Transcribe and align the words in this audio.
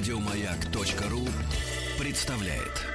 Радиомаяк.ру 0.00 1.28
представляет. 1.98 2.86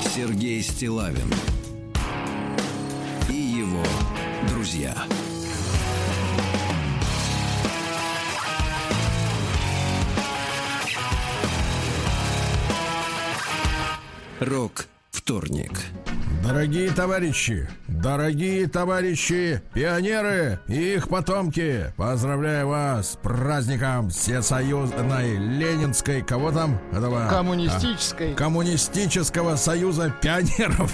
Сергей 0.00 0.62
Стилавин 0.62 1.30
и 3.28 3.34
его 3.34 3.84
друзья. 4.48 4.96
Рок 14.40 14.86
вторник. 15.10 15.72
Дорогие 16.42 16.90
товарищи, 16.90 17.68
дорогие 18.00 18.68
товарищи, 18.68 19.62
пионеры 19.72 20.60
и 20.68 20.94
их 20.94 21.08
потомки, 21.08 21.92
поздравляю 21.96 22.68
вас 22.68 23.12
с 23.12 23.16
праздником 23.16 24.10
Всесоюзной 24.10 25.36
Ленинской, 25.36 26.22
кого 26.22 26.52
там? 26.52 26.78
Этого, 26.92 27.26
Коммунистической. 27.28 28.32
а, 28.32 28.36
коммунистического 28.36 29.56
союза 29.56 30.12
пионеров. 30.20 30.92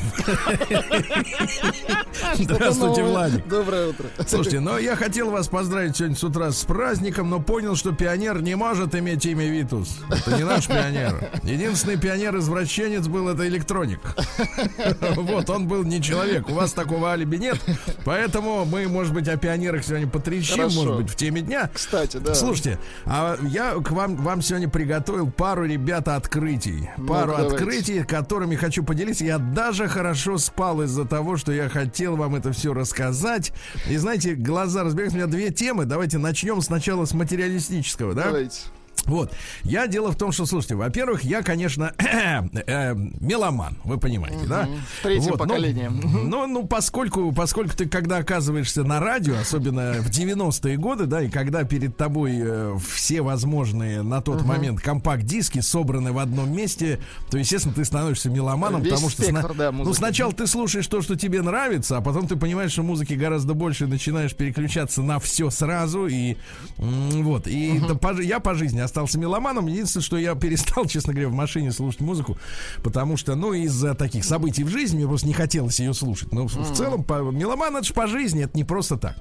Здравствуйте, 2.34 3.02
Владик. 3.02 3.46
Доброе 3.48 3.88
утро. 3.88 4.06
Слушайте, 4.26 4.60
но 4.60 4.78
я 4.78 4.96
хотел 4.96 5.30
вас 5.30 5.48
поздравить 5.48 5.96
сегодня 5.96 6.16
с 6.16 6.24
утра 6.24 6.50
с 6.50 6.64
праздником, 6.64 7.30
но 7.30 7.40
понял, 7.40 7.74
что 7.76 7.92
пионер 7.92 8.42
не 8.42 8.54
может 8.54 8.94
иметь 8.94 9.24
имя 9.26 9.46
Витус. 9.48 9.98
Это 10.08 10.36
не 10.36 10.44
наш 10.44 10.66
пионер. 10.68 11.30
Единственный 11.42 11.96
пионер-извращенец 11.96 13.06
был 13.08 13.28
это 13.28 13.46
электроник. 13.48 14.00
Вот, 15.22 15.48
он 15.50 15.66
был 15.68 15.84
не 15.84 16.00
человек. 16.02 16.48
У 16.48 16.54
вас 16.54 16.72
такого 16.92 17.10
алиби 17.10 17.36
нет. 17.36 17.58
Поэтому 18.04 18.64
мы, 18.64 18.86
может 18.88 19.14
быть, 19.14 19.28
о 19.28 19.36
пионерах 19.36 19.84
сегодня 19.84 20.06
потрещим, 20.06 20.56
Хорошо. 20.56 20.80
может 20.80 20.96
быть, 20.96 21.10
в 21.10 21.16
теме 21.16 21.40
дня. 21.40 21.70
Кстати, 21.72 22.18
да. 22.18 22.34
Слушайте, 22.34 22.78
а 23.06 23.38
я 23.42 23.74
к 23.74 23.90
вам, 23.90 24.16
вам 24.16 24.42
сегодня 24.42 24.68
приготовил 24.68 25.30
пару, 25.30 25.64
ребята, 25.64 26.16
открытий. 26.16 26.90
Пару 27.08 27.32
давайте. 27.32 27.56
открытий, 27.56 28.04
которыми 28.04 28.56
хочу 28.56 28.84
поделиться. 28.84 29.24
Я 29.24 29.38
даже 29.38 29.88
хорошо 29.88 30.38
спал 30.38 30.82
из-за 30.82 31.04
того, 31.04 31.36
что 31.36 31.52
я 31.52 31.68
хотел 31.68 32.16
вам 32.16 32.34
это 32.34 32.52
все 32.52 32.74
рассказать. 32.74 33.52
И 33.88 33.96
знаете, 33.96 34.34
глаза 34.34 34.84
разбегаются. 34.84 35.16
У 35.16 35.20
меня 35.20 35.30
две 35.30 35.50
темы. 35.50 35.86
Давайте 35.86 36.18
начнем 36.18 36.60
сначала 36.60 37.04
с 37.04 37.14
материалистического, 37.14 38.14
да? 38.14 38.24
Давайте. 38.24 38.60
Вот. 39.06 39.32
Я 39.64 39.86
дело 39.86 40.12
в 40.12 40.16
том, 40.16 40.32
что, 40.32 40.46
слушайте, 40.46 40.74
во-первых, 40.74 41.24
я, 41.24 41.42
конечно, 41.42 41.92
э, 41.98 42.94
меломан, 42.94 43.76
вы 43.84 43.98
понимаете, 43.98 44.46
да? 44.46 44.68
Третье 45.02 45.30
Вот, 45.30 45.40
ну, 45.40 45.46
поколение. 45.46 45.90
Ну, 45.90 46.46
ну, 46.46 46.66
поскольку, 46.66 47.32
поскольку 47.32 47.76
ты, 47.76 47.88
когда 47.88 48.18
оказываешься 48.18 48.84
на 48.84 49.00
радио, 49.00 49.34
особенно 49.38 49.94
в 49.94 50.08
90-е 50.08 50.76
годы, 50.76 51.06
да, 51.06 51.22
и 51.22 51.28
когда 51.28 51.64
перед 51.64 51.96
тобой 51.96 52.38
э, 52.40 52.76
все 52.92 53.22
возможные 53.22 54.02
на 54.02 54.20
тот 54.20 54.42
момент 54.42 54.80
компакт-диски 54.80 55.60
собраны 55.60 56.12
в 56.12 56.18
одном 56.18 56.54
месте, 56.54 57.00
то, 57.30 57.38
естественно, 57.38 57.74
ты 57.74 57.84
становишься 57.84 58.30
меломаном, 58.30 58.82
Весь 58.82 58.92
потому 58.92 59.10
что 59.10 59.22
спектр, 59.22 59.46
сна- 59.46 59.54
да, 59.54 59.72
ну, 59.72 59.92
сначала 59.94 60.32
ты 60.32 60.46
слушаешь 60.46 60.86
то, 60.86 61.02
что 61.02 61.16
тебе 61.16 61.42
нравится, 61.42 61.96
а 61.96 62.00
потом 62.00 62.26
ты 62.26 62.36
понимаешь, 62.36 62.72
что 62.72 62.82
музыки 62.82 63.14
гораздо 63.14 63.54
больше, 63.54 63.86
начинаешь 63.86 64.34
переключаться 64.34 65.02
на 65.02 65.18
все 65.18 65.50
сразу, 65.50 66.06
и 66.06 66.36
вот. 66.78 67.46
И 67.46 67.80
да, 67.88 67.94
по 67.94 68.20
я 68.20 68.40
по 68.40 68.54
жизни 68.54 68.80
остался 68.92 69.18
меломаном. 69.18 69.66
Единственное, 69.66 70.04
что 70.04 70.18
я 70.18 70.34
перестал, 70.34 70.84
честно 70.86 71.14
говоря, 71.14 71.28
в 71.28 71.32
машине 71.32 71.72
слушать 71.72 72.00
музыку, 72.00 72.36
потому 72.82 73.16
что, 73.16 73.34
ну, 73.34 73.54
из-за 73.54 73.94
таких 73.94 74.24
событий 74.24 74.64
в 74.64 74.68
жизни 74.68 74.98
мне 74.98 75.06
просто 75.06 75.26
не 75.26 75.32
хотелось 75.32 75.80
ее 75.80 75.94
слушать. 75.94 76.32
Но 76.32 76.46
в, 76.46 76.54
в 76.54 76.76
целом, 76.76 77.02
по, 77.02 77.14
меломан 77.30 77.76
это 77.76 77.86
же 77.86 77.94
по 77.94 78.06
жизни, 78.06 78.44
это 78.44 78.56
не 78.56 78.64
просто 78.64 78.98
так. 78.98 79.16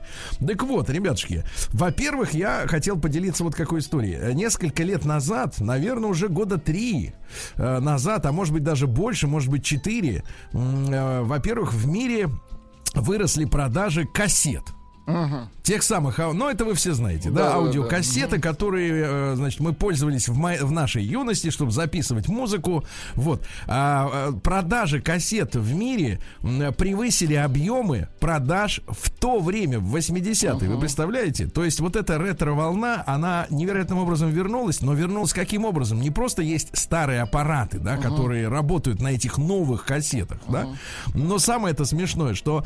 Так 0.46 0.64
вот, 0.64 0.90
ребятушки, 0.90 1.46
во-первых, 1.70 2.34
я 2.34 2.66
хотел 2.68 3.00
поделиться 3.00 3.44
вот 3.44 3.56
какой 3.56 3.80
историей. 3.80 4.34
Несколько 4.34 4.84
лет 4.84 5.06
назад, 5.06 5.60
наверное, 5.60 6.10
уже 6.10 6.28
года 6.28 6.58
три 6.58 7.14
э, 7.56 7.80
назад, 7.80 8.26
а 8.26 8.32
может 8.32 8.54
быть 8.54 8.64
даже 8.64 8.88
больше, 8.88 9.28
может 9.28 9.50
быть 9.50 9.64
четыре, 9.64 10.24
э, 10.52 11.22
во-первых, 11.24 11.74
в 11.74 11.88
мире 11.88 12.30
выросли 12.94 13.46
продажи 13.46 14.06
кассет. 14.06 14.64
Тех 15.64 15.84
самых, 15.84 16.20
ау- 16.20 16.34
ну 16.34 16.50
это 16.50 16.66
вы 16.66 16.74
все 16.74 16.94
знаете, 16.94 17.30
да, 17.30 17.36
Да, 17.42 17.50
да, 17.52 17.56
аудиокассеты, 17.58 18.40
которые, 18.40 19.04
э, 19.06 19.34
значит, 19.36 19.60
мы 19.60 19.74
пользовались 19.74 20.28
в, 20.28 20.36
мо- 20.36 20.58
в 20.60 20.72
нашей 20.72 21.04
юности, 21.04 21.52
чтобы 21.52 21.72
записывать 21.72 22.28
музыку. 22.28 22.84
Вот. 23.14 23.46
А, 23.68 24.30
э, 24.30 24.40
продажи 24.44 25.02
кассет 25.02 25.56
в 25.56 25.74
мире 25.76 26.20
превысили 26.78 27.36
объемы 27.36 28.08
продаж 28.20 28.82
в 28.88 29.10
то 29.12 29.40
время, 29.40 29.80
в 29.80 29.96
80-е. 29.96 30.68
Вы 30.70 30.80
представляете? 30.80 31.48
То 31.48 31.64
есть 31.64 31.80
вот 31.80 31.96
эта 31.96 32.18
ретро-волна, 32.18 33.04
она 33.06 33.46
невероятным 33.50 34.00
образом 34.00 34.30
вернулась, 34.32 34.82
но 34.82 34.94
вернулась 34.94 35.34
каким 35.34 35.66
образом? 35.66 36.02
Не 36.02 36.10
просто 36.10 36.42
есть 36.42 36.70
старые 36.74 37.22
аппараты, 37.22 37.78
да, 37.80 37.98
которые 37.98 38.48
работают 38.48 39.00
на 39.02 39.10
этих 39.10 39.38
новых 39.38 39.86
кассетах, 39.86 40.40
да, 40.48 40.68
но 41.14 41.38
самое 41.40 41.74
это 41.74 41.86
смешное, 41.86 42.34
что 42.34 42.66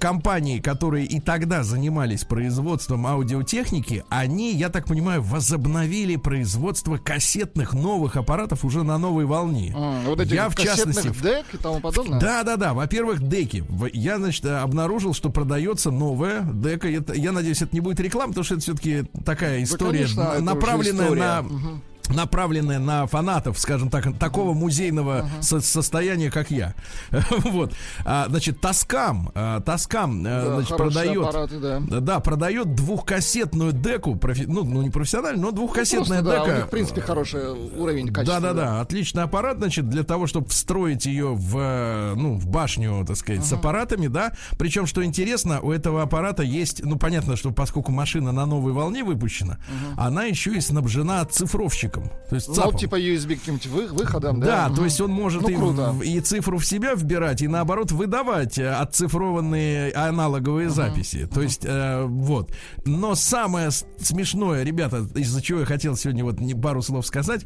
компании, 0.00 0.58
которые 0.58 1.06
и 1.06 1.20
тогда 1.20 1.62
занимались 1.62 2.09
производством 2.24 3.06
аудиотехники, 3.06 4.04
они, 4.08 4.52
я 4.54 4.68
так 4.68 4.86
понимаю, 4.86 5.22
возобновили 5.22 6.16
производство 6.16 6.96
кассетных 6.96 7.72
новых 7.74 8.16
аппаратов 8.16 8.64
уже 8.64 8.82
на 8.82 8.98
новой 8.98 9.24
волне. 9.24 9.74
М, 9.76 10.04
Вот 10.04 10.20
эти 10.20 10.34
я 10.34 10.48
в 10.48 10.54
частности 10.56 11.08
дек 11.22 11.46
и 11.52 11.56
тому 11.56 11.80
подобное. 11.80 12.20
да, 12.20 12.42
да, 12.42 12.56
да. 12.56 12.74
Во-первых, 12.74 13.26
деки. 13.26 13.64
Я, 13.92 14.18
значит, 14.18 14.44
обнаружил, 14.46 15.14
что 15.14 15.30
продается 15.30 15.90
новая 15.90 16.42
дека. 16.42 16.88
Это- 16.88 17.14
я 17.14 17.32
надеюсь, 17.32 17.62
это 17.62 17.74
не 17.74 17.80
будет 17.80 18.00
реклама, 18.00 18.28
потому 18.32 18.44
что 18.44 18.54
это 18.54 18.62
все-таки 18.62 19.04
такая 19.24 19.62
история, 19.62 19.98
конечно, 20.00 20.20
это 20.22 20.30
уже 20.36 20.42
направленная 20.42 21.04
история. 21.06 21.20
на 21.20 21.80
направленная 22.14 22.78
на 22.78 23.06
фанатов, 23.06 23.58
скажем 23.58 23.90
так, 23.90 24.16
такого 24.18 24.52
музейного 24.54 25.28
со- 25.40 25.60
состояния, 25.60 26.30
как 26.30 26.50
я. 26.50 26.74
вот. 27.30 27.72
А, 28.04 28.26
значит, 28.28 28.60
Тоскам, 28.60 29.30
а, 29.34 29.60
Тоскам, 29.60 30.20
э, 30.20 30.44
Да, 30.44 30.54
значит, 30.56 30.76
продает, 30.76 31.22
аппараты, 31.22 31.58
да. 31.58 31.80
да, 31.80 32.20
продает 32.20 32.74
двухкассетную 32.74 33.72
деку, 33.72 34.14
профи- 34.14 34.46
ну, 34.46 34.64
ну, 34.64 34.82
не 34.82 34.90
профессионально, 34.90 35.40
но 35.42 35.50
двухкассетная 35.52 36.22
Просто, 36.22 36.38
да, 36.38 36.44
дека. 36.44 36.52
у 36.52 36.56
них, 36.56 36.66
в 36.66 36.70
принципе, 36.70 37.00
хороший 37.00 37.50
уровень 37.76 38.06
Да, 38.06 38.12
качества. 38.12 38.40
да, 38.40 38.52
да. 38.52 38.80
Отличный 38.80 39.22
аппарат, 39.22 39.58
значит, 39.58 39.88
для 39.88 40.02
того, 40.04 40.26
чтобы 40.26 40.48
встроить 40.48 41.06
ее 41.06 41.34
в, 41.34 42.14
ну, 42.16 42.36
в 42.38 42.46
башню, 42.46 43.04
так 43.06 43.16
сказать, 43.16 43.44
с 43.44 43.52
аппаратами, 43.52 44.06
да. 44.08 44.32
Причем, 44.58 44.86
что 44.86 45.04
интересно, 45.04 45.60
у 45.60 45.72
этого 45.72 46.02
аппарата 46.02 46.42
есть, 46.42 46.84
ну, 46.84 46.96
понятно, 46.96 47.36
что 47.36 47.50
поскольку 47.50 47.92
машина 47.92 48.32
на 48.32 48.46
новой 48.46 48.72
волне 48.72 49.04
выпущена, 49.04 49.58
она 49.96 50.24
еще 50.24 50.54
и 50.56 50.60
снабжена 50.60 51.24
цифровщиком. 51.24 51.99
То 52.28 52.36
есть 52.36 52.48
Ну, 52.48 52.54
ЦАПом. 52.54 52.76
типа 52.78 52.94
USB 53.00 53.36
каким-нибудь 53.36 53.66
вы- 53.66 53.86
выходом, 53.88 54.40
да? 54.40 54.68
Да, 54.68 54.74
то 54.74 54.84
есть 54.84 55.00
он 55.00 55.10
может 55.10 55.42
Ну, 55.42 55.48
и, 55.48 55.54
круто. 55.56 55.94
и 56.04 56.20
цифру 56.20 56.58
в 56.58 56.66
себя 56.66 56.94
вбирать, 56.94 57.42
и 57.42 57.48
наоборот 57.48 57.90
выдавать 57.92 58.58
э, 58.58 58.68
отцифрованные 58.70 59.92
аналоговые 59.92 60.70
записи. 60.70 61.26
То 61.32 61.42
есть, 61.42 61.64
э, 61.64 62.04
вот. 62.06 62.52
Но 62.84 63.14
самое 63.14 63.70
смешное, 63.70 64.62
ребята, 64.62 65.06
из-за 65.14 65.42
чего 65.42 65.60
я 65.60 65.66
хотел 65.66 65.96
сегодня 65.96 66.24
вот 66.24 66.38
пару 66.62 66.82
слов 66.82 67.06
сказать. 67.06 67.44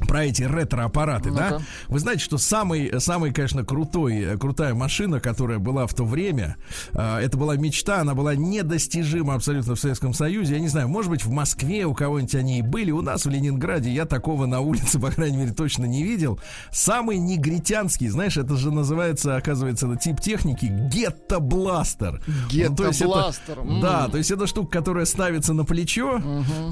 Про 0.00 0.26
эти 0.26 0.42
ретро-аппараты, 0.42 1.30
да? 1.30 1.50
Ну-ка. 1.52 1.64
Вы 1.88 1.98
знаете, 2.00 2.22
что 2.22 2.38
самый, 2.38 3.00
самый, 3.00 3.32
конечно, 3.32 3.64
крутой, 3.64 4.18
э, 4.18 4.36
крутая 4.36 4.74
машина, 4.74 5.20
которая 5.20 5.58
была 5.58 5.86
в 5.86 5.94
то 5.94 6.04
время, 6.04 6.56
э, 6.92 7.18
это 7.18 7.36
была 7.38 7.56
мечта, 7.56 8.00
она 8.00 8.14
была 8.14 8.34
недостижима 8.34 9.34
абсолютно 9.34 9.74
в 9.74 9.80
Советском 9.80 10.12
Союзе. 10.12 10.54
Я 10.54 10.60
не 10.60 10.68
знаю, 10.68 10.88
может 10.88 11.10
быть, 11.10 11.24
в 11.24 11.30
Москве 11.30 11.86
у 11.86 11.94
кого-нибудь 11.94 12.34
они 12.34 12.58
и 12.58 12.62
были, 12.62 12.90
у 12.90 13.00
нас 13.00 13.24
в 13.24 13.30
Ленинграде 13.30 13.90
я 13.90 14.04
такого 14.04 14.46
на 14.46 14.60
улице, 14.60 14.98
по 15.00 15.10
крайней 15.10 15.38
мере, 15.38 15.52
точно 15.52 15.86
не 15.86 16.02
видел. 16.02 16.38
Самый 16.70 17.16
негритянский, 17.16 18.08
знаешь, 18.08 18.36
это 18.36 18.56
же 18.56 18.70
называется, 18.70 19.36
оказывается, 19.36 19.86
это 19.86 19.96
тип 19.96 20.20
техники 20.20 20.66
гетто-бластер. 20.66 22.22
Ну, 22.26 22.32
Гетто-бластер, 22.50 23.60
м. 23.60 23.80
Да, 23.80 24.08
то 24.08 24.18
есть 24.18 24.30
это 24.30 24.46
штука, 24.46 24.78
которая 24.78 25.06
ставится 25.06 25.54
на 25.54 25.64
плечо, 25.64 26.20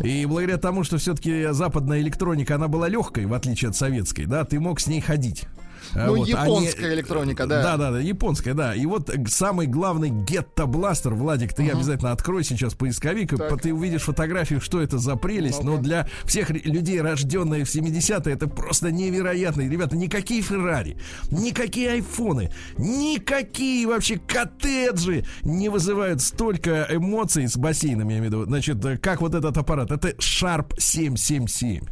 и 0.02 0.26
благодаря 0.26 0.58
тому, 0.58 0.84
что 0.84 0.98
все-таки 0.98 1.48
западная 1.52 2.00
электроника, 2.00 2.56
она 2.56 2.68
была 2.68 2.88
легкой, 3.14 3.26
в 3.26 3.34
отличие 3.34 3.68
от 3.68 3.76
советской, 3.76 4.26
да, 4.26 4.44
ты 4.44 4.58
мог 4.60 4.80
с 4.80 4.86
ней 4.86 5.00
ходить. 5.00 5.46
А 5.94 6.06
Ну, 6.06 6.16
вот, 6.16 6.28
а 6.28 6.30
японская 6.30 6.94
электроника, 6.94 7.46
да. 7.46 7.62
Да, 7.62 7.76
да, 7.76 7.90
да, 7.92 8.00
японская, 8.00 8.54
да. 8.54 8.74
И 8.74 8.84
вот 8.86 9.10
э, 9.10 9.24
самый 9.28 9.66
главный 9.66 10.10
гетто-бластер, 10.10 11.14
Владик, 11.14 11.52
ты 11.54 11.68
обязательно 11.70 12.12
открой 12.12 12.44
сейчас 12.44 12.74
поисковик, 12.74 13.32
и 13.32 13.36
Так. 13.36 13.60
ты 13.60 13.72
увидишь 13.72 14.02
фотографию, 14.02 14.60
что 14.60 14.80
это 14.80 14.98
за 14.98 15.16
прелесть. 15.16 15.62
Но 15.62 15.72
Ну-ка. 15.72 15.82
для 15.82 16.08
всех 16.24 16.50
людей, 16.50 17.00
рожденных 17.00 17.68
в 17.68 17.74
70-е, 17.74 18.34
это 18.34 18.48
просто 18.48 18.90
невероятно. 18.90 19.62
И, 19.62 19.68
Ребята, 19.68 19.96
никакие 19.96 20.40
Феррари, 20.42 20.96
никакие 21.30 21.90
айфоны, 21.92 22.50
никакие 22.78 23.86
вообще 23.86 24.18
коттеджи 24.18 25.24
не 25.42 25.68
вызывают 25.68 26.20
столько 26.20 26.86
эмоций 26.90 27.46
с 27.48 27.56
бассейнами, 27.56 28.12
я 28.12 28.18
имею 28.18 28.30
в 28.30 28.34
виду. 28.34 28.44
Значит, 28.46 28.84
э, 28.84 28.96
как 28.98 29.20
вот 29.20 29.34
этот 29.34 29.56
аппарат? 29.56 29.90
Это 29.90 30.10
Sharp 30.10 30.74
777. 30.78 31.82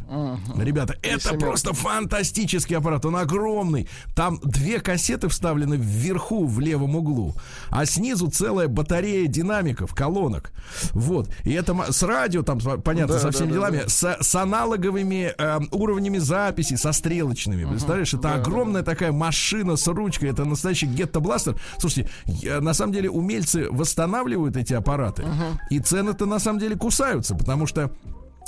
Ребята, 0.58 0.96
это 1.02 1.34
просто 1.34 1.72
фантастический 1.72 2.76
аппарат. 2.76 3.04
Он 3.04 3.16
огромный. 3.16 3.88
Там 4.14 4.38
две 4.42 4.80
кассеты 4.80 5.28
вставлены 5.28 5.74
вверху 5.74 6.46
в 6.46 6.60
левом 6.60 6.96
углу, 6.96 7.34
а 7.70 7.86
снизу 7.86 8.30
целая 8.30 8.68
батарея 8.68 9.26
динамиков, 9.26 9.94
колонок. 9.94 10.52
Вот. 10.92 11.30
И 11.44 11.52
это 11.52 11.76
с 11.90 12.02
радио, 12.02 12.42
там, 12.42 12.60
понятно, 12.60 13.14
да, 13.14 13.20
со 13.20 13.30
всеми 13.30 13.48
да, 13.48 13.54
делами, 13.54 13.76
да, 13.78 13.84
да. 13.84 13.88
С, 13.88 14.16
с 14.20 14.34
аналоговыми 14.34 15.34
э, 15.36 15.60
уровнями 15.70 16.18
записи, 16.18 16.74
со 16.74 16.92
стрелочными. 16.92 17.64
Представляешь, 17.64 18.14
это 18.14 18.22
да, 18.22 18.34
огромная 18.34 18.82
да, 18.82 18.90
такая 18.90 19.12
машина 19.12 19.76
с 19.76 19.86
ручкой, 19.86 20.30
это 20.30 20.44
настоящий 20.44 20.86
гетто-бластер. 20.86 21.56
Слушайте, 21.78 22.10
на 22.60 22.74
самом 22.74 22.92
деле 22.92 23.10
умельцы 23.10 23.68
восстанавливают 23.70 24.56
эти 24.56 24.74
аппараты, 24.74 25.22
uh-huh. 25.22 25.58
и 25.70 25.78
цены-то 25.78 26.26
на 26.26 26.38
самом 26.38 26.58
деле 26.58 26.76
кусаются, 26.76 27.34
потому 27.34 27.66
что 27.66 27.90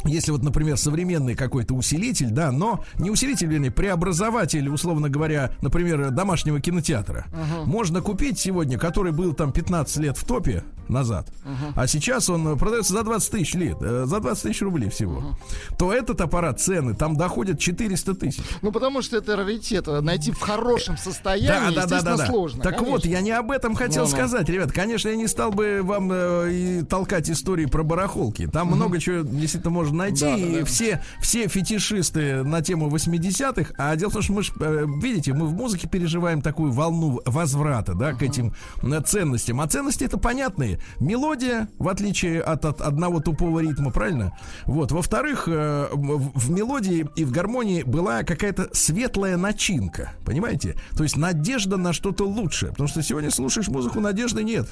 если 0.04 0.32
вот, 0.32 0.42
например, 0.42 0.76
современный 0.76 1.34
какой-то 1.34 1.74
усилитель, 1.74 2.30
да, 2.30 2.52
но 2.52 2.84
не 2.98 3.10
усилитель, 3.10 3.48
вернее, 3.48 3.70
преобразователь, 3.70 4.68
условно 4.68 5.08
говоря, 5.08 5.52
например, 5.62 6.10
домашнего 6.10 6.60
кинотеатра, 6.60 7.26
uh-huh. 7.28 7.64
можно 7.64 8.00
купить 8.00 8.38
сегодня, 8.38 8.78
который 8.78 9.12
был 9.12 9.32
там 9.32 9.52
15 9.52 9.96
лет 9.98 10.18
в 10.18 10.24
топе 10.24 10.64
назад, 10.88 11.28
uh-huh. 11.44 11.72
а 11.76 11.86
сейчас 11.86 12.28
он 12.28 12.58
продается 12.58 12.92
за 12.92 13.02
20 13.02 13.30
тысяч 13.30 13.54
лет, 13.54 13.78
э, 13.80 14.04
за 14.06 14.20
20 14.20 14.42
тысяч 14.42 14.60
рублей 14.60 14.90
всего, 14.90 15.20
uh-huh. 15.20 15.76
то 15.78 15.92
этот 15.92 16.20
аппарат 16.20 16.60
цены 16.60 16.94
там 16.94 17.16
доходят 17.16 17.58
400 17.58 18.14
тысяч. 18.14 18.42
Ну, 18.60 18.70
потому 18.70 19.00
что 19.00 19.16
это 19.16 19.36
раритет, 19.36 19.86
найти 19.86 20.30
в 20.32 20.40
хорошем 20.40 20.98
состоянии, 20.98 21.74
да, 21.74 21.86
да, 21.86 22.02
да, 22.02 22.16
да, 22.16 22.26
сложно. 22.26 22.62
Так 22.62 22.74
конечно. 22.74 22.92
вот, 22.92 23.06
я 23.06 23.20
не 23.22 23.30
об 23.30 23.50
этом 23.50 23.74
хотел 23.74 24.04
ну, 24.04 24.10
сказать, 24.10 24.48
ребят. 24.48 24.72
Конечно, 24.72 25.08
я 25.08 25.16
не 25.16 25.26
стал 25.26 25.52
бы 25.52 25.80
вам 25.82 26.10
э, 26.12 26.52
и 26.52 26.82
толкать 26.82 27.30
истории 27.30 27.66
про 27.66 27.82
барахолки. 27.82 28.46
Там 28.46 28.68
uh-huh. 28.68 28.76
много 28.76 29.00
чего 29.00 29.22
действительно 29.22 29.70
можно 29.70 29.93
можно 29.94 30.04
найти. 30.04 30.24
Да, 30.24 30.36
и 30.36 30.60
да. 30.60 30.64
все, 30.64 31.02
все 31.20 31.48
фетишисты 31.48 32.42
на 32.42 32.60
тему 32.60 32.88
80-х. 32.88 33.74
А 33.78 33.96
дело 33.96 34.10
в 34.10 34.12
том, 34.14 34.22
что 34.22 34.32
мы 34.32 34.42
ж, 34.42 34.52
э, 34.60 34.86
видите, 35.00 35.32
мы 35.32 35.46
в 35.46 35.54
музыке 35.54 35.88
переживаем 35.88 36.42
такую 36.42 36.72
волну 36.72 37.20
возврата, 37.24 37.94
да, 37.94 38.10
uh-huh. 38.10 38.18
к 38.18 38.22
этим 38.22 38.54
э, 38.82 39.00
ценностям. 39.00 39.60
А 39.60 39.66
ценности 39.66 40.04
это 40.04 40.18
понятные. 40.18 40.80
Мелодия, 40.98 41.68
в 41.78 41.88
отличие 41.88 42.40
от, 42.40 42.64
от 42.64 42.80
одного 42.80 43.20
тупого 43.20 43.60
ритма, 43.60 43.90
правильно? 43.90 44.36
Вот. 44.66 44.92
Во-вторых, 44.92 45.44
э, 45.46 45.88
в 45.92 46.50
мелодии 46.50 47.06
и 47.16 47.24
в 47.24 47.30
гармонии 47.30 47.82
была 47.82 48.22
какая-то 48.22 48.68
светлая 48.72 49.36
начинка. 49.36 50.12
Понимаете? 50.24 50.76
То 50.96 51.02
есть 51.02 51.16
надежда 51.16 51.76
на 51.76 51.92
что-то 51.92 52.26
лучшее. 52.26 52.70
Потому 52.72 52.88
что 52.88 53.02
сегодня 53.02 53.30
слушаешь 53.30 53.68
музыку, 53.68 54.00
надежды 54.00 54.42
нет. 54.42 54.68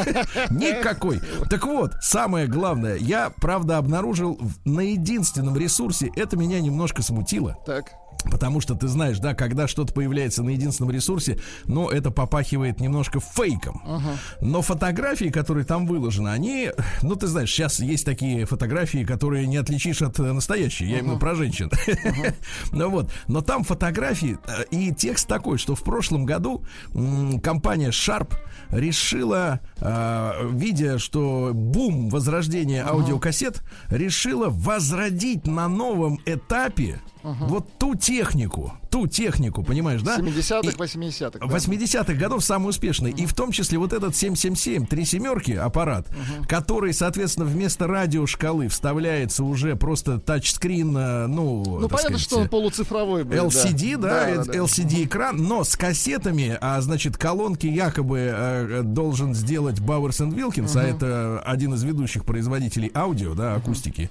Никакой. 0.50 1.20
Так 1.48 1.64
вот, 1.66 1.94
самое 2.00 2.46
главное, 2.46 2.96
я, 2.96 3.30
правда, 3.30 3.78
обнаружил 3.78 4.40
на 4.64 4.80
единственном 4.80 5.56
ресурсе, 5.56 6.10
это 6.16 6.36
меня 6.36 6.60
немножко 6.60 7.02
смутило. 7.02 7.56
Так. 7.66 8.03
Потому 8.30 8.60
что 8.60 8.74
ты 8.74 8.88
знаешь, 8.88 9.18
да, 9.18 9.34
когда 9.34 9.68
что-то 9.68 9.92
появляется 9.92 10.42
на 10.42 10.50
единственном 10.50 10.90
ресурсе, 10.90 11.38
но 11.66 11.90
это 11.90 12.10
попахивает 12.10 12.80
немножко 12.80 13.20
фейком. 13.20 13.82
Uh-huh. 13.86 14.16
Но 14.40 14.62
фотографии, 14.62 15.26
которые 15.26 15.64
там 15.64 15.86
выложены, 15.86 16.28
они, 16.28 16.70
ну 17.02 17.16
ты 17.16 17.26
знаешь, 17.26 17.50
сейчас 17.50 17.80
есть 17.80 18.04
такие 18.04 18.46
фотографии, 18.46 19.04
которые 19.04 19.46
не 19.46 19.56
отличишь 19.56 20.02
от 20.02 20.18
настоящей. 20.18 20.86
Я 20.86 20.96
uh-huh. 20.96 21.00
именно 21.00 21.18
про 21.18 21.34
женщин. 21.34 21.70
Uh-huh. 21.70 22.34
ну 22.72 22.90
вот, 22.90 23.10
но 23.28 23.40
там 23.42 23.64
фотографии 23.64 24.38
э, 24.46 24.64
и 24.70 24.92
текст 24.92 25.28
такой, 25.28 25.58
что 25.58 25.74
в 25.74 25.82
прошлом 25.82 26.24
году 26.24 26.64
м- 26.94 27.40
компания 27.40 27.90
Sharp 27.90 28.34
решила, 28.70 29.60
э, 29.80 30.50
видя, 30.52 30.98
что 30.98 31.52
бум 31.52 32.08
возрождения 32.08 32.82
uh-huh. 32.82 32.90
аудиокассет, 32.90 33.62
решила 33.88 34.48
возродить 34.48 35.46
на 35.46 35.68
новом 35.68 36.20
этапе 36.26 37.00
Угу. 37.24 37.44
Вот 37.46 37.78
ту 37.78 37.94
технику, 37.94 38.72
ту 38.94 39.08
технику, 39.08 39.64
понимаешь, 39.64 40.02
да? 40.02 40.18
70-х, 40.18 40.76
80-х. 40.76 41.40
Да. 41.40 41.46
80-х 41.46 42.14
годов 42.14 42.44
самый 42.44 42.68
успешный. 42.68 43.10
Угу. 43.10 43.22
И 43.22 43.26
в 43.26 43.34
том 43.34 43.50
числе 43.50 43.76
вот 43.76 43.92
этот 43.92 44.14
777, 44.14 44.86
три 44.86 45.04
семерки 45.04 45.50
аппарат, 45.50 46.06
угу. 46.10 46.46
который, 46.46 46.94
соответственно, 46.94 47.44
вместо 47.44 47.88
радиошкалы 47.88 48.68
вставляется 48.68 49.42
уже 49.42 49.74
просто 49.74 50.20
тачскрин, 50.20 50.96
э, 50.96 51.26
ну, 51.26 51.64
Ну, 51.64 51.88
понятно, 51.88 51.98
сказать, 51.98 52.20
что 52.20 52.38
он 52.38 52.48
полуцифровой 52.48 53.24
будет. 53.24 53.40
LCD, 53.40 53.96
да, 53.96 54.26
да, 54.26 54.34
да, 54.36 54.44
да 54.44 54.58
LCD-экран, 54.60 55.38
но 55.38 55.64
с 55.64 55.74
кассетами, 55.74 56.56
а 56.60 56.80
значит, 56.80 57.18
колонки 57.18 57.66
якобы 57.66 58.30
э, 58.32 58.82
должен 58.84 59.34
сделать 59.34 59.80
Бауэрс 59.80 60.20
и 60.20 60.30
Вилкинс, 60.30 60.76
а 60.76 60.84
это 60.84 61.42
один 61.44 61.74
из 61.74 61.82
ведущих 61.82 62.24
производителей 62.24 62.92
аудио, 62.94 63.34
да, 63.34 63.56
акустики. 63.56 64.08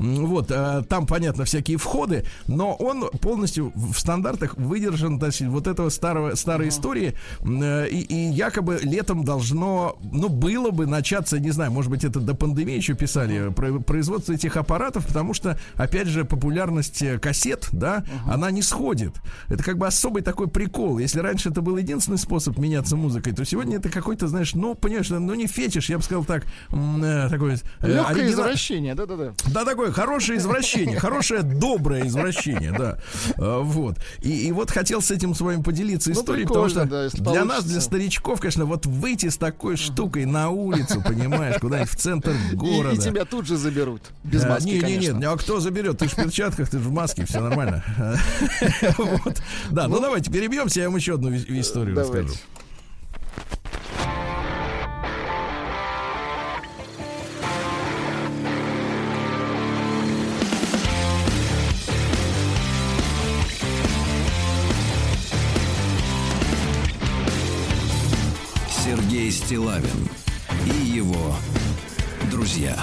Угу. 0.00 0.26
Вот, 0.26 0.50
э, 0.50 0.82
там, 0.88 1.06
понятно, 1.06 1.44
всякие 1.44 1.78
входы, 1.78 2.24
но 2.48 2.74
он 2.74 3.10
полностью 3.20 3.70
в 3.76 3.96
стандартах 4.24 4.56
выдержан, 4.56 5.22
есть 5.22 5.42
вот 5.42 5.66
этого 5.66 5.90
старого, 5.90 6.34
старой 6.34 6.66
uh-huh. 6.66 6.70
истории, 6.70 7.14
э, 7.42 7.88
и, 7.88 8.00
и 8.00 8.30
якобы 8.30 8.78
летом 8.82 9.24
должно, 9.24 9.98
ну, 10.12 10.28
было 10.28 10.70
бы 10.70 10.86
начаться, 10.86 11.38
не 11.38 11.50
знаю, 11.50 11.70
может 11.72 11.90
быть, 11.90 12.04
это 12.04 12.20
до 12.20 12.34
пандемии 12.34 12.76
еще 12.76 12.94
писали, 12.94 13.48
uh-huh. 13.48 13.82
производство 13.82 14.32
этих 14.32 14.56
аппаратов, 14.56 15.06
потому 15.06 15.34
что, 15.34 15.58
опять 15.74 16.08
же, 16.08 16.24
популярность 16.24 17.02
э, 17.02 17.18
кассет, 17.18 17.68
да, 17.72 17.98
uh-huh. 17.98 18.34
она 18.34 18.50
не 18.50 18.62
сходит. 18.62 19.12
Это 19.48 19.62
как 19.62 19.78
бы 19.78 19.86
особый 19.86 20.22
такой 20.22 20.48
прикол. 20.48 20.98
Если 20.98 21.20
раньше 21.20 21.50
это 21.50 21.60
был 21.60 21.76
единственный 21.76 22.18
способ 22.18 22.58
меняться 22.58 22.96
музыкой, 22.96 23.32
то 23.32 23.44
сегодня 23.44 23.76
это 23.76 23.90
какой-то, 23.90 24.28
знаешь, 24.28 24.54
ну, 24.54 24.74
понимаешь, 24.74 25.10
ну, 25.10 25.34
не 25.34 25.46
фетиш, 25.46 25.90
я 25.90 25.98
бы 25.98 26.02
сказал 26.02 26.24
так, 26.24 26.44
э, 26.70 27.28
такое... 27.30 27.58
Э, 27.80 27.88
Легкое 27.88 28.16
оригинал... 28.16 28.32
извращение, 28.32 28.94
да-да-да. 28.94 29.34
Да, 29.52 29.64
такое 29.64 29.92
хорошее 29.92 30.38
извращение, 30.38 30.98
хорошее 30.98 31.42
доброе 31.42 32.06
извращение 32.06 32.72
да. 32.72 32.98
Вот. 33.36 33.98
И, 34.22 34.48
и 34.48 34.52
вот 34.52 34.70
хотел 34.70 35.00
с 35.00 35.10
этим 35.10 35.34
с 35.34 35.40
вами 35.40 35.62
поделиться 35.62 36.10
ну, 36.10 36.20
историей, 36.20 36.46
потому 36.46 36.68
что 36.68 36.84
да, 36.84 37.08
для 37.08 37.44
нас, 37.44 37.64
для 37.64 37.80
старичков, 37.80 38.40
конечно, 38.40 38.64
вот 38.64 38.86
выйти 38.86 39.28
с 39.28 39.36
такой 39.36 39.76
штукой 39.76 40.24
на 40.24 40.50
улицу, 40.50 41.02
понимаешь, 41.02 41.60
куда-нибудь 41.60 41.90
в 41.90 41.96
центр 41.96 42.34
города. 42.52 42.94
И, 42.94 42.98
и 42.98 42.98
тебя 42.98 43.24
тут 43.24 43.46
же 43.46 43.56
заберут. 43.56 44.02
Без 44.22 44.44
маски, 44.44 44.68
Не, 44.68 44.96
не, 44.96 45.08
не, 45.08 45.26
а 45.26 45.36
кто 45.36 45.60
заберет? 45.60 45.98
Ты 45.98 46.08
в 46.08 46.14
перчатках, 46.14 46.68
ты 46.68 46.78
же 46.78 46.84
в 46.84 46.92
маске, 46.92 47.24
все 47.24 47.40
нормально. 47.40 47.84
Да, 49.70 49.88
ну, 49.88 49.96
ну 49.96 50.00
давайте 50.00 50.30
перебьемся, 50.30 50.80
я 50.80 50.88
вам 50.88 50.96
еще 50.96 51.14
одну 51.14 51.34
историю 51.34 51.96
расскажу. 51.96 52.34
Стилавин 69.44 70.08
и 70.64 70.86
его 70.86 71.34
друзья. 72.30 72.74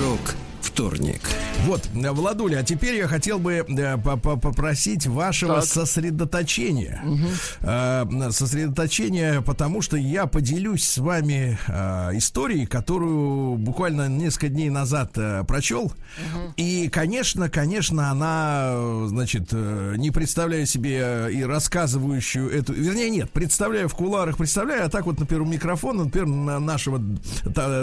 Рок 0.00 0.34
вторник. 0.78 1.20
Вот, 1.64 1.88
Владуля, 1.92 2.58
а 2.58 2.62
теперь 2.62 2.94
я 2.94 3.08
хотел 3.08 3.40
бы 3.40 3.66
э, 3.68 3.96
попросить 3.98 5.08
вашего 5.08 5.56
так. 5.56 5.64
сосредоточения. 5.64 7.02
Угу. 7.04 8.30
Сосредоточения, 8.30 9.40
потому 9.40 9.82
что 9.82 9.96
я 9.96 10.26
поделюсь 10.26 10.84
с 10.84 10.98
вами 10.98 11.58
э, 11.66 12.10
историей, 12.16 12.66
которую 12.66 13.56
буквально 13.56 14.06
несколько 14.08 14.50
дней 14.50 14.70
назад 14.70 15.14
прочел. 15.48 15.86
Угу. 15.86 16.52
И, 16.58 16.88
конечно, 16.88 17.50
конечно, 17.50 18.12
она, 18.12 19.08
значит, 19.08 19.50
не 19.50 20.12
представляю 20.12 20.64
себе 20.64 21.26
и 21.32 21.42
рассказывающую 21.42 22.48
эту... 22.52 22.72
Вернее, 22.72 23.10
нет, 23.10 23.32
представляю 23.32 23.88
в 23.88 23.94
куларах, 23.94 24.36
представляю, 24.36 24.86
а 24.86 24.88
так 24.88 25.06
вот, 25.06 25.18
например, 25.18 25.44
микрофон, 25.44 25.96
например, 25.96 26.28
нашего 26.60 27.02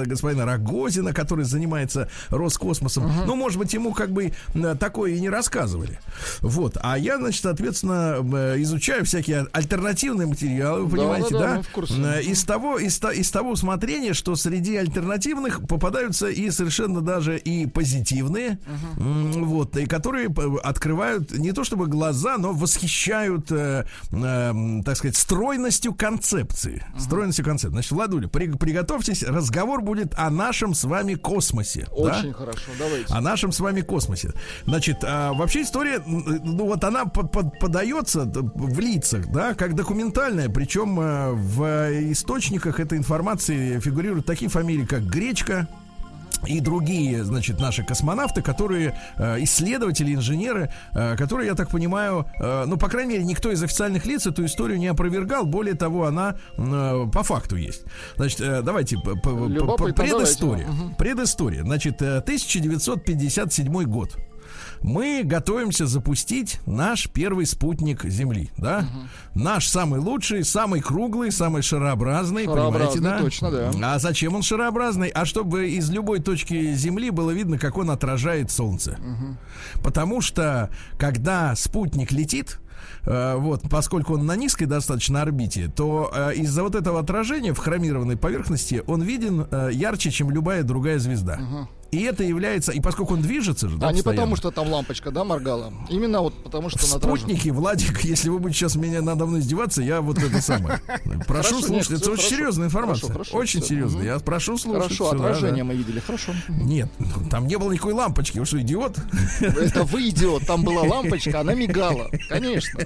господина 0.06 0.46
Рогозина, 0.46 1.12
который 1.12 1.44
занимается 1.44 2.10
Роскосмосом. 2.30 2.85
Угу. 2.86 3.26
Ну, 3.26 3.36
может 3.36 3.60
быть, 3.60 3.74
ему 3.74 3.94
как 3.94 4.12
бы 4.12 4.34
э, 4.54 4.76
такое 4.80 5.12
и 5.12 5.20
не 5.20 5.30
рассказывали. 5.30 6.00
Вот. 6.42 6.78
А 6.82 6.98
я, 6.98 7.18
значит, 7.18 7.42
соответственно, 7.42 8.18
э, 8.20 8.62
изучаю 8.62 9.06
всякие 9.06 9.48
альтернативные 9.52 10.28
материалы, 10.28 10.84
вы 10.84 10.98
понимаете, 10.98 11.30
да? 11.32 11.62
да, 11.76 11.86
да? 12.00 12.20
Э, 12.20 12.22
из 12.22 12.44
того, 12.44 12.78
из, 12.78 13.02
из 13.04 13.32
того 13.32 13.52
усмотрения, 13.52 14.14
что 14.14 14.36
среди 14.36 14.76
альтернативных 14.76 15.68
попадаются 15.68 16.28
и 16.28 16.50
совершенно 16.52 17.02
даже 17.02 17.38
и 17.38 17.66
позитивные, 17.66 18.60
uh-huh. 18.96 19.44
вот, 19.44 19.78
и 19.78 19.86
которые 19.86 20.34
открывают 20.64 21.32
не 21.38 21.52
то 21.52 21.64
чтобы 21.64 21.88
глаза, 21.88 22.38
но 22.38 22.54
восхищают, 22.54 23.52
э, 23.52 23.86
э, 24.12 24.54
так 24.86 24.98
сказать, 24.98 25.16
стройностью 25.16 25.94
концепции. 25.94 26.86
Uh-huh. 26.96 27.00
Стройностью 27.00 27.46
концепции. 27.46 27.74
Значит, 27.74 27.92
Владуля, 27.92 28.28
при, 28.28 28.48
приготовьтесь, 28.48 29.24
разговор 29.24 29.82
будет 29.82 30.14
о 30.18 30.30
нашем 30.30 30.74
с 30.74 30.84
вами 30.84 31.16
космосе. 31.16 31.88
Очень 31.92 32.32
да? 32.32 32.34
хорошо, 32.34 32.72
давайте. 32.78 33.14
О 33.14 33.22
нашем 33.22 33.52
с 33.52 33.60
вами 33.60 33.82
космосе. 33.82 34.32
Значит, 34.66 34.98
а, 35.04 35.34
вообще 35.34 35.62
история, 35.62 36.02
ну 36.06 36.66
вот 36.66 36.84
она 36.84 37.06
под, 37.06 37.32
под, 37.32 37.60
подается 37.60 38.26
в 38.26 38.80
лицах, 38.80 39.28
да, 39.32 39.54
как 39.54 39.76
документальная, 39.76 40.50
причем 40.50 40.98
а, 41.00 41.32
в 41.34 41.64
источниках 42.12 42.80
этой 42.80 42.98
информации 42.98 43.80
фигурируют 43.80 44.26
такие 44.26 44.50
фамилии, 44.50 44.86
как 44.86 45.04
Гречка, 45.04 45.68
и 46.46 46.60
другие, 46.60 47.24
значит, 47.24 47.60
наши 47.60 47.84
космонавты, 47.84 48.42
которые 48.42 48.98
э, 49.18 49.44
исследователи, 49.44 50.14
инженеры, 50.14 50.72
э, 50.94 51.16
которые, 51.16 51.48
я 51.48 51.56
так 51.56 51.70
понимаю, 51.70 52.26
э, 52.40 52.66
ну, 52.66 52.78
по 52.78 52.88
крайней 52.90 53.14
мере, 53.14 53.24
никто 53.26 53.52
из 53.52 53.64
официальных 53.64 54.06
лиц 54.06 54.28
эту 54.28 54.46
историю 54.46 54.78
не 54.80 54.88
опровергал. 54.88 55.46
Более 55.46 55.76
того, 55.76 56.06
она 56.06 56.36
э, 56.58 57.08
по 57.12 57.24
факту 57.24 57.56
есть. 57.56 57.84
Значит, 58.16 58.42
э, 58.42 58.62
давайте 58.62 58.98
по, 58.98 59.16
по, 59.16 59.78
по, 59.78 59.94
предыстория. 59.94 60.68
Давайте. 60.68 60.96
Предыстория. 60.98 61.64
Значит, 61.64 62.02
1957 62.02 63.82
э, 63.82 63.86
год 63.86 64.18
мы 64.82 65.22
готовимся 65.24 65.86
запустить 65.86 66.60
наш 66.66 67.10
первый 67.10 67.46
спутник 67.46 68.04
Земли, 68.06 68.50
да? 68.58 68.80
Угу. 68.80 69.44
Наш 69.44 69.68
самый 69.68 70.00
лучший, 70.00 70.44
самый 70.44 70.82
круглый, 70.82 71.32
самый 71.32 71.62
шарообразный, 71.62 72.46
шарообразный 72.46 73.02
понимаете, 73.02 73.02
да? 73.02 73.20
Точно, 73.20 73.52
да. 73.52 73.96
А 73.96 74.00
зачем 74.00 74.36
он 74.36 74.42
шарообразный? 74.42 75.10
А 75.10 75.26
чтобы 75.26 75.70
из 75.70 75.90
любой 75.90 76.20
точки 76.20 76.74
Земли 76.74 77.10
было 77.10 77.32
видно, 77.32 77.58
как 77.58 77.78
он 77.78 77.90
отражает 77.92 78.52
Солнце. 78.52 78.98
Угу. 79.00 79.84
Потому 79.84 80.22
что 80.22 80.70
когда 80.98 81.56
спутник 81.56 82.12
летит, 82.12 82.60
э, 83.04 83.36
вот, 83.36 83.64
поскольку 83.70 84.14
он 84.14 84.26
на 84.26 84.36
низкой 84.36 84.66
достаточно 84.66 85.22
орбите, 85.22 85.72
то 85.74 86.12
э, 86.14 86.36
из-за 86.36 86.64
вот 86.64 86.76
этого 86.76 87.00
отражения 87.00 87.54
в 87.54 87.58
хромированной 87.58 88.18
поверхности 88.18 88.84
он 88.88 89.02
виден 89.02 89.48
э, 89.50 89.70
ярче, 89.74 90.12
чем 90.12 90.32
любая 90.32 90.64
другая 90.64 91.00
звезда. 91.00 91.40
Угу. 91.42 91.68
И 91.92 92.02
это 92.02 92.24
является, 92.24 92.72
и 92.72 92.80
поскольку 92.80 93.14
он 93.14 93.22
движется 93.22 93.70
же, 93.70 93.78
да, 93.78 93.88
а 93.88 93.92
не 93.94 94.02
потому, 94.02 94.36
что 94.36 94.52
там 94.52 94.70
лампочка, 94.70 95.12
да, 95.12 95.24
моргала. 95.24 95.74
Именно 95.90 96.22
вот 96.22 96.34
потому, 96.44 96.70
что 96.70 96.80
Спутники, 96.80 97.50
Владик, 97.50 98.02
если 98.04 98.30
вы 98.30 98.40
будете 98.40 98.60
сейчас 98.60 98.76
меня 98.76 99.02
надо 99.02 99.26
мной 99.26 99.40
издеваться, 99.40 99.82
я 99.82 100.02
вот 100.02 100.18
это 100.18 100.42
самое. 100.42 100.82
Прошу 101.28 101.62
слушать, 101.62 102.02
это 102.02 102.12
очень 102.12 102.30
серьезная 102.30 102.68
информация. 102.68 103.16
Очень 103.32 103.64
серьезная. 103.64 104.04
Я 104.04 104.20
прошу 104.20 104.58
слушать. 104.58 104.84
Хорошо, 104.84 105.12
отражение 105.12 105.64
мы 105.64 105.76
видели, 105.76 106.00
хорошо. 106.00 106.34
Нет, 106.48 106.90
там 107.30 107.48
не 107.48 107.58
было 107.58 107.72
никакой 107.72 107.94
лампочки. 107.94 108.40
Вы 108.40 108.46
что, 108.46 108.60
идиот? 108.60 108.98
Это 109.40 109.84
вы 109.84 110.10
идиот. 110.10 110.46
Там 110.46 110.64
была 110.64 110.84
лампочка, 110.84 111.40
она 111.40 111.54
мигала. 111.54 112.10
Конечно 112.30 112.86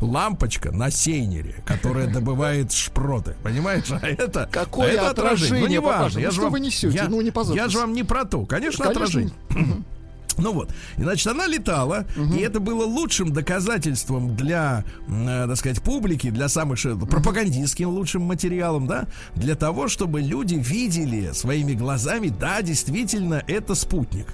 лампочка 0.00 0.72
на 0.72 0.90
сейнере, 0.90 1.54
которая 1.64 2.06
добывает 2.06 2.72
шпроты. 2.72 3.36
Понимаешь? 3.42 3.84
А 3.90 4.06
это, 4.06 4.48
Какое 4.50 4.90
а 4.90 4.92
это 4.92 5.10
отражение? 5.10 5.60
Ну, 5.60 5.66
не 5.66 5.80
важно. 5.80 6.18
Я 6.18 6.28
ну, 6.28 6.32
же 6.32 6.40
вам, 6.42 6.52
вы 6.52 6.60
несете? 6.60 6.96
Я, 6.96 7.08
ну, 7.08 7.20
не 7.20 7.32
Я 7.54 7.68
же 7.68 7.78
вам 7.78 7.92
не 7.92 8.02
про 8.02 8.24
то. 8.24 8.44
Конечно, 8.46 8.84
Конечно. 8.84 9.04
отражение. 9.04 9.34
Ну 10.38 10.52
вот, 10.52 10.70
и, 10.98 11.02
значит, 11.02 11.26
она 11.28 11.46
летала, 11.46 12.04
угу. 12.14 12.34
и 12.34 12.40
это 12.40 12.60
было 12.60 12.84
лучшим 12.84 13.32
доказательством 13.32 14.36
для, 14.36 14.84
э, 15.08 15.46
так 15.48 15.56
сказать, 15.56 15.80
публики, 15.80 16.28
для 16.30 16.48
самых 16.48 16.84
угу. 16.84 17.06
пропагандистским 17.06 17.88
лучшим 17.88 18.22
материалом, 18.22 18.86
да, 18.86 19.06
для 19.34 19.54
того, 19.54 19.88
чтобы 19.88 20.20
люди 20.20 20.56
видели 20.56 21.32
своими 21.32 21.72
глазами, 21.72 22.28
да, 22.28 22.60
действительно, 22.60 23.42
это 23.46 23.74
спутник. 23.74 24.26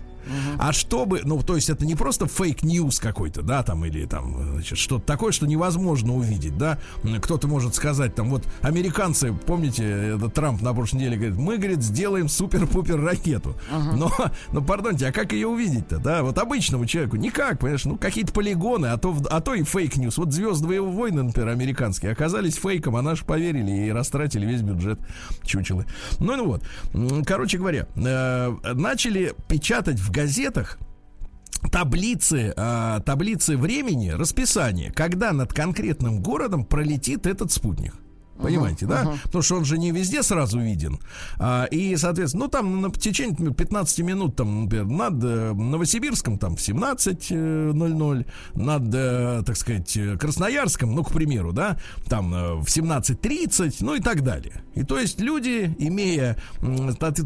А 0.59 0.73
чтобы, 0.73 1.21
ну, 1.25 1.41
то 1.43 1.57
есть 1.57 1.71
это 1.71 1.85
не 1.87 1.95
просто 1.95 2.27
fake 2.27 2.64
news 2.64 3.01
какой-то, 3.01 3.43
да, 3.43 3.63
там, 3.63 3.85
или 3.85 4.07
там, 4.07 4.55
значит, 4.55 4.79
что-то 4.79 5.05
такое, 5.05 5.33
что 5.33 5.47
невозможно 5.47 6.15
увидеть, 6.15 6.57
да. 6.57 6.79
Кто-то 7.21 7.49
может 7.49 7.75
сказать, 7.75 8.15
там, 8.15 8.31
вот, 8.31 8.45
американцы, 8.61 9.33
помните, 9.33 9.85
этот 10.15 10.35
Трамп 10.35 10.63
на 10.63 10.75
прошлой 10.75 10.99
неделе 10.99 11.17
говорит, 11.17 11.37
мы, 11.37 11.59
говорит, 11.59 11.83
сделаем 11.83 12.29
супер-пупер 12.29 13.01
ракету. 13.01 13.57
Uh-huh. 13.71 13.97
Но, 13.97 14.13
ну, 14.53 14.63
пардонте, 14.63 15.09
а 15.09 15.13
как 15.13 15.33
ее 15.33 15.49
увидеть-то, 15.49 15.99
да? 15.99 16.23
Вот 16.23 16.39
обычному 16.39 16.87
человеку 16.87 17.17
никак, 17.17 17.59
понимаешь, 17.59 17.85
ну, 17.85 17.97
какие-то 17.97 18.33
полигоны, 18.33 18.87
а 18.87 18.97
то, 18.97 19.17
а 19.31 19.41
то 19.41 19.55
и 19.55 19.63
fake 19.63 19.87
news. 19.87 20.17
Вот 20.17 20.33
звездные 20.33 20.81
войны, 20.81 21.23
например, 21.23 21.49
американские, 21.51 22.13
оказались 22.13 22.57
фейком, 22.57 22.97
а 22.97 23.03
наши 23.03 23.25
поверили 23.25 23.87
и 23.87 23.91
растратили 23.91 24.47
весь 24.47 24.63
бюджет 24.63 25.01
чучелы. 25.45 25.87
Ну, 26.19 26.37
ну 26.37 26.47
вот. 26.47 27.27
Короче 27.27 27.59
говоря, 27.59 27.87
э, 27.97 28.57
начали 28.75 29.35
печатать 29.49 29.99
в 29.99 30.12
газетах 30.13 30.79
таблицы, 31.73 32.53
э, 32.57 33.01
таблицы 33.05 33.57
времени, 33.57 34.11
расписание, 34.11 34.93
когда 34.93 35.33
над 35.33 35.53
конкретным 35.53 36.23
городом 36.23 36.65
пролетит 36.65 37.27
этот 37.27 37.51
спутник. 37.51 37.95
Понимаете, 38.41 38.87
uh-huh, 38.87 38.89
да? 38.89 39.03
Uh-huh. 39.05 39.23
Потому 39.25 39.43
что 39.43 39.57
он 39.57 39.65
же 39.65 39.79
не 39.79 39.91
везде 39.91 40.23
сразу 40.23 40.59
виден. 40.59 40.99
А, 41.39 41.65
и, 41.67 41.97
соответственно, 41.97 42.45
ну 42.45 42.51
там 42.51 42.81
на 42.81 42.91
течение 42.91 43.53
15 43.53 43.99
минут, 44.01 44.37
там, 44.37 44.65
например, 44.65 44.87
над 44.87 45.23
э, 45.23 45.53
Новосибирском 45.53 46.39
там 46.39 46.57
в 46.57 46.61
17.00, 46.61 48.27
над, 48.55 48.95
э, 48.95 49.43
так 49.45 49.57
сказать, 49.57 49.99
Красноярском, 50.19 50.95
ну, 50.95 51.05
к 51.05 51.13
примеру, 51.13 51.53
да, 51.53 51.79
там 52.09 52.35
э, 52.35 52.55
в 52.55 52.67
17.30, 52.67 53.77
ну 53.81 53.95
и 53.95 54.01
так 54.01 54.23
далее. 54.23 54.63
И 54.75 54.83
то 54.83 54.99
есть 54.99 55.21
люди, 55.21 55.75
имея 55.79 56.37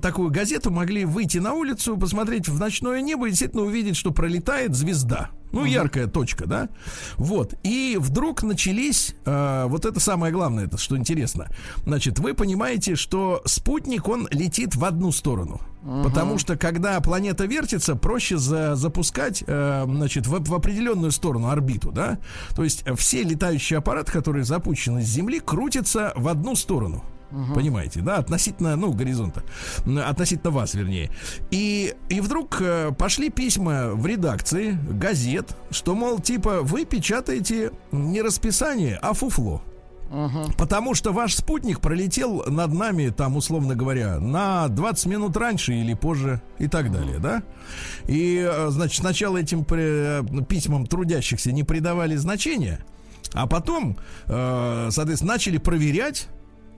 такую 0.03 0.31
газету, 0.31 0.71
могли 0.71 1.05
выйти 1.05 1.39
на 1.39 1.55
улицу, 1.55 1.97
посмотреть 1.97 2.49
в 2.49 2.59
ночное 2.59 3.01
небо 3.01 3.27
и 3.27 3.31
действительно 3.31 3.63
увидеть, 3.63 3.97
что 3.97 4.11
пролетает 4.11 4.75
звезда. 4.75 5.31
Ну, 5.53 5.61
угу. 5.61 5.67
яркая 5.67 6.07
точка, 6.07 6.47
да? 6.47 6.69
Вот. 7.17 7.55
И 7.63 7.97
вдруг 8.01 8.43
начались, 8.43 9.15
э, 9.25 9.65
вот 9.69 9.87
это 9.87 10.01
самое 10.01 10.33
главное, 10.33 10.67
это 10.67 10.79
что 10.79 10.97
интересно. 10.97 11.47
Значит, 11.85 12.19
вы 12.19 12.35
понимаете, 12.35 12.97
что 12.97 13.43
спутник, 13.45 14.09
он 14.09 14.29
летит 14.31 14.77
в 14.77 14.85
одну 14.85 15.13
сторону. 15.13 15.61
Угу. 15.83 16.03
Потому 16.03 16.39
что, 16.39 16.57
когда 16.57 17.01
планета 17.01 17.47
вертится, 17.47 17.95
проще 17.95 18.39
за, 18.39 18.75
запускать, 18.75 19.45
э, 19.47 19.85
значит, 19.87 20.27
в, 20.27 20.43
в 20.43 20.55
определенную 20.55 21.13
сторону 21.13 21.49
орбиту, 21.49 21.93
да? 21.93 22.19
То 22.55 22.65
есть 22.65 22.85
все 22.97 23.23
летающие 23.23 23.79
аппараты, 23.79 24.13
которые 24.13 24.45
запущены 24.45 25.03
с 25.03 25.07
Земли, 25.07 25.41
крутятся 25.41 26.13
в 26.17 26.29
одну 26.29 26.57
сторону. 26.57 27.05
Угу. 27.31 27.55
Понимаете, 27.55 28.01
да, 28.01 28.17
относительно, 28.17 28.77
ну, 28.77 28.93
горизонта, 28.93 29.43
относительно 30.05 30.51
вас, 30.51 30.75
вернее. 30.75 31.11
И, 31.51 31.95
и 32.09 32.21
вдруг 32.21 32.61
э, 32.61 32.93
пошли 32.97 33.31
письма 33.31 33.91
в 33.93 34.07
редакции 34.07 34.79
газет, 34.91 35.57
что, 35.71 35.95
мол, 35.95 36.21
типа, 36.21 36.61
вы 36.63 36.85
печатаете 36.85 37.73
не 37.91 38.23
расписание, 38.23 38.99
а 39.03 39.13
фуфло. 39.13 39.63
Угу. 40.09 40.53
Потому 40.57 40.95
что 40.95 41.13
ваш 41.13 41.35
спутник 41.35 41.81
пролетел 41.81 42.45
над 42.47 42.73
нами, 42.73 43.09
там, 43.09 43.37
условно 43.37 43.75
говоря, 43.75 44.21
на 44.21 44.69
20 44.69 45.07
минут 45.07 45.37
раньше 45.37 45.75
или 45.75 45.95
позже 45.95 46.41
и 46.59 46.69
так 46.69 46.93
далее, 46.93 47.19
да? 47.19 47.43
И, 48.07 48.39
э, 48.49 48.69
значит, 48.71 49.01
сначала 49.01 49.39
этим 49.39 49.67
э, 49.69 50.23
письмам 50.49 50.87
трудящихся 50.87 51.51
не 51.51 51.65
придавали 51.65 52.15
значения, 52.15 52.79
а 53.33 53.49
потом, 53.49 53.99
соответственно, 54.27 55.33
начали 55.33 55.59
проверять 55.59 56.29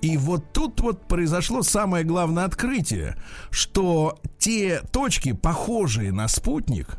и 0.01 0.17
вот 0.17 0.53
тут 0.53 0.81
вот 0.81 1.07
произошло 1.09 1.63
самое 1.63 2.05
главное 2.05 2.45
открытие, 2.45 3.17
что 3.51 4.19
те 4.39 4.81
точки, 4.93 5.33
похожие 5.33 6.13
на 6.13 6.29
спутник, 6.29 6.99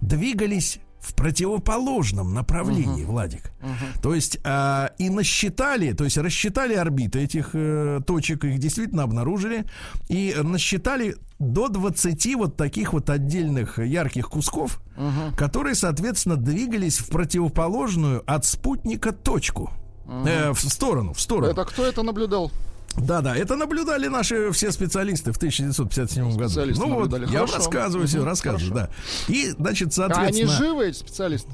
двигались 0.00 0.80
в 1.00 1.14
противоположном 1.14 2.34
направлении, 2.34 3.04
uh-huh. 3.04 3.06
Владик. 3.06 3.52
Uh-huh. 3.60 4.02
То 4.02 4.14
есть 4.14 4.38
э, 4.42 4.88
и 4.98 5.10
насчитали, 5.10 5.92
то 5.92 6.04
есть 6.04 6.18
рассчитали 6.18 6.74
орбиты 6.74 7.20
этих 7.20 7.50
э, 7.54 8.00
точек, 8.06 8.44
их 8.44 8.58
действительно 8.58 9.04
обнаружили, 9.04 9.64
и 10.08 10.34
насчитали 10.42 11.16
до 11.38 11.68
20 11.68 12.34
вот 12.34 12.56
таких 12.56 12.92
вот 12.92 13.10
отдельных 13.10 13.78
ярких 13.78 14.28
кусков, 14.28 14.82
uh-huh. 14.96 15.36
которые, 15.36 15.76
соответственно, 15.76 16.36
двигались 16.36 16.98
в 16.98 17.10
противоположную 17.10 18.22
от 18.26 18.44
спутника 18.44 19.12
точку. 19.12 19.70
Э, 20.08 20.52
в 20.52 20.60
сторону, 20.60 21.12
в 21.12 21.20
сторону. 21.20 21.52
Это 21.52 21.64
кто 21.64 21.84
это 21.84 22.02
наблюдал? 22.02 22.50
Да, 22.96 23.20
да, 23.20 23.36
это 23.36 23.54
наблюдали 23.54 24.08
наши 24.08 24.50
все 24.52 24.72
специалисты 24.72 25.32
в 25.32 25.36
1957 25.36 26.36
году. 26.36 26.60
Ну 26.76 26.94
вот, 26.94 27.30
я 27.30 27.42
вам 27.42 27.54
рассказываю 27.54 28.08
все, 28.08 28.24
рассказываю, 28.24 28.74
да. 28.74 28.90
И, 29.28 29.50
значит, 29.50 29.92
соответственно... 29.92 30.52
А 30.52 30.56
они 30.56 30.64
живы, 30.64 30.88
эти 30.88 30.96
специалисты? 30.96 31.50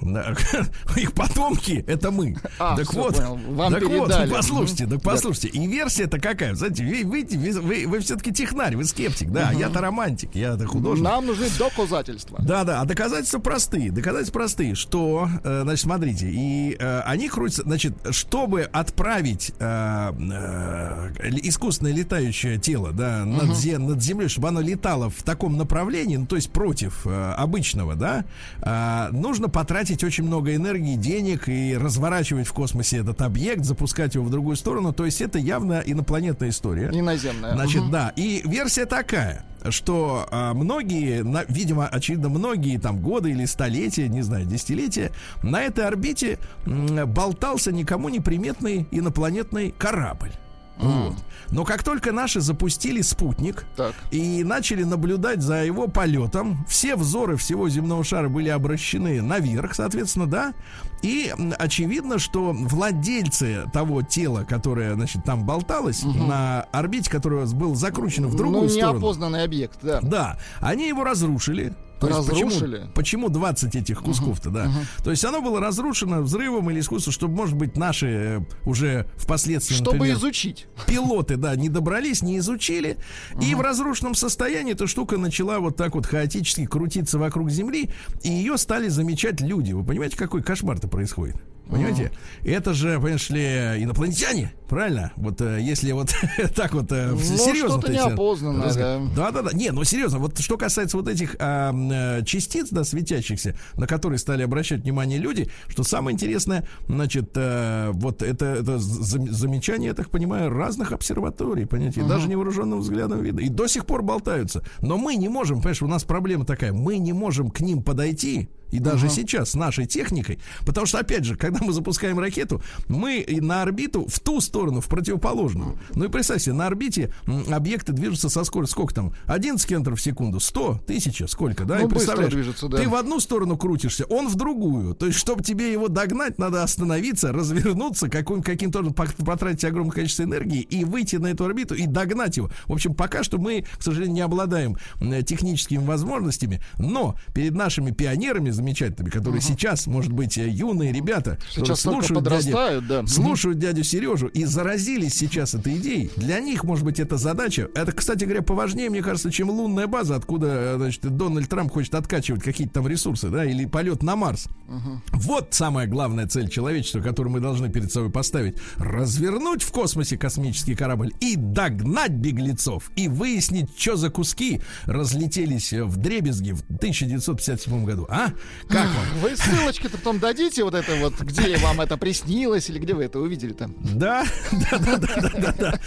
Их 0.96 1.12
потомки 1.12 1.84
это 1.86 2.10
мы. 2.10 2.36
А, 2.56 2.76
так 2.76 2.92
вот, 2.94 3.18
Вам 3.18 3.72
так 3.72 3.80
передали. 3.80 4.28
вот, 4.28 4.36
послушайте, 4.36 4.86
так 4.86 5.02
послушайте. 5.02 5.48
И 5.48 5.66
версия-то 5.66 6.20
какая? 6.20 6.54
Знаете, 6.54 6.84
вы, 6.84 7.04
вы, 7.04 7.26
вы, 7.28 7.60
вы, 7.60 7.86
вы 7.86 7.98
все-таки 7.98 8.32
технарь, 8.32 8.76
вы 8.76 8.84
скептик, 8.84 9.30
да, 9.30 9.50
угу. 9.52 9.58
я-то 9.58 9.80
романтик, 9.80 10.34
я-то 10.34 10.66
художник. 10.66 11.04
Нам 11.04 11.26
нужны 11.26 11.46
доказательства. 11.58 12.38
Да, 12.40 12.64
да, 12.64 12.80
а 12.80 12.84
доказательства 12.84 13.40
простые. 13.40 13.90
Доказательства 13.90 14.38
простые, 14.38 14.74
что, 14.76 15.28
э, 15.42 15.62
значит, 15.64 15.82
смотрите, 15.82 16.30
и 16.30 16.76
э, 16.78 17.00
они 17.00 17.28
крутятся, 17.28 17.62
значит, 17.62 17.94
чтобы 18.10 18.62
отправить 18.62 19.52
э, 19.58 20.12
э, 20.12 21.30
искусственное 21.42 21.92
летающее 21.92 22.58
тело, 22.58 22.92
да, 22.92 23.24
угу. 23.26 23.46
над, 23.46 23.56
зем, 23.56 23.86
над 23.88 24.02
землей, 24.02 24.28
чтобы 24.28 24.48
оно 24.48 24.60
летало 24.60 25.10
в 25.10 25.22
таком 25.22 25.56
направлении, 25.56 26.16
ну, 26.16 26.26
то 26.26 26.36
есть 26.36 26.50
против 26.50 27.06
э, 27.06 27.32
обычного, 27.32 27.96
да, 27.96 28.24
э, 28.62 29.08
нужно 29.12 29.48
потратить 29.48 29.83
тратить 29.84 30.02
очень 30.02 30.24
много 30.24 30.54
энергии, 30.54 30.96
денег 30.96 31.46
и 31.46 31.76
разворачивать 31.76 32.46
в 32.46 32.54
космосе 32.54 32.98
этот 32.98 33.20
объект, 33.20 33.64
запускать 33.64 34.14
его 34.14 34.24
в 34.24 34.30
другую 34.30 34.56
сторону. 34.56 34.94
То 34.94 35.04
есть 35.04 35.20
это 35.20 35.38
явно 35.38 35.82
инопланетная 35.84 36.48
история. 36.48 36.88
Иноземная. 36.90 37.52
Значит, 37.52 37.82
угу. 37.82 37.90
да. 37.90 38.12
И 38.16 38.40
версия 38.46 38.86
такая 38.86 39.44
что 39.70 40.28
а, 40.30 40.52
многие, 40.52 41.22
на, 41.22 41.44
видимо, 41.48 41.86
очевидно, 41.86 42.28
многие 42.28 42.76
там 42.76 42.98
годы 42.98 43.30
или 43.30 43.46
столетия, 43.46 44.08
не 44.08 44.20
знаю, 44.20 44.44
десятилетия, 44.44 45.10
на 45.42 45.62
этой 45.62 45.86
орбите 45.86 46.38
м, 46.66 47.10
болтался 47.10 47.72
никому 47.72 48.10
неприметный 48.10 48.86
инопланетный 48.90 49.70
корабль. 49.70 50.32
Вот. 50.78 51.14
Но 51.50 51.64
как 51.64 51.82
только 51.82 52.12
наши 52.12 52.40
запустили 52.40 53.00
спутник 53.00 53.64
так. 53.76 53.94
и 54.10 54.42
начали 54.42 54.82
наблюдать 54.82 55.42
за 55.42 55.64
его 55.64 55.86
полетом, 55.88 56.64
все 56.68 56.96
взоры 56.96 57.36
всего 57.36 57.68
земного 57.68 58.02
шара 58.02 58.28
были 58.28 58.48
обращены 58.48 59.22
наверх, 59.22 59.74
соответственно, 59.74 60.26
да. 60.26 60.54
И 61.02 61.32
очевидно, 61.58 62.18
что 62.18 62.52
владельцы 62.52 63.64
того 63.72 64.02
тела, 64.02 64.44
которое, 64.48 64.94
значит, 64.94 65.22
там 65.24 65.44
болталось 65.44 66.02
угу. 66.02 66.18
на 66.24 66.62
орбите, 66.72 67.10
которое 67.10 67.46
было 67.46 67.76
закручено 67.76 68.28
в 68.28 68.36
другую 68.36 68.64
ну, 68.64 68.68
сторону. 68.68 68.94
неопознанный 68.94 69.44
объект, 69.44 69.78
да. 69.82 70.00
Да, 70.02 70.38
они 70.60 70.88
его 70.88 71.04
разрушили. 71.04 71.74
То 72.00 72.08
разрушили? 72.08 72.76
Есть 72.76 72.94
почему, 72.94 73.26
почему 73.26 73.28
20 73.28 73.76
этих 73.76 74.02
кусков-то, 74.02 74.50
uh-huh, 74.50 74.52
да? 74.52 74.64
Uh-huh. 74.66 75.04
То 75.04 75.10
есть 75.10 75.24
оно 75.24 75.40
было 75.40 75.60
разрушено 75.60 76.22
взрывом 76.22 76.70
или 76.70 76.80
искусством, 76.80 77.12
чтобы, 77.12 77.34
может 77.34 77.56
быть, 77.56 77.76
наши 77.76 78.06
э, 78.06 78.40
уже 78.64 79.06
впоследствии... 79.16 79.74
Чтобы 79.74 79.98
например, 79.98 80.16
изучить. 80.16 80.66
Пилоты, 80.86 81.36
да, 81.36 81.54
не 81.56 81.68
добрались, 81.68 82.22
не 82.22 82.38
изучили. 82.38 82.96
Uh-huh. 83.34 83.44
И 83.44 83.54
в 83.54 83.60
разрушенном 83.60 84.14
состоянии 84.14 84.72
эта 84.72 84.86
штука 84.86 85.16
начала 85.16 85.60
вот 85.60 85.76
так 85.76 85.94
вот 85.94 86.06
хаотически 86.06 86.66
крутиться 86.66 87.18
вокруг 87.18 87.50
Земли, 87.50 87.90
и 88.22 88.30
ее 88.30 88.58
стали 88.58 88.88
замечать 88.88 89.40
люди. 89.40 89.72
Вы 89.72 89.84
понимаете, 89.84 90.16
какой 90.16 90.42
кошмар-то 90.42 90.88
происходит? 90.88 91.36
Понимаете? 91.68 92.12
Mm. 92.42 92.50
Это 92.52 92.74
же, 92.74 92.96
понимаешь 92.96 93.30
ли, 93.30 93.82
инопланетяне, 93.82 94.52
правильно? 94.68 95.12
Вот 95.16 95.40
э, 95.40 95.60
если 95.62 95.92
вот 95.92 96.14
так 96.54 96.74
вот 96.74 96.92
э, 96.92 97.12
ну, 97.12 97.18
серьезно. 97.18 97.80
Что-то 97.80 97.92
неопознанное, 97.92 98.74
да. 98.74 99.00
Да, 99.16 99.30
да, 99.30 99.42
да. 99.42 99.52
Не, 99.52 99.70
ну 99.70 99.82
серьезно, 99.84 100.18
вот 100.18 100.38
что 100.38 100.58
касается 100.58 100.96
вот 100.98 101.08
этих 101.08 101.36
а, 101.38 101.72
э, 101.72 102.24
частиц, 102.24 102.68
да, 102.70 102.84
светящихся, 102.84 103.56
на 103.76 103.86
которые 103.86 104.18
стали 104.18 104.42
обращать 104.42 104.82
внимание 104.82 105.18
люди, 105.18 105.50
что 105.68 105.84
самое 105.84 106.14
интересное, 106.14 106.68
значит, 106.86 107.30
э, 107.34 107.90
вот 107.92 108.22
это, 108.22 108.44
это 108.44 108.78
замечание, 108.78 109.88
я 109.88 109.94
так 109.94 110.10
понимаю, 110.10 110.50
разных 110.50 110.92
обсерваторий, 110.92 111.66
понимаете, 111.66 112.02
uh-huh. 112.02 112.08
даже 112.08 112.28
невооруженным 112.28 112.80
взглядом 112.80 113.22
видно. 113.22 113.40
И 113.40 113.48
до 113.48 113.66
сих 113.68 113.86
пор 113.86 114.02
болтаются. 114.02 114.62
Но 114.80 114.98
мы 114.98 115.16
не 115.16 115.28
можем, 115.28 115.58
понимаешь, 115.58 115.82
у 115.82 115.88
нас 115.88 116.04
проблема 116.04 116.44
такая, 116.44 116.72
мы 116.72 116.98
не 116.98 117.14
можем 117.14 117.50
к 117.50 117.60
ним 117.60 117.82
подойти, 117.82 118.50
и 118.74 118.80
даже 118.80 119.06
uh-huh. 119.06 119.14
сейчас 119.14 119.50
с 119.50 119.54
нашей 119.54 119.86
техникой, 119.86 120.40
потому 120.66 120.84
что, 120.86 120.98
опять 120.98 121.24
же, 121.24 121.36
когда 121.36 121.64
мы 121.64 121.72
запускаем 121.72 122.18
ракету, 122.18 122.60
мы 122.88 123.24
на 123.40 123.62
орбиту 123.62 124.06
в 124.08 124.18
ту 124.18 124.40
сторону, 124.40 124.80
в 124.80 124.88
противоположную. 124.88 125.78
Ну 125.94 126.06
и 126.06 126.08
представьте, 126.08 126.52
на 126.52 126.66
орбите 126.66 127.14
объекты 127.50 127.92
движутся 127.92 128.28
со 128.28 128.42
скоростью, 128.42 128.74
сколько 128.74 128.94
там, 128.94 129.14
11 129.26 129.64
километров 129.64 130.00
в 130.00 130.02
секунду, 130.02 130.40
100, 130.40 130.70
1000, 130.70 131.28
сколько, 131.28 131.64
да? 131.64 131.78
Ну, 131.78 131.86
и 131.86 131.88
представляешь, 131.88 132.32
движется, 132.32 132.66
да. 132.66 132.78
ты 132.78 132.88
в 132.88 132.96
одну 132.96 133.20
сторону 133.20 133.56
крутишься, 133.56 134.06
он 134.06 134.28
в 134.28 134.34
другую. 134.34 134.94
То 134.96 135.06
есть, 135.06 135.18
чтобы 135.20 135.44
тебе 135.44 135.70
его 135.70 135.86
догнать, 135.86 136.38
надо 136.38 136.64
остановиться, 136.64 137.32
развернуться, 137.32 138.08
каким, 138.08 138.42
каким-то 138.42 138.82
потратить 138.90 139.64
огромное 139.64 139.92
количество 139.92 140.24
энергии 140.24 140.62
и 140.62 140.84
выйти 140.84 141.16
на 141.16 141.28
эту 141.28 141.44
орбиту 141.44 141.76
и 141.76 141.86
догнать 141.86 142.36
его. 142.36 142.50
В 142.66 142.72
общем, 142.72 142.94
пока 142.94 143.22
что 143.22 143.38
мы, 143.38 143.64
к 143.78 143.82
сожалению, 143.84 144.14
не 144.14 144.20
обладаем 144.22 144.76
техническими 145.24 145.84
возможностями, 145.84 146.60
но 146.78 147.14
перед 147.34 147.54
нашими 147.54 147.92
пионерами, 147.92 148.50
замечательными, 148.64 149.10
которые 149.10 149.40
угу. 149.40 149.46
сейчас, 149.46 149.86
может 149.86 150.12
быть, 150.12 150.38
э, 150.38 150.48
юные 150.48 150.92
ребята, 150.92 151.38
сейчас 151.50 151.82
слушают 151.82 152.24
дядю, 152.24 152.82
да. 152.88 153.06
слушают 153.06 153.58
дядю 153.58 153.84
Сережу 153.84 154.28
и 154.28 154.44
заразились 154.44 155.14
сейчас 155.14 155.54
этой 155.54 155.76
идеей. 155.76 156.10
Для 156.16 156.40
них, 156.40 156.64
может 156.64 156.84
быть, 156.84 156.98
эта 156.98 157.18
задача. 157.18 157.68
Это, 157.74 157.92
кстати 157.92 158.24
говоря, 158.24 158.42
поважнее, 158.42 158.88
мне 158.88 159.02
кажется, 159.02 159.30
чем 159.30 159.50
лунная 159.50 159.86
база, 159.86 160.16
откуда, 160.16 160.46
э, 160.48 160.76
значит, 160.76 161.02
Дональд 161.02 161.48
Трамп 161.48 161.72
хочет 161.72 161.94
откачивать 161.94 162.42
какие-то 162.42 162.74
там 162.74 162.88
ресурсы, 162.88 163.28
да, 163.28 163.44
или 163.44 163.66
полет 163.66 164.02
на 164.02 164.16
Марс. 164.16 164.46
Угу. 164.68 165.02
Вот 165.12 165.48
самая 165.52 165.86
главная 165.86 166.26
цель 166.26 166.48
человечества, 166.48 167.00
которую 167.00 167.32
мы 167.32 167.40
должны 167.40 167.70
перед 167.70 167.92
собой 167.92 168.10
поставить: 168.10 168.56
развернуть 168.76 169.62
в 169.62 169.70
космосе 169.70 170.16
космический 170.16 170.74
корабль 170.74 171.12
и 171.20 171.36
догнать 171.36 172.12
беглецов 172.12 172.90
и 172.96 173.08
выяснить, 173.08 173.68
что 173.78 173.96
за 173.96 174.10
куски 174.10 174.62
разлетелись 174.86 175.72
в 175.72 175.96
дребезги 175.96 176.52
в 176.52 176.62
1957 176.62 177.84
году. 177.84 178.06
А? 178.08 178.32
Как 178.68 178.86
вам? 178.86 179.20
Вы 179.20 179.36
ссылочки-то 179.36 179.98
потом 179.98 180.18
дадите 180.18 180.64
вот 180.64 180.74
это 180.74 180.94
вот, 180.96 181.14
где 181.20 181.56
вам 181.58 181.80
это 181.80 181.96
приснилось 181.96 182.68
или 182.70 182.78
где 182.78 182.94
вы 182.94 183.04
это 183.04 183.18
увидели 183.18 183.52
там? 183.52 183.74
Да, 183.80 184.24
да, 184.52 184.78
да, 184.78 184.96
да, 184.96 185.54
да, 185.54 185.78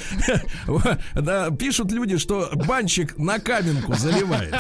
да. 0.67 0.97
Да, 1.15 1.51
пишут 1.51 1.91
люди, 1.91 2.17
что 2.17 2.49
банщик 2.53 3.17
на 3.17 3.39
каменку 3.39 3.93
заливает. 3.95 4.53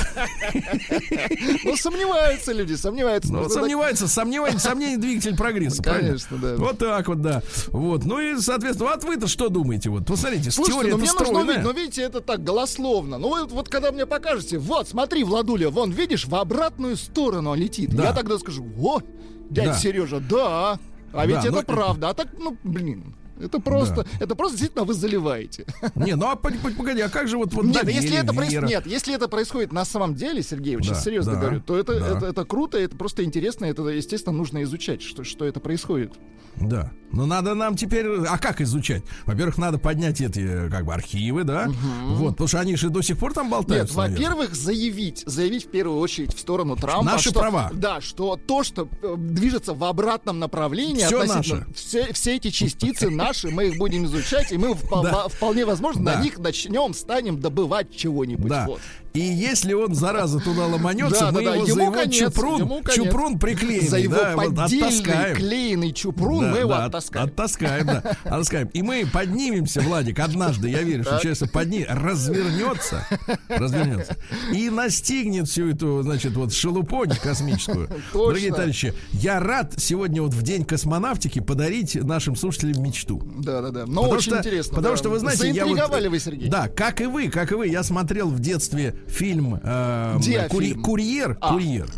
Ну, 1.63 1.75
сомневаются 1.75 2.51
люди, 2.53 2.73
сомневаются. 2.73 3.31
Ну, 3.31 3.49
сомневаются, 3.49 4.07
сомневается, 4.07 4.59
сомнение 4.59 4.97
двигатель 4.97 5.35
прогресса. 5.35 5.83
Конечно, 5.83 6.37
да. 6.37 6.55
Вот 6.57 6.77
так 6.77 7.07
вот, 7.07 7.21
да. 7.21 7.41
Вот, 7.67 8.05
ну 8.05 8.19
и, 8.19 8.39
соответственно, 8.39 8.91
вот 8.91 9.03
вы-то 9.03 9.27
что 9.27 9.49
думаете? 9.49 9.89
Вот, 9.89 10.05
посмотрите, 10.05 10.51
с 10.51 10.55
теорией 10.55 10.91
ну, 10.91 10.97
мне 10.97 11.11
нужно 11.11 11.39
увидеть, 11.39 11.63
но 11.63 11.71
видите, 11.71 12.01
это 12.01 12.21
так 12.21 12.43
голословно. 12.43 13.17
Ну, 13.17 13.29
вот, 13.29 13.51
вот 13.51 13.69
когда 13.69 13.91
мне 13.91 14.05
покажете, 14.05 14.57
вот, 14.57 14.89
смотри, 14.89 15.23
Владуля, 15.23 15.69
вон, 15.69 15.91
видишь, 15.91 16.25
в 16.25 16.35
обратную 16.35 16.97
сторону 16.97 17.51
он 17.87 17.93
летит. 17.93 18.05
Я 18.05 18.13
тогда 18.13 18.37
скажу, 18.37 18.65
о, 18.77 19.01
дядя 19.49 19.73
Сережа, 19.73 20.19
да, 20.19 20.79
а 21.13 21.25
ведь 21.25 21.35
да, 21.35 21.41
это 21.41 21.51
но... 21.51 21.63
правда. 21.63 22.09
А 22.09 22.13
так, 22.13 22.27
ну, 22.37 22.57
блин. 22.63 23.15
Это 23.39 23.59
просто, 23.59 24.03
да. 24.03 24.09
это 24.19 24.35
просто 24.35 24.57
действительно 24.57 24.85
вы 24.85 24.93
заливаете. 24.93 25.65
Не, 25.95 26.15
ну 26.15 26.27
а 26.27 26.35
погоди, 26.35 27.01
а 27.01 27.09
как 27.09 27.27
же 27.27 27.37
вот, 27.37 27.53
вот 27.53 27.65
нет, 27.65 27.75
доверие, 27.75 28.01
если 28.01 28.17
это 28.17 28.33
проис... 28.33 28.51
нет, 28.51 28.85
если 28.85 29.13
это 29.13 29.27
происходит 29.27 29.71
на 29.71 29.85
самом 29.85 30.15
деле, 30.15 30.41
Сергей, 30.41 30.75
очень 30.75 30.93
да, 30.93 30.99
серьезно 30.99 31.33
да, 31.33 31.39
говорю, 31.39 31.61
то 31.61 31.77
это, 31.77 31.99
да. 31.99 32.17
это, 32.17 32.25
это 32.27 32.45
круто, 32.45 32.77
это 32.77 32.95
просто 32.95 33.23
интересно, 33.23 33.65
это, 33.65 33.83
естественно, 33.83 34.35
нужно 34.35 34.63
изучать, 34.63 35.01
что, 35.01 35.23
что 35.23 35.45
это 35.45 35.59
происходит. 35.59 36.13
Да. 36.59 36.91
Но 37.11 37.25
надо 37.25 37.53
нам 37.53 37.75
теперь... 37.75 38.05
А 38.27 38.37
как 38.37 38.61
изучать? 38.61 39.03
Во-первых, 39.25 39.57
надо 39.57 39.77
поднять 39.77 40.19
эти 40.19 40.69
как 40.69 40.85
бы 40.85 40.93
архивы, 40.93 41.43
да? 41.43 41.67
Угу. 41.67 42.15
Вот, 42.15 42.31
потому 42.31 42.47
что 42.47 42.59
они 42.59 42.75
же 42.75 42.89
до 42.89 43.01
сих 43.01 43.17
пор 43.17 43.33
там 43.33 43.49
болтаются. 43.49 43.97
Нет, 43.97 44.11
во-первых, 44.11 44.55
заявить, 44.55 45.23
заявить 45.25 45.65
в 45.65 45.69
первую 45.69 45.99
очередь 45.99 46.35
в 46.35 46.39
сторону 46.39 46.75
Трампа. 46.75 47.05
Наши 47.05 47.29
что, 47.29 47.39
права. 47.39 47.71
Да, 47.73 48.01
что 48.01 48.35
то, 48.35 48.63
что 48.63 48.89
э, 49.01 49.15
движется 49.17 49.73
в 49.73 49.83
обратном 49.83 50.39
направлении, 50.39 51.05
все 51.05 51.23
наше. 51.23 51.65
Все, 51.73 52.11
все 52.11 52.35
эти 52.35 52.49
частицы 52.49 53.09
наши, 53.27 53.49
мы 53.49 53.67
их 53.67 53.77
будем 53.77 54.05
изучать, 54.05 54.51
и 54.51 54.57
мы 54.57 54.73
вполне 54.75 55.65
возможно 55.65 56.01
на 56.01 56.21
них 56.21 56.39
начнем, 56.39 56.93
станем 56.93 57.39
добывать 57.39 57.95
чего-нибудь. 57.95 58.49
Да. 59.17 59.23
И 59.23 59.27
если 59.27 59.73
он, 59.73 59.95
зараза, 59.95 60.39
туда 60.39 60.67
ломанется, 60.67 61.25
да, 61.25 61.31
мы 61.31 61.43
да, 61.43 61.55
его 61.55 61.65
ему 61.65 61.75
за 61.75 61.81
его 61.81 61.91
конец, 61.91 62.15
чупрун, 62.15 62.59
ему 62.59 62.83
чупрун 62.93 63.39
приклеим. 63.39 63.87
За 63.87 63.97
его 63.97 64.15
да, 64.15 64.33
поддельный 64.35 65.35
клеенный 65.35 65.93
чупрун 65.93 66.45
да, 66.45 66.51
мы 66.51 66.57
его 66.59 66.69
да, 66.69 66.85
оттаскаем. 66.85 67.25
Оттаскаем, 67.25 67.85
да. 67.85 68.17
Оттаскаем. 68.23 68.67
И 68.67 68.81
мы 68.81 69.05
поднимемся, 69.11 69.81
Владик, 69.81 70.19
однажды, 70.19 70.69
я 70.69 70.83
верю, 70.83 71.03
что 71.03 71.19
человек 71.19 71.51
подни... 71.51 71.85
развернется, 71.87 73.05
развернется 73.47 74.17
и 74.53 74.69
настигнет 74.69 75.47
всю 75.47 75.69
эту, 75.69 76.01
значит, 76.03 76.33
вот 76.33 76.53
шелупонь 76.53 77.11
космическую. 77.21 77.87
Точно. 77.87 78.27
Дорогие 78.27 78.51
товарищи, 78.51 78.93
я 79.13 79.39
рад 79.39 79.73
сегодня 79.77 80.21
вот 80.21 80.33
в 80.33 80.41
день 80.41 80.65
космонавтики 80.65 81.39
подарить 81.39 81.95
нашим 81.95 82.35
слушателям 82.35 82.83
мечту. 82.83 83.21
Да, 83.39 83.61
да, 83.61 83.71
да. 83.71 83.85
Но 83.85 84.01
потому 84.01 84.13
очень 84.13 84.31
что, 84.31 84.37
интересно. 84.37 84.75
Потому 84.75 84.93
да. 84.93 84.97
что 84.97 85.09
вы 85.09 85.19
знаете, 85.19 85.49
я 85.49 85.65
вот, 85.65 86.07
вы, 86.07 86.19
Сергей. 86.19 86.49
Да, 86.49 86.67
как 86.67 87.01
и 87.01 87.05
вы, 87.05 87.29
как 87.29 87.51
и 87.51 87.55
вы, 87.55 87.67
я 87.67 87.83
смотрел 87.83 88.29
в 88.29 88.39
детстве 88.39 88.95
фильм, 89.07 89.59
э, 89.61 90.19
кури, 90.49 90.67
фильм? 90.67 90.83
Курьер, 90.83 91.37
а. 91.41 91.53
Курьер, 91.53 91.89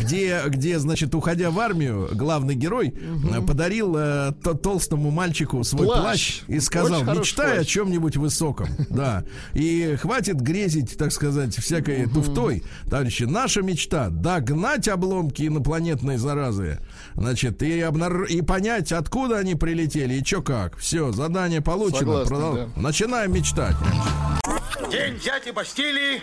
где, 0.00 0.42
где, 0.46 0.78
значит, 0.78 1.14
уходя 1.14 1.50
в 1.50 1.58
армию, 1.58 2.08
главный 2.12 2.54
герой 2.54 2.88
угу. 2.88 3.46
подарил 3.46 3.94
э, 3.96 4.32
толстому 4.62 5.10
мальчику 5.10 5.62
свой 5.64 5.86
плащ, 5.86 6.00
плащ 6.00 6.42
и 6.48 6.60
сказал, 6.60 7.02
Очень 7.02 7.20
мечтай 7.20 7.58
о 7.60 7.64
чем-нибудь 7.64 8.16
высоком, 8.16 8.68
да, 8.90 9.24
и 9.54 9.96
хватит 10.00 10.40
грезить, 10.40 10.96
так 10.96 11.12
сказать, 11.12 11.56
всякой 11.56 12.04
угу. 12.04 12.14
туфтой, 12.14 12.62
товарищи. 12.88 13.24
Наша 13.24 13.62
мечта 13.62 14.08
догнать 14.08 14.88
обломки 14.88 15.46
инопланетной 15.46 16.16
заразы, 16.16 16.80
значит, 17.14 17.62
и 17.62 17.80
обнар... 17.80 18.24
и 18.24 18.42
понять, 18.42 18.92
откуда 18.92 19.38
они 19.38 19.54
прилетели 19.54 20.14
и 20.14 20.24
чё 20.24 20.42
как. 20.42 20.76
Все, 20.78 21.12
задание 21.12 21.60
получено. 21.60 22.24
Согласен, 22.24 22.28
Продол... 22.28 22.54
да. 22.54 22.68
Начинаем 22.76 23.32
мечтать. 23.32 23.76
День 24.90 25.18
дяди 25.18 25.50
Бастилии 25.50 26.22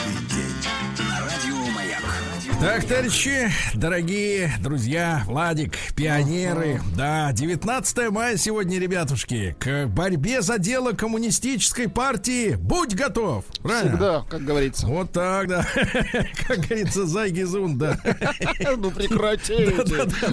так, 2.61 2.85
товарищи, 2.85 3.51
дорогие 3.73 4.53
друзья, 4.61 5.23
Владик, 5.25 5.73
пионеры, 5.95 6.79
да, 6.95 7.31
19 7.31 8.11
мая 8.11 8.37
сегодня, 8.37 8.77
ребятушки, 8.77 9.55
к 9.59 9.87
борьбе 9.87 10.43
за 10.43 10.59
дело 10.59 10.91
коммунистической 10.91 11.89
партии 11.89 12.53
будь 12.53 12.93
готов. 12.93 13.45
Правильно? 13.63 13.89
Всегда, 13.89 14.25
как 14.29 14.45
говорится. 14.45 14.85
Вот 14.85 15.11
так, 15.11 15.47
да. 15.47 15.65
Как 16.47 16.59
говорится, 16.59 17.07
Зайгизун, 17.07 17.79
да. 17.79 17.97
Ну, 18.77 18.91
прекратите. 18.91 19.75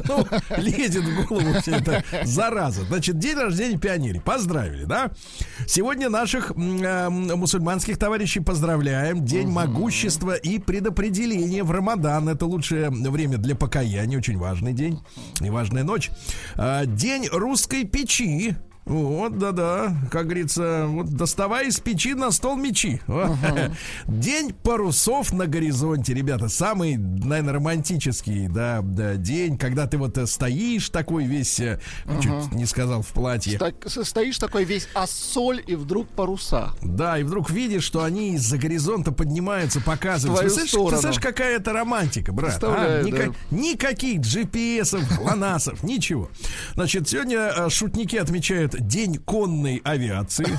Ну, 0.06 0.26
лезет 0.58 1.04
в 1.04 1.26
голову 1.26 1.54
все 1.62 1.76
это 1.76 2.04
зараза. 2.24 2.84
Значит, 2.84 3.18
день 3.18 3.36
рождения 3.38 3.78
пионерии. 3.78 4.18
Поздравили, 4.18 4.84
да? 4.84 5.12
Сегодня 5.66 6.10
наших 6.10 6.54
мусульманских 6.54 7.96
товарищей 7.98 8.40
поздравляем. 8.40 9.24
День 9.24 9.48
могущества 9.48 10.34
и 10.34 10.58
предопределения 10.58 11.62
в 11.62 11.70
Рамадан 11.70 12.17
Рамадан. 12.18 12.28
Это 12.28 12.46
лучшее 12.46 12.90
время 12.90 13.38
для 13.38 13.54
покаяния. 13.54 14.18
Очень 14.18 14.38
важный 14.38 14.72
день 14.72 14.98
и 15.40 15.50
важная 15.50 15.84
ночь. 15.84 16.10
А, 16.56 16.84
день 16.84 17.28
русской 17.30 17.84
печи. 17.84 18.56
Вот, 18.88 19.36
да-да, 19.36 19.94
как 20.10 20.24
говорится, 20.24 20.86
вот 20.88 21.08
доставай 21.10 21.68
из 21.68 21.78
печи 21.78 22.14
на 22.14 22.30
стол 22.30 22.56
мечи. 22.56 23.02
Uh-huh. 23.06 23.70
День 24.06 24.54
парусов 24.54 25.32
на 25.32 25.46
горизонте, 25.46 26.14
ребята, 26.14 26.48
самый, 26.48 26.96
наверное, 26.96 27.54
романтический, 27.54 28.48
да, 28.48 28.80
да, 28.82 29.16
день, 29.16 29.58
когда 29.58 29.86
ты 29.86 29.98
вот 29.98 30.16
э, 30.16 30.26
стоишь 30.26 30.88
такой 30.88 31.24
весь, 31.24 31.60
uh-huh. 31.60 31.80
чуть 32.22 32.52
не 32.54 32.64
сказал, 32.64 33.02
в 33.02 33.08
платье. 33.08 33.58
Ста- 33.58 34.04
стоишь 34.04 34.38
такой 34.38 34.64
весь 34.64 34.88
ассоль 34.94 35.62
и 35.66 35.74
вдруг 35.74 36.08
паруса. 36.08 36.72
Да, 36.80 37.18
и 37.18 37.24
вдруг 37.24 37.50
видишь, 37.50 37.84
что 37.84 38.02
они 38.02 38.36
из-за 38.36 38.56
горизонта 38.56 39.12
поднимаются, 39.12 39.82
показывают. 39.82 40.40
Ты 40.40 40.50
слышишь, 40.50 40.70
ты 40.90 40.96
слышишь, 40.96 41.20
какая 41.20 41.56
это 41.56 41.74
романтика, 41.74 42.32
брат? 42.32 42.58
А? 42.62 43.02
Ника- 43.02 43.34
да. 43.50 43.56
Никаких 43.56 44.20
GPS-ов, 44.20 45.02
глонасов, 45.18 45.82
ничего. 45.82 46.30
Значит, 46.74 47.06
сегодня 47.06 47.52
э, 47.54 47.68
шутники 47.68 48.16
отмечают 48.16 48.77
День 48.78 49.18
конной 49.18 49.80
авиации. 49.84 50.46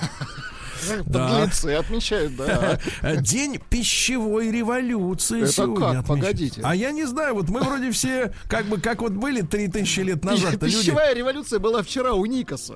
Подлецы 1.05 1.73
отмечают, 1.73 2.35
да. 2.35 2.79
День 3.21 3.59
пищевой 3.69 4.51
революции 4.51 5.43
Это 5.43 5.51
сегодня 5.51 5.97
как? 5.97 6.05
Погодите. 6.07 6.61
А 6.63 6.75
я 6.75 6.91
не 6.91 7.05
знаю, 7.05 7.35
вот 7.35 7.49
мы 7.49 7.61
вроде 7.61 7.91
все, 7.91 8.33
как 8.47 8.65
бы, 8.65 8.79
как 8.79 9.01
вот 9.01 9.11
были 9.11 9.41
3000 9.41 9.99
лет 10.01 10.23
назад. 10.23 10.59
Пищевая 10.59 11.13
революция 11.13 11.59
была 11.59 11.83
вчера 11.83 12.13
у 12.13 12.25
Никаса. 12.25 12.75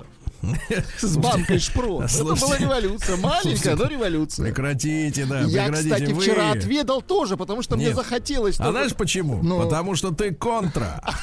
С 0.98 1.16
банкой 1.16 1.58
шпро. 1.58 2.02
Это 2.02 2.24
была 2.24 2.58
революция. 2.58 3.16
Маленькая, 3.16 3.76
но 3.76 3.86
революция. 3.86 4.46
Прекратите, 4.46 5.26
да. 5.26 5.40
Я, 5.40 5.70
кстати, 5.70 6.12
вчера 6.12 6.52
отведал 6.52 7.02
тоже, 7.02 7.36
потому 7.36 7.62
что 7.62 7.76
мне 7.76 7.94
захотелось. 7.94 8.58
А 8.58 8.70
знаешь 8.70 8.94
почему? 8.94 9.42
Ну. 9.42 9.60
Потому 9.62 9.94
что 9.94 10.10
ты 10.10 10.34
контра. 10.34 11.02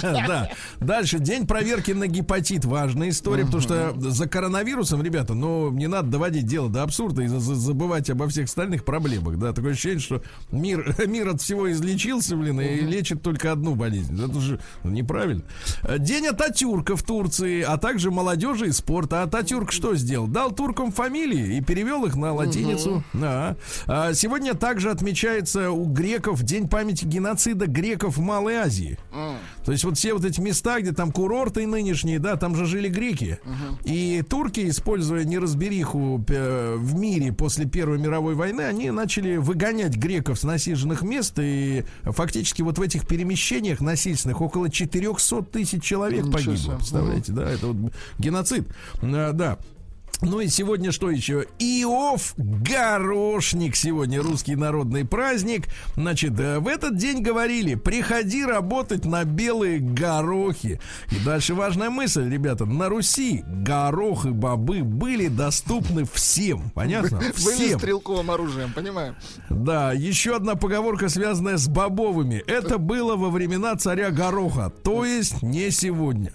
Да. 0.00 0.50
Дальше. 0.80 1.18
День 1.18 1.46
проверки 1.46 1.92
на 1.92 2.06
гепатит. 2.06 2.64
Важная 2.64 3.10
история, 3.10 3.44
потому 3.44 3.62
что 3.62 3.94
за 3.96 4.28
коронавирусом, 4.28 5.02
ребята, 5.02 5.34
ну, 5.34 5.70
не 5.70 5.86
надо 5.86 6.08
доводить 6.08 6.46
дело 6.46 6.68
до 6.68 6.82
абсурда 6.82 7.22
и 7.22 7.26
забывать 7.28 8.10
обо 8.10 8.28
всех 8.28 8.46
остальных 8.46 8.84
проблемах. 8.84 9.38
Да, 9.38 9.52
такое 9.52 9.72
ощущение, 9.72 10.00
что 10.00 10.22
мир, 10.50 10.94
мир 11.06 11.28
от 11.28 11.40
всего 11.40 11.70
излечился, 11.70 12.36
блин, 12.36 12.60
и 12.60 12.80
лечит 12.80 13.22
только 13.22 13.52
одну 13.52 13.74
болезнь. 13.74 14.22
Это 14.22 14.40
же 14.40 14.60
неправильно. 14.84 15.42
День 15.98 16.26
Ататюрка 16.26 16.96
в 16.96 17.02
Турции, 17.02 17.62
а 17.62 17.78
также 17.78 18.10
молодежь 18.10 18.59
молодежи 18.60 18.68
и 18.68 18.72
спорта. 18.72 19.20
А 19.20 19.22
Ататюрк 19.24 19.72
что 19.72 19.94
сделал? 19.94 20.26
Дал 20.26 20.50
туркам 20.50 20.92
фамилии 20.92 21.56
и 21.56 21.60
перевел 21.60 22.04
их 22.04 22.16
на 22.16 22.32
латиницу. 22.32 22.90
Угу. 22.90 23.04
Да. 23.14 23.56
А 23.86 24.12
сегодня 24.14 24.54
также 24.54 24.90
отмечается 24.90 25.70
у 25.70 25.84
греков 25.86 26.42
День 26.42 26.68
памяти 26.68 27.04
геноцида 27.04 27.66
греков 27.66 28.16
в 28.16 28.20
Малой 28.20 28.56
Азии. 28.56 28.98
То 29.70 29.72
есть 29.72 29.84
вот 29.84 29.96
все 29.96 30.14
вот 30.14 30.24
эти 30.24 30.40
места, 30.40 30.80
где 30.80 30.90
там 30.90 31.12
курорты 31.12 31.64
нынешние, 31.64 32.18
да, 32.18 32.34
там 32.34 32.56
же 32.56 32.66
жили 32.66 32.88
греки. 32.88 33.38
Uh-huh. 33.44 33.78
И 33.84 34.20
турки, 34.28 34.68
используя 34.68 35.22
неразбериху 35.22 36.24
э, 36.26 36.74
в 36.76 36.96
мире 36.96 37.32
после 37.32 37.66
Первой 37.66 38.00
мировой 38.00 38.34
войны, 38.34 38.62
они 38.62 38.90
начали 38.90 39.36
выгонять 39.36 39.94
греков 39.94 40.40
с 40.40 40.42
насиженных 40.42 41.02
мест. 41.02 41.38
И 41.38 41.84
фактически 42.02 42.62
вот 42.62 42.78
в 42.78 42.82
этих 42.82 43.06
перемещениях 43.06 43.80
насильственных 43.80 44.40
около 44.40 44.70
400 44.70 45.42
тысяч 45.42 45.84
человек 45.84 46.28
погибло. 46.32 46.74
Представляете, 46.74 47.30
да, 47.30 47.48
это 47.48 47.68
вот 47.68 47.92
геноцид. 48.18 48.66
А, 49.00 49.30
да. 49.32 49.56
Ну 50.22 50.40
и 50.40 50.48
сегодня 50.48 50.92
что 50.92 51.10
еще? 51.10 51.46
Иов 51.58 52.34
Горошник. 52.36 53.74
Сегодня 53.74 54.22
русский 54.22 54.54
народный 54.54 55.06
праздник. 55.06 55.68
Значит, 55.94 56.38
э, 56.38 56.58
в 56.58 56.68
этот 56.68 56.96
день 56.96 57.22
говорили, 57.22 57.74
приходи 57.74 58.44
работать 58.44 59.06
на 59.06 59.24
белые 59.24 59.78
горохи. 59.78 60.78
И 61.10 61.24
дальше 61.24 61.54
важная 61.54 61.88
мысль, 61.88 62.28
ребята. 62.30 62.66
На 62.66 62.90
Руси 62.90 63.42
горох 63.46 64.26
и 64.26 64.30
бобы 64.30 64.82
были 64.82 65.28
доступны 65.28 66.04
всем. 66.04 66.70
Понятно? 66.74 67.20
Всем. 67.34 67.56
Были 67.56 67.74
стрелковым 67.78 68.30
оружием, 68.30 68.72
понимаем? 68.74 69.16
Да, 69.48 69.92
еще 69.92 70.36
одна 70.36 70.54
поговорка, 70.54 71.08
связанная 71.08 71.56
с 71.56 71.66
бобовыми. 71.66 72.42
Это 72.46 72.76
было 72.76 73.16
во 73.16 73.30
времена 73.30 73.74
царя 73.76 74.10
Гороха. 74.10 74.70
То 74.82 75.04
есть 75.06 75.42
не 75.42 75.70
сегодня. 75.70 76.30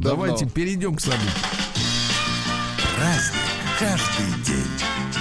Давайте 0.00 0.48
перейдем 0.48 0.96
к 0.96 1.00
событию. 1.00 1.32
Праздник 2.96 3.42
каждый 3.78 4.42
день. 4.42 5.15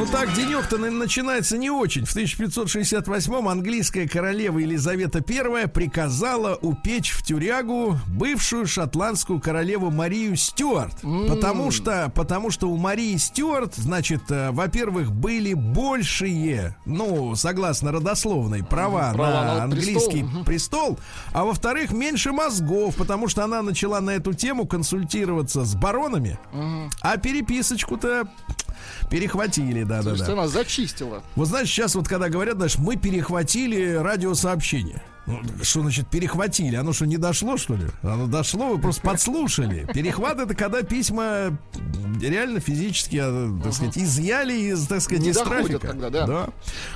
Ну 0.00 0.06
так, 0.06 0.32
денек-то 0.32 0.78
начинается 0.78 1.58
не 1.58 1.68
очень. 1.68 2.06
В 2.06 2.16
1568-м 2.16 3.46
английская 3.46 4.08
королева 4.08 4.56
Елизавета 4.56 5.22
I 5.28 5.68
приказала 5.68 6.56
упечь 6.62 7.10
в 7.10 7.22
тюрягу 7.22 7.98
бывшую 8.08 8.66
шотландскую 8.66 9.42
королеву 9.42 9.90
Марию 9.90 10.36
Стюарт. 10.36 11.04
Mm. 11.04 11.28
Потому 11.28 11.70
что, 11.70 12.10
потому 12.14 12.50
что 12.50 12.70
у 12.70 12.78
Марии 12.78 13.14
Стюарт, 13.18 13.74
значит, 13.74 14.22
э, 14.30 14.52
во-первых, 14.52 15.12
были 15.12 15.52
большие, 15.52 16.78
ну, 16.86 17.34
согласно 17.34 17.92
родословной, 17.92 18.64
права, 18.64 19.12
права 19.12 19.44
на, 19.44 19.54
на 19.56 19.64
английский 19.64 20.22
престол. 20.22 20.44
престол, 20.44 20.98
а 21.34 21.44
во-вторых, 21.44 21.92
меньше 21.92 22.32
мозгов, 22.32 22.96
потому 22.96 23.28
что 23.28 23.44
она 23.44 23.60
начала 23.60 24.00
на 24.00 24.12
эту 24.12 24.32
тему 24.32 24.66
консультироваться 24.66 25.66
с 25.66 25.74
баронами, 25.74 26.38
mm. 26.54 26.90
а 27.02 27.18
переписочку-то 27.18 28.26
перехватили, 29.10 29.82
да, 29.90 30.02
да, 30.02 30.24
да. 30.24 30.32
она 30.32 30.48
зачистила. 30.48 31.22
Вот 31.36 31.48
знаешь, 31.48 31.68
сейчас 31.68 31.94
вот 31.94 32.08
когда 32.08 32.28
говорят, 32.28 32.56
знаешь, 32.56 32.78
мы 32.78 32.96
перехватили 32.96 33.94
радиосообщение. 33.94 35.02
Ну, 35.30 35.64
что 35.64 35.82
значит 35.82 36.08
перехватили? 36.08 36.76
Оно 36.76 36.92
что, 36.92 37.06
не 37.06 37.16
дошло, 37.16 37.56
что 37.56 37.74
ли? 37.74 37.86
Оно 38.02 38.26
дошло, 38.26 38.68
вы 38.68 38.78
просто 38.78 39.02
подслушали. 39.02 39.86
Перехват 39.92 40.38
это 40.40 40.54
когда 40.54 40.82
письма 40.82 41.56
реально 42.20 42.60
физически, 42.60 43.20
а, 43.22 43.58
так 43.62 43.72
сказать, 43.72 43.98
изъяли 43.98 44.54
из, 44.54 44.86
так 44.86 45.00
сказать, 45.00 45.22
не 45.22 45.30
из 45.30 45.38
трафика. 45.38 45.88
Тогда, 45.88 46.10
да. 46.10 46.26
да. 46.26 46.48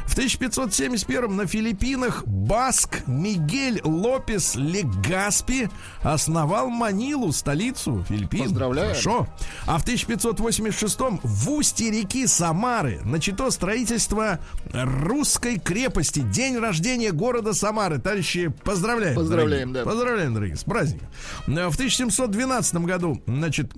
В 0.06 0.12
1571 0.12 1.36
на 1.36 1.46
Филиппинах 1.46 2.26
Баск 2.26 3.06
Мигель 3.06 3.80
Лопес 3.84 4.54
Легаспи 4.56 5.68
основал 6.02 6.68
Манилу, 6.68 7.32
столицу 7.32 8.04
Филиппин. 8.08 8.44
Поздравляю. 8.44 8.88
Хорошо. 8.88 9.28
А 9.66 9.78
в 9.78 9.82
1586 9.82 10.98
в 11.22 11.50
устье 11.50 11.90
реки 11.90 12.26
Самары 12.26 13.00
начато 13.04 13.50
строительство 13.50 14.40
русской 14.72 15.58
крепости. 15.58 16.20
День 16.20 16.58
рождения 16.58 17.12
города 17.12 17.52
Самары 17.52 17.98
товарищи, 18.24 18.48
поздравляем. 18.64 19.14
Поздравляем, 19.14 19.72
дорогие. 19.72 19.84
да. 19.84 19.90
Поздравляем, 19.90 20.34
дорогие, 20.34 20.56
с 20.56 20.64
праздником. 20.64 21.08
В 21.46 21.74
1712 21.74 22.74
году, 22.76 23.22
значит, 23.26 23.72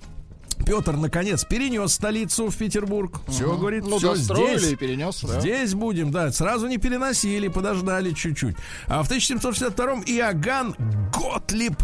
Петр 0.67 0.97
наконец 0.97 1.45
перенес 1.45 1.93
столицу 1.93 2.49
в 2.51 2.57
Петербург. 2.57 3.21
Все, 3.29 3.47
угу. 3.47 3.59
говорит, 3.59 3.87
ну, 3.87 3.99
все 3.99 4.17
здесь. 4.17 4.73
и 4.73 4.75
перенес. 4.75 5.21
Да. 5.23 5.41
Здесь 5.41 5.75
будем, 5.75 6.11
да. 6.11 6.33
Сразу 6.33 6.67
не 6.67 6.77
переносили, 6.79 7.47
подождали 7.47 8.11
чуть-чуть. 8.11 8.57
А 8.89 9.05
в 9.05 9.11
1762-м 9.11 10.03
Иоганн 10.05 10.75
Готлиб 11.15 11.75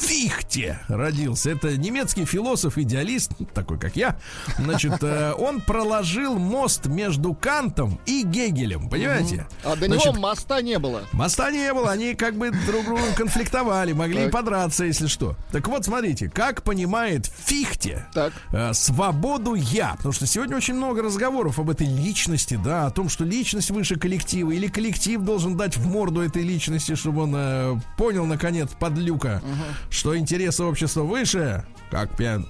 Фихте 0.00 0.80
родился. 0.88 1.50
Это 1.50 1.76
немецкий 1.76 2.24
философ-идеалист, 2.24 3.30
такой 3.54 3.78
как 3.78 3.94
я. 3.94 4.18
Значит, 4.58 5.02
э, 5.02 5.34
он 5.38 5.60
проложил 5.60 6.34
мост 6.34 6.86
между 6.86 7.34
Кантом 7.34 8.00
и 8.06 8.24
Гегелем, 8.24 8.88
понимаете? 8.88 9.46
А 9.62 9.76
до 9.76 9.86
Значит, 9.86 10.06
него 10.06 10.20
моста 10.20 10.60
не 10.62 10.80
было. 10.80 11.02
Моста 11.12 11.52
не 11.52 11.72
было, 11.72 11.92
они 11.92 12.14
как 12.14 12.34
бы 12.34 12.50
друг 12.50 12.84
другу 12.86 13.02
конфликтовали, 13.16 13.92
могли 13.92 14.24
так. 14.24 14.32
подраться, 14.32 14.84
если 14.84 15.06
что. 15.06 15.36
Так 15.52 15.68
вот, 15.68 15.84
смотрите, 15.84 16.28
как 16.28 16.64
понимает 16.64 17.26
Фихте, 17.44 18.06
так 18.12 18.31
так. 18.50 18.70
Э, 18.70 18.74
свободу 18.74 19.54
я. 19.54 19.94
Потому 19.96 20.12
что 20.12 20.26
сегодня 20.26 20.56
очень 20.56 20.74
много 20.74 21.02
разговоров 21.02 21.58
об 21.58 21.70
этой 21.70 21.86
личности, 21.86 22.58
да, 22.62 22.86
о 22.86 22.90
том, 22.90 23.08
что 23.08 23.24
личность 23.24 23.70
выше 23.70 23.96
коллектива, 23.96 24.50
или 24.50 24.68
коллектив 24.68 25.20
должен 25.22 25.56
дать 25.56 25.76
в 25.76 25.86
морду 25.86 26.20
этой 26.20 26.42
личности, 26.42 26.94
чтобы 26.94 27.22
он 27.22 27.34
э, 27.36 27.74
понял, 27.96 28.26
наконец, 28.26 28.70
подлюка, 28.78 29.42
угу. 29.42 29.74
что 29.90 30.16
интересы 30.16 30.64
общества 30.64 31.02
выше, 31.02 31.64
как 31.90 32.16
пьян, 32.16 32.46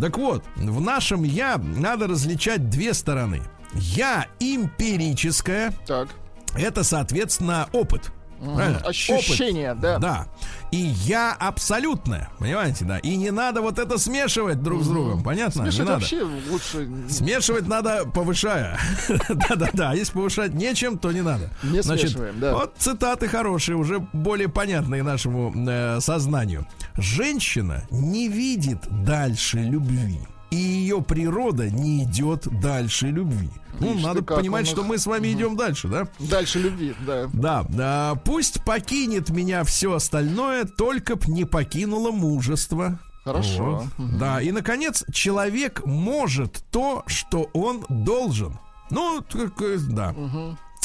Так 0.00 0.18
вот, 0.18 0.44
в 0.56 0.80
нашем 0.80 1.24
я 1.24 1.58
надо 1.58 2.06
различать 2.06 2.68
две 2.70 2.94
стороны. 2.94 3.42
Я 3.74 4.26
эмпирическое. 4.40 5.72
Так. 5.86 6.08
Это, 6.54 6.84
соответственно, 6.84 7.68
опыт. 7.72 8.12
Правильно? 8.38 8.78
Ощущение, 8.78 9.70
Опыт. 9.72 9.80
да. 9.82 9.98
Да. 9.98 10.26
И 10.72 10.76
я 10.76 11.32
абсолютное, 11.32 12.28
понимаете, 12.38 12.84
да. 12.84 12.98
И 12.98 13.16
не 13.16 13.30
надо 13.30 13.62
вот 13.62 13.78
это 13.78 13.98
смешивать 13.98 14.62
друг 14.62 14.82
с 14.82 14.88
другом, 14.88 15.22
понятно? 15.22 15.62
Смешивать 15.62 15.78
не 15.78 15.84
надо. 15.84 16.00
вообще 16.00 16.22
лучше. 16.50 16.88
Смешивать 17.08 17.66
надо 17.68 18.04
повышая. 18.06 18.78
Да-да-да. 19.28 19.92
Если 19.94 20.12
повышать 20.12 20.54
нечем, 20.54 20.98
то 20.98 21.12
не 21.12 21.22
надо. 21.22 21.50
Не 21.62 21.82
Значит, 21.82 22.10
смешиваем, 22.10 22.40
да. 22.40 22.52
Вот 22.54 22.74
цитаты 22.78 23.28
хорошие, 23.28 23.76
уже 23.76 24.00
более 24.12 24.48
понятные 24.48 25.02
нашему 25.02 25.52
э, 25.68 26.00
сознанию. 26.00 26.66
Женщина 26.96 27.84
не 27.90 28.28
видит 28.28 28.78
дальше 29.04 29.58
любви. 29.58 30.18
И 30.50 30.56
ее 30.56 31.02
природа 31.02 31.70
не 31.70 32.04
идет 32.04 32.46
дальше 32.60 33.08
любви. 33.08 33.50
Ну, 33.78 33.94
Ишь 33.94 34.02
надо 34.02 34.22
понимать, 34.22 34.66
он 34.66 34.66
что 34.72 34.80
их- 34.82 34.86
мы 34.88 34.98
с 34.98 35.06
вами 35.06 35.32
идем 35.32 35.56
дальше, 35.56 35.88
да? 35.88 36.08
Дальше 36.18 36.58
любви, 36.60 36.94
да. 37.06 37.28
Да, 37.32 37.66
а, 37.78 38.14
пусть 38.14 38.64
покинет 38.64 39.28
меня 39.30 39.64
все 39.64 39.92
остальное, 39.92 40.64
только 40.64 41.16
б 41.16 41.22
не 41.28 41.44
покинуло 41.44 42.10
мужество. 42.10 42.98
Хорошо. 43.24 43.84
Вот. 43.98 44.18
Да, 44.18 44.40
и, 44.40 44.50
наконец, 44.52 45.04
человек 45.12 45.84
может 45.84 46.62
то, 46.70 47.02
что 47.06 47.50
он 47.52 47.84
должен. 47.88 48.58
Ну, 48.90 49.20
так, 49.20 49.52
да. 49.88 50.14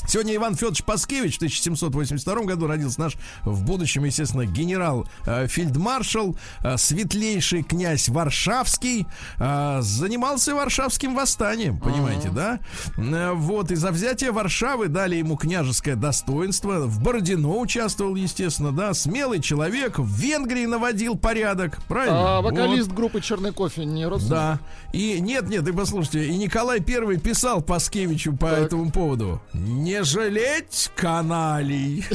Сегодня 0.08 0.36
Иван 0.36 0.56
Федорович 0.56 0.84
Паскевич 0.84 1.36
в 1.36 1.38
1782 1.38 2.36
году 2.44 2.68
родился 2.68 3.00
наш, 3.00 3.18
в 3.44 3.64
будущем, 3.64 4.04
естественно, 4.04 4.46
генерал 4.46 5.08
э, 5.26 5.48
э, 5.48 6.78
светлейший 6.78 7.64
князь 7.64 8.10
Варшавский, 8.10 9.08
э, 9.40 9.80
занимался 9.82 10.56
Варшавским 10.56 11.16
восстанием, 11.16 11.80
понимаете, 11.80 12.30
да? 12.30 12.60
Э, 12.98 13.32
вот, 13.34 13.72
и 13.72 13.76
за 13.76 13.92
взятие 13.92 14.32
Варшавы 14.32 14.88
дали 14.88 15.16
ему 15.16 15.38
княжеское 15.38 15.96
достоинство, 15.96 16.82
в 16.88 17.02
Бородино 17.02 17.58
участвовал, 17.60 18.16
естественно, 18.16 18.72
да, 18.72 18.94
смелый 18.94 19.42
человек, 19.42 20.00
в 20.00 20.14
Венгрии 20.14 20.66
наводил 20.66 21.18
порядок, 21.18 21.80
правильно? 21.88 22.38
А 22.38 22.42
Вот. 22.42 22.52
вокалист 22.52 22.92
группы 22.92 23.22
Черный 23.22 23.54
кофе 23.54 23.86
не 23.86 24.06
родственник? 24.06 24.32
Да. 24.32 24.60
И 24.94 25.20
нет, 25.22 25.48
нет, 25.48 25.68
и 25.68 25.72
послушайте, 25.72 26.28
и 26.28 26.36
Николай 26.38 26.80
Первый 26.82 27.18
писал 27.18 27.62
Паскевичу 27.62 28.36
по 28.36 28.48
этому 28.48 28.92
поводу. 28.92 29.42
Не 29.54 30.01
жалеть 30.04 30.92
каналей. 30.96 32.06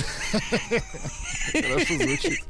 Хорошо 1.52 1.94
звучит. 1.94 2.40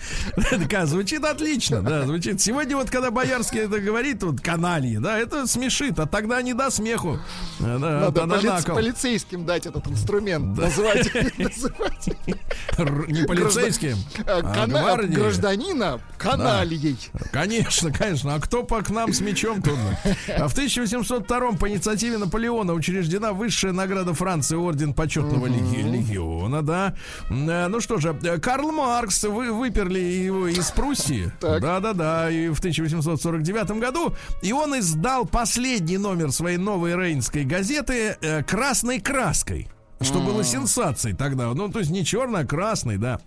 Такая, 0.51 0.87
звучит 0.87 1.25
отлично, 1.25 1.83
да, 1.83 2.05
звучит. 2.05 2.40
Сегодня 2.40 2.77
вот, 2.77 2.90
когда 2.90 3.11
Боярский 3.11 3.61
это 3.61 3.79
говорит, 3.79 4.22
вот 4.22 4.40
канальи, 4.40 4.96
да, 4.96 5.18
это 5.18 5.46
смешит, 5.46 5.99
а 5.99 6.07
тогда 6.07 6.40
не 6.42 6.55
до 6.55 6.70
смеху. 6.70 7.18
Да, 7.61 7.79
Надо 7.79 8.22
поли- 8.27 8.75
полицейским 8.75 9.44
дать 9.44 9.66
этот 9.66 9.87
инструмент. 9.88 10.57
Называть, 10.59 11.11
Р- 12.79 13.09
Не 13.09 13.25
полицейским, 13.27 13.96
а 14.27 14.66
гвардии. 14.66 15.14
Гражданина 15.14 16.01
канальей. 16.18 16.96
Конечно, 17.33 17.92
конечно. 17.92 18.35
А 18.35 18.40
кто 18.40 18.62
по 18.62 18.83
к 18.83 18.90
нам 18.90 19.12
с 19.12 19.20
мечом 19.20 19.62
трудно? 19.62 19.99
А 20.38 20.49
в 20.49 20.53
1802 20.53 21.53
по 21.53 21.68
инициативе 21.68 22.18
Наполеона 22.18 22.72
учреждена 22.72 23.33
высшая 23.33 23.72
награда 23.72 24.14
Франции 24.14 24.57
орден 24.57 24.94
почетного 25.22 25.46
леги- 25.46 25.83
легиона, 25.83 26.62
да. 26.62 26.94
Э, 27.31 27.68
Ну 27.68 27.81
что 27.81 27.98
же, 27.98 28.14
Карл 28.42 28.72
Маркс 28.72 29.24
вы 29.24 29.52
выперли 29.52 29.98
его 30.00 30.46
из 30.48 30.70
Пруссии. 30.70 31.33
Да-да-да, 31.40 32.31
и 32.31 32.48
в 32.48 32.59
1849 32.59 33.70
году. 33.81 34.14
И 34.42 34.52
он 34.52 34.79
издал 34.79 35.26
последний 35.26 35.98
номер 35.98 36.33
своей 36.33 36.59
новой 36.59 36.94
рейнской 36.96 37.44
газеты 37.44 38.16
э, 38.20 38.42
красной 38.42 39.00
краской. 39.00 39.68
Что 40.00 40.20
было 40.20 40.44
сенсацией 40.44 41.16
тогда. 41.16 41.52
Ну, 41.55 41.68
то 41.70 41.79
есть 41.79 41.90
не 41.90 42.05
черный, 42.05 42.40
а 42.40 42.44
красный, 42.46 42.98
да. 42.98 43.18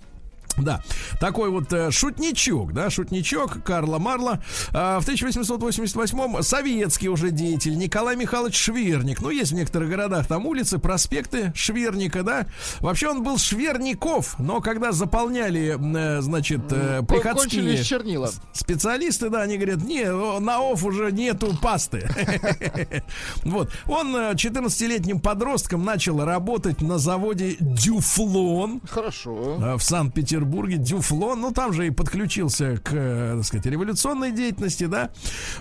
Да, 0.63 0.81
такой 1.19 1.49
вот 1.49 1.71
э, 1.73 1.91
шутничок, 1.91 2.73
да, 2.73 2.89
шутничок 2.89 3.63
Карла 3.63 3.99
Марла. 3.99 4.41
А, 4.73 4.99
в 4.99 5.07
1888-м 5.07 6.43
советский 6.43 7.09
уже 7.09 7.31
деятель 7.31 7.77
Николай 7.77 8.15
Михайлович 8.15 8.55
Шверник. 8.55 9.21
Ну, 9.21 9.29
есть 9.29 9.51
в 9.51 9.55
некоторых 9.55 9.89
городах 9.89 10.27
там 10.27 10.45
улицы, 10.45 10.79
проспекты 10.79 11.51
Шверника, 11.55 12.23
да. 12.23 12.45
Вообще 12.79 13.09
он 13.09 13.23
был 13.23 13.37
Шверников, 13.37 14.37
но 14.39 14.61
когда 14.61 14.91
заполняли, 14.91 15.77
э, 15.79 16.21
значит, 16.21 16.61
э, 16.71 17.01
приходские 17.07 17.83
чернила. 17.83 18.31
специалисты, 18.53 19.29
да, 19.29 19.41
они 19.41 19.57
говорят, 19.57 19.81
не, 19.81 20.05
на 20.39 20.59
ОФ 20.59 20.83
уже 20.83 21.11
нету 21.11 21.55
пасты. 21.61 22.07
Вот. 23.43 23.71
Он 23.87 24.15
э, 24.15 24.33
14-летним 24.33 25.19
подростком 25.19 25.83
начал 25.83 26.23
работать 26.23 26.81
на 26.81 26.97
заводе 26.97 27.55
Дюфлон. 27.59 28.81
Хорошо. 28.89 29.57
А, 29.61 29.77
в 29.77 29.83
Санкт-Петербурге, 29.83 30.48
Дюфлон, 30.49 31.41
ну 31.41 31.51
там 31.51 31.73
же 31.73 31.87
и 31.87 31.89
подключился 31.91 32.77
к, 32.77 32.91
э, 32.93 33.35
так 33.37 33.45
сказать, 33.45 33.65
революционной 33.65 34.31
деятельности, 34.31 34.85
да. 34.85 35.11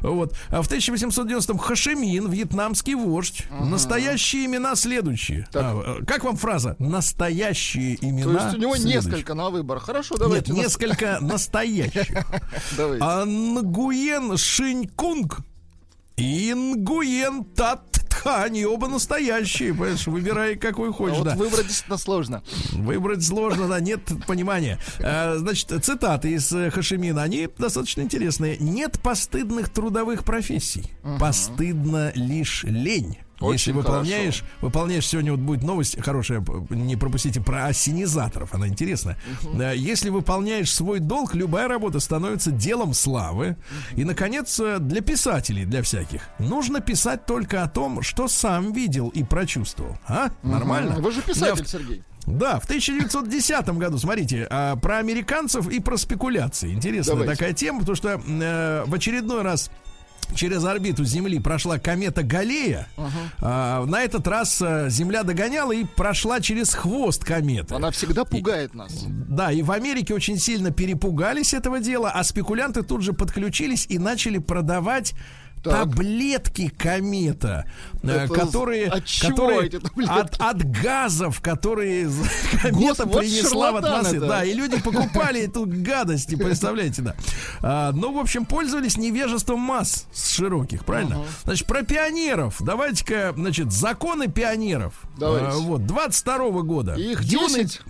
Вот. 0.01 0.35
А 0.49 0.63
в 0.63 0.69
1890-м 0.71 1.59
Хашимин, 1.59 2.29
вьетнамский 2.31 2.95
вождь. 2.95 3.45
Настоящие 3.61 4.47
имена 4.47 4.75
следующие. 4.77 5.47
А, 5.55 5.99
э, 6.01 6.05
как 6.05 6.25
вам 6.25 6.37
фраза? 6.37 6.77
Настоящие 6.79 7.97
имена. 8.01 8.39
То 8.39 8.45
есть 8.47 8.57
у 8.57 8.61
него 8.61 8.77
следующие. 8.77 9.03
несколько 9.03 9.35
на 9.35 9.51
выбор. 9.51 9.79
Хорошо, 9.81 10.15
Нет, 10.15 10.21
давайте. 10.23 10.53
нас- 10.53 10.61
несколько 10.63 11.19
настоящих. 11.23 12.07
Давайте. 12.77 13.05
А 13.05 13.25
Нгуен 13.25 14.37
Шинькунг 14.37 15.41
и 16.17 16.53
Нгуен 16.55 17.45
Тат 18.25 18.39
Тхань, 18.39 18.65
оба 18.65 18.89
настоящие, 18.89 19.73
понимаешь, 19.73 20.07
выбирай 20.07 20.57
какой 20.57 20.91
А 20.91 20.93
хочешь, 20.93 21.19
вот 21.19 21.25
да. 21.25 21.35
выбрать 21.35 21.67
действительно 21.67 21.99
сложно. 21.99 22.43
Выбрать 22.73 23.25
сложно, 23.25 23.69
да, 23.69 23.81
нет 23.81 24.01
понимания. 24.27 24.79
Э, 24.99 25.37
Значит, 25.39 25.73
цитаты 25.85 26.33
из 26.33 26.53
э, 26.53 26.71
Хашимина, 26.71 27.23
они 27.23 27.49
достаточно 27.59 28.03
интересные. 28.03 28.57
Нет 28.59 29.01
постыдных 29.03 29.69
трудовых 29.71 30.25
профессий. 30.25 30.93
Постыдна 31.19 32.13
лишь 32.15 32.65
лень. 32.65 33.19
Если 33.41 33.47
Очень 33.47 33.75
выполняешь, 33.75 34.43
выполняешь 34.61 35.07
сегодня 35.07 35.31
вот 35.31 35.41
будет 35.41 35.63
новость 35.63 36.01
хорошая, 36.03 36.45
не 36.71 36.97
пропустите 36.97 37.41
про 37.41 37.67
ассенизаторов, 37.67 38.53
она 38.53 38.67
интересная. 38.67 39.17
Э, 39.55 39.75
Если 39.77 40.11
выполняешь 40.11 40.73
свой 40.75 40.99
долг, 40.99 41.35
любая 41.37 41.69
работа 41.69 42.01
становится 42.01 42.51
делом 42.51 42.95
славы. 42.95 43.57
И, 43.97 44.03
наконец, 44.05 44.59
э, 44.59 44.79
для 44.81 45.03
писателей, 45.03 45.65
для 45.67 45.83
всяких, 45.83 46.23
нужно 46.41 46.81
писать 46.81 47.27
только 47.27 47.63
о 47.63 47.69
том, 47.69 48.03
что 48.03 48.27
сам 48.27 48.73
видел 48.73 49.09
и 49.11 49.23
прочувствовал. 49.23 49.97
А? 50.09 50.31
Нормально? 50.43 50.97
Вы 50.99 51.13
же 51.13 51.23
писатель, 51.23 51.65
в- 51.65 51.69
Сергей. 51.69 52.03
да, 52.27 52.59
в 52.59 52.65
1910 52.67 53.79
году, 53.79 53.99
смотрите, 53.99 54.47
а, 54.51 54.75
про 54.77 54.99
американцев 54.99 55.69
и 55.69 55.79
про 55.81 55.97
спекуляции. 55.97 56.73
Интересная 56.75 57.15
Давайте. 57.15 57.35
такая 57.35 57.53
тема, 57.55 57.81
потому 57.81 57.95
что 57.97 58.21
э, 58.27 58.85
в 58.87 58.95
очередной 58.95 59.43
раз 59.43 59.71
через 60.35 60.65
орбиту 60.65 61.05
Земли 61.05 61.39
прошла 61.39 61.79
комета 61.79 62.23
Галлея. 62.23 62.89
А, 63.41 63.85
на 63.87 64.03
этот 64.03 64.27
раз 64.27 64.61
э, 64.61 64.89
Земля 64.91 65.23
догоняла 65.23 65.73
и 65.73 65.85
прошла 65.85 66.41
через 66.41 66.75
хвост 66.75 67.25
кометы. 67.25 67.75
Она 67.75 67.91
всегда 67.91 68.25
пугает 68.25 68.75
нас. 68.75 69.05
Да, 69.07 69.53
и 69.53 69.63
в 69.63 69.71
Америке 69.71 70.15
очень 70.15 70.39
сильно 70.39 70.71
перепугались 70.71 71.55
этого 71.55 71.81
дела, 71.81 72.11
а 72.15 72.25
спекулянты 72.25 72.83
тут 72.83 73.03
же 73.03 73.13
подключились 73.13 73.87
и 73.89 73.99
начали 73.99 74.39
продавать 74.39 75.15
Так. 75.63 75.91
таблетки 75.91 76.69
комета, 76.69 77.67
э, 78.03 78.25
Это 78.25 78.33
которые, 78.33 78.89
от 78.89 79.05
которые 79.21 79.71
от, 80.09 80.37
от 80.41 80.71
газов, 80.83 81.41
которые 81.41 82.09
комета 82.63 83.05
вот 83.05 83.19
принесла 83.19 83.73
в 83.73 83.75
шарлатаны-то. 83.75 83.97
атмосферу. 83.99 84.27
Да, 84.27 84.45
и 84.45 84.53
люди 84.55 84.81
покупали 84.81 85.43
эту 85.43 85.65
гадость, 85.67 86.29
представляете, 86.37 87.03
да. 87.03 87.15
А, 87.63 87.93
ну, 87.93 88.13
в 88.13 88.19
общем, 88.19 88.45
пользовались 88.47 88.97
невежеством 88.97 89.61
масс 89.61 90.07
с 90.13 90.31
широких, 90.31 90.85
правильно? 90.85 91.25
Значит, 91.45 91.67
про 91.67 91.83
пионеров. 91.83 92.57
Давайте-ка, 92.61 93.33
значит, 93.37 93.73
законы 93.73 94.29
пионеров. 94.29 94.95
Давайте. 95.19 95.47
А, 95.49 95.59
вот, 95.59 95.87
22 95.87 96.63
года. 96.63 96.95
Их 96.95 97.23
Юный 97.23 97.65
10. 97.65 97.81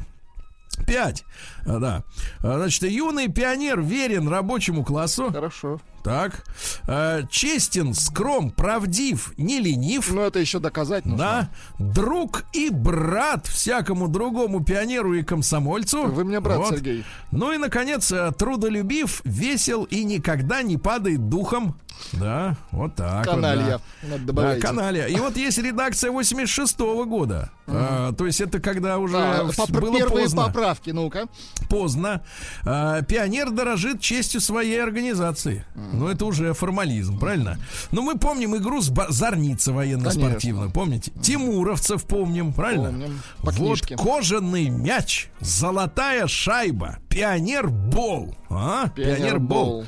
Пять. 0.86 1.24
А, 1.66 1.78
Да. 1.78 2.04
А, 2.42 2.58
Значит, 2.58 2.82
юный 2.84 3.28
пионер 3.28 3.80
верен 3.80 4.28
рабочему 4.28 4.84
классу. 4.84 5.30
Хорошо. 5.32 5.80
Так. 6.04 6.44
А, 6.86 7.22
Честен, 7.30 7.92
скром, 7.94 8.50
правдив, 8.50 9.32
не 9.36 9.60
ленив. 9.60 10.10
Но 10.12 10.22
это 10.22 10.38
еще 10.38 10.58
доказать 10.58 11.04
нужно. 11.04 11.50
Да. 11.78 11.84
Друг 11.84 12.44
и 12.52 12.70
брат 12.70 13.46
всякому 13.46 14.08
другому 14.08 14.64
пионеру 14.64 15.14
и 15.14 15.22
комсомольцу. 15.22 16.06
Вы 16.06 16.24
мне 16.24 16.40
брат, 16.40 16.58
Вот. 16.58 16.70
Сергей. 16.74 17.04
Ну 17.30 17.52
и, 17.52 17.58
наконец, 17.58 18.12
трудолюбив, 18.38 19.20
весел 19.24 19.84
и 19.84 20.04
никогда 20.04 20.62
не 20.62 20.76
падает 20.78 21.28
духом. 21.28 21.78
Да, 22.12 22.56
вот 22.70 22.94
так. 22.94 23.26
вот, 23.26 23.34
Каналья. 23.34 23.80
да. 24.02 24.08
Надо 24.08 24.18
Да, 24.20 24.26
добавить. 24.26 24.62
каналья. 24.62 25.06
И 25.06 25.16
вот 25.16 25.36
есть 25.36 25.58
редакция 25.58 26.12
86 26.12 26.78
года. 27.06 27.50
А, 27.70 28.12
то 28.12 28.26
есть 28.26 28.40
это 28.40 28.60
когда 28.60 28.98
уже 28.98 29.14
Да, 29.14 29.44
было 29.68 29.96
первые 29.98 30.24
поздно. 30.24 30.44
поправки, 30.44 30.90
ну-ка. 30.90 31.26
Поздно. 31.68 32.22
А, 32.64 33.02
пионер 33.02 33.50
дорожит 33.50 34.00
честью 34.00 34.40
своей 34.40 34.82
организации. 34.82 35.64
Ну, 35.92 36.08
это 36.08 36.24
уже 36.26 36.52
формализм, 36.54 37.18
правильно? 37.18 37.58
Ну, 37.90 38.02
мы 38.02 38.18
помним 38.18 38.56
игру 38.56 38.80
с 38.80 38.92
Зорница 39.10 39.72
военно-спортивную, 39.72 40.70
помните? 40.70 41.12
Тимуровцев 41.22 42.04
помним, 42.04 42.52
правильно? 42.52 42.90
Помним. 42.90 43.20
По 43.38 43.46
вот 43.46 43.54
книжке. 43.56 43.96
кожаный 43.96 44.68
мяч, 44.70 45.28
золотая 45.40 46.26
шайба, 46.26 46.98
пионер-бол. 47.08 48.34
А? 48.50 48.88
Пионер-бол. 48.88 49.84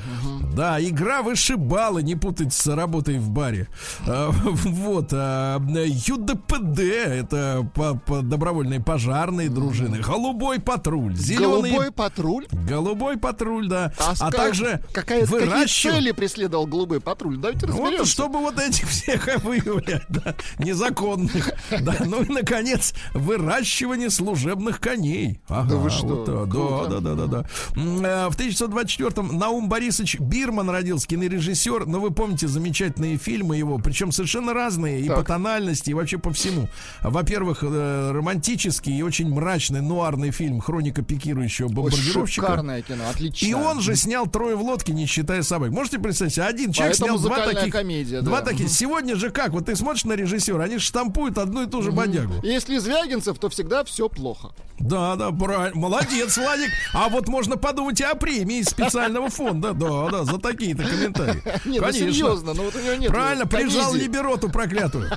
Да, 0.54 0.80
игра 0.82 1.22
вышибала, 1.22 1.98
не 2.00 2.14
путать 2.16 2.52
с 2.52 2.66
работой 2.66 3.18
в 3.18 3.30
баре. 3.30 3.68
А, 4.06 4.30
вот. 4.32 5.08
А, 5.12 5.58
ЮДПД, 5.60 6.80
это 6.80 7.69
по, 7.72 7.94
по 7.94 8.22
добровольные 8.22 8.80
пожарные 8.80 9.48
дружины. 9.48 9.98
Голубой 9.98 10.61
патруль. 10.61 11.14
Зеленый... 11.16 11.70
Голубой 11.70 11.92
патруль? 11.92 12.46
Голубой 12.50 13.16
патруль, 13.16 13.68
да. 13.68 13.92
А, 13.98 14.14
а 14.18 14.30
также 14.30 14.83
какая, 14.92 15.24
выращив... 15.26 15.90
какие 15.90 16.00
цели 16.00 16.12
преследовал 16.12 16.66
голубой 16.66 17.00
патруль? 17.00 17.37
Давайте 17.38 17.66
разберемся. 17.66 17.98
Вот, 17.98 18.09
чтобы 18.09 18.38
вот 18.40 18.59
этих 18.59 18.88
всех 18.88 19.28
выявлять, 19.44 20.04
да, 20.09 20.35
незаконных. 20.59 21.52
Да, 21.80 21.96
ну 22.04 22.22
и, 22.22 22.28
наконец, 22.28 22.94
выращивание 23.14 24.11
служебных 24.11 24.80
коней. 24.80 25.40
Ага, 25.48 25.70
да 25.70 25.76
вы 25.76 25.90
что? 25.90 26.24
Вот, 26.46 26.88
да, 26.88 27.00
да, 27.00 27.14
да, 27.14 27.26
да, 27.26 27.44
да. 27.74 28.30
В 28.30 28.37
1924-м 28.37 29.38
Наум 29.38 29.68
Борисович 29.68 30.18
Бирман 30.20 30.68
родился, 30.68 31.06
кинорежиссер. 31.06 31.87
Но 31.87 32.00
вы 32.00 32.11
помните 32.11 32.48
замечательные 32.48 33.16
фильмы 33.16 33.56
его, 33.56 33.78
причем 33.78 34.12
совершенно 34.12 34.52
разные 34.52 35.00
и 35.00 35.09
так. 35.09 35.18
по 35.18 35.24
тональности, 35.24 35.90
и 35.90 35.94
вообще 35.94 36.18
по 36.18 36.33
всему. 36.33 36.68
Во-первых, 37.02 37.60
э, 37.62 38.11
романтический 38.12 38.96
и 38.96 39.03
очень 39.03 39.29
мрачный 39.29 39.81
нуарный 39.81 40.31
фильм 40.31 40.61
«Хроника 40.61 41.03
пикирующего 41.03 41.68
бомбардировщика». 41.68 42.46
Шикарное 42.46 42.83
кино, 42.83 43.05
отлично. 43.11 43.46
И 43.46 43.55
он 43.55 43.81
же 43.81 43.96
снял 43.96 44.27
«Трое 44.27 44.57
в 44.57 44.62
лодке», 44.62 44.92
не 44.92 45.07
считая 45.07 45.42
собак. 45.42 45.70
Можете 45.70 45.99
представить 45.99 46.35
себе, 46.35 46.46
один 46.46 46.73
человек 46.73 46.96
снял 46.96 47.18
два 47.18 47.46
таких... 47.46 47.73
комедия, 47.73 48.23
Два 48.23 48.40
да. 48.40 48.51
таких. 48.51 48.68
Сегодня 48.68 49.16
же 49.16 49.31
как? 49.31 49.51
Вот 49.51 49.66
ты 49.66 49.77
смотришь 49.77 50.05
на 50.05 50.12
режиссера, 50.12 50.64
они 50.64 50.79
штампуют 50.79 51.38
одну 51.38 51.62
и 51.62 51.66
ту 51.66 51.83
же 51.83 51.92
бодягу. 51.92 52.35
Если 52.42 52.79
Звягинцев, 52.79 53.38
то 53.38 53.49
всегда 53.49 53.85
все 53.85 54.09
плохо. 54.09 54.51
Да, 54.81 55.14
да, 55.14 55.31
правильно. 55.31 55.79
Молодец, 55.79 56.38
Владик. 56.38 56.70
А 56.94 57.09
вот 57.11 57.29
можно 57.29 57.57
подумать 57.57 58.01
и 58.01 58.05
о 58.05 58.14
премии 58.14 58.62
специального 58.62 59.29
фонда. 59.29 59.75
Да, 59.75 60.09
да, 60.09 60.25
за 60.25 60.38
такие-то 60.38 60.85
комментарии. 60.85 61.42
Нет, 61.66 61.81
ну 61.81 61.81
Конечно. 61.81 62.07
Ну, 62.07 62.12
серьезно, 62.12 62.55
но 62.55 62.62
вот 62.62 62.75
у 62.75 62.81
него 62.81 62.94
нет. 62.94 63.11
Правильно, 63.11 63.46
прижал 63.46 63.94
либероту 63.94 64.49
проклятую. 64.49 65.11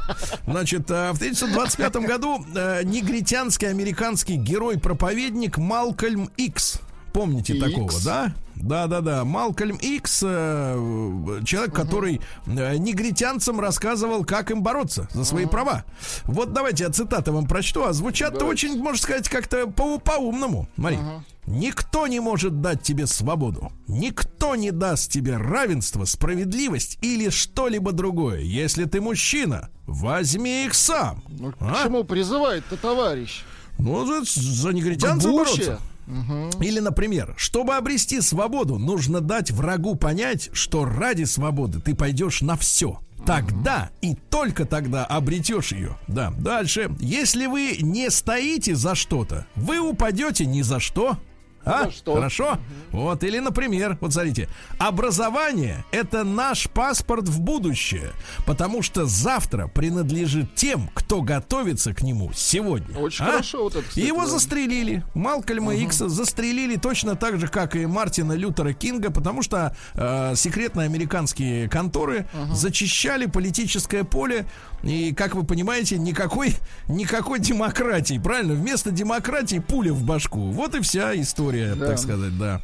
Значит, 0.46 0.92
э, 0.92 1.12
в 1.14 1.16
1925 1.16 1.96
году 2.08 2.33
э, 2.56 2.84
негритянский 2.84 3.70
американский 3.70 4.36
герой-проповедник 4.36 5.58
Малкольм 5.58 6.30
Икс. 6.38 6.80
Помните 7.12 7.54
X. 7.54 7.64
такого, 7.64 7.92
да? 8.04 8.34
Да, 8.56 8.88
да, 8.88 9.02
да. 9.02 9.26
Малкольм 9.26 9.78
Икс, 9.78 10.22
э, 10.26 11.42
человек, 11.46 11.74
угу. 11.74 11.82
который 11.82 12.22
э, 12.46 12.78
негритянцам 12.78 13.60
рассказывал, 13.60 14.24
как 14.24 14.52
им 14.52 14.64
бороться 14.64 15.08
за 15.14 15.24
свои 15.26 15.44
угу. 15.44 15.52
права. 15.52 15.84
Вот 16.24 16.54
давайте 16.54 16.86
я 16.86 16.90
цитаты 16.90 17.32
вам 17.32 17.48
прочту, 17.48 17.84
а 17.84 17.94
звучат-то 17.94 18.46
очень, 18.46 18.82
можно 18.82 19.02
сказать, 19.02 19.30
как-то 19.30 19.68
по- 19.68 20.00
по-умному. 20.00 20.68
Смотри. 20.76 20.98
Угу. 20.98 21.24
Никто 21.46 22.08
не 22.08 22.20
может 22.20 22.62
дать 22.62 22.84
тебе 22.84 23.08
свободу. 23.08 23.72
Никто 23.88 24.56
не 24.56 24.72
даст 24.72 25.12
тебе 25.12 25.38
равенство, 25.38 26.06
справедливость 26.06 26.98
или 27.02 27.30
что-либо 27.30 27.92
другое. 27.92 28.40
Если 28.40 28.86
ты 28.86 29.02
мужчина, 29.02 29.70
возьми 29.86 30.66
их 30.66 30.74
сам. 30.74 31.24
Ну, 31.28 31.54
а? 31.60 31.74
К 31.74 31.84
чему 31.84 32.04
призывает-то 32.04 32.78
товарищ? 32.78 33.44
Ну, 33.78 34.06
за, 34.06 34.24
за 34.24 34.70
негритянцев 34.70 35.32
бороться. 35.32 35.80
Угу. 36.08 36.62
Или, 36.62 36.80
например, 36.80 37.34
чтобы 37.38 37.76
обрести 37.76 38.22
свободу, 38.22 38.78
нужно 38.78 39.22
дать 39.22 39.52
врагу 39.52 39.96
понять, 39.96 40.50
что 40.54 40.86
ради 40.86 41.24
свободы 41.24 41.80
ты 41.80 41.96
пойдешь 41.96 42.42
на 42.42 42.58
все. 42.58 43.00
Тогда 43.26 43.90
и 44.02 44.16
только 44.16 44.66
тогда 44.66 45.06
обретешь 45.06 45.72
ее. 45.72 45.98
Да. 46.08 46.32
Дальше. 46.38 46.92
Если 47.00 47.46
вы 47.46 47.78
не 47.80 48.10
стоите 48.10 48.76
за 48.76 48.96
что-то, 48.96 49.46
вы 49.56 49.80
упадете 49.80 50.46
ни 50.46 50.62
за 50.62 50.80
что. 50.80 51.18
А? 51.66 51.90
что? 51.92 52.16
Хорошо? 52.16 52.54
Угу. 52.92 53.02
Вот, 53.04 53.24
или, 53.24 53.40
например, 53.40 53.98
вот 54.02 54.14
смотрите, 54.14 54.50
образование 54.78 55.84
это 55.92 56.24
наш 56.24 56.70
паспорт 56.70 57.28
в 57.28 57.40
будущее, 57.40 58.12
потому 58.46 58.82
что 58.82 59.06
завтра 59.06 59.68
принадлежит 59.68 60.56
тем, 60.56 60.90
кто 60.94 61.22
готовится 61.22 61.94
к 61.94 62.02
нему 62.02 62.32
сегодня. 62.34 62.98
Очень 62.98 63.26
а? 63.26 63.32
хорошо 63.32 63.64
вот 63.64 63.76
это. 63.76 63.88
Кстати, 63.88 64.06
Его 64.06 64.22
да. 64.22 64.28
застрелили. 64.28 65.04
Малкольма 65.14 65.74
угу. 65.74 65.82
Икса 65.82 66.10
застрелили 66.10 66.76
точно 66.76 67.16
так 67.16 67.40
же, 67.40 67.48
как 67.48 67.76
и 67.76 67.86
Мартина 67.86 68.34
Лютера 68.34 68.74
Кинга, 68.74 69.12
потому 69.12 69.42
что 69.42 69.76
э, 69.94 70.34
секретные 70.36 70.86
американские 70.86 71.70
конторы 71.70 72.28
угу. 72.34 72.54
зачищали 72.54 73.26
политическое 73.26 74.04
поле 74.04 74.46
и, 74.84 75.14
как 75.14 75.34
вы 75.34 75.44
понимаете, 75.44 75.98
никакой, 75.98 76.56
никакой 76.90 77.40
демократии, 77.40 78.20
правильно? 78.22 78.54
Вместо 78.54 78.92
демократии 78.92 79.60
пуля 79.60 79.94
в 79.94 80.04
башку. 80.04 80.52
Вот 80.52 80.76
и 80.76 80.82
вся 80.82 81.20
история, 81.20 81.74
да. 81.76 81.88
так 81.88 82.00
сказать, 82.00 82.38
да. 82.38 82.62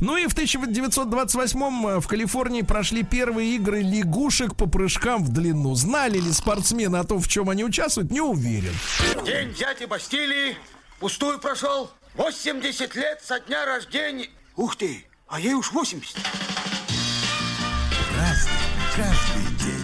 Ну 0.00 0.16
и 0.16 0.26
в 0.26 0.34
1928-м 0.34 1.86
э, 1.86 2.00
в 2.00 2.08
Калифорнии 2.08 2.62
прошли 2.62 3.04
первые 3.04 3.54
игры 3.54 3.82
лягушек 3.82 4.56
по 4.56 4.66
прыжкам 4.66 5.24
в 5.24 5.28
длину. 5.28 5.74
Знали 5.76 6.18
ли 6.18 6.32
спортсмены 6.32 6.96
о 6.96 7.04
том, 7.04 7.20
в 7.20 7.28
чем 7.28 7.48
они 7.48 7.64
участвуют? 7.64 8.10
Не 8.10 8.20
уверен. 8.20 8.74
День 9.24 9.54
дяди 9.54 9.84
Бастилии 9.84 10.56
пустую 10.98 11.38
прошел. 11.38 11.90
80 12.14 12.96
лет 12.96 13.20
со 13.24 13.38
дня 13.38 13.64
рождения. 13.64 14.28
Ух 14.56 14.74
ты, 14.74 15.04
а 15.28 15.38
ей 15.38 15.54
уж 15.54 15.70
80. 15.70 16.16
Разный, 18.16 18.52
каждый 18.96 19.64
день. 19.64 19.79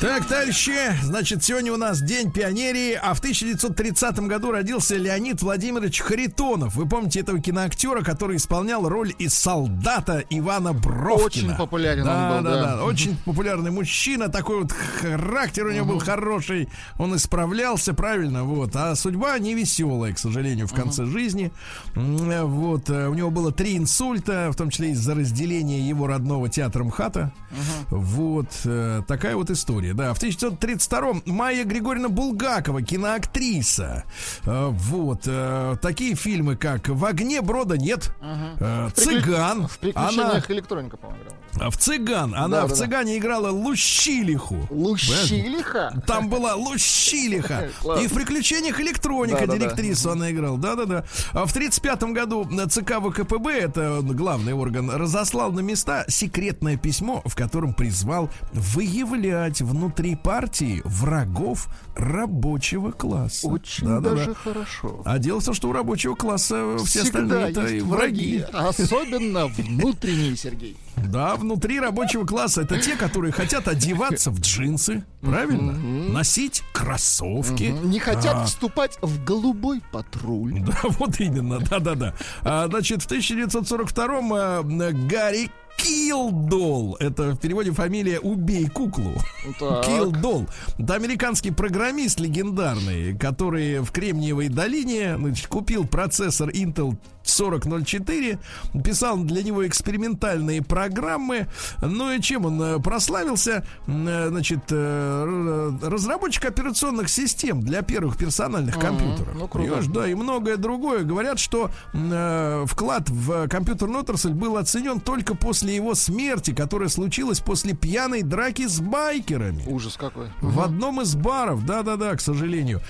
Так, 0.00 0.26
товарищи, 0.26 0.76
значит, 1.02 1.42
сегодня 1.42 1.72
у 1.72 1.76
нас 1.76 2.00
День 2.00 2.30
пионерии, 2.30 2.92
а 2.92 3.14
в 3.14 3.18
1930 3.18 4.20
году 4.20 4.52
родился 4.52 4.94
Леонид 4.94 5.42
Владимирович 5.42 6.02
Харитонов. 6.02 6.76
Вы 6.76 6.88
помните 6.88 7.18
этого 7.18 7.40
киноактера, 7.40 8.04
который 8.04 8.36
исполнял 8.36 8.88
роль 8.88 9.12
из 9.18 9.34
солдата 9.34 10.22
Ивана 10.30 10.72
Бровкина? 10.72 11.24
Очень 11.24 11.56
популярен 11.56 12.04
да, 12.04 12.30
он 12.30 12.36
был, 12.36 12.44
да. 12.44 12.54
Да, 12.54 12.76
да, 12.76 12.84
очень 12.84 13.16
популярный 13.24 13.72
мужчина, 13.72 14.28
такой 14.28 14.62
вот 14.62 14.70
характер 14.70 15.66
у 15.66 15.72
него 15.72 15.84
угу. 15.86 15.94
был 15.94 15.98
хороший, 15.98 16.68
он 16.96 17.16
исправлялся 17.16 17.92
правильно, 17.92 18.44
вот. 18.44 18.76
А 18.76 18.94
судьба 18.94 19.36
не 19.40 19.54
веселая, 19.54 20.12
к 20.12 20.18
сожалению, 20.20 20.68
в 20.68 20.74
конце 20.74 21.02
угу. 21.02 21.10
жизни. 21.10 21.50
Вот, 21.96 22.88
э, 22.88 23.08
у 23.08 23.14
него 23.14 23.30
было 23.30 23.50
три 23.50 23.76
инсульта, 23.76 24.50
в 24.52 24.54
том 24.54 24.70
числе 24.70 24.92
из-за 24.92 25.16
разделения 25.16 25.80
его 25.80 26.06
родного 26.06 26.48
театра 26.48 26.84
МХАТа. 26.84 27.32
Угу. 27.50 27.98
Вот, 27.98 28.48
э, 28.64 29.02
такая 29.08 29.34
вот 29.34 29.50
история 29.50 29.87
история, 29.88 29.94
да. 29.94 30.14
В 30.14 30.22
1932-м 30.22 31.22
Майя 31.26 31.64
Григорьевна 31.64 32.08
Булгакова, 32.08 32.82
киноактриса. 32.82 34.04
Э, 34.44 34.68
вот. 34.70 35.22
Э, 35.26 35.76
такие 35.80 36.14
фильмы, 36.14 36.56
как 36.56 36.88
«В 36.88 37.04
огне 37.04 37.42
брода 37.42 37.76
нет», 37.76 38.12
угу. 38.20 38.90
«Цыган». 38.94 39.68
В 39.68 39.78
приключениях 39.78 40.44
она... 40.48 40.54
электроника, 40.54 40.96
по-моему, 40.96 41.24
в 41.54 41.76
цыган. 41.76 42.34
Она 42.34 42.60
да, 42.60 42.66
в 42.66 42.70
да, 42.70 42.74
цыгане 42.74 43.12
да. 43.12 43.18
играла 43.18 43.50
Лущилиху. 43.50 44.68
Лущилиха? 44.70 46.02
Там 46.06 46.28
была 46.28 46.54
Лущилиха. 46.54 47.70
И 48.02 48.06
в 48.06 48.12
приключениях 48.12 48.80
электроника 48.80 49.46
да, 49.46 49.56
директрису 49.56 50.04
да, 50.04 50.08
да. 50.10 50.12
она 50.12 50.30
играла. 50.30 50.58
Да-да-да. 50.58 51.04
А 51.32 51.46
в 51.46 51.52
35 51.52 52.02
году 52.04 52.48
ЦК 52.68 53.00
ВКПБ, 53.00 53.50
это 53.50 54.00
главный 54.02 54.52
орган, 54.52 54.90
разослал 54.90 55.52
на 55.52 55.60
места 55.60 56.04
секретное 56.08 56.76
письмо, 56.76 57.22
в 57.24 57.34
котором 57.34 57.74
призвал 57.74 58.30
выявлять 58.52 59.60
внутри 59.60 60.16
партии 60.16 60.82
врагов 60.84 61.68
рабочего 61.96 62.90
класса. 62.90 63.48
Очень 63.48 63.86
да, 63.86 64.00
даже 64.00 64.26
да, 64.26 64.32
да. 64.32 64.34
хорошо. 64.34 65.02
А 65.04 65.18
дело 65.18 65.40
в 65.40 65.44
том, 65.44 65.54
что 65.54 65.68
у 65.68 65.72
рабочего 65.72 66.14
класса 66.14 66.76
все 66.84 67.02
Всегда 67.02 67.46
остальные 67.46 67.82
враги. 67.84 68.40
враги. 68.40 68.44
Особенно 68.52 69.46
внутренние, 69.46 70.36
Сергей. 70.36 70.76
Да, 71.06 71.36
внутри 71.36 71.80
рабочего 71.80 72.24
класса 72.24 72.62
это 72.62 72.78
те, 72.78 72.96
которые 72.96 73.32
хотят 73.32 73.68
одеваться 73.68 74.30
в 74.30 74.40
джинсы, 74.40 75.04
правильно? 75.20 75.72
Носить 75.72 76.62
кроссовки. 76.72 77.74
Не 77.82 77.98
хотят 77.98 78.36
а. 78.36 78.44
вступать 78.44 78.98
в 79.02 79.24
голубой 79.24 79.82
патруль. 79.92 80.60
Да, 80.60 80.78
вот 80.82 81.20
именно, 81.20 81.58
да-да-да. 81.60 82.14
А, 82.42 82.66
значит, 82.68 83.02
в 83.02 83.10
1942-м 83.10 84.32
а, 84.34 84.62
Гарри 84.92 85.50
Килдол. 85.78 86.96
Это 87.00 87.30
в 87.30 87.38
переводе 87.38 87.72
фамилия 87.72 88.18
«Убей 88.20 88.68
куклу». 88.68 89.14
Килдол. 89.58 90.46
Это 90.78 90.94
американский 90.94 91.50
программист 91.50 92.20
легендарный, 92.20 93.16
который 93.16 93.78
в 93.80 93.90
Кремниевой 93.92 94.48
долине 94.48 95.16
значит, 95.16 95.46
купил 95.46 95.86
процессор 95.86 96.50
Intel 96.50 96.98
4004, 97.28 98.38
писал 98.82 99.18
для 99.18 99.42
него 99.42 99.66
экспериментальные 99.66 100.62
программы. 100.62 101.48
Ну 101.80 102.12
и 102.12 102.20
чем 102.20 102.46
он 102.46 102.60
э, 102.60 102.78
прославился? 102.78 103.64
Э, 103.86 104.28
значит, 104.28 104.60
э, 104.70 105.78
разработчик 105.82 106.46
операционных 106.46 107.08
систем 107.08 107.60
для 107.60 107.82
первых 107.82 108.16
персональных 108.16 108.76
mm-hmm. 108.76 108.80
компьютеров. 108.80 109.34
Ну, 109.34 109.48
круто. 109.48 109.82
Да, 109.88 110.08
и 110.08 110.14
многое 110.14 110.56
другое. 110.56 111.04
Говорят, 111.04 111.38
что 111.38 111.70
э, 111.92 112.64
вклад 112.66 113.08
в 113.10 113.48
компьютерную 113.48 114.00
отрасль 114.00 114.32
был 114.32 114.56
оценен 114.56 115.00
только 115.00 115.34
после 115.34 115.67
его 115.70 115.94
смерти, 115.94 116.52
которая 116.52 116.88
случилась 116.88 117.40
после 117.40 117.74
пьяной 117.74 118.22
драки 118.22 118.66
с 118.66 118.80
байкерами. 118.80 119.64
Ужас 119.66 119.96
какой. 119.96 120.28
В 120.40 120.60
одном 120.60 121.00
из 121.00 121.14
баров, 121.14 121.64
да-да-да, 121.64 122.14
к 122.16 122.20
сожалению. 122.20 122.80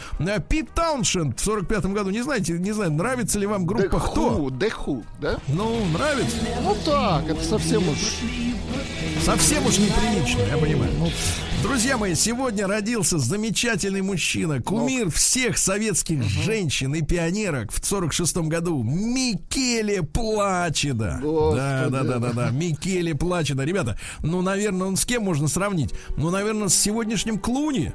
Пит 0.48 0.72
Тауншенд 0.74 1.38
в 1.38 1.44
45 1.44 1.86
году, 1.86 2.10
не 2.10 2.22
знаете, 2.22 2.54
не 2.54 2.72
знаю, 2.72 2.92
нравится 2.92 3.38
ли 3.38 3.46
вам 3.46 3.66
группа 3.66 3.98
да, 3.98 4.00
Кто? 4.00 4.30
Кто? 4.30 4.48
The 4.48 4.72
Who, 4.84 5.04
да? 5.20 5.38
Ну, 5.48 5.84
нравится? 5.92 6.36
Ну 6.62 6.76
так, 6.84 7.28
это 7.28 7.44
совсем 7.44 7.88
уж... 7.88 7.98
Совсем 9.22 9.66
уж 9.66 9.78
неприлично, 9.78 10.40
я 10.50 10.56
понимаю. 10.56 10.92
Друзья 11.62 11.98
мои, 11.98 12.14
сегодня 12.14 12.66
родился 12.66 13.18
замечательный 13.18 14.00
мужчина, 14.00 14.62
кумир 14.62 15.10
всех 15.10 15.58
советских 15.58 16.22
женщин 16.22 16.94
и 16.94 17.02
пионерок 17.02 17.72
в 17.72 17.80
46-м 17.80 18.48
году. 18.48 18.82
Микеле 18.82 20.02
Плачеда. 20.02 21.20
Да, 21.22 21.88
да, 21.88 22.02
да, 22.04 22.18
да, 22.18 22.32
да. 22.32 22.50
Микеле 22.50 23.14
Плачеда. 23.14 23.64
Ребята, 23.64 23.98
ну, 24.22 24.40
наверное, 24.40 24.86
он 24.86 24.96
с 24.96 25.04
кем 25.04 25.24
можно 25.24 25.48
сравнить? 25.48 25.92
Ну, 26.16 26.30
наверное, 26.30 26.68
с 26.68 26.74
сегодняшним 26.74 27.38
Клуни. 27.38 27.92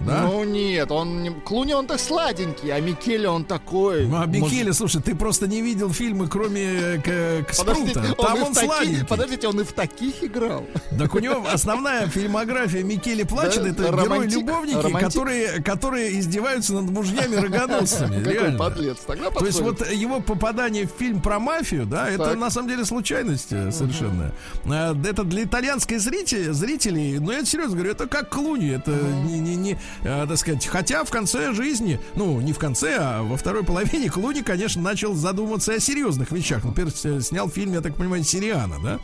Да? 0.00 0.22
Ну 0.22 0.44
нет, 0.44 0.90
он 0.90 1.40
Клуни 1.44 1.72
он 1.72 1.86
так 1.86 1.98
сладенький, 2.00 2.70
а 2.70 2.80
Микеле 2.80 3.28
он 3.28 3.44
такой. 3.44 4.06
Ну, 4.06 4.20
а 4.20 4.26
Микеле, 4.26 4.72
слушай, 4.72 5.00
ты 5.02 5.14
просто 5.14 5.46
не 5.46 5.62
видел 5.62 5.92
фильмы, 5.92 6.28
кроме 6.28 6.64
э, 6.64 6.98
к, 6.98 7.46
к 7.52 7.56
Подождите, 7.56 8.00
Спрута. 8.00 8.14
он 8.18 8.26
Там 8.26 8.42
он, 8.42 8.52
в 8.52 8.54
таких, 8.54 8.70
сладенький. 8.72 9.06
подождите, 9.06 9.48
он 9.48 9.60
и 9.60 9.64
в 9.64 9.72
таких 9.72 10.22
играл. 10.22 10.64
Так 10.98 11.14
у 11.14 11.18
него 11.18 11.44
основная 11.50 12.06
фильмография 12.08 12.82
Микеле 12.82 13.24
Плачет 13.24 13.62
Да, 13.62 13.68
это 13.70 13.82
герои-любовники, 13.84 14.76
романтик. 14.76 15.00
которые, 15.00 15.62
которые 15.62 16.18
издеваются 16.18 16.74
над 16.74 16.90
мужьями 16.90 17.36
рогоносцами. 17.36 18.22
Какой 18.22 18.52
подлец. 18.52 18.98
Тогда 19.06 19.30
То 19.30 19.46
есть 19.46 19.60
вот 19.60 19.90
его 19.90 20.20
попадание 20.20 20.86
в 20.86 20.90
фильм 20.90 21.20
про 21.20 21.38
мафию, 21.38 21.86
да, 21.86 22.08
это 22.08 22.34
на 22.34 22.50
самом 22.50 22.68
деле 22.68 22.84
случайность 22.84 23.48
э, 23.50 23.70
совершенная. 23.72 24.32
А, 24.66 24.94
Это 25.06 25.24
для 25.24 25.44
итальянской 25.44 25.98
зрителей, 25.98 26.52
зрителей, 26.52 27.18
ну 27.18 27.32
я 27.32 27.44
серьезно 27.44 27.76
говорю, 27.76 27.92
это 27.92 28.06
как 28.06 28.28
Клуни, 28.28 28.70
это 28.70 28.90
не, 28.90 29.38
не, 29.38 29.56
не, 29.56 29.78
а, 30.04 30.26
так 30.26 30.36
сказать, 30.38 30.66
хотя 30.66 31.04
в 31.04 31.10
конце 31.10 31.52
жизни, 31.52 32.00
ну 32.14 32.40
не 32.40 32.52
в 32.52 32.58
конце, 32.58 32.96
а 32.98 33.22
во 33.22 33.36
второй 33.36 33.64
половине 33.64 34.10
Клуни, 34.10 34.42
конечно, 34.42 34.82
начал 34.82 35.14
задумываться 35.14 35.72
о 35.72 35.80
серьезных 35.80 36.30
вещах. 36.32 36.64
Например, 36.64 36.92
с- 36.92 37.22
снял 37.28 37.48
фильм, 37.48 37.72
я 37.72 37.80
так 37.80 37.96
понимаю, 37.96 38.22
Сириана, 38.24 38.76
да. 38.82 38.98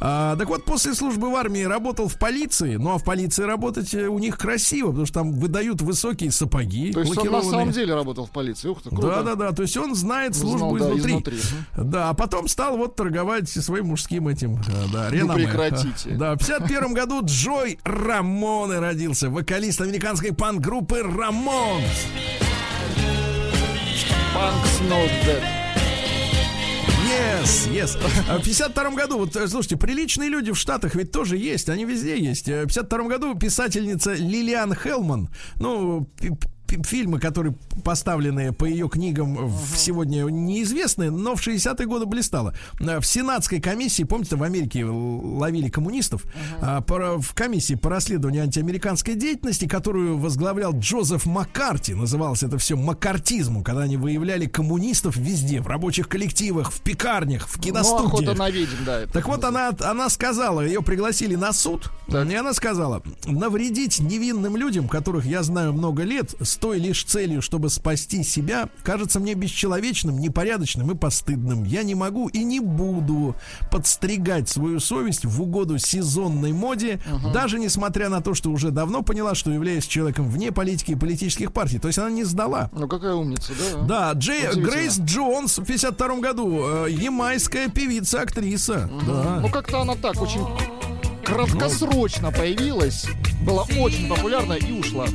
А, 0.00 0.36
так 0.36 0.48
вот, 0.48 0.64
после 0.64 0.94
службы 0.94 1.30
в 1.30 1.36
армии 1.36 1.62
работал 1.62 2.08
в 2.08 2.18
полиции, 2.18 2.76
ну 2.76 2.94
а 2.94 2.98
в 2.98 3.04
полиции 3.04 3.42
работать 3.44 3.94
э, 3.94 4.06
у 4.08 4.18
них 4.18 4.38
красиво, 4.38 4.88
потому 4.88 5.06
что 5.06 5.14
там 5.20 5.32
выдают 5.32 5.80
высокие 5.82 6.30
сапоги, 6.30 6.92
То 6.92 7.00
есть 7.00 7.16
он 7.18 7.30
на 7.30 7.42
самом 7.42 7.70
деле 7.70 7.94
работал 7.94 8.26
в 8.26 8.30
полиции. 8.30 8.68
Ух 8.68 8.82
ты, 8.82 8.90
круто. 8.90 9.06
Да, 9.08 9.22
да, 9.22 9.34
да. 9.34 9.52
То 9.52 9.62
есть 9.62 9.76
он 9.76 9.94
знает 9.94 10.34
службу 10.36 10.76
Знал, 10.78 10.90
да, 10.90 10.98
изнутри. 10.98 11.12
изнутри. 11.14 11.38
Да, 11.76 12.10
а 12.10 12.14
потом 12.14 12.48
стал 12.48 12.76
вот 12.76 12.96
торговать 12.96 13.48
своим 13.48 13.86
мужским 13.86 14.28
этим, 14.28 14.56
э, 14.56 14.60
да, 14.92 15.10
реноме. 15.10 15.44
прекратите. 15.46 16.10
Да, 16.10 16.34
в 16.34 16.38
51 16.38 16.94
году 16.94 17.20
Джой 17.24 17.78
Рамоне 17.84 18.78
родился, 18.78 19.30
вокалист 19.30 19.80
американской 20.18 20.32
панк-группы 20.32 21.02
Рамонс. 21.02 21.84
Punks 24.34 24.88
Not 24.88 25.10
Dead. 25.24 25.42
Yes, 27.08 27.68
yes. 27.72 27.98
А 28.28 28.38
В 28.38 28.44
52 28.44 28.90
году, 28.90 29.18
вот, 29.18 29.34
э, 29.36 29.48
слушайте, 29.48 29.76
приличные 29.76 30.28
люди 30.28 30.52
в 30.52 30.56
Штатах 30.56 30.94
ведь 30.94 31.10
тоже 31.10 31.36
есть, 31.36 31.68
они 31.68 31.84
везде 31.84 32.18
есть. 32.18 32.48
Э, 32.48 32.64
В 32.64 32.66
52 32.66 33.08
году 33.08 33.34
писательница 33.34 34.14
Лилиан 34.14 34.74
Хелман, 34.74 35.30
ну, 35.56 36.08
фильмы, 36.70 37.18
которые 37.20 37.54
поставлены 37.84 38.52
по 38.52 38.64
ее 38.64 38.88
книгам 38.88 39.46
в 39.48 39.76
сегодня 39.76 40.22
неизвестны, 40.24 41.10
но 41.10 41.34
в 41.36 41.46
60-е 41.46 41.86
годы 41.86 42.06
блистала. 42.06 42.54
Э, 42.80 43.00
В 43.00 43.06
Сенатской 43.06 43.60
комиссии, 43.60 44.02
помните, 44.04 44.36
в 44.36 44.42
Америке 44.42 44.84
ловили 44.84 45.68
коммунистов, 45.68 46.24
по- 46.86 47.18
в 47.20 47.34
комиссии 47.34 47.74
по 47.74 47.90
расследованию 47.90 48.42
антиамериканской 48.44 49.14
деятельности, 49.14 49.66
которую 49.66 50.18
возглавлял 50.18 50.72
Джозеф 50.78 51.26
Маккарти, 51.26 51.94
называлось 51.94 52.42
это 52.42 52.58
все 52.58 52.76
маккартизмом, 52.76 53.64
когда 53.64 53.82
они 53.82 53.96
выявляли 53.96 54.46
коммунистов 54.46 55.16
везде, 55.16 55.60
в 55.60 55.66
рабочих 55.66 56.08
коллективах, 56.08 56.72
в 56.72 56.80
пекарнях, 56.80 57.48
в 57.48 57.56
Ну, 57.56 57.62
киностудиях. 57.62 58.36
на 58.38 58.50
ведьм, 58.50 58.84
да. 58.84 59.06
Так 59.06 59.26
вот, 59.28 59.44
она, 59.44 59.70
она 59.80 60.08
сказала, 60.08 60.60
ее 60.60 60.82
пригласили 60.82 61.34
на 61.34 61.52
суд, 61.52 61.90
Так. 62.08 62.28
и 62.30 62.34
она 62.34 62.52
сказала, 62.52 63.02
навредить 63.26 64.00
невинным 64.00 64.56
людям, 64.56 64.88
которых 64.88 65.24
я 65.26 65.42
знаю 65.42 65.72
много 65.72 66.02
лет, 66.02 66.34
с 66.40 66.56
той 66.58 66.78
лишь 66.78 67.04
целью, 67.04 67.42
чтобы 67.42 67.70
спасти 67.70 68.22
себя, 68.22 68.68
кажется 68.82 69.20
мне 69.20 69.34
бесчеловечным, 69.34 70.18
непорядочным 70.18 70.90
и 70.90 70.94
постыдным. 70.94 71.64
Я 71.64 71.82
не 71.82 71.94
могу 71.94 72.28
и 72.28 72.44
не 72.44 72.60
буду 72.60 73.34
подстригать 73.70 74.48
свою 74.48 74.80
совесть 74.80 75.24
в 75.24 75.42
угоду 75.42 75.78
сезонной 75.78 76.52
моде, 76.52 77.00
даже 77.32 77.58
несмотря 77.58 78.08
на 78.08 78.20
то, 78.20 78.34
что 78.34 78.50
уже 78.50 78.70
давно 78.70 79.02
поняла, 79.02 79.34
что 79.34 79.50
являюсь 79.50 79.86
человеком 79.86 80.28
вне 80.28 80.52
политики 80.52 80.92
и 80.92 80.96
политических 80.96 81.52
партий. 81.52 81.78
То 81.78 81.88
есть 81.88 81.98
она 81.98 82.10
не 82.10 82.24
сдала. 82.24 82.70
Ну, 82.72 82.88
какая 82.88 83.14
умница, 83.14 83.52
да? 83.76 84.12
Да, 84.12 84.12
Джей. 84.12 84.48
Грейс 84.54 84.98
Джонс 84.98 85.58
в 85.58 85.64
52 85.64 86.20
году, 86.20 86.86
э, 86.86 86.90
ямайская 86.90 87.68
певица, 87.68 88.22
актриса. 88.22 88.90
Да. 89.06 89.40
Ну, 89.40 89.48
как-то 89.50 89.80
она 89.80 89.94
так 89.94 90.20
очень 90.20 90.44
краткосрочно 91.24 92.32
появилась, 92.32 93.06
была 93.42 93.64
очень 93.78 94.08
популярна 94.08 94.54
и 94.54 94.72
ушла. 94.72 95.06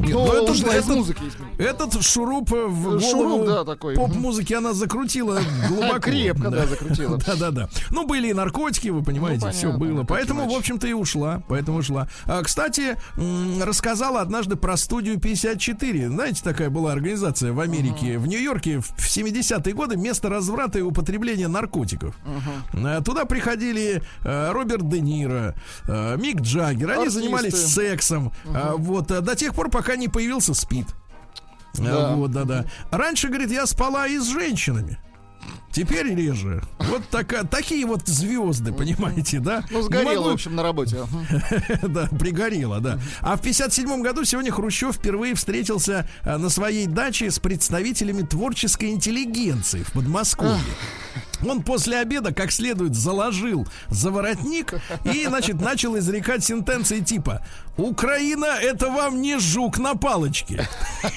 Нет, 0.00 0.12
Ну, 0.12 0.26
ну, 0.26 0.42
это- 0.42 0.52
ушла 0.52 0.76
из 0.76 0.84
это- 0.84 0.94
музыки. 0.94 1.20
Этот 1.58 2.02
шуруп 2.02 2.52
э, 2.52 2.66
в 2.66 2.82
голову 2.82 3.00
Шуруп, 3.00 3.46
да, 3.46 3.64
такой. 3.64 3.94
поп-музыки 3.94 4.54
она 4.54 4.72
закрутила 4.72 5.40
глубоко. 5.68 5.98
Крепко, 6.00 6.50
да, 6.50 6.66
закрутила. 6.66 7.18
Да-да-да. 7.26 7.68
Ну, 7.90 8.06
были 8.06 8.28
и 8.28 8.32
наркотики, 8.34 8.88
вы 8.88 9.02
понимаете, 9.02 9.46
Ну, 9.46 9.52
все 9.52 9.72
было. 9.72 10.04
Поэтому, 10.04 10.48
в 10.50 10.56
общем-то, 10.56 10.86
и 10.86 10.92
ушла. 10.92 11.42
Поэтому 11.48 11.78
ушла. 11.78 12.08
А, 12.26 12.42
кстати, 12.42 12.96
рассказала 13.62 14.20
однажды 14.20 14.56
про 14.56 14.76
студию 14.76 15.18
54. 15.20 16.08
Знаете, 16.08 16.40
такая 16.42 16.70
была 16.70 16.92
организация 16.92 17.52
в 17.52 17.60
Америке, 17.60 18.18
в 18.18 18.26
Нью-Йорке 18.26 18.80
в 18.80 18.92
70-е 18.98 19.74
годы 19.74 19.96
место 19.96 20.28
разврата 20.28 20.78
и 20.78 20.82
употребления 20.82 21.48
наркотиков. 21.48 22.14
А, 22.74 23.00
Туда 23.02 23.24
приходили 23.24 24.02
э, 24.24 24.52
Роберт 24.52 24.88
Де 24.88 25.00
Ниро, 25.00 25.54
Мик 26.16 26.40
Джаггер. 26.40 26.90
Они 26.90 27.08
занимались 27.08 27.54
сексом. 27.54 28.32
А, 28.46 28.74
Вот, 28.76 29.08
до 29.08 29.34
тех 29.36 29.54
пор, 29.54 29.68
пока 29.70 29.89
не 29.96 30.08
появился 30.08 30.54
СПИД. 30.54 30.86
А, 31.78 31.82
Да. 31.82 32.14
Вот, 32.16 32.30
да-да. 32.32 32.64
Раньше, 32.90 33.28
говорит, 33.28 33.50
я 33.50 33.66
спала 33.66 34.06
и 34.06 34.18
с 34.18 34.26
женщинами. 34.28 34.98
Теперь 35.72 36.12
реже. 36.16 36.62
Вот 36.80 37.06
така, 37.10 37.44
такие 37.44 37.86
вот 37.86 38.06
звезды, 38.08 38.72
понимаете, 38.72 39.38
да? 39.38 39.62
Ну, 39.70 39.78
Не 39.78 39.84
сгорела, 39.84 40.14
могу- 40.16 40.30
в 40.30 40.32
общем, 40.32 40.56
на 40.56 40.64
работе. 40.64 40.98
Да, 41.82 42.08
пригорело, 42.08 42.80
да. 42.80 42.98
А 43.20 43.36
в 43.36 43.40
57 43.40 44.02
году 44.02 44.24
сегодня 44.24 44.50
Хрущев 44.50 44.96
впервые 44.96 45.36
встретился 45.36 46.08
а, 46.24 46.38
на 46.38 46.48
своей 46.48 46.86
даче 46.88 47.30
с 47.30 47.38
представителями 47.38 48.22
творческой 48.22 48.90
интеллигенции 48.90 49.84
в 49.84 49.92
Подмосковье. 49.92 50.58
Он 51.48 51.62
после 51.62 51.98
обеда 51.98 52.34
как 52.34 52.50
следует 52.50 52.94
заложил 52.96 53.66
заворотник 53.88 54.74
и, 55.04 55.24
значит, 55.26 55.60
начал 55.60 55.96
изрекать 55.96 56.44
сентенции 56.44 56.98
типа 57.00 57.46
«Украина— 57.80 58.46
это 58.62 58.88
вам 58.90 59.20
не 59.20 59.38
жук 59.38 59.78
на 59.78 59.94
палочке». 59.94 60.68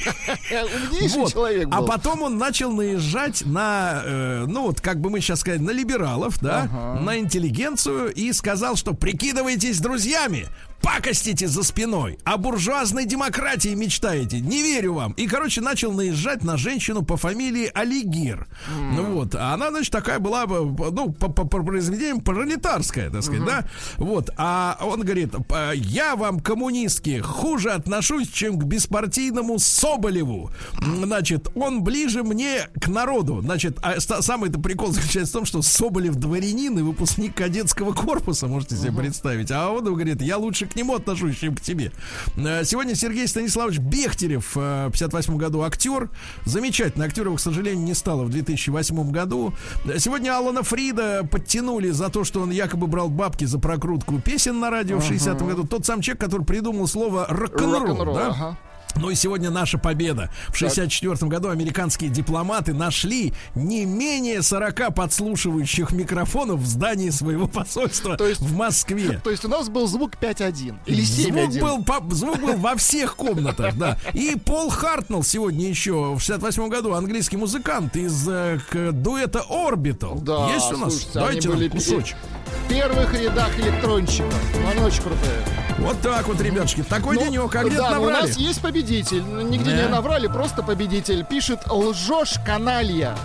Вот. 1.18 1.34
А 1.72 1.82
потом 1.82 2.22
он 2.22 2.38
начал 2.38 2.72
наезжать 2.72 3.46
на, 3.46 4.02
э, 4.06 4.46
ну 4.48 4.64
вот, 4.64 4.82
как 4.82 5.00
бы 5.02 5.10
мы 5.10 5.20
сейчас 5.22 5.40
сказали, 5.42 5.62
на 5.62 5.72
либералов, 5.72 6.40
да, 6.42 6.64
на 7.02 7.18
интеллигенцию 7.20 8.14
и 8.14 8.32
сказал, 8.34 8.76
что 8.76 8.94
прикидывайтесь 8.94 9.80
друзьями, 9.80 10.48
пакостите 10.82 11.48
за 11.48 11.64
спиной, 11.64 12.18
о 12.26 12.38
буржуазной 12.38 13.06
демократии 13.06 13.74
мечтаете, 13.74 14.42
не 14.42 14.62
верю 14.62 14.94
вам. 14.96 15.14
И, 15.14 15.28
короче, 15.28 15.62
начал 15.62 15.94
наезжать 15.94 16.44
на 16.44 16.58
женщину 16.58 17.04
по 17.04 17.16
фамилии 17.16 17.72
Алигир. 17.74 18.48
Ну 18.92 19.04
вот, 19.14 19.34
а 19.36 19.54
она, 19.54 19.70
значит, 19.72 19.92
такая 19.94 20.20
была, 20.20 20.46
бы, 20.46 20.92
ну, 20.92 21.12
по, 21.14 21.30
по- 21.30 21.46
по 21.48 21.64
произведениям 21.64 22.20
пролетарская, 22.20 23.10
так 23.10 23.24
сказать, 23.24 23.46
да. 23.46 23.66
Вот, 23.98 24.30
а 24.38 24.78
он 24.82 25.02
говорит, 25.02 25.32
«П- 25.48 25.72
я 25.76 26.16
вам, 26.18 26.42
коммунистки, 26.54 27.20
хуже 27.20 27.72
отношусь, 27.72 28.28
чем 28.28 28.60
к 28.60 28.64
беспартийному 28.64 29.58
Соболеву. 29.58 30.52
Значит, 30.80 31.48
он 31.56 31.84
ближе 31.84 32.22
мне 32.22 32.70
к 32.80 32.88
народу. 32.90 33.42
Значит, 33.42 33.80
а 33.82 34.00
самый-то 34.00 34.60
прикол 34.60 34.92
заключается 34.92 35.32
в 35.32 35.34
том, 35.34 35.46
что 35.46 35.62
Соболев 35.64 36.14
дворянин 36.14 36.78
и 36.78 36.84
выпускник 36.84 37.36
кадетского 37.36 37.94
корпуса, 37.94 38.46
можете 38.46 38.76
себе 38.76 38.92
представить. 38.92 39.50
А 39.50 39.72
он 39.72 39.84
говорит, 39.84 40.22
я 40.22 40.38
лучше 40.38 40.68
к 40.68 40.76
нему 40.76 40.94
отношусь, 40.94 41.40
чем 41.40 41.56
к 41.56 41.62
тебе. 41.62 41.92
Э, 42.38 42.64
Сегодня 42.64 42.94
Сергей 42.94 43.28
Станиславович 43.28 43.80
Бехтерев, 43.80 44.56
э, 44.56 44.90
в 44.90 44.92
58 44.92 45.38
году 45.38 45.64
актер. 45.64 46.12
Замечательный 46.46 47.08
актер, 47.08 47.26
его, 47.26 47.38
к 47.38 47.40
сожалению, 47.40 47.84
не 47.84 47.96
стало 47.96 48.26
в 48.26 48.30
2008 48.30 49.10
году. 49.10 49.54
Сегодня 49.98 50.38
Алана 50.38 50.62
Фрида 50.62 51.28
подтянули 51.32 51.90
за 51.90 52.10
то, 52.10 52.24
что 52.24 52.42
он 52.42 52.52
якобы 52.52 52.86
брал 52.86 53.10
бабки 53.10 53.46
за 53.46 53.58
прокрутку 53.58 54.20
песен 54.20 54.60
на 54.60 54.70
радио 54.70 55.00
в 55.00 55.04
60 55.04 55.42
году. 55.42 55.64
Тот 55.66 55.86
сам 55.88 56.02
человек, 56.02 56.22
который 56.22 56.33
придумал 56.42 56.88
слово 56.88 57.26
рок-н-ролл. 57.30 58.16
Да? 58.16 58.28
ага. 58.30 58.58
Ну 58.96 59.10
и 59.10 59.16
сегодня 59.16 59.50
наша 59.50 59.80
победа. 59.80 60.30
В 60.50 60.56
64 60.56 61.16
году 61.28 61.50
американские 61.50 62.12
дипломаты 62.12 62.76
нашли 62.76 63.34
не 63.56 63.86
менее 63.86 64.44
40 64.44 64.94
подслушивающих 64.94 65.94
микрофонов 65.94 66.60
в 66.60 66.68
здании 66.68 67.10
своего 67.10 67.48
посольства 67.48 68.16
То 68.18 68.28
есть- 68.28 68.42
в 68.42 68.56
Москве. 68.56 69.20
То 69.24 69.32
есть 69.32 69.44
у 69.46 69.48
нас 69.48 69.68
был 69.70 69.88
звук 69.88 70.12
5.1 70.22 70.76
или 70.86 71.02
7.1. 71.04 71.52
Звук 71.54 71.62
был, 71.64 71.84
по- 71.84 72.14
звук 72.14 72.40
был 72.40 72.58
во 72.58 72.76
всех 72.76 73.16
комнатах, 73.16 73.76
да. 73.78 73.98
И 74.14 74.36
Пол 74.36 74.70
Хартнелл 74.70 75.24
сегодня 75.24 75.68
еще 75.68 76.14
в 76.14 76.20
68 76.20 76.70
году 76.70 76.94
английский 76.94 77.38
музыкант 77.38 77.96
из 77.96 78.28
э, 78.30 78.60
к- 78.70 78.92
дуэта 78.92 79.44
Orbital. 79.50 80.22
Да, 80.22 80.52
Есть 80.54 80.72
у 80.72 80.78
нас? 80.78 80.94
слушайте, 80.94 81.20
Дайте 81.20 81.50
нам 81.50 81.58
были 81.58 81.70
кусочек. 81.70 82.16
В 82.54 82.68
первых 82.70 83.14
рядах 83.14 83.50
электронщиков. 83.60 84.34
Они 84.72 84.82
очень 84.84 85.02
крутые. 85.02 85.42
Вот 85.80 86.00
так 86.02 86.28
вот, 86.28 86.40
ребятушки. 86.40 86.84
Такой 86.84 87.16
Ну, 87.16 87.24
денек, 87.26 87.50
где-то 87.54 87.76
да, 87.84 87.90
но 87.96 88.02
у 88.02 88.06
набрали. 88.06 88.28
нас 88.28 88.38
есть 88.38 88.62
победитель. 88.62 89.24
Ну, 89.24 89.42
Нигде 89.42 89.72
Да. 89.72 89.78
не 89.84 89.88
наврали, 89.90 90.28
просто 90.28 90.62
победитель. 90.64 91.26
Пишет 91.26 91.62
лжешь 91.70 92.36
каналья. 92.46 93.16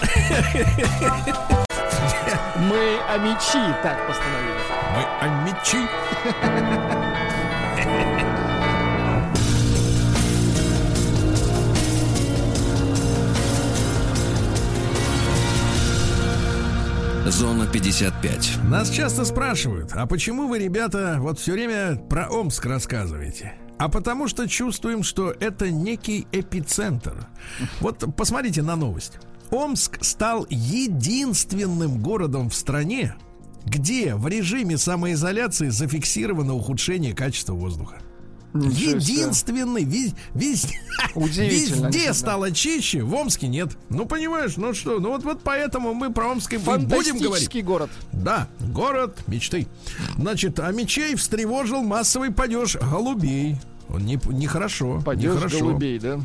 Мы 2.56 2.98
амичи, 3.08 3.74
так 3.82 4.06
постановили. 4.06 4.60
Мы 4.94 5.04
амичи. 5.20 6.93
Зона 17.26 17.66
55. 17.66 18.58
Нас 18.64 18.90
часто 18.90 19.24
спрашивают, 19.24 19.92
а 19.94 20.06
почему 20.06 20.46
вы, 20.46 20.58
ребята, 20.58 21.16
вот 21.20 21.38
все 21.38 21.52
время 21.52 21.96
про 21.96 22.28
Омск 22.28 22.66
рассказываете? 22.66 23.54
А 23.78 23.88
потому 23.88 24.28
что 24.28 24.46
чувствуем, 24.46 25.02
что 25.02 25.30
это 25.30 25.70
некий 25.70 26.26
эпицентр. 26.32 27.26
Вот 27.80 28.04
посмотрите 28.14 28.60
на 28.60 28.76
новость. 28.76 29.14
Омск 29.50 30.04
стал 30.04 30.46
единственным 30.50 31.98
городом 31.98 32.50
в 32.50 32.54
стране, 32.54 33.14
где 33.64 34.14
в 34.14 34.28
режиме 34.28 34.76
самоизоляции 34.76 35.70
зафиксировано 35.70 36.54
ухудшение 36.54 37.14
качества 37.14 37.54
воздуха. 37.54 38.00
Единственный, 38.54 39.82
вез- 39.84 40.14
Удивительно, 41.14 41.86
везде 41.88 42.14
стало 42.14 42.52
чище, 42.52 43.02
в 43.02 43.12
Омске 43.14 43.48
нет. 43.48 43.70
Ну, 43.90 44.06
понимаешь, 44.06 44.56
ну 44.56 44.72
что, 44.74 45.00
ну 45.00 45.10
вот, 45.10 45.24
вот 45.24 45.40
поэтому 45.42 45.92
мы 45.92 46.12
про 46.12 46.28
Омск 46.28 46.54
будем 46.86 47.18
говорить. 47.18 47.64
Город. 47.64 47.90
Да, 48.12 48.48
город 48.60 49.18
мечты. 49.26 49.66
Значит, 50.16 50.60
а 50.60 50.70
мечей 50.70 51.14
встревожил 51.16 51.82
массовый 51.82 52.30
падеж 52.30 52.76
голубей. 52.76 53.56
Он 53.88 54.00
не, 54.00 54.18
нехорошо. 54.28 55.00
Падеж 55.04 55.34
нехорошо. 55.34 55.58
голубей, 55.58 55.98
да? 55.98 56.20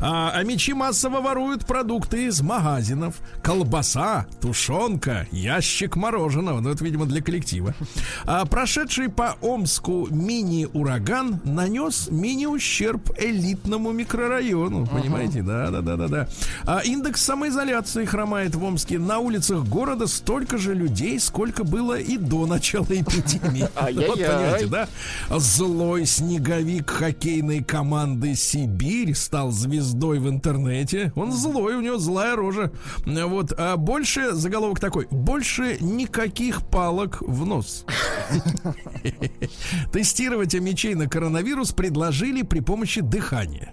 А, 0.00 0.32
а 0.34 0.42
мечи 0.44 0.72
массово 0.72 1.20
воруют 1.20 1.66
продукты 1.66 2.26
из 2.26 2.40
магазинов. 2.40 3.16
Колбаса, 3.42 4.26
тушенка, 4.40 5.26
ящик 5.32 5.96
мороженого. 5.96 6.60
Ну, 6.60 6.70
это, 6.70 6.84
видимо, 6.84 7.06
для 7.06 7.20
коллектива. 7.20 7.74
А 8.24 8.44
прошедший 8.44 9.08
по 9.08 9.36
Омску 9.40 10.06
мини-ураган 10.10 11.40
нанес 11.44 12.08
мини-ущерб 12.10 13.10
элитному 13.18 13.92
микрорайону. 13.92 14.86
Понимаете? 14.86 15.42
Да, 15.42 15.70
да, 15.70 15.80
да, 15.80 15.96
да, 15.96 16.08
да. 16.08 16.28
А 16.64 16.80
индекс 16.80 17.22
самоизоляции 17.22 18.04
хромает 18.04 18.54
в 18.54 18.62
Омске. 18.62 18.98
На 18.98 19.18
улицах 19.18 19.64
города 19.64 20.06
столько 20.06 20.58
же 20.58 20.74
людей, 20.74 21.18
сколько 21.18 21.64
было 21.64 21.98
и 21.98 22.16
до 22.16 22.46
начала 22.46 22.86
эпидемии. 22.88 23.68
Вот 24.10 24.18
понимаете, 24.18 24.66
да? 24.66 24.88
Злой 25.30 26.06
снеговик 26.06 26.90
хоккейной 27.00 27.64
команды 27.64 28.34
Сибирь 28.34 29.14
стал 29.14 29.52
звездой 29.52 30.18
в 30.18 30.28
интернете. 30.28 31.14
Он 31.16 31.32
злой, 31.32 31.76
у 31.76 31.80
него 31.80 31.96
злая 31.96 32.36
рожа. 32.36 32.72
Вот, 33.06 33.54
а 33.56 33.78
больше, 33.78 34.32
заголовок 34.32 34.80
такой, 34.80 35.08
больше 35.10 35.78
никаких 35.80 36.60
палок 36.68 37.22
в 37.22 37.46
нос. 37.46 37.86
Тестировать 39.94 40.52
мечей 40.52 40.94
на 40.94 41.08
коронавирус 41.08 41.72
предложили 41.72 42.42
при 42.42 42.60
помощи 42.60 43.00
дыхания. 43.00 43.72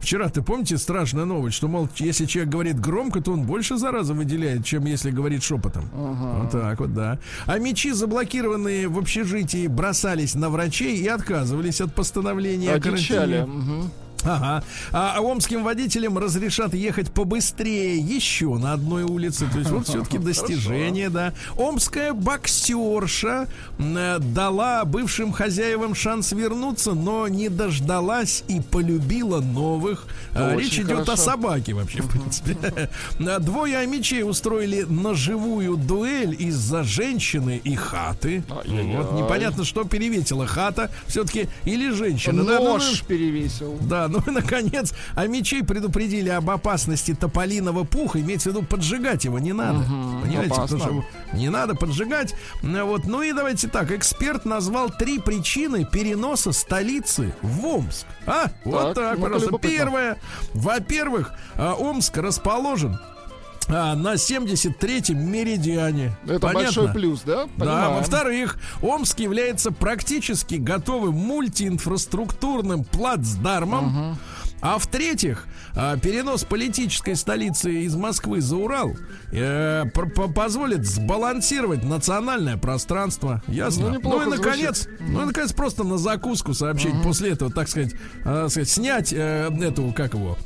Вчера, 0.00 0.28
ты 0.28 0.42
помните, 0.42 0.78
страшная 0.78 1.24
новость, 1.24 1.56
что, 1.56 1.68
мол, 1.68 1.88
если 1.96 2.26
человек 2.26 2.52
говорит 2.52 2.80
громко, 2.80 3.20
то 3.20 3.32
он 3.32 3.42
больше 3.42 3.76
заразы 3.76 4.14
выделяет, 4.14 4.64
чем 4.64 4.84
если 4.84 5.10
говорит 5.10 5.42
шепотом. 5.42 5.88
Вот 5.92 6.50
так 6.50 6.78
вот, 6.80 6.94
да. 6.94 7.18
А 7.46 7.58
мечи, 7.58 7.92
заблокированные 7.92 8.88
в 8.88 8.98
общежитии, 8.98 9.66
бросались 9.66 10.34
на 10.34 10.48
врачей 10.50 10.96
и 10.98 11.06
отказывались 11.08 11.80
от 11.80 11.94
постановления 11.94 12.72
о 12.72 12.76
Одичали. 12.76 13.38
карантине. 13.38 13.46
Мгм. 13.46 13.90
Ага. 14.24 14.64
А 14.92 15.20
омским 15.20 15.62
водителям 15.62 16.18
разрешат 16.18 16.74
ехать 16.74 17.10
побыстрее 17.12 17.98
еще 17.98 18.56
на 18.56 18.72
одной 18.72 19.04
улице. 19.04 19.46
То 19.52 19.58
есть 19.58 19.70
вот 19.70 19.86
все-таки 19.88 20.18
достижение, 20.18 21.10
да. 21.10 21.32
Омская 21.56 22.12
боксерша 22.12 23.46
э, 23.78 24.18
дала 24.18 24.84
бывшим 24.84 25.32
хозяевам 25.32 25.94
шанс 25.94 26.32
вернуться, 26.32 26.92
но 26.92 27.28
не 27.28 27.48
дождалась 27.48 28.44
и 28.48 28.60
полюбила 28.60 29.40
новых. 29.40 30.06
А, 30.34 30.54
Очень 30.54 30.60
Речь 30.66 30.78
идет 30.80 31.08
о 31.08 31.16
собаке 31.16 31.74
вообще, 31.74 32.02
в 32.02 32.10
принципе. 32.10 32.56
А, 33.20 33.38
Двое 33.46 33.78
амичей 33.78 34.22
устроили 34.22 34.82
ножевую 34.82 35.76
дуэль 35.76 36.34
из-за 36.38 36.82
женщины 36.82 37.60
и 37.62 37.74
хаты. 37.74 38.42
Вот 38.48 38.66
непонятно, 38.66 39.64
что 39.64 39.84
переветила 39.84 40.46
хата 40.46 40.90
все-таки 41.06 41.48
или 41.64 41.90
женщина. 41.90 42.42
Ну, 42.42 42.64
Нож 42.64 43.02
перевесил. 43.06 43.78
да, 43.82 44.05
ну 44.08 44.22
и 44.26 44.30
наконец, 44.30 44.92
а 45.14 45.26
мечей 45.26 45.62
предупредили 45.62 46.28
об 46.28 46.50
опасности 46.50 47.14
тополиного 47.14 47.84
пуха. 47.84 48.20
Имеется 48.20 48.50
в 48.50 48.54
виду 48.54 48.64
поджигать 48.64 49.24
его 49.24 49.38
не 49.38 49.52
надо. 49.52 49.80
Понимаете, 50.22 50.54
опасно. 50.54 50.78
потому 50.78 51.02
что 51.02 51.36
не 51.36 51.48
надо 51.48 51.74
поджигать. 51.74 52.34
Ну 52.62 52.86
Вот. 52.86 53.04
Ну 53.04 53.22
и 53.22 53.32
давайте 53.32 53.68
так, 53.68 53.90
эксперт 53.92 54.44
назвал 54.44 54.90
три 54.90 55.18
причины 55.18 55.84
переноса 55.84 56.52
столицы 56.52 57.34
в 57.42 57.66
Омск. 57.66 58.06
А, 58.26 58.46
вот 58.64 58.94
так, 58.94 59.18
пожалуйста. 59.20 59.46
любопытно. 59.46 59.76
Первое. 59.76 60.16
Во-первых, 60.54 61.32
а, 61.54 61.74
Омск 61.74 62.16
расположен 62.18 62.98
а, 63.68 63.94
на 63.94 64.14
73-м 64.14 65.18
меридиане. 65.18 66.16
Это 66.24 66.40
Понятно? 66.40 66.52
большой 66.52 66.92
плюс, 66.92 67.22
да? 67.22 67.44
Да, 67.44 67.50
Понимаем. 67.56 67.94
во-вторых, 67.96 68.58
Омск 68.82 69.18
является 69.20 69.72
практически 69.72 70.56
готовым 70.56 71.14
мультиинфраструктурным 71.14 72.84
плацдармом. 72.84 74.18
А 74.62 74.78
в-третьих, 74.78 75.46
а, 75.74 75.98
перенос 75.98 76.44
политической 76.44 77.14
столицы 77.14 77.84
из 77.84 77.94
Москвы 77.94 78.40
за 78.40 78.56
Урал 78.56 78.94
э, 79.30 79.84
позволит 80.34 80.86
сбалансировать 80.86 81.84
национальное 81.84 82.56
пространство. 82.56 83.42
Ясно? 83.48 83.88
Ну, 83.88 83.94
неплохо 83.96 84.24
и 84.24 84.30
наконец, 84.30 84.88
ну 84.98 85.22
и 85.22 85.26
наконец 85.26 85.52
просто 85.52 85.84
на 85.84 85.98
закуску 85.98 86.54
сообщить 86.54 86.94
после 87.02 87.32
этого, 87.32 87.52
так 87.52 87.68
сказать, 87.68 87.94
э, 88.24 88.48
сказать 88.48 88.68
снять 88.70 89.12
э, 89.12 89.50
эту, 89.60 89.92
как 89.92 90.14
его, 90.14 90.38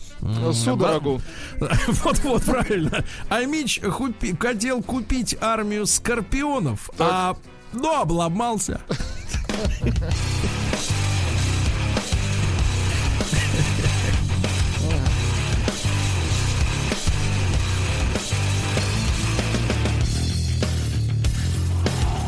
Судорогу. 0.53 1.21
Вот-вот, 1.59 2.43
правильно. 2.47 3.05
А 3.29 3.45
Мич 3.45 3.81
хупи- 3.81 4.37
хотел 4.39 4.83
купить 4.83 5.37
армию 5.41 5.87
скорпионов, 5.87 6.91
а 6.99 7.37
ну, 7.73 8.01
обломался. 8.01 8.81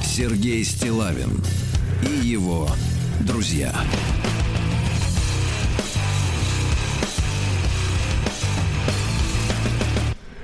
Сергей 0.03 0.62
Стилавин 0.64 1.43
и 2.03 2.26
его 2.26 2.68
друзья. 3.20 3.72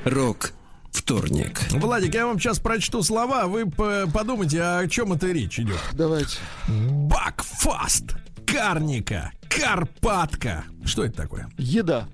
Рок 0.08 0.52
вторник. 0.90 1.60
Владик, 1.70 2.14
я 2.14 2.26
вам 2.26 2.38
сейчас 2.40 2.58
прочту 2.58 3.02
слова, 3.02 3.46
вы 3.46 3.66
п- 3.70 4.06
подумайте, 4.12 4.62
о 4.62 4.86
чем 4.88 5.12
это 5.12 5.26
речь 5.28 5.58
идет. 5.60 5.78
Давайте. 5.92 6.38
Бакфаст, 6.68 8.04
Карника, 8.46 9.32
Карпатка. 9.48 10.64
Что 10.84 11.04
это 11.04 11.16
такое? 11.16 11.48
Еда. 11.58 12.06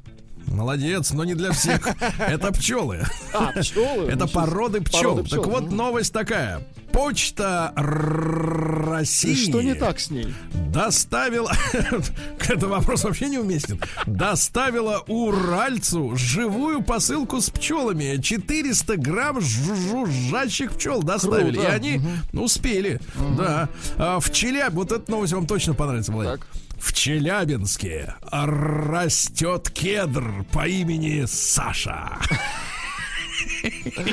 Молодец, 0.47 1.11
но 1.13 1.25
не 1.25 1.35
для 1.35 1.53
всех. 1.53 1.89
Это 2.19 2.53
пчелы. 2.53 3.03
А, 3.33 3.47
пчелы? 3.53 4.09
Это 4.11 4.27
себе. 4.27 4.35
породы 4.35 4.81
пчел. 4.83 5.25
Так 5.25 5.47
вот, 5.47 5.65
Мгм. 5.65 5.77
новость 5.77 6.13
такая. 6.13 6.61
Почта 6.95 7.73
России. 7.75 9.35
Что 9.35 9.61
не 9.63 9.75
так 9.75 9.99
с 9.99 10.11
ней? 10.11 10.33
Доставила... 10.53 11.53
Это 12.39 12.69
вопрос 12.69 13.03
вообще 13.03 13.29
не 13.29 13.39
уместен. 13.39 13.81
Доставила 14.07 15.03
уральцу 15.09 16.13
живую 16.15 16.83
посылку 16.83 17.41
с 17.41 17.51
пчелами. 17.51 18.23
400 18.23 18.97
грамм 18.99 19.41
жужжащих 19.41 20.75
пчел 20.75 21.03
доставили. 21.03 21.55
Круто. 21.57 21.69
И 21.69 21.73
они 21.73 22.01
успели. 22.33 23.01
Да. 23.37 23.69
А 23.97 24.21
в 24.21 24.31
Челябе... 24.31 24.71
Вот 24.71 24.93
эта 24.93 25.11
новость 25.11 25.33
вам 25.33 25.49
точно 25.49 25.75
понравится, 25.75 26.13
Владимир. 26.13 26.39
Так. 26.39 26.47
В 26.79 26.93
Челябинске 26.93 28.15
растет 28.31 29.69
кедр 29.69 30.45
по 30.53 30.69
имени 30.69 31.25
Саша. 31.27 32.21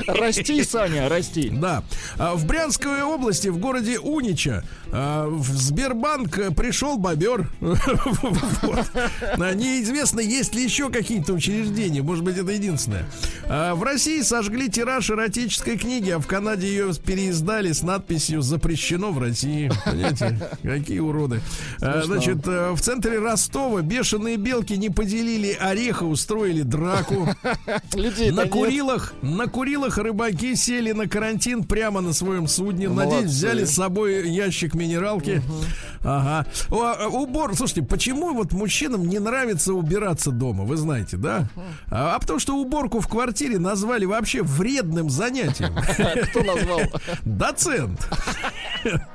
Расти, 0.08 0.64
Саня, 0.64 1.10
расти. 1.10 1.49
Да. 1.49 1.84
А 2.18 2.36
В 2.36 2.45
Брянской 2.45 3.02
области, 3.04 3.47
в 3.47 3.58
городе 3.58 3.99
Унича, 3.99 4.64
а, 4.91 5.28
в 5.28 5.45
Сбербанк 5.45 6.38
э, 6.38 6.52
пришел 6.52 6.97
бобер. 6.97 7.49
А, 9.38 9.54
Неизвестно, 9.54 10.20
есть 10.20 10.56
ли 10.56 10.64
еще 10.64 10.89
какие-то 10.89 11.34
учреждения. 11.34 12.02
Может 12.02 12.24
быть, 12.24 12.38
это 12.38 12.52
единственное. 12.52 13.06
В 13.47 13.84
России 13.84 14.22
сожгли 14.22 14.70
тираж 14.70 15.10
эротической 15.10 15.78
книги, 15.78 16.10
а 16.10 16.20
в 16.20 16.28
Канаде 16.28 16.68
ее 16.68 16.93
переиздали 16.93 17.72
с 17.72 17.82
надписью 17.82 18.41
«Запрещено 18.41 19.12
в 19.12 19.20
России». 19.20 19.72
Понимаете? 19.86 20.49
Какие 20.64 20.99
уроды. 20.99 21.41
Значит, 21.80 22.47
э, 22.47 22.72
в 22.72 22.82
центре 22.82 23.20
Ростова 23.20 23.82
бешеные 23.82 24.38
белки 24.38 24.74
не 24.78 24.89
поделили 24.89 25.58
ореха, 25.60 26.04
устроили 26.04 26.62
драку. 26.62 27.28
Людей 27.93 28.32
На 28.32 28.47
Курилах, 28.47 29.14
на 29.42 29.48
Курилах 29.48 29.98
рыбаки 29.98 30.56
сели 30.56 30.92
на 30.92 31.08
карантин 31.08 31.64
прямо 31.64 32.02
на 32.02 32.14
своем 32.14 32.48
судне. 32.48 32.89
Надеюсь, 32.89 33.12
Молодцы. 33.12 33.28
взяли 33.28 33.66
с 33.66 33.72
собой 33.72 34.30
ящик 34.30 34.76
минералки. 34.76 35.42
Ага. 36.04 36.46
О, 36.70 36.84
а, 36.84 37.08
убор, 37.08 37.56
слушайте, 37.56 37.82
почему 37.82 38.34
вот 38.34 38.54
мужчинам 38.54 39.08
не 39.08 39.18
нравится 39.18 39.74
убираться 39.74 40.32
дома? 40.32 40.64
Вы 40.64 40.78
знаете, 40.78 41.18
да? 41.18 41.48
А, 41.89 42.16
а 42.16 42.20
потому 42.20 42.39
что 42.39 42.56
уборку 42.56 43.00
в 43.00 43.08
квартире 43.08 43.58
назвали 43.58 44.06
вообще 44.06 44.44
вредным 44.44 45.10
занятием. 45.10 45.76
Кто 46.30 46.44
назвал? 46.44 46.82
Доцент. 47.24 48.08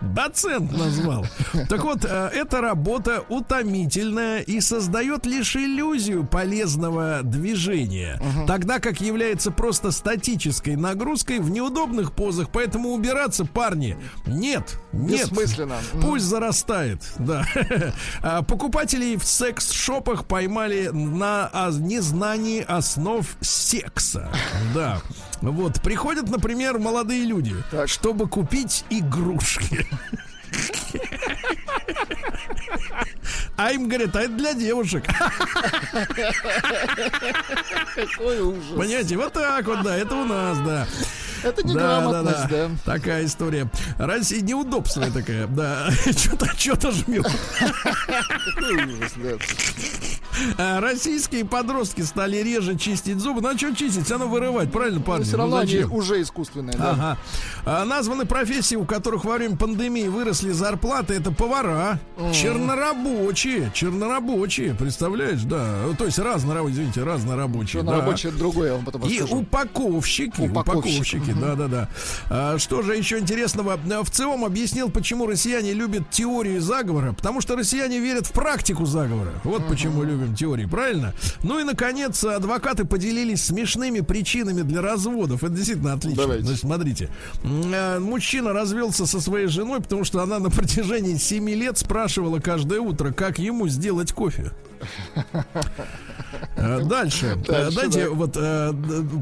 Доцент 0.01 0.73
назвал. 0.73 1.27
Так 1.69 1.85
вот, 1.85 2.05
э, 2.05 2.31
эта 2.35 2.61
работа 2.61 3.25
утомительная 3.29 4.41
и 4.41 4.61
создает 4.61 5.27
лишь 5.27 5.57
иллюзию 5.57 6.27
полезного 6.27 7.21
движения, 7.23 8.21
тогда 8.47 8.79
как 8.79 9.01
является 9.01 9.51
просто 9.51 9.91
статической 10.17 10.77
нагрузкой 10.77 11.41
в 11.41 11.51
неудобных 11.51 12.13
позах. 12.13 12.49
Поэтому 12.51 12.91
убираться, 12.95 13.45
парни, 13.45 13.99
нет, 14.27 14.79
нет. 14.93 15.31
Бессмысленно. 15.31 15.77
Пусть 16.01 16.25
зарастает, 16.25 17.03
да. 17.19 17.47
А 18.23 18.43
Покупателей 18.43 19.17
в 19.17 19.25
секс-шопах 19.25 20.27
поймали 20.27 20.89
на 20.89 21.51
незнании 21.79 22.65
основ 22.67 23.27
секса. 23.41 24.33
Да. 24.75 25.03
Вот, 25.43 25.83
приходят, 25.83 26.31
например, 26.31 26.79
молодые 26.79 27.25
люди, 27.25 27.55
Так. 27.71 27.89
чтобы 27.89 28.27
купить 28.27 28.85
игрушки. 28.89 29.87
А 33.57 33.73
им 33.73 33.89
говорят, 33.89 34.15
а 34.15 34.23
это 34.23 34.33
для 34.33 34.53
девушек. 34.53 35.05
Какой 37.95 38.41
ужас. 38.41 38.77
Понимаете, 38.77 39.17
вот 39.17 39.33
так 39.33 39.67
вот, 39.67 39.83
да, 39.83 39.97
это 39.97 40.15
у 40.15 40.25
нас, 40.25 40.59
да. 40.59 40.87
Это 41.43 41.67
неграмотность, 41.67 42.49
да, 42.49 42.49
да. 42.49 42.69
да. 42.69 42.93
Такая 42.93 43.25
история. 43.27 43.71
Россия 43.99 44.41
неудобство 44.41 45.11
такая, 45.11 45.47
да. 45.47 45.89
Что-то, 46.17 46.47
что-то 46.59 46.91
жмет. 46.93 47.27
А, 50.59 50.81
Российские 50.81 51.45
подростки 51.47 52.03
стали 52.03 52.37
реже 52.39 52.77
чистить 52.77 53.19
зубы. 53.21 53.41
Ну, 53.41 53.49
а 53.49 53.57
что 53.57 53.75
чистить? 53.75 54.11
Равно 54.11 54.29
вырывать, 54.29 54.71
правильно, 54.71 55.01
парни? 55.01 55.25
Все 55.25 55.33
Ну, 55.37 55.45
равно 55.45 55.57
они 55.59 55.85
уже 55.85 56.21
искусственные, 56.21 56.77
да. 56.77 56.91
Ага. 56.91 57.19
А, 57.65 57.85
названы 57.87 58.27
профессии, 58.27 58.77
у 58.77 58.85
которых 58.85 59.25
во 59.25 59.35
время 59.37 59.57
пандемии 59.57 60.09
выросли 60.09 60.51
зарплаты. 60.53 61.15
Это 61.15 61.33
повара, 61.33 61.99
чернорабочие, 62.35 63.71
чернорабочие, 63.75 64.75
представляешь, 64.75 65.43
да. 65.43 65.77
Ну, 65.87 65.95
То 65.95 66.05
есть 66.05 66.19
разнорабочие, 66.19 66.75
извините, 66.75 67.03
разнорабочие. 67.03 67.83
На 67.83 67.93
рабочее 67.93 68.33
другое, 68.33 68.69
я 68.69 68.75
вам 68.77 68.85
потом 68.85 69.03
И 69.03 69.23
упаковщики, 69.23 70.41
Упаковщик. 70.43 70.51
упаковщики, 70.51 71.26
да, 71.35 71.55
да, 71.55 71.69
да. 71.69 71.89
А, 72.31 72.59
что 72.59 72.83
же 72.83 72.97
еще 72.97 73.19
интересного? 73.19 73.79
А, 73.91 74.03
В 74.03 74.11
ЦИОМ 74.11 74.45
объяснил, 74.45 74.91
почему 74.91 75.27
россияне 75.27 75.73
любят 75.73 76.11
теорию 76.11 76.61
заговора. 76.61 77.13
Потому 77.13 77.41
что 77.41 77.57
россияне 77.57 77.99
верят 78.01 78.27
в 78.27 78.33
практику 78.33 78.87
заговора. 78.87 79.33
Вот 79.45 79.67
почему 79.69 80.03
любим 80.03 80.35
теории, 80.35 80.67
правильно? 80.67 81.15
Ну 81.43 81.59
и, 81.59 81.65
наконец, 81.65 82.23
адвокаты 82.25 82.85
поделились 82.85 83.45
смешными 83.45 84.01
причинами 84.01 84.63
для 84.63 84.83
разводов. 84.83 85.43
Это 85.45 85.53
действительно 85.55 85.95
отлично. 85.95 86.23
Давайте. 86.23 86.45
Значит, 86.45 86.61
смотрите. 86.61 87.11
М, 87.45 87.73
э, 87.73 87.99
Мужчина 87.99 88.53
развелся 88.53 89.07
со 89.07 89.21
своей 89.21 89.47
женой, 89.47 89.81
потому 89.81 90.05
что 90.05 90.23
она 90.23 90.39
на 90.39 90.51
протяжении 90.51 91.17
7 91.17 91.49
лет 91.51 91.79
спрашивала 91.79 92.39
каждое 92.41 92.81
утро, 92.81 93.13
как 93.13 93.39
ему 93.39 93.69
сделать 93.69 94.13
кофе. 94.13 94.53
Э, 96.57 96.81
Дальше. 96.85 97.39
Э, 97.49 97.71
Дайте, 97.71 98.05
да. 98.05 98.11
вот 98.11 98.37
э, 98.37 98.73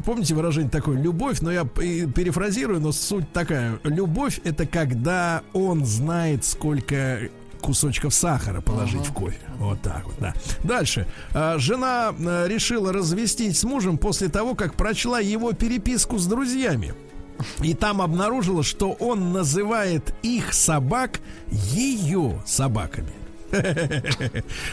помните 0.04 0.34
выражение 0.34 0.70
такое 0.70 1.00
любовь, 1.00 1.40
но 1.40 1.52
я 1.52 1.64
перефразирую, 1.64 2.80
но 2.80 2.92
суть 2.92 3.32
такая: 3.32 3.78
любовь 3.84 4.40
это 4.44 4.66
когда 4.66 5.42
он 5.52 5.84
знает, 5.84 6.44
сколько 6.44 7.20
кусочков 7.60 8.12
сахара 8.12 8.60
положить 8.60 9.06
в 9.06 9.12
кофе. 9.12 9.38
Вот 9.58 9.80
так 9.80 10.04
вот, 10.04 10.16
да. 10.20 10.34
Дальше. 10.64 11.06
Жена 11.32 12.14
э, 12.18 12.46
решила 12.46 12.92
развестись 12.92 13.60
с 13.60 13.64
мужем 13.64 13.96
после 13.96 14.28
того, 14.28 14.54
как 14.54 14.74
прочла 14.74 15.18
его 15.20 15.52
переписку 15.52 16.18
с 16.18 16.26
друзьями. 16.26 16.94
И 17.62 17.74
там 17.74 18.00
обнаружила, 18.02 18.62
что 18.62 18.92
он 18.92 19.32
называет 19.32 20.14
их 20.22 20.52
собак 20.52 21.20
ее 21.50 22.42
собаками. 22.46 23.12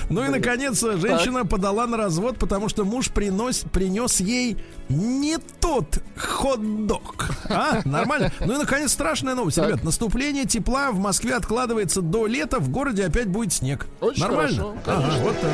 Ну 0.10 0.24
и 0.24 0.30
наконец 0.30 0.80
женщина 0.82 1.46
подала 1.46 1.86
на 1.88 1.98
развод, 1.98 2.38
потому 2.38 2.68
что 2.70 2.84
муж 2.86 3.10
принос, 3.10 3.64
принес 3.72 4.20
ей 4.20 4.58
не 4.90 5.38
тот 5.60 6.00
хот-дог. 6.18 7.30
А, 7.50 7.82
нормально? 7.86 8.32
Ну 8.40 8.56
и 8.56 8.58
наконец 8.58 8.92
страшная 8.92 9.36
новость, 9.36 9.58
Так. 9.58 9.68
ребят. 9.68 9.84
Наступление 9.84 10.46
тепла 10.46 10.92
в 10.92 11.00
Москве 11.00 11.36
откладывается 11.36 12.02
до 12.02 12.26
лета, 12.28 12.60
в 12.60 12.70
городе 12.70 13.06
опять 13.06 13.28
будет 13.28 13.54
снег. 13.54 13.88
Очень 14.00 14.24
Нормально? 14.24 14.58
хорошо, 14.58 14.76
Ага, 14.86 15.14
вот 15.22 15.40
так. 15.42 15.52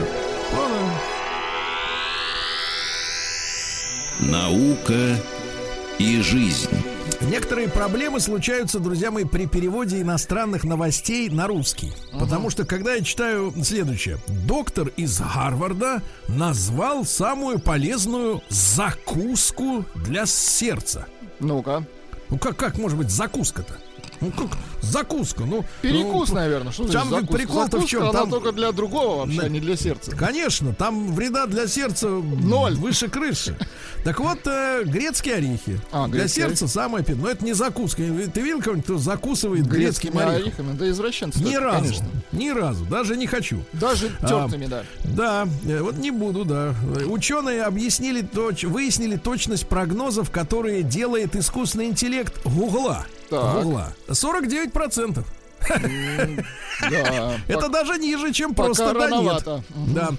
Ладно. 0.57 0.77
Наука 4.19 5.15
и 5.99 6.21
жизнь. 6.21 6.69
Некоторые 7.21 7.67
проблемы 7.67 8.19
случаются, 8.19 8.79
друзья 8.79 9.09
мои, 9.09 9.25
при 9.25 9.47
переводе 9.47 10.01
иностранных 10.01 10.63
новостей 10.63 11.29
на 11.29 11.47
русский. 11.47 11.91
Потому 12.19 12.49
что, 12.49 12.63
когда 12.63 12.93
я 12.93 13.03
читаю 13.03 13.53
следующее. 13.63 14.19
Доктор 14.45 14.89
из 14.97 15.19
Гарварда 15.19 16.03
назвал 16.27 17.05
самую 17.05 17.59
полезную 17.59 18.43
закуску 18.49 19.83
для 19.95 20.25
сердца. 20.25 21.07
Ну-ка. 21.39 21.85
Ну 22.29 22.37
как, 22.37 22.55
как 22.55 22.77
может 22.77 22.97
быть 22.97 23.09
закуска-то? 23.09 23.77
Ну 24.21 24.31
как 24.31 24.57
закуска? 24.81 25.43
Ну, 25.43 25.65
Перекус, 25.81 26.29
ну, 26.29 26.35
наверное. 26.35 26.71
Что 26.71 26.87
там 26.91 27.09
значит 27.09 27.29
прикол-то 27.29 27.79
в 27.79 27.85
чем? 27.85 28.01
Закуска, 28.01 28.17
Там- 28.19 28.23
Она 28.23 28.31
только 28.31 28.51
для 28.51 28.71
другого 28.71 29.17
вообще, 29.19 29.39
Да. 29.41 29.45
а 29.45 29.49
не 29.49 29.59
для 29.59 29.75
сердца. 29.77 30.11
Конечно, 30.15 30.73
там 30.73 31.13
вреда 31.13 31.45
для 31.47 31.67
сердца 31.67 32.07
Ноль. 32.09 32.75
выше 32.75 33.07
крыши. 33.09 33.57
Так 34.03 34.19
вот, 34.21 34.39
э, 34.45 34.83
грецкие 34.85 35.35
орехи. 35.35 35.81
А, 35.91 36.07
для 36.07 36.21
грецкие 36.21 36.45
сердца 36.47 36.67
самое 36.67 37.03
пи- 37.03 37.13
Но 37.13 37.27
это 37.29 37.43
не 37.43 37.51
закуска. 37.53 37.97
Ты 37.97 38.41
видел 38.41 38.61
кого-нибудь, 38.61 38.85
кто 38.85 38.97
закусывает 38.97 39.67
грецким 39.67 40.11
Грецкими 40.13 40.21
орехом? 40.23 40.41
орехами. 40.67 40.77
Да 40.77 40.89
извращенцы. 40.89 41.43
Ни 41.43 41.55
разу. 41.55 41.81
Конечно. 41.83 42.07
Ни 42.31 42.49
разу. 42.49 42.85
Даже 42.85 43.17
не 43.17 43.27
хочу. 43.27 43.59
Даже 43.73 44.15
А, 44.21 44.27
тертыми, 44.27 44.67
да. 44.67 44.83
Да, 45.03 45.47
э, 45.65 45.81
вот 45.81 45.97
не 45.97 46.11
буду, 46.11 46.45
да. 46.45 46.73
Ученые 47.07 47.63
объяснили 47.63 48.21
точ, 48.21 48.63
выяснили 48.63 49.17
точность 49.17 49.67
прогнозов, 49.67 50.31
которые 50.31 50.83
делает 50.83 51.35
искусственный 51.35 51.87
интеллект 51.87 52.33
Гугла. 52.45 53.05
Так. 53.29 53.63
Гугла. 53.63 53.93
49%. 54.07 55.23
Да. 56.91 57.33
Это 57.47 57.69
даже 57.69 57.97
ниже, 57.97 58.31
чем 58.31 58.53
просто 58.53 58.93
да 58.93 59.09
нет. 59.09 59.43
Да. 59.93 60.11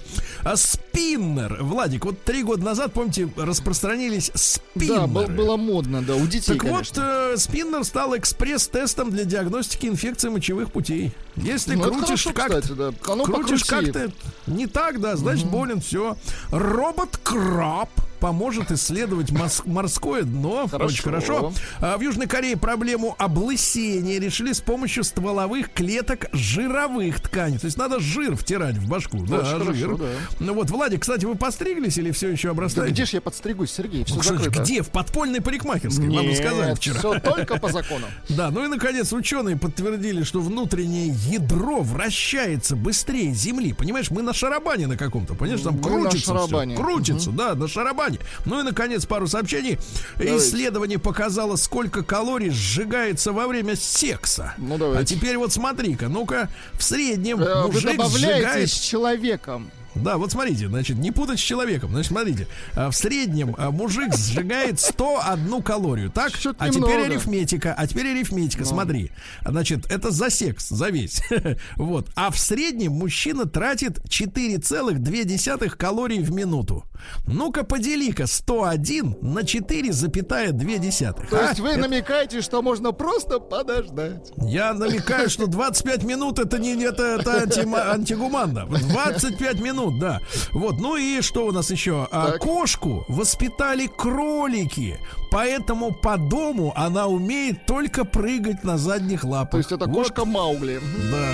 А 0.43 0.55
спиннер. 0.55 1.57
Владик, 1.61 2.05
вот 2.05 2.21
три 2.23 2.43
года 2.43 2.63
назад, 2.63 2.93
помните, 2.93 3.29
распространились 3.37 4.31
спиннеры. 4.35 4.99
Да, 4.99 5.07
был- 5.07 5.27
было 5.27 5.57
модно, 5.57 6.01
да, 6.01 6.15
у 6.15 6.27
детей, 6.27 6.53
Так 6.53 6.63
вот, 6.63 6.71
конечно. 6.71 7.31
э, 7.33 7.37
спиннер 7.37 7.83
стал 7.83 8.15
экспресс-тестом 8.17 9.11
для 9.11 9.23
диагностики 9.23 9.85
инфекции 9.87 10.29
мочевых 10.29 10.71
путей. 10.71 11.13
Если 11.35 11.75
Ну, 11.75 11.83
крутишь 11.83 12.25
хорошо, 12.25 12.33
как 12.33 12.47
кстати, 12.49 12.71
да. 12.73 12.91
Ну, 13.15 13.23
крутишь 13.23 13.63
как-то 13.63 14.11
не 14.47 14.67
так, 14.67 14.99
да, 14.99 15.15
значит 15.15 15.47
болен, 15.47 15.79
все. 15.81 16.17
Робот 16.51 17.17
Краб 17.23 17.89
поможет 18.19 18.71
исследовать 18.71 19.31
мос- 19.31 19.61
морское 19.65 20.23
дно. 20.23 20.67
Хорошо. 20.69 20.85
Очень 20.93 21.03
хорошо. 21.03 21.53
А 21.79 21.97
в 21.97 22.01
Южной 22.01 22.27
Корее 22.27 22.57
проблему 22.57 23.15
облысения 23.17 24.19
решили 24.19 24.53
с 24.53 24.61
помощью 24.61 25.03
стволовых 25.03 25.71
клеток 25.73 26.27
жировых 26.33 27.19
тканей. 27.21 27.57
То 27.59 27.65
есть 27.65 27.77
надо 27.77 27.99
жир 27.99 28.35
втирать 28.35 28.77
в 28.77 28.87
башку. 28.87 29.25
да, 29.25 29.43
хорошо, 29.43 29.73
жир. 29.73 29.97
да. 29.97 30.05
Ну 30.39 30.53
вот, 30.53 30.69
Владик, 30.69 31.01
кстати, 31.01 31.25
вы 31.25 31.35
постриглись 31.35 31.97
или 31.97 32.11
все 32.11 32.29
еще 32.29 32.47
Да 32.49 32.51
обрастаете? 32.51 32.93
где 32.93 33.05
ж 33.05 33.09
я 33.13 33.21
подстригусь, 33.21 33.71
Сергей? 33.71 34.03
Все 34.03 34.15
Ну, 34.15 34.23
закрыто. 34.23 34.61
где? 34.61 34.81
В 34.81 34.89
подпольной 34.89 35.41
парикмахерской. 35.41 36.05
Вам 36.09 36.25
Нет, 36.27 36.37
сказали 36.37 36.73
вчера. 36.75 36.99
все 36.99 37.19
только 37.19 37.57
по 37.57 37.71
закону. 37.71 38.05
Да, 38.29 38.51
ну 38.51 38.63
и 38.63 38.67
наконец 38.67 39.11
ученые 39.11 39.57
подтвердили, 39.57 40.23
что 40.23 40.39
внутреннее 40.39 41.07
ядро 41.29 41.81
вращается 41.81 42.75
быстрее 42.75 43.33
Земли. 43.33 43.73
Понимаешь, 43.73 44.11
мы 44.11 44.21
на 44.21 44.33
шарабане 44.33 44.87
на 44.87 44.97
каком-то, 44.97 45.35
понимаешь, 45.35 45.61
там 45.61 45.75
Мы 45.75 45.81
крутится 45.81 46.25
шарабане. 46.33 46.75
крутится, 46.75 47.31
да, 47.31 47.55
на 47.55 47.67
шарабане. 47.67 48.08
Ну 48.45 48.59
и 48.59 48.63
наконец 48.63 49.05
пару 49.05 49.27
сообщений. 49.27 49.77
Давайте. 50.17 50.37
Исследование 50.37 50.99
показало, 50.99 51.55
сколько 51.55 52.03
калорий 52.03 52.49
сжигается 52.49 53.31
во 53.31 53.47
время 53.47 53.75
секса. 53.75 54.53
Ну, 54.57 54.77
давайте. 54.77 55.01
А 55.01 55.05
теперь 55.05 55.37
вот 55.37 55.51
смотри-ка, 55.53 56.07
ну-ка, 56.07 56.49
в 56.73 56.83
среднем 56.83 57.41
Э, 57.41 57.65
мужик 57.65 57.97
добавляете 57.97 58.37
сжигает 58.37 58.69
с 58.69 58.79
человеком. 58.79 59.71
Да, 59.95 60.17
вот 60.17 60.31
смотрите, 60.31 60.67
значит, 60.67 60.97
не 60.97 61.11
путать 61.11 61.39
с 61.39 61.41
человеком. 61.41 61.91
Значит, 61.91 62.11
смотрите, 62.11 62.47
а, 62.75 62.89
в 62.89 62.95
среднем 62.95 63.55
а, 63.57 63.71
мужик 63.71 64.15
сжигает 64.15 64.79
101 64.79 65.61
калорию, 65.63 66.11
так? 66.11 66.31
А 66.57 66.69
теперь 66.69 66.75
немного. 66.75 67.05
арифметика, 67.05 67.73
а 67.77 67.87
теперь 67.87 68.07
арифметика, 68.07 68.65
смотри. 68.65 69.11
Значит, 69.45 69.91
это 69.91 70.11
за 70.11 70.29
секс, 70.29 70.69
за 70.69 70.89
весь. 70.89 71.21
вот. 71.75 72.07
А 72.15 72.31
в 72.31 72.39
среднем 72.39 72.93
мужчина 72.93 73.45
тратит 73.45 73.99
4,2 73.99 75.69
калорий 75.69 76.19
в 76.19 76.31
минуту. 76.31 76.85
Ну-ка, 77.27 77.63
подели-ка 77.63 78.27
101 78.27 79.17
на 79.21 79.39
4,2. 79.39 81.29
То 81.29 81.39
а? 81.39 81.49
есть 81.49 81.59
вы 81.59 81.75
намекаете, 81.77 82.41
что 82.41 82.61
можно 82.61 82.91
просто 82.91 83.39
подождать. 83.39 84.31
Я 84.37 84.73
намекаю, 84.73 85.29
что 85.29 85.47
25 85.47 86.03
минут 86.03 86.39
это 86.39 86.59
не 86.59 86.75
это, 86.83 87.03
это 87.03 87.43
антима- 87.43 87.91
антигуманно. 87.93 88.65
25 88.89 89.61
минут, 89.61 89.78
да. 89.89 90.21
Вот, 90.51 90.79
ну 90.79 90.97
и 90.97 91.21
что 91.21 91.47
у 91.47 91.51
нас 91.51 91.71
еще? 91.71 92.07
А, 92.11 92.37
кошку 92.37 93.05
воспитали 93.07 93.87
кролики, 93.87 94.99
поэтому 95.31 95.91
по 95.91 96.17
дому 96.17 96.73
она 96.75 97.07
умеет 97.07 97.65
только 97.65 98.05
прыгать 98.05 98.63
на 98.63 98.77
задних 98.77 99.23
лапах. 99.23 99.51
То 99.51 99.57
есть 99.57 99.71
это 99.71 99.85
Вот, 99.85 99.95
кошка 99.95 100.25
Маугли. 100.25 100.81
Да. 101.11 101.27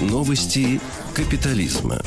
Новости 0.00 0.78
капитализма. 1.14 2.02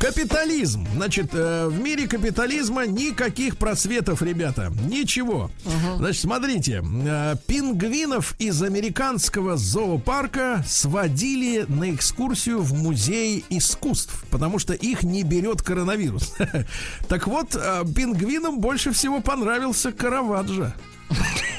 Капитализм. 0.00 0.86
Значит, 0.94 1.30
э, 1.32 1.68
в 1.68 1.78
мире 1.78 2.08
капитализма 2.08 2.84
никаких 2.84 3.56
просветов, 3.58 4.22
ребята. 4.22 4.72
Ничего. 4.88 5.50
Значит, 5.98 6.22
смотрите. 6.22 6.82
э, 6.84 7.36
пингвинов 7.46 8.34
из 8.40 8.60
американского 8.62 9.56
зоопарка 9.56 10.64
сводили 10.66 11.64
на 11.68 11.94
экскурсию 11.94 12.60
в 12.60 12.74
музей 12.74 13.44
искусств, 13.50 14.24
потому 14.30 14.58
что 14.58 14.72
их 14.74 15.04
не 15.04 15.22
берет 15.22 15.62
коронавирус. 15.62 16.34
Так 17.08 17.26
вот, 17.28 17.54
э, 17.54 17.84
пингвинам 17.94 18.58
больше 18.58 18.92
всего 18.92 19.20
понравился 19.20 19.92
Караваджо. 19.92 20.74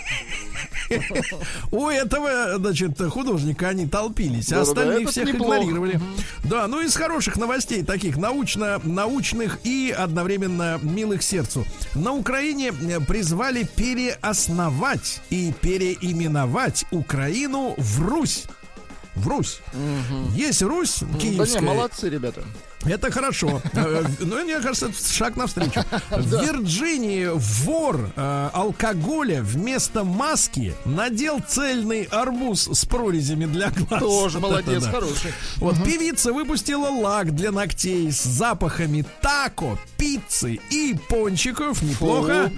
У 1.72 1.88
этого, 1.88 2.58
значит, 2.58 3.00
художника 3.02 3.70
они 3.70 3.88
толпились, 3.88 4.52
а 4.52 4.62
это 4.62 5.08
всех 5.08 5.30
игнорировали. 5.30 6.00
Да, 6.44 6.68
ну 6.68 6.82
из 6.82 6.96
хороших 6.96 7.38
новостей, 7.38 7.84
таких 7.84 8.18
научно, 8.18 8.80
научных 8.84 9.60
и 9.64 9.94
одновременно 9.98 10.80
милых 10.82 11.22
сердцу. 11.24 11.66
На 11.96 12.14
Украине 12.14 12.72
э, 12.72 13.00
призвали 13.00 13.64
переосновать 13.64 15.22
и 15.30 15.54
переименовать 15.62 16.86
Украину 16.92 17.76
в 17.78 18.02
Русь. 18.08 18.44
В 19.16 19.28
Русь. 19.28 19.60
Есть 20.36 20.62
Русь 20.62 21.00
Да 21.02 21.20
киевская. 21.20 21.62
не, 21.62 21.68
молодцы, 21.68 22.10
ребята. 22.10 22.44
Это 22.86 23.12
хорошо. 23.12 23.62
Э, 23.74 24.04
Ну, 24.20 24.44
мне 24.44 24.60
кажется, 24.60 24.88
это 24.88 25.14
шаг 25.14 25.36
навстречу. 25.36 25.82
В 26.12 26.42
Вирджинии 26.44 27.30
вор 27.34 28.10
э, 28.16 28.50
алкоголя 28.54 29.42
вместо 29.42 30.04
маски 30.04 30.74
надел 30.86 31.42
цельный 31.48 32.04
арбуз 32.04 32.70
с 32.72 32.86
прорезями 32.86 33.46
для 33.46 33.70
глаз. 33.70 34.00
Тоже 34.02 34.40
молодец, 34.42 34.86
хороший. 34.86 35.34
Вот 35.58 35.76
певица 35.84 36.32
выпустила 36.32 36.88
лак 36.90 37.36
для 37.36 37.52
ногтей 37.52 38.12
с 38.12 38.24
запахами 38.24 39.04
тако, 39.22 39.78
пиццы 39.98 40.60
и 40.70 40.96
пончиков. 41.10 41.82
Неплохо. 41.82 42.52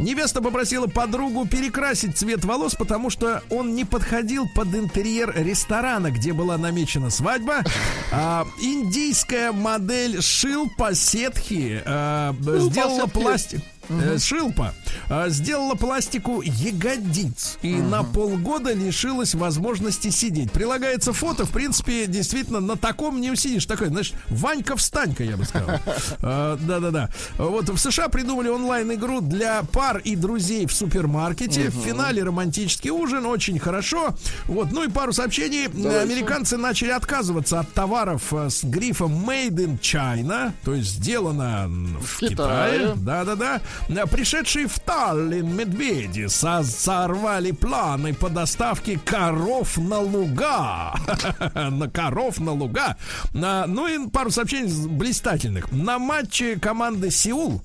Невеста 0.00 0.42
попросила 0.42 0.86
подругу 0.88 1.46
перекрасить 1.46 2.16
цвет 2.18 2.44
волос, 2.44 2.74
потому 2.74 3.10
что 3.10 3.42
он 3.50 3.74
не 3.74 3.84
подходил 3.84 4.46
под 4.54 4.74
интерьер 4.74 5.32
ресторана, 5.36 6.10
где 6.10 6.32
была 6.32 6.58
намечена 6.58 7.10
свадьба. 7.10 7.64
А, 8.10 8.46
индийская 8.60 9.52
модель 9.68 10.22
Шилпа 10.22 10.94
Сетхи 10.94 11.82
а, 11.84 12.34
сделала 12.40 13.06
пластик. 13.06 13.60
Э, 13.88 14.18
Шилпа 14.18 14.74
а, 15.08 15.28
сделала 15.28 15.74
пластику 15.74 16.42
ягодиц 16.42 17.58
и 17.62 17.74
на 17.76 18.02
полгода 18.02 18.72
лишилась 18.72 19.34
возможности 19.34 20.10
сидеть. 20.10 20.52
Прилагается 20.52 21.12
фото, 21.12 21.44
в 21.44 21.50
принципе, 21.50 22.06
действительно 22.06 22.60
на 22.60 22.76
таком 22.76 23.20
не 23.20 23.30
усидишь. 23.30 23.66
Такой, 23.66 23.88
значит, 23.88 24.14
Ванька 24.28 24.76
встанька, 24.76 25.24
я 25.24 25.36
бы 25.36 25.44
сказал. 25.44 25.80
А, 26.22 26.56
Да-да-да. 26.60 27.10
Вот 27.38 27.68
в 27.68 27.78
США 27.78 28.08
придумали 28.08 28.48
онлайн-игру 28.48 29.20
для 29.20 29.62
пар 29.62 29.98
и 29.98 30.16
друзей 30.16 30.66
в 30.66 30.72
супермаркете. 30.72 31.70
В 31.70 31.74
финале 31.74 32.22
романтический 32.22 32.90
ужин, 32.90 33.26
очень 33.26 33.58
хорошо. 33.58 34.14
Вот, 34.46 34.72
ну 34.72 34.84
и 34.84 34.88
пару 34.88 35.12
сообщений. 35.12 35.66
Американцы 35.66 36.56
начали 36.56 36.90
отказываться 36.90 37.60
от 37.60 37.72
товаров 37.72 38.32
э, 38.32 38.50
с 38.50 38.64
грифом 38.64 39.28
Made 39.28 39.56
in 39.56 39.80
China, 39.80 40.52
то 40.64 40.74
есть 40.74 40.90
сделано 40.90 41.68
в. 41.68 42.18
Китае. 42.18 42.94
Да-да-да. 42.96 43.60
А 43.88 44.06
Пришедшие 44.06 44.66
в 44.68 44.78
Таллин 44.80 45.54
медведи 45.54 46.26
со- 46.28 46.62
сорвали 46.62 47.52
планы 47.52 48.14
по 48.14 48.28
доставке 48.28 48.98
коров 48.98 49.76
на 49.78 49.98
луга. 50.00 50.94
На 51.54 51.88
коров 51.88 52.38
на 52.40 52.52
луга. 52.52 52.96
Ну 53.32 53.86
и 53.86 54.08
пару 54.08 54.30
сообщений 54.30 54.86
блистательных. 54.88 55.70
На 55.72 55.98
матче 55.98 56.58
команды 56.58 57.10
Сеул 57.10 57.62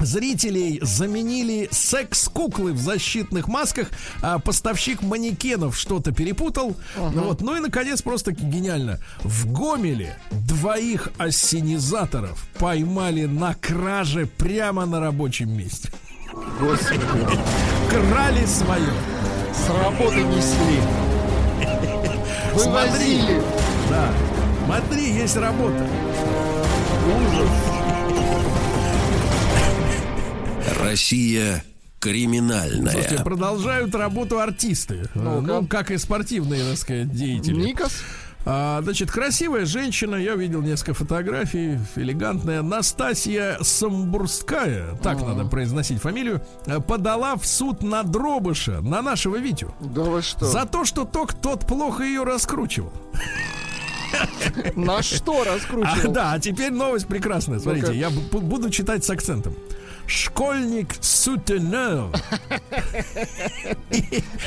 Зрителей 0.00 0.78
заменили 0.82 1.68
секс-куклы 1.70 2.72
в 2.72 2.78
защитных 2.78 3.48
масках, 3.48 3.88
а 4.22 4.38
поставщик 4.38 5.02
манекенов 5.02 5.76
что-то 5.76 6.12
перепутал. 6.12 6.76
Ну 6.96 7.24
Вот. 7.24 7.40
Ну 7.40 7.56
и, 7.56 7.60
наконец, 7.60 8.02
просто 8.02 8.32
гениально. 8.32 9.00
В 9.22 9.50
Гомеле 9.52 10.18
двоих 10.30 11.08
ассенизаторов 11.18 12.46
поймали 12.58 13.24
на 13.24 13.54
краже 13.54 14.26
прямо 14.26 14.86
на 14.86 15.00
рабочем 15.00 15.56
месте. 15.56 15.90
Господи. 16.60 17.00
Крали 17.90 18.44
свое. 18.46 18.92
С 19.54 19.70
работы 19.70 20.22
несли. 20.22 20.80
Вывозили. 22.54 23.42
Да. 23.88 24.12
Смотри, 24.66 25.12
есть 25.12 25.36
работа. 25.36 25.86
Россия 30.80 31.64
криминальная. 32.00 32.92
Слушайте, 32.92 33.22
продолжают 33.24 33.94
работу 33.94 34.38
артисты. 34.38 35.08
Ну-ка. 35.14 35.40
Ну, 35.40 35.66
как 35.66 35.90
и 35.90 35.96
спортивные, 35.98 36.64
так 36.64 36.76
сказать, 36.78 37.10
деятели. 37.12 37.54
Никас. 37.56 37.92
А, 38.48 38.80
значит, 38.82 39.10
красивая 39.10 39.66
женщина, 39.66 40.14
я 40.14 40.36
видел 40.36 40.62
несколько 40.62 40.94
фотографий, 40.94 41.80
элегантная, 41.96 42.62
Настасья 42.62 43.58
Самбурская, 43.60 44.94
так 45.02 45.20
надо 45.20 45.46
произносить 45.46 46.00
фамилию, 46.00 46.40
э, 46.66 46.78
подала 46.78 47.34
в 47.34 47.44
суд 47.44 47.82
на 47.82 48.04
Дробыша, 48.04 48.82
на 48.82 49.02
нашего 49.02 49.34
Витю, 49.36 49.74
Да 49.80 50.02
вы 50.02 50.22
что? 50.22 50.44
за 50.46 50.64
то, 50.64 50.84
что 50.84 51.04
тот, 51.04 51.34
тот 51.42 51.66
плохо 51.66 52.04
ее 52.04 52.22
раскручивал. 52.22 52.92
На 54.76 55.02
что 55.02 55.42
А, 55.42 55.44
раскручивал? 55.56 56.12
да, 56.12 56.32
а 56.34 56.38
теперь 56.38 56.70
новость 56.70 57.08
прекрасная. 57.08 57.58
Смотрите, 57.58 57.96
я 57.98 58.10
бу- 58.10 58.40
буду 58.40 58.70
читать 58.70 59.04
с 59.04 59.10
акцентом. 59.10 59.54
Школьник 60.06 60.94
Сутенер. 61.00 62.10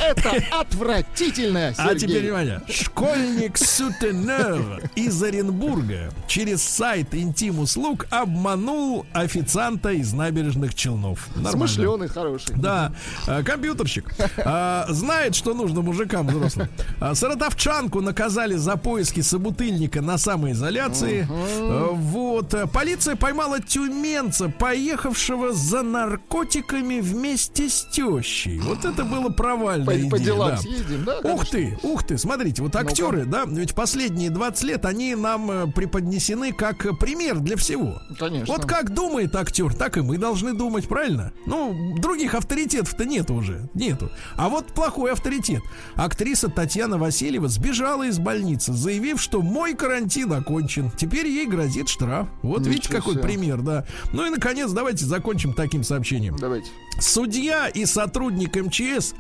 Это 0.02 0.32
отвратительно, 0.52 1.74
А 1.78 1.96
теперь 1.96 2.24
внимание. 2.24 2.62
Школьник 2.70 3.58
Сутенер 3.58 4.82
из 4.96 5.22
Оренбурга 5.22 6.12
через 6.28 6.62
сайт 6.64 7.14
интим-услуг 7.14 8.08
обманул 8.10 9.06
официанта 9.14 9.92
из 9.92 10.14
набережных 10.14 10.76
Челнов. 10.76 11.28
Нормально. 11.36 11.52
Смышленый, 11.68 12.08
хороший. 12.08 12.56
Да, 12.56 12.94
э, 13.28 13.44
компьютерщик. 13.44 14.14
А, 14.38 14.86
Знает, 14.90 15.36
что 15.36 15.54
нужно 15.54 15.82
мужикам 15.82 16.28
взрослым. 16.28 16.70
А, 17.00 17.16
Саратовчанку 17.16 18.02
наказали 18.02 18.56
за 18.56 18.78
поиски 18.78 19.22
собутыльника 19.22 20.02
на 20.02 20.18
самоизоляции. 20.18 21.28
Вот. 21.30 22.54
Полиция 22.72 23.16
поймала 23.16 23.60
тюменца, 23.62 24.50
поехавшего 24.50 25.49
за 25.52 25.82
наркотиками 25.84 27.00
вместе 27.00 27.70
с 27.70 27.86
тещей. 27.92 28.60
Вот 28.60 28.86
это 28.86 29.04
было 29.04 29.30
провальное 29.30 29.86
По, 29.86 29.98
идея. 29.98 30.10
по 30.10 30.20
делам 30.20 30.50
да. 30.52 30.58
съездим, 30.58 31.04
да? 31.06 31.20
Ух 31.20 31.24
конечно. 31.24 31.46
ты, 31.52 31.78
ух 31.84 32.04
ты, 32.04 32.18
смотрите, 32.18 32.62
вот 32.62 32.76
актеры, 32.76 33.26
да, 33.26 33.46
ведь 33.46 33.74
последние 33.76 34.30
20 34.30 34.64
лет 34.64 34.86
они 34.86 35.16
нам 35.16 35.52
э, 35.52 35.72
преподнесены 35.72 36.52
как 36.54 36.86
э, 36.86 36.94
пример 36.94 37.40
для 37.40 37.56
всего. 37.56 38.02
Конечно. 38.18 38.54
Вот 38.54 38.66
как 38.66 38.94
думает 38.94 39.36
актер, 39.36 39.74
так 39.74 39.98
и 39.98 40.02
мы 40.02 40.18
должны 40.18 40.54
думать, 40.54 40.88
правильно? 40.88 41.32
Ну, 41.46 41.96
других 41.98 42.34
авторитетов-то 42.34 43.06
нет 43.06 43.32
уже, 43.32 43.70
нету. 43.74 44.12
А 44.36 44.50
вот 44.50 44.68
плохой 44.74 45.12
авторитет. 45.12 45.62
Актриса 45.96 46.50
Татьяна 46.50 46.98
Васильева 46.98 47.48
сбежала 47.48 48.08
из 48.08 48.20
больницы, 48.20 48.74
заявив, 48.74 49.22
что 49.22 49.42
мой 49.42 49.74
карантин 49.74 50.34
окончен. 50.34 50.92
Теперь 50.92 51.28
ей 51.28 51.46
грозит 51.48 51.88
штраф. 51.90 52.28
Вот 52.42 52.60
Ничего 52.60 52.74
видите, 52.74 52.90
какой 52.94 53.14
себе. 53.14 53.24
пример, 53.24 53.62
да. 53.62 53.86
Ну 54.12 54.26
и, 54.26 54.30
наконец, 54.30 54.72
давайте 54.72 55.06
закончим 55.06 55.39
таким 55.54 55.84
сообщением. 55.84 56.38
Давайте. 56.38 56.70
Судья 57.00 57.68
и 57.68 57.86
сотрудник 57.86 58.56
МЧС, 58.56 59.14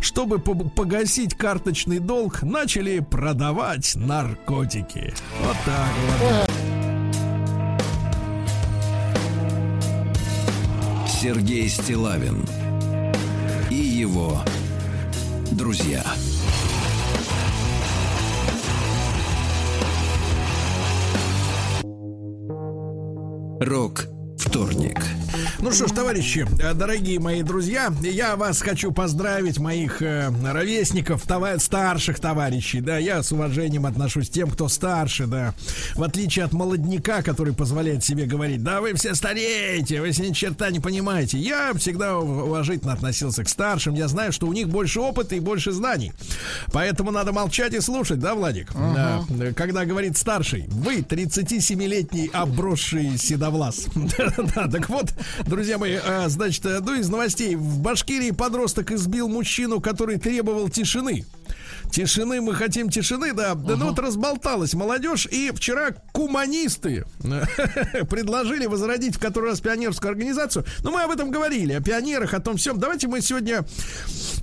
чтобы 0.00 0.38
по- 0.38 0.54
погасить 0.54 1.34
карточный 1.34 1.98
долг, 1.98 2.42
начали 2.42 3.00
продавать 3.00 3.94
наркотики. 3.96 5.14
Вот 5.42 5.56
так 5.64 5.90
вот. 6.20 6.50
Сергей 11.08 11.68
Стилавин 11.68 12.44
и 13.70 13.76
его 13.76 14.42
друзья. 15.52 16.02
Рок 23.60 24.06
вторник. 24.38 24.98
Ну 25.62 25.70
что 25.70 25.86
ж, 25.86 25.92
товарищи, 25.92 26.44
э, 26.60 26.74
дорогие 26.74 27.20
мои 27.20 27.42
друзья, 27.44 27.92
я 28.02 28.34
вас 28.34 28.60
хочу 28.60 28.90
поздравить, 28.90 29.60
моих 29.60 30.02
э, 30.02 30.28
ровесников, 30.44 31.22
това- 31.22 31.56
старших 31.60 32.18
товарищей, 32.18 32.80
да, 32.80 32.98
я 32.98 33.22
с 33.22 33.30
уважением 33.30 33.86
отношусь 33.86 34.28
к 34.28 34.32
тем, 34.32 34.50
кто 34.50 34.66
старше, 34.66 35.26
да, 35.26 35.54
в 35.94 36.02
отличие 36.02 36.44
от 36.46 36.52
молодняка, 36.52 37.22
который 37.22 37.54
позволяет 37.54 38.02
себе 38.04 38.24
говорить, 38.26 38.64
да, 38.64 38.80
вы 38.80 38.94
все 38.94 39.14
стареете, 39.14 40.00
вы 40.00 40.10
все 40.10 40.28
ни 40.28 40.32
черта 40.32 40.68
не 40.72 40.80
понимаете. 40.80 41.38
Я 41.38 41.72
всегда 41.74 42.14
ув- 42.18 42.42
уважительно 42.46 42.94
относился 42.94 43.44
к 43.44 43.48
старшим, 43.48 43.94
я 43.94 44.08
знаю, 44.08 44.32
что 44.32 44.48
у 44.48 44.52
них 44.52 44.68
больше 44.68 44.98
опыта 44.98 45.36
и 45.36 45.40
больше 45.40 45.70
знаний, 45.70 46.12
поэтому 46.72 47.12
надо 47.12 47.32
молчать 47.32 47.72
и 47.72 47.80
слушать, 47.80 48.18
да, 48.18 48.34
Владик? 48.34 48.72
Да, 48.74 49.24
когда 49.54 49.84
говорит 49.84 50.18
старший, 50.18 50.64
вы 50.70 51.02
37-летний 51.02 52.30
обросший 52.32 53.16
седовлас. 53.16 53.86
Да, 54.56 54.66
так 54.68 54.88
вот, 54.90 55.12
друзья 55.52 55.76
мои, 55.76 55.98
а, 56.02 56.30
значит, 56.30 56.64
э, 56.64 56.80
ну 56.80 56.94
из 56.94 57.10
новостей. 57.10 57.56
В 57.56 57.78
Башкирии 57.80 58.30
подросток 58.30 58.90
избил 58.90 59.28
мужчину, 59.28 59.80
который 59.80 60.18
требовал 60.18 60.70
тишины. 60.70 61.26
Тишины, 61.92 62.40
мы 62.40 62.54
хотим 62.54 62.88
тишины, 62.88 63.34
да. 63.34 63.54
Да, 63.54 63.76
Ну 63.76 63.90
вот 63.90 63.98
разболталась 63.98 64.72
молодежь, 64.72 65.26
и 65.30 65.52
вчера 65.54 65.90
куманисты 66.12 67.04
предложили 68.10 68.66
возродить 68.66 69.16
в 69.16 69.18
который 69.20 69.50
раз 69.50 69.60
пионерскую 69.60 70.10
организацию. 70.10 70.64
Но 70.82 70.90
мы 70.90 71.02
об 71.02 71.10
этом 71.10 71.30
говорили, 71.30 71.74
о 71.74 71.80
пионерах, 71.80 72.32
о 72.32 72.40
том 72.40 72.56
всем. 72.56 72.78
Давайте 72.78 73.08
мы 73.08 73.20
сегодня 73.20 73.64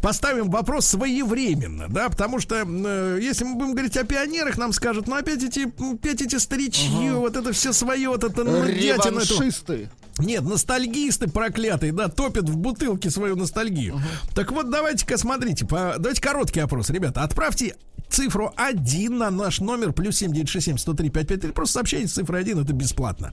поставим 0.02 0.50
вопрос 0.52 0.86
своевременно, 0.86 1.88
да, 1.90 2.10
потому 2.10 2.40
что 2.40 2.56
э, 2.56 3.20
если 3.22 3.44
мы 3.46 3.56
будем 3.56 3.72
говорить 3.74 3.98
о 3.98 4.04
пионерах, 4.04 4.58
нам 4.58 4.72
скажут, 4.72 5.08
ну 5.08 5.16
опять 5.16 5.44
эти, 5.44 5.68
опять 5.94 6.22
эти 6.22 6.36
старичьи, 6.38 7.10
вот 7.12 7.36
это 7.36 7.52
все 7.52 7.74
свое, 7.74 8.10
вот 8.10 8.24
это 8.24 8.44
ну. 8.44 8.64
Реваншисты. 8.64 9.90
Нет, 10.20 10.44
ностальгисты 10.44 11.30
проклятые, 11.30 11.94
да, 11.94 12.10
топят 12.10 12.50
в 12.50 12.58
бутылке 12.58 13.10
свою 13.10 13.38
ностальгию. 13.38 14.02
Так 14.36 14.52
вот, 14.52 14.70
давайте-ка 14.70 15.18
смотрите, 15.18 15.66
по- 15.66 15.96
давайте 15.98 16.22
короткий 16.22 16.60
опрос, 16.60 16.90
ребята. 16.90 17.24
Отправьте 17.40 17.74
цифру 18.10 18.52
1 18.58 19.18
на 19.18 19.32
наш 19.32 19.62
номер 19.62 19.94
плюс 19.94 20.18
7967 20.18 20.78
103 20.78 21.10
553. 21.10 21.52
Просто 21.54 21.74
сообщение 21.76 22.10
с 22.10 22.12
цифрой 22.12 22.42
1, 22.42 22.60
это 22.60 22.74
бесплатно. 22.74 23.32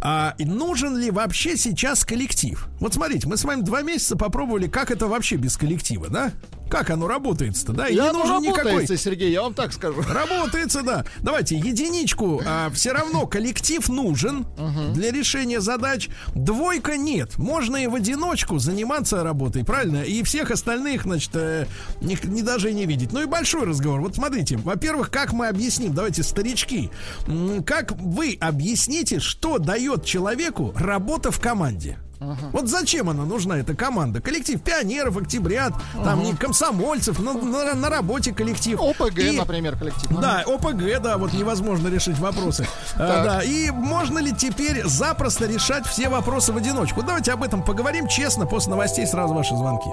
А, 0.00 0.34
нужен 0.38 0.96
ли 0.96 1.10
вообще 1.10 1.58
сейчас 1.58 2.06
коллектив? 2.06 2.66
Вот 2.80 2.94
смотрите, 2.94 3.28
мы 3.28 3.36
с 3.36 3.44
вами 3.44 3.60
два 3.60 3.82
месяца 3.82 4.16
попробовали, 4.16 4.66
как 4.66 4.90
это 4.90 5.08
вообще 5.08 5.36
без 5.36 5.58
коллектива, 5.58 6.08
да? 6.08 6.32
Как 6.68 6.90
оно 6.90 7.06
работает-то, 7.06 7.72
да? 7.72 7.88
И 7.88 7.94
Я 7.94 8.06
не 8.06 8.12
ну, 8.12 8.18
нужен 8.20 8.42
никакой... 8.42 8.86
Сергей, 8.86 9.30
я 9.30 9.42
вам 9.42 9.54
так 9.54 9.72
скажу. 9.72 10.02
Работается, 10.08 10.82
да. 10.82 11.04
Давайте 11.20 11.56
единичку. 11.56 12.42
А, 12.44 12.70
все 12.70 12.92
равно 12.92 13.26
коллектив 13.26 13.86
нужен 13.88 14.46
для 14.94 15.10
решения 15.10 15.60
задач. 15.60 16.08
Двойка 16.34 16.96
нет. 16.96 17.38
Можно 17.38 17.76
и 17.76 17.86
в 17.86 17.94
одиночку 17.94 18.58
заниматься 18.58 19.22
работой, 19.22 19.64
правильно? 19.64 20.02
И 20.02 20.22
всех 20.22 20.50
остальных, 20.50 21.02
значит, 21.02 21.30
э, 21.34 21.66
не, 22.00 22.18
не 22.24 22.42
даже 22.42 22.70
и 22.70 22.74
не 22.74 22.86
видеть. 22.86 23.12
Ну 23.12 23.22
и 23.22 23.26
большой 23.26 23.64
разговор. 23.64 24.00
Вот 24.00 24.16
смотрите. 24.16 24.56
Во-первых, 24.56 25.10
как 25.10 25.32
мы 25.32 25.48
объясним? 25.48 25.94
Давайте, 25.94 26.22
старички. 26.22 26.90
Как 27.66 27.92
вы 27.92 28.36
объясните, 28.40 29.20
что 29.20 29.58
дает 29.58 30.04
человеку 30.04 30.72
работа 30.76 31.30
в 31.30 31.40
команде? 31.40 31.98
Вот 32.52 32.68
зачем 32.68 33.10
она 33.10 33.24
нужна, 33.24 33.58
эта 33.58 33.74
команда? 33.74 34.20
Коллектив 34.20 34.60
пионеров, 34.62 35.16
октябрят, 35.16 35.74
там 36.02 36.22
не 36.22 36.32
комсомольцев, 36.34 37.18
на, 37.18 37.32
на- 37.34 37.74
на 37.74 37.88
работе 37.90 38.32
коллектив. 38.32 38.80
ОПГ, 38.80 39.18
И- 39.18 39.36
например, 39.36 39.76
коллектив. 39.76 40.08
да, 40.20 40.42
ОПГ, 40.46 41.02
да, 41.02 41.18
вот 41.18 41.32
невозможно 41.32 41.88
решить 41.88 42.18
вопросы. 42.18 42.66
А, 42.96 43.24
да, 43.24 43.42
и 43.42 43.70
можно 43.70 44.18
ли 44.18 44.32
теперь 44.32 44.84
запросто 44.86 45.46
решать 45.46 45.86
все 45.86 46.08
вопросы 46.08 46.52
в 46.52 46.56
одиночку? 46.56 47.02
Давайте 47.02 47.32
об 47.32 47.42
этом 47.42 47.62
поговорим 47.62 48.06
честно, 48.08 48.46
после 48.46 48.70
новостей 48.70 49.06
сразу 49.06 49.34
ваши 49.34 49.54
звонки. 49.56 49.88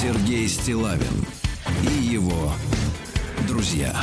Сергей 0.00 0.48
Стилавин 0.48 1.26
и 1.82 2.04
его 2.04 2.52
друзья. 3.46 3.94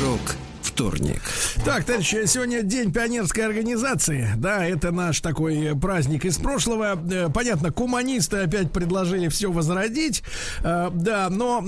Рок 0.00 0.36
вторник. 0.78 1.20
Так, 1.64 1.84
товарищи, 1.84 2.24
сегодня 2.26 2.62
день 2.62 2.92
пионерской 2.92 3.46
организации. 3.46 4.28
Да, 4.36 4.66
это 4.66 4.90
наш 4.90 5.20
такой 5.20 5.66
э, 5.66 5.74
праздник 5.76 6.24
из 6.24 6.36
прошлого. 6.38 6.98
Э, 7.12 7.28
Понятно, 7.32 7.70
коммунисты 7.70 8.38
опять 8.38 8.72
предложили 8.72 9.28
все 9.28 9.52
возродить. 9.52 10.24
Э, 10.64 10.90
Да, 10.92 11.28
но 11.30 11.60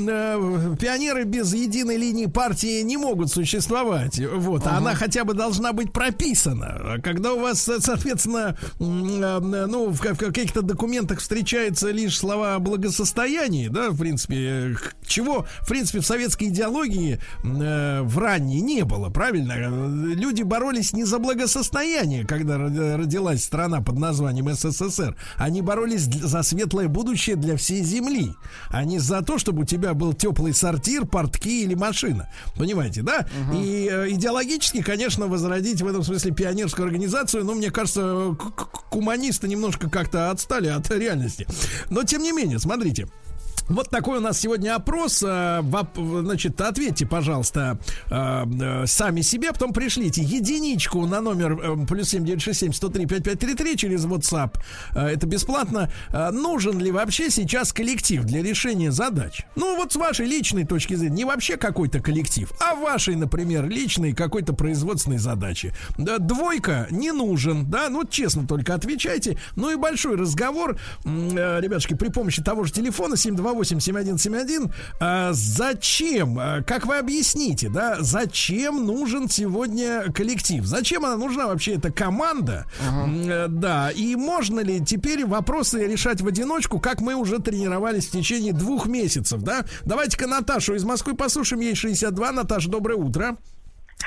пионеры 0.77 1.23
без 1.25 1.55
единой 1.55 1.97
линии 1.99 2.27
партии 2.27 2.83
не 2.83 2.97
могут 2.97 3.31
существовать. 3.31 4.19
Вот, 4.19 4.67
а 4.67 4.79
она 4.79 4.95
хотя 4.97 5.23
бы 5.25 5.35
должна 5.35 5.73
быть 5.73 5.93
прописана. 5.93 6.99
Когда 7.03 7.33
у 7.35 7.41
вас, 7.41 7.63
соответственно, 7.63 8.57
ну, 8.81 9.91
в 9.91 10.01
ка- 10.01 10.15
в 10.15 10.19
каких-то 10.19 10.63
документах 10.63 11.21
встречаются 11.21 11.91
лишь 11.93 12.19
слова 12.19 12.57
о 12.57 12.59
благосостоянии, 12.59 13.69
да, 13.69 13.91
в 13.91 13.99
принципе, 13.99 14.77
чего, 15.07 15.47
в 15.61 15.69
принципе, 15.69 16.01
в 16.01 16.07
советской 16.07 16.49
идеологии 16.49 17.21
в 17.45 18.19
ранней 18.19 18.61
не 18.61 18.85
было, 18.85 18.96
правильно? 19.11 19.53
Э, 19.53 20.15
Люди 20.15 20.43
боролись 20.43 20.93
не 20.93 21.05
за 21.05 21.19
благосостояние, 21.19 22.27
когда 22.27 22.57
ро- 22.57 22.97
родилась 22.97 23.45
страна 23.45 23.81
под 23.81 23.99
названием 23.99 24.53
СССР. 24.53 25.17
Они 25.37 25.63
боролись 25.63 26.03
за 26.05 26.43
светлое 26.43 26.89
будущее 26.89 27.37
для 27.37 27.57
всей 27.57 27.83
земли, 27.83 28.33
а 28.71 28.85
не 28.85 28.99
за 28.99 29.23
то, 29.23 29.39
чтобы 29.39 29.63
у 29.63 29.65
тебя 29.65 29.95
был 29.95 30.13
теплый 30.15 30.53
сортир, 30.55 31.07
портки 31.07 31.63
или 31.63 31.75
машина. 31.75 32.29
Понимаете, 32.57 33.03
да? 33.03 33.27
И 33.55 33.89
э, 33.91 34.11
идеологически, 34.11 34.83
конечно, 34.83 35.27
возродить 35.27 35.83
в 35.83 35.87
этом 35.87 36.03
смысле 36.03 36.33
пионерскую 36.33 36.87
организацию, 36.87 37.45
ну, 37.45 37.55
мне 37.55 37.71
кажется, 37.71 38.35
к- 38.39 38.55
к- 38.55 38.91
коммунисты 38.91 39.49
немножко 39.49 39.89
как-то 39.91 40.31
отстали 40.31 40.69
от 40.69 40.91
реальности. 40.91 41.47
Но, 41.91 42.03
тем 42.03 42.23
не 42.23 42.33
менее, 42.33 42.59
смотрите. 42.59 43.07
Вот 43.69 43.91
такой 43.91 44.19
у 44.19 44.21
нас 44.21 44.39
сегодня 44.39 44.77
опрос. 44.77 45.25
Э, 45.27 45.61
значит, 45.97 46.61
ответьте, 46.61 47.05
пожалуйста, 47.05 47.79
э, 48.11 48.45
э, 48.61 48.87
сами 48.87 49.23
себе, 49.23 49.53
потом 49.53 49.73
пришлите 49.73 50.23
единичку 50.23 51.05
на 51.07 51.21
номер 51.21 51.87
плюс 51.87 52.11
семь 52.11 52.25
девять 52.25 52.43
шесть 52.43 52.61
семь 52.61 52.73
сто 52.73 52.89
три 52.89 53.07
пять 53.07 53.25
пять 53.25 53.41
три 53.41 53.55
три 53.55 53.77
через 53.77 54.05
WhatsApp. 54.05 54.57
Это 54.95 55.27
бесплатно. 55.27 55.91
Нужен 56.13 56.79
ли 56.79 56.91
вообще 56.93 57.31
сейчас 57.31 57.73
коллектив 57.73 58.25
для 58.25 58.43
решения 58.43 58.93
задач? 58.93 59.45
Ну, 59.57 59.77
вот 59.77 59.93
с 59.93 59.97
вашей 59.97 60.27
личной 60.27 60.65
точки 60.65 60.95
зрения, 60.95 61.17
не 61.17 61.25
вообще 61.25 61.57
какой-то 61.57 62.01
коллектив, 62.01 62.53
а 62.61 62.75
вашей, 62.75 63.17
например, 63.17 63.69
личной 63.69 64.13
какой-то 64.13 64.53
производственной 64.53 65.19
задачи. 65.19 65.73
Двойка 65.97 66.87
не 66.91 67.13
нужен, 67.13 67.69
да, 67.69 67.89
ну, 67.89 68.05
честно 68.05 68.47
только 68.47 68.75
отвечайте. 68.75 69.39
Ну 69.57 69.71
и 69.71 69.77
большой 69.77 70.17
разговор, 70.17 70.79
ребятушки, 71.05 71.95
при 71.95 72.09
помощи 72.09 72.43
того 72.43 72.65
же 72.65 72.73
телефона 72.73 73.17
728 73.17 73.56
87171. 73.57 74.73
А 75.01 75.31
зачем, 75.33 76.39
а, 76.39 76.63
как 76.63 76.87
вы 76.87 76.99
объясните, 76.99 77.69
да, 77.69 77.97
зачем 78.01 78.87
нужен 78.87 79.29
сегодня 79.29 80.13
коллектив? 80.13 80.65
Зачем 80.65 81.05
она 81.05 81.17
нужна 81.17 81.47
вообще 81.47 81.75
эта 81.75 81.91
команда? 81.91 82.67
Uh-huh. 82.81 83.49
Да, 83.49 83.91
и 83.91 84.15
можно 84.17 84.61
ли 84.61 84.85
теперь 84.85 85.25
вопросы 85.25 85.87
решать 85.87 86.21
в 86.21 86.27
одиночку, 86.27 86.79
как 86.81 87.01
мы 87.01 87.15
уже 87.15 87.39
тренировались 87.39 88.07
в 88.07 88.13
течение 88.13 88.53
двух 88.53 88.87
месяцев, 88.87 89.43
да? 89.43 89.65
Давайте-ка 89.85 90.27
Наташу 90.27 90.75
из 90.75 90.85
Москвы 90.85 91.15
послушаем, 91.15 91.63
ей 91.63 91.75
62. 91.75 92.33
Наташа, 92.33 92.71
доброе 92.71 92.97
утро. 92.97 93.37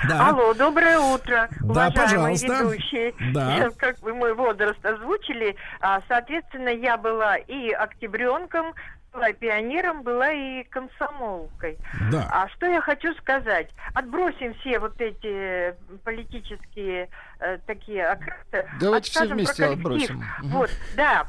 Да. 0.08 0.30
Алло, 0.30 0.54
доброе 0.54 1.00
утро, 1.00 1.50
да, 1.62 1.88
уважаемые 1.89 2.38
пожалуйста. 2.38 2.64
ведущие. 2.64 3.14
Да. 3.34 3.70
Как 3.78 4.00
вы 4.02 4.14
мой 4.14 4.34
возраст 4.34 4.84
озвучили, 4.86 5.56
а, 5.82 6.02
соответственно, 6.08 6.70
я 6.70 6.97
была 6.97 7.38
и 7.38 7.72
октябренком, 7.72 8.74
была 9.20 9.34
пионером, 9.34 10.03
была 10.03 10.32
и 10.32 10.63
комсомолкой. 10.63 11.78
Да. 12.11 12.28
А 12.32 12.47
что 12.49 12.65
я 12.65 12.82
хочу 12.82 13.13
сказать? 13.15 13.70
Отбросим 13.93 14.53
все 14.55 14.80
вот 14.80 14.99
эти 14.99 15.76
политические 16.03 17.09
э, 17.39 17.57
такие 17.67 18.07
окрасы. 18.07 18.70
Давайте 18.80 19.11
все 19.11 19.28
вместе 19.28 19.65
отбросим. 19.65 20.24
Вот, 20.43 20.70
да. 20.95 21.26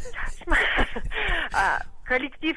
А, 1.53 1.81
коллектив 2.05 2.57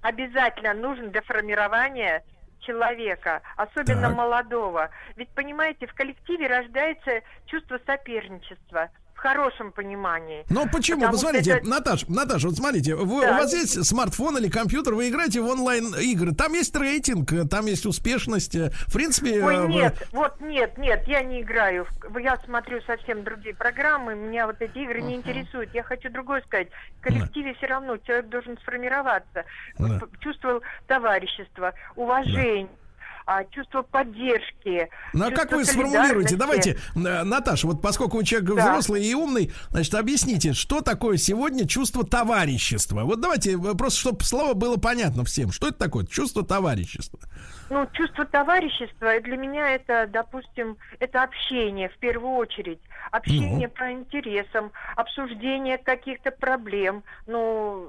обязательно 0.00 0.74
нужен 0.74 1.10
для 1.10 1.22
формирования 1.22 2.24
человека, 2.60 3.42
особенно 3.56 4.08
так. 4.08 4.16
молодого. 4.16 4.90
Ведь, 5.16 5.28
понимаете, 5.30 5.86
в 5.86 5.94
коллективе 5.94 6.48
рождается 6.48 7.20
чувство 7.46 7.78
соперничества 7.86 8.90
хорошем 9.22 9.70
понимании. 9.70 10.44
Но 10.50 10.66
почему? 10.66 11.08
Посмотрите, 11.10 11.52
это... 11.52 11.68
Наташ, 11.68 12.08
Наташ, 12.08 12.44
вот 12.44 12.56
смотрите, 12.56 12.96
вы, 12.96 13.22
да. 13.22 13.30
у 13.30 13.34
вас 13.38 13.52
есть 13.52 13.84
смартфон 13.86 14.36
или 14.38 14.48
компьютер, 14.48 14.94
вы 14.94 15.08
играете 15.08 15.40
в 15.40 15.46
онлайн-игры, 15.46 16.34
там 16.34 16.52
есть 16.54 16.74
рейтинг, 16.76 17.30
там 17.48 17.66
есть 17.66 17.86
успешность, 17.86 18.54
в 18.54 18.92
принципе... 18.92 19.42
Ой, 19.44 19.68
нет, 19.68 19.96
вы... 20.12 20.18
вот 20.18 20.40
нет, 20.40 20.76
нет, 20.76 21.06
я 21.06 21.22
не 21.22 21.42
играю, 21.42 21.86
я 22.18 22.36
смотрю 22.44 22.80
совсем 22.82 23.22
другие 23.22 23.54
программы, 23.54 24.14
меня 24.16 24.46
вот 24.46 24.60
эти 24.60 24.78
игры 24.78 24.98
uh-huh. 24.98 25.06
не 25.06 25.14
интересуют, 25.14 25.72
я 25.72 25.84
хочу 25.84 26.10
другое 26.10 26.42
сказать, 26.42 26.68
в 26.98 27.02
коллективе 27.02 27.52
uh-huh. 27.52 27.56
все 27.58 27.66
равно 27.66 27.96
человек 27.98 28.28
должен 28.28 28.58
сформироваться, 28.58 29.44
uh-huh. 29.78 30.10
чувство 30.20 30.60
товарищества, 30.88 31.74
уважение. 31.94 32.64
Uh-huh 32.64 32.81
а, 33.26 33.44
чувство 33.44 33.82
поддержки. 33.82 34.88
Ну 35.12 35.26
а 35.26 35.30
как 35.30 35.52
вы 35.52 35.64
сформулируете? 35.64 36.36
Давайте, 36.36 36.78
э, 36.94 37.22
Наташа, 37.22 37.66
вот 37.66 37.80
поскольку 37.80 38.16
вы 38.16 38.24
человек 38.24 38.54
да. 38.54 38.70
взрослый 38.70 39.04
и 39.04 39.14
умный, 39.14 39.52
значит, 39.70 39.94
объясните, 39.94 40.52
что 40.52 40.80
такое 40.80 41.16
сегодня 41.16 41.66
чувство 41.66 42.04
товарищества? 42.04 43.02
Вот 43.02 43.20
давайте, 43.20 43.52
э, 43.52 43.74
просто 43.74 44.00
чтобы 44.00 44.24
слово 44.24 44.54
было 44.54 44.76
понятно 44.76 45.24
всем. 45.24 45.52
Что 45.52 45.68
это 45.68 45.78
такое? 45.78 46.06
Чувство 46.06 46.44
товарищества. 46.44 47.20
Ну, 47.72 47.88
чувство 47.94 48.26
товарищества 48.26 49.18
для 49.24 49.38
меня 49.38 49.70
это, 49.70 50.06
допустим, 50.06 50.76
это 51.00 51.22
общение 51.22 51.88
в 51.88 51.96
первую 51.96 52.34
очередь. 52.34 52.80
Общение 53.10 53.68
ну. 53.68 53.74
по 53.74 53.90
интересам, 53.90 54.72
обсуждение 54.94 55.78
каких-то 55.78 56.32
проблем. 56.32 57.02
Ну. 57.26 57.86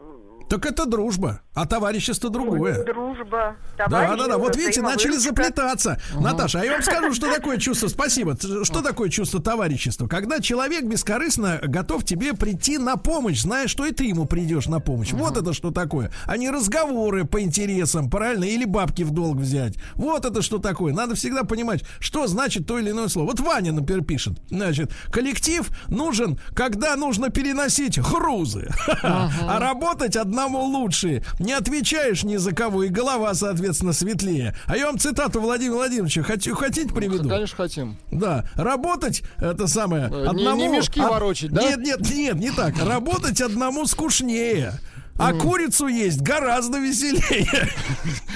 Так 0.49 0.65
это 0.65 0.85
дружба, 0.85 1.41
а 1.53 1.65
товарищество 1.65 2.29
другое. 2.29 2.83
Дружба, 2.83 3.57
Да, 3.77 3.87
да, 3.87 4.15
да. 4.15 4.37
Вот 4.37 4.55
видите, 4.55 4.81
начали 4.81 5.17
заплетаться. 5.17 5.99
Угу. 6.13 6.23
Наташа, 6.23 6.61
а 6.61 6.65
я 6.65 6.73
вам 6.73 6.81
скажу, 6.81 7.13
что 7.13 7.33
такое 7.33 7.57
чувство. 7.59 7.87
Спасибо. 7.87 8.37
Что 8.63 8.81
такое 8.81 9.09
чувство 9.09 9.41
товарищества? 9.41 10.07
Когда 10.07 10.39
человек 10.39 10.83
бескорыстно 10.83 11.59
готов 11.63 12.05
тебе 12.05 12.33
прийти 12.33 12.77
на 12.77 12.97
помощь, 12.97 13.41
зная, 13.41 13.67
что 13.67 13.85
и 13.85 13.91
ты 13.91 14.05
ему 14.05 14.25
придешь 14.25 14.67
на 14.67 14.79
помощь. 14.79 15.11
Угу. 15.11 15.23
Вот 15.23 15.37
это 15.37 15.53
что 15.53 15.71
такое. 15.71 16.11
А 16.25 16.37
не 16.37 16.49
разговоры 16.49 17.25
по 17.25 17.41
интересам, 17.41 18.09
правильно? 18.09 18.45
Или 18.45 18.65
бабки 18.65 19.03
в 19.03 19.11
долг 19.11 19.37
взять. 19.37 19.72
Вот 19.95 20.25
это 20.25 20.41
что 20.41 20.57
такое. 20.57 20.93
Надо 20.93 21.15
всегда 21.15 21.43
понимать, 21.43 21.83
что 21.99 22.27
значит 22.27 22.67
то 22.67 22.79
или 22.79 22.91
иное 22.91 23.07
слово. 23.07 23.27
Вот 23.27 23.39
Ваня, 23.39 23.71
например, 23.71 24.03
пишет. 24.03 24.33
Значит, 24.49 24.91
коллектив 25.11 25.67
нужен, 25.87 26.39
когда 26.55 26.95
нужно 26.95 27.29
переносить 27.29 27.99
грузы. 27.99 28.69
А 29.01 29.59
работать 29.59 30.15
одному 30.15 30.59
лучше. 30.63 31.23
Не 31.39 31.53
отвечаешь 31.53 32.23
ни 32.23 32.37
за 32.37 32.53
кого, 32.53 32.83
и 32.83 32.89
голова, 32.89 33.33
соответственно, 33.33 33.93
светлее. 33.93 34.55
А 34.65 34.77
я 34.77 34.87
вам 34.87 34.99
цитату 34.99 35.41
Владимира 35.41 35.77
Владимировича 35.77 36.23
хочу, 36.23 36.55
хотите 36.55 36.93
приведу? 36.93 37.29
Конечно, 37.29 37.57
хотим. 37.57 37.97
Да. 38.11 38.45
Работать, 38.55 39.23
это 39.37 39.67
самое, 39.67 40.05
одному... 40.05 40.61
Не, 40.61 40.67
не 40.67 40.67
мешки 40.67 40.99
ворочать, 40.99 41.51
да? 41.51 41.61
Нет, 41.61 41.79
нет, 41.79 41.99
нет, 42.13 42.35
не 42.35 42.51
так. 42.51 42.75
Работать 42.83 43.41
одному 43.41 43.85
скучнее. 43.85 44.73
А 45.17 45.31
mm. 45.31 45.39
курицу 45.41 45.87
есть 45.87 46.21
гораздо 46.21 46.79
веселее. 46.79 47.69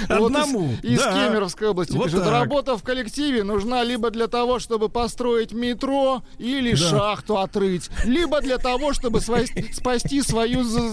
Одному. 0.09 0.73
Из, 0.83 0.99
да. 0.99 1.27
Кемеровской 1.27 1.69
области 1.69 1.93
вот 1.93 2.05
пишет, 2.05 2.23
так. 2.23 2.31
работа 2.31 2.77
в 2.77 2.83
коллективе 2.83 3.43
нужна 3.43 3.83
либо 3.83 4.11
для 4.11 4.27
того, 4.27 4.59
чтобы 4.59 4.87
построить 4.87 5.53
метро 5.53 6.21
или 6.37 6.71
да. 6.71 6.77
шахту 6.77 7.39
отрыть, 7.39 7.89
либо 8.05 8.41
для 8.41 8.59
того, 8.59 8.93
чтобы 8.93 9.21
спасти 9.21 10.21
свою 10.21 10.63
за, 10.63 10.91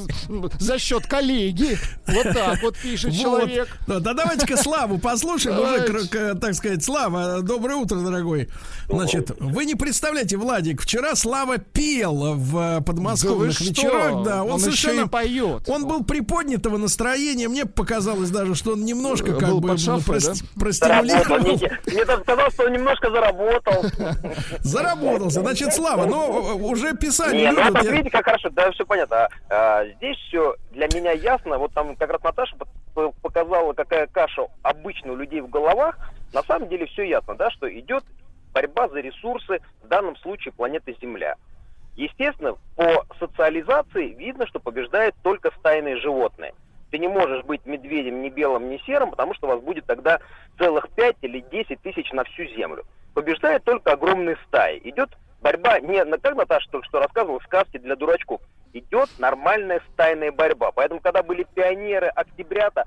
за 0.59 0.79
счет 0.79 1.07
коллеги. 1.07 1.79
Вот 2.07 2.33
так 2.33 2.63
вот 2.63 2.79
пишет 2.79 3.13
вот. 3.13 3.21
человек. 3.21 3.69
Да, 3.87 4.01
да 4.01 4.15
давайте-ка 4.15 4.57
Славу 4.57 4.99
послушаем. 4.99 5.59
Уже, 5.59 6.35
так 6.37 6.55
сказать, 6.55 6.83
Слава, 6.83 7.43
доброе 7.43 7.77
утро, 7.77 7.97
дорогой. 7.97 8.49
Значит, 8.89 9.33
вы 9.39 9.67
не 9.67 9.75
представляете, 9.75 10.39
Владик, 10.39 10.81
вчера 10.81 11.15
Слава 11.15 11.59
пел 11.59 12.35
в 12.37 12.81
подмосковных 12.83 13.59
да 13.59 13.65
вечерах. 13.65 14.25
Да, 14.25 14.45
он, 14.45 14.53
он 14.53 14.61
совершенно 14.61 15.09
поет. 15.09 15.69
Он 15.75 15.87
был 15.89 16.05
приподнятого 16.05 16.77
настроения. 16.77 17.49
Мне 17.49 17.67
показалось 17.67 18.31
даже, 18.31 18.55
что 18.55 18.73
он 18.73 18.85
немножко 18.85 19.35
как 19.35 19.49
был 19.49 19.61
бы 19.61 19.71
под 19.71 19.81
шафой, 19.81 20.21
прос... 20.21 20.25
да? 20.25 20.61
простимулировал. 20.61 21.59
Мне 21.87 22.05
даже 22.05 22.23
казалось, 22.23 22.55
что 22.55 22.65
он 22.67 22.73
немножко 22.73 23.11
заработал. 23.11 23.85
Заработался. 24.61 25.41
Значит, 25.41 25.73
Слава, 25.75 26.07
но 26.07 26.57
уже 26.57 26.97
писали 26.97 27.39
Нет. 27.39 27.57
Ну, 27.57 27.91
видите, 27.91 28.11
как 28.11 28.25
хорошо, 28.25 28.51
да, 28.51 28.71
все 28.71 28.87
понятно. 28.87 29.29
А, 29.49 29.85
здесь 29.97 30.17
все 30.29 30.55
для 30.71 30.87
меня 30.95 31.13
ясно. 31.13 31.59
Вот 31.59 31.73
там 31.73 31.97
как 31.97 32.11
раз 32.11 32.23
Наташа 32.23 32.57
показала, 33.23 33.73
какая 33.73 34.07
каша 34.07 34.47
обычно 34.63 35.13
у 35.13 35.17
людей 35.17 35.41
в 35.41 35.49
головах. 35.49 35.99
На 36.33 36.43
самом 36.45 36.69
деле 36.69 36.87
все 36.87 37.03
ясно, 37.03 37.35
да, 37.35 37.51
что 37.51 37.69
идет 37.69 38.05
борьба 38.53 38.89
за 38.89 39.01
ресурсы, 39.01 39.59
в 39.83 39.89
данном 39.89 40.17
случае 40.19 40.53
планеты 40.53 40.97
Земля. 41.01 41.35
Естественно, 41.97 42.57
по 42.77 43.05
социализации 43.19 44.15
видно, 44.15 44.47
что 44.47 44.59
побеждает 44.59 45.15
только 45.23 45.53
стайные 45.59 45.97
животные. 45.97 46.55
Ты 46.91 46.99
не 46.99 47.09
можешь 47.09 47.45
быть 47.45 47.65
медведем 47.67 48.23
ни 48.23 48.29
белым, 48.29 48.69
ни 48.69 48.79
серым, 48.79 49.11
потому 49.11 49.35
что 49.35 49.47
у 49.47 49.51
вас 49.51 49.61
будет 49.61 49.87
тогда 49.87 50.21
целых 50.59 50.89
5 50.91 51.17
или 51.23 51.41
10 51.41 51.81
тысяч 51.83 52.11
на 52.13 52.25
всю 52.25 52.45
землю. 52.47 52.85
Побеждает 53.15 53.65
только 53.65 53.93
огромные 53.93 54.37
стаи. 54.47 54.81
Идет 54.85 55.11
борьба, 55.41 55.79
не 55.81 56.05
как 56.19 56.37
Наташа 56.37 56.69
только 56.71 56.87
что 56.89 57.01
рассказывала, 57.01 57.41
сказки 57.41 57.79
для 57.79 57.97
дурачков. 57.97 58.41
Идет 58.73 59.09
нормальная 59.19 59.81
стайная 59.93 60.33
борьба. 60.33 60.73
Поэтому, 60.73 61.01
когда 61.01 61.23
были 61.23 61.47
пионеры, 61.55 62.09
октябрята, 62.09 62.87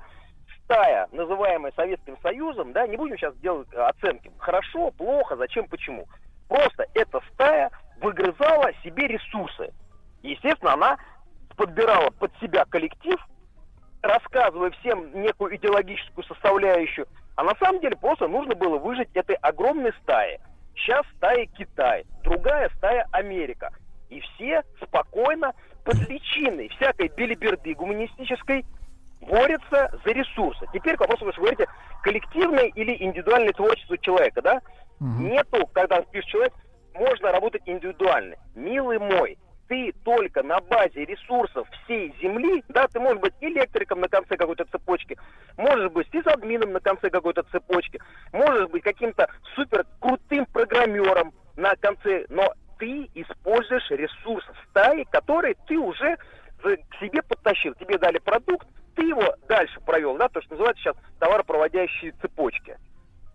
стая, 0.64 1.08
называемая 1.12 1.72
Советским 1.74 2.18
Союзом, 2.22 2.72
да, 2.72 2.86
не 2.86 2.98
будем 2.98 3.16
сейчас 3.16 3.34
делать 3.36 3.72
оценки, 3.74 4.30
хорошо, 4.38 4.90
плохо, 4.90 5.36
зачем, 5.36 5.66
почему. 5.66 6.06
Просто 6.48 6.86
эта 6.94 7.20
стая 7.32 7.70
выгрызала 8.00 8.72
себе 8.84 9.08
ресурсы. 9.08 9.72
Естественно, 10.22 10.74
она 10.74 10.98
подбирала 11.56 12.10
под 12.10 12.32
себя 12.40 12.64
коллектив, 12.64 13.18
рассказывая 14.02 14.70
всем 14.70 15.22
некую 15.22 15.56
идеологическую 15.56 16.24
составляющую, 16.24 17.06
а 17.36 17.44
на 17.44 17.54
самом 17.56 17.80
деле 17.80 17.96
просто 17.96 18.28
нужно 18.28 18.54
было 18.54 18.78
выжить 18.78 19.08
этой 19.14 19.36
огромной 19.36 19.92
стае. 20.02 20.40
Сейчас 20.74 21.04
стая 21.16 21.46
Китай, 21.46 22.04
другая 22.22 22.70
стая 22.76 23.06
Америка. 23.12 23.72
И 24.08 24.20
все 24.20 24.62
спокойно, 24.82 25.52
под 25.84 25.96
личиной 26.08 26.68
всякой 26.68 27.08
белиберды 27.08 27.74
гуманистической, 27.74 28.64
борются 29.20 29.90
за 30.04 30.12
ресурсы. 30.12 30.66
Теперь 30.72 30.96
к 30.96 31.00
вопросу, 31.00 31.24
вы 31.24 31.32
говорите, 31.32 31.66
коллективное 32.02 32.66
или 32.74 33.02
индивидуальное 33.02 33.52
творчество 33.52 33.98
человека, 33.98 34.42
да? 34.42 34.60
Угу. 35.00 35.22
Нету, 35.22 35.66
когда 35.72 36.00
пишет 36.02 36.30
человек, 36.30 36.52
можно 36.98 37.32
работать 37.32 37.62
индивидуально. 37.66 38.36
Милый 38.54 38.98
мой, 38.98 39.38
ты 39.68 39.92
только 40.04 40.42
на 40.42 40.60
базе 40.60 41.04
ресурсов 41.04 41.68
всей 41.84 42.14
Земли, 42.20 42.64
да, 42.68 42.88
ты 42.88 42.98
можешь 42.98 43.20
быть 43.20 43.34
электриком 43.40 44.00
на 44.00 44.08
конце 44.08 44.36
какой-то 44.36 44.64
цепочки, 44.64 45.16
можешь 45.56 45.90
быть 45.92 46.08
сисадмином 46.10 46.72
на 46.72 46.80
конце 46.80 47.10
какой-то 47.10 47.42
цепочки, 47.44 48.00
можешь 48.32 48.68
быть 48.68 48.82
каким-то 48.82 49.28
супер 49.54 49.84
крутым 50.00 50.46
программером 50.46 51.32
на 51.56 51.76
конце, 51.76 52.24
но 52.28 52.52
ты 52.78 53.08
используешь 53.14 53.90
ресурс 53.90 54.44
стаи, 54.70 55.04
который 55.10 55.56
ты 55.66 55.78
уже 55.78 56.16
к 56.62 56.98
себе 57.00 57.22
подтащил. 57.22 57.74
Тебе 57.74 57.98
дали 57.98 58.18
продукт, 58.18 58.66
ты 58.96 59.02
его 59.02 59.34
дальше 59.48 59.80
провел, 59.80 60.16
да, 60.16 60.28
то, 60.28 60.40
что 60.40 60.52
называется 60.52 60.82
сейчас 60.82 60.96
товаропроводящие 61.20 62.12
цепочки. 62.20 62.76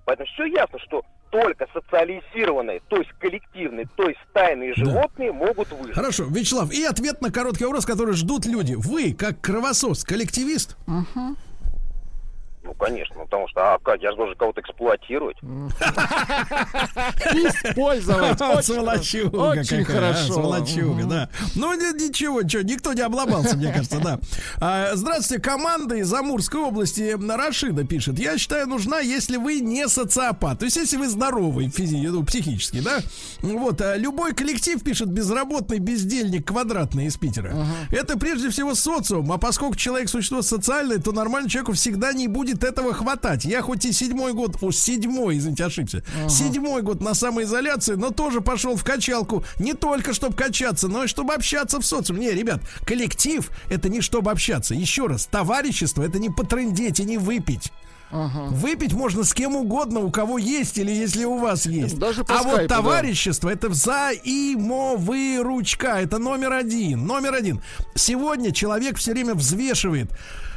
Поэтому 0.05 0.28
все 0.28 0.45
ясно, 0.45 0.80
что 0.80 1.03
только 1.34 1.65
социализированные, 1.73 2.79
то 2.88 2.97
есть 2.97 3.09
коллективные, 3.17 3.88
то 3.95 4.07
есть 4.07 4.19
стайные 4.29 4.75
животные 4.75 5.31
да. 5.31 5.38
могут 5.39 5.71
выжить. 5.71 5.95
Хорошо, 5.95 6.25
Вячеслав, 6.25 6.71
и 6.71 6.84
ответ 6.84 7.21
на 7.21 7.31
короткий 7.31 7.65
вопрос, 7.65 7.88
который 7.88 8.13
ждут 8.13 8.45
люди. 8.45 8.75
Вы, 8.77 9.13
как 9.13 9.41
кровосос, 9.41 10.03
коллективист? 10.03 10.77
Угу. 10.86 11.36
Ну, 12.64 12.74
конечно, 12.76 13.16
ну, 13.18 13.26
потому 13.26 13.47
что, 13.49 13.74
а 13.74 13.80
как, 13.80 14.01
я 14.01 14.11
же 14.11 14.18
должен 14.18 14.36
кого-то 14.38 14.61
эксплуатировать. 14.61 15.36
Использовать. 17.34 18.39
Сволочуга 18.66 19.36
Очень 19.38 19.84
хорошо. 19.84 20.34
Сволочуга, 20.34 21.03
да. 21.03 21.30
Ну, 21.55 21.74
ничего, 21.74 22.47
что, 22.47 22.64
никто 22.64 22.93
не 22.93 23.01
обломался, 23.01 23.57
мне 23.57 23.72
кажется, 23.72 23.99
да. 23.99 24.20
А, 24.61 24.95
здравствуйте, 24.95 25.41
команда 25.41 25.95
из 25.95 26.14
Амурской 26.14 26.61
области 26.61 27.18
Рашида 27.20 27.84
пишет. 27.84 28.18
Я 28.18 28.38
считаю, 28.38 28.68
нужна, 28.68 28.99
если 28.99 29.36
вы 29.38 29.59
не 29.59 29.88
социопат. 29.89 30.59
То 30.59 30.66
есть, 30.66 30.78
если 30.78 30.95
вы 30.97 31.09
здоровый 31.09 31.68
физи- 31.68 32.07
ну, 32.09 32.24
психически, 32.24 32.80
да. 32.80 32.99
Вот, 33.41 33.82
а 33.82 33.97
любой 33.97 34.34
коллектив 34.34 34.82
пишет 34.82 35.09
безработный 35.09 35.80
бездельник 35.80 36.47
квадратный 36.47 37.07
из 37.07 37.18
Питера. 37.18 37.53
Это 37.91 38.18
прежде 38.18 38.49
всего 38.49 38.74
социум, 38.74 39.32
а 39.32 39.38
поскольку 39.38 39.76
человек 39.76 40.07
существо 40.09 40.41
социальное, 40.41 40.99
то 40.99 41.11
нормальному 41.11 41.49
человеку 41.49 41.74
всегда 41.74 42.14
не 42.14 42.28
будет 42.28 42.52
будет 42.53 42.63
этого 42.63 42.93
хватать. 42.93 43.45
Я 43.45 43.61
хоть 43.61 43.85
и 43.85 43.91
седьмой 43.91 44.33
год, 44.33 44.57
о, 44.61 44.71
седьмой, 44.71 45.37
извините, 45.37 45.65
ошибся. 45.65 46.03
Ага. 46.19 46.29
Седьмой 46.29 46.81
год 46.81 47.01
на 47.01 47.13
самоизоляции, 47.13 47.95
но 47.95 48.11
тоже 48.11 48.41
пошел 48.41 48.75
в 48.75 48.83
качалку. 48.83 49.43
Не 49.59 49.73
только 49.73 50.13
чтобы 50.13 50.35
качаться, 50.35 50.87
но 50.87 51.03
и 51.03 51.07
чтобы 51.07 51.33
общаться 51.33 51.79
в 51.79 51.85
социуме. 51.85 52.27
Не, 52.27 52.31
ребят, 52.31 52.61
коллектив 52.85 53.49
это 53.69 53.89
не 53.89 54.01
чтобы 54.01 54.31
общаться. 54.31 54.73
Еще 54.73 55.07
раз, 55.07 55.25
товарищество 55.25 56.03
это 56.03 56.19
не 56.19 56.29
потрындеть 56.29 56.99
и 56.99 57.03
не 57.03 57.17
выпить. 57.17 57.71
Ага. 58.14 58.49
Выпить 58.51 58.93
можно 58.93 59.24
с 59.24 59.34
кем 59.34 59.55
угодно, 59.55 60.01
у 60.01 60.11
кого 60.11 60.38
есть 60.38 60.78
или 60.78 60.91
если 60.91 61.26
у 61.26 61.39
вас 61.39 61.66
есть. 61.66 61.97
Даже 61.97 62.24
по 62.24 62.36
а 62.36 62.41
скайпу, 62.41 62.59
вот 62.59 62.68
товарищество 62.68 63.49
да. 63.49 63.55
это 63.55 63.70
взаимовыручка. 63.70 65.99
Это 65.99 66.20
номер 66.20 66.53
один. 66.53 67.07
Номер 67.07 67.34
один. 67.34 67.64
Сегодня 67.95 68.51
человек 68.51 68.97
все 68.97 69.14
время 69.14 69.34
взвешивает 69.34 70.11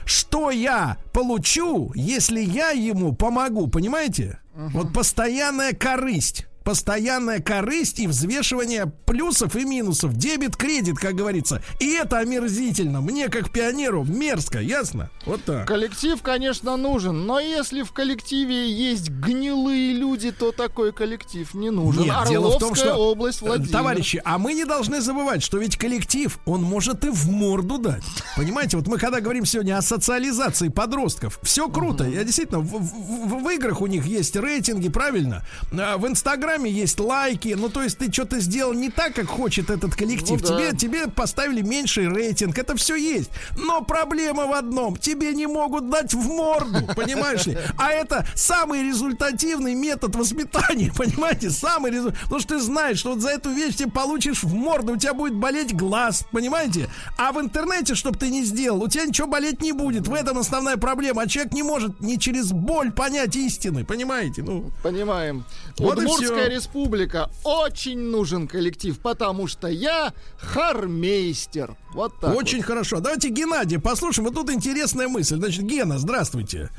что 0.09 0.53
я 0.53 0.99
получу, 1.13 1.91
если 1.97 2.41
я 2.41 2.71
ему 2.71 3.13
помогу, 3.13 3.67
понимаете? 3.67 4.39
Угу. 4.55 4.71
Вот 4.73 4.93
постоянная 4.93 5.73
корысть 5.73 6.47
постоянная 6.67 7.39
корысть 7.39 8.01
и 8.01 8.09
взвешивание 8.09 8.93
плюсов 9.07 9.55
и 9.55 9.65
минусов, 9.65 10.15
дебет, 10.15 10.57
кредит, 10.57 10.99
как 10.99 11.15
говорится. 11.15 11.63
И 11.79 11.93
это 11.93 12.19
омерзительно. 12.19 13.01
Мне, 13.01 13.29
как 13.29 13.51
пионеру, 13.51 14.03
мерзко, 14.03 14.61
ясно? 14.61 15.09
Вот 15.27 15.45
так. 15.45 15.69
Коллектив, 15.69 16.21
конечно, 16.21 16.77
нужен, 16.77 17.25
но 17.25 17.39
если 17.39 17.85
в 17.85 17.93
коллективе 17.93 18.69
есть 18.69 19.11
гнилые 19.11 19.93
люди, 19.93 20.33
то 20.33 20.51
такой 20.51 20.93
коллектив 20.93 21.55
не 21.55 21.71
нужен. 21.71 22.03
Нет, 22.03 22.11
Орловская 22.11 22.33
дело 22.33 22.57
в 22.57 22.59
том, 22.59 22.75
что, 22.75 22.95
область, 22.97 23.43
Владимир. 23.43 23.71
товарищи, 23.71 24.21
а 24.25 24.37
мы 24.37 24.53
не 24.53 24.65
должны 24.65 25.01
забывать, 25.01 25.45
что 25.45 25.59
ведь 25.59 25.77
коллектив, 25.77 26.37
он 26.47 26.63
может 26.63 27.05
и 27.05 27.11
в 27.11 27.31
морду 27.31 27.79
дать. 27.79 28.03
Понимаете, 28.37 28.77
вот 28.77 28.89
мы 28.89 28.99
когда 28.99 29.21
говорим 29.21 29.47
сегодня 29.47 29.79
о 29.79 29.83
социализации 29.83 30.67
подростков, 30.69 31.39
все 31.45 31.69
круто. 31.69 32.03
Я 32.03 32.25
действительно, 32.25 32.59
в, 32.59 32.73
в, 32.73 33.45
в 33.45 33.51
играх 33.51 33.81
у 33.81 33.87
них 33.87 34.05
есть 34.05 34.35
рейтинги, 34.35 34.89
правильно? 34.89 35.47
А 35.71 35.97
в 35.97 36.09
Инстаграме 36.09 36.56
Инстаграме 36.57 36.71
есть 36.71 37.01
лайки. 37.01 37.55
Ну, 37.57 37.69
то 37.69 37.83
есть 37.83 37.99
ты 37.99 38.13
что-то 38.13 38.41
сделал 38.41 38.73
не 38.73 38.91
так, 38.91 39.15
как 39.15 39.27
хочет 39.27 39.71
этот 39.71 39.95
коллектив. 39.95 40.41
Ну, 40.43 40.49
да. 40.49 40.73
тебе, 40.73 40.77
тебе 40.77 41.09
поставили 41.09 41.63
меньший 41.63 42.09
рейтинг. 42.09 42.59
Это 42.59 42.77
все 42.77 42.97
есть. 42.97 43.31
Но 43.57 43.83
проблема 43.83 44.47
в 44.47 44.53
одном. 44.53 44.97
Тебе 44.97 45.35
не 45.35 45.47
могут 45.47 45.91
дать 45.91 46.15
в 46.15 46.29
морду. 46.29 46.87
Понимаешь 46.97 47.47
ли? 47.47 47.59
А 47.77 47.91
это 47.91 48.27
самый 48.35 48.83
результативный 48.83 49.75
метод 49.75 50.17
воспитания. 50.17 50.93
Понимаете? 50.97 51.51
Самый 51.51 51.91
результативный. 51.91 52.23
Потому 52.25 52.41
что 52.41 52.55
ты 52.55 52.61
знаешь, 52.61 52.99
что 52.99 53.13
вот 53.13 53.21
за 53.21 53.31
эту 53.31 53.51
вещь 53.51 53.77
ты 53.77 53.89
получишь 53.91 54.43
в 54.43 54.55
морду. 54.55 54.95
У 54.95 54.97
тебя 54.97 55.15
будет 55.15 55.35
болеть 55.35 55.77
глаз. 55.77 56.25
Понимаете? 56.33 56.89
А 57.19 57.33
в 57.33 57.41
интернете, 57.41 57.95
чтобы 57.95 58.19
ты 58.19 58.29
не 58.29 58.45
сделал, 58.45 58.83
у 58.83 58.89
тебя 58.89 59.05
ничего 59.05 59.27
болеть 59.27 59.63
не 59.63 59.73
будет. 59.73 60.09
В 60.09 60.15
этом 60.15 60.39
основная 60.39 60.77
проблема. 60.77 61.23
А 61.23 61.29
человек 61.29 61.53
не 61.53 61.63
может 61.63 62.01
не 62.01 62.19
через 62.19 62.53
боль 62.53 62.93
понять 62.93 63.37
истины. 63.37 63.85
Понимаете? 63.85 64.43
Ну. 64.43 64.71
Понимаем. 64.83 65.45
Вот 65.79 65.99
Удмуртская 65.99 66.46
республика. 66.49 67.31
Очень 67.45 67.99
нужен 67.99 68.49
коллектив, 68.49 68.99
потому 68.99 69.47
что 69.47 69.69
я 69.69 70.13
хармейстер. 70.39 71.77
Вот 71.93 72.13
так. 72.21 72.35
Очень 72.35 72.59
вот. 72.59 72.67
хорошо. 72.67 73.01
Давайте 73.01 73.29
Геннадий 73.29 73.79
послушаем. 73.79 74.29
Вот 74.29 74.35
тут 74.35 74.51
интересная 74.51 75.09
мысль. 75.09 75.37
Значит, 75.37 75.65
Гена, 75.65 75.99
здравствуйте. 75.99 76.71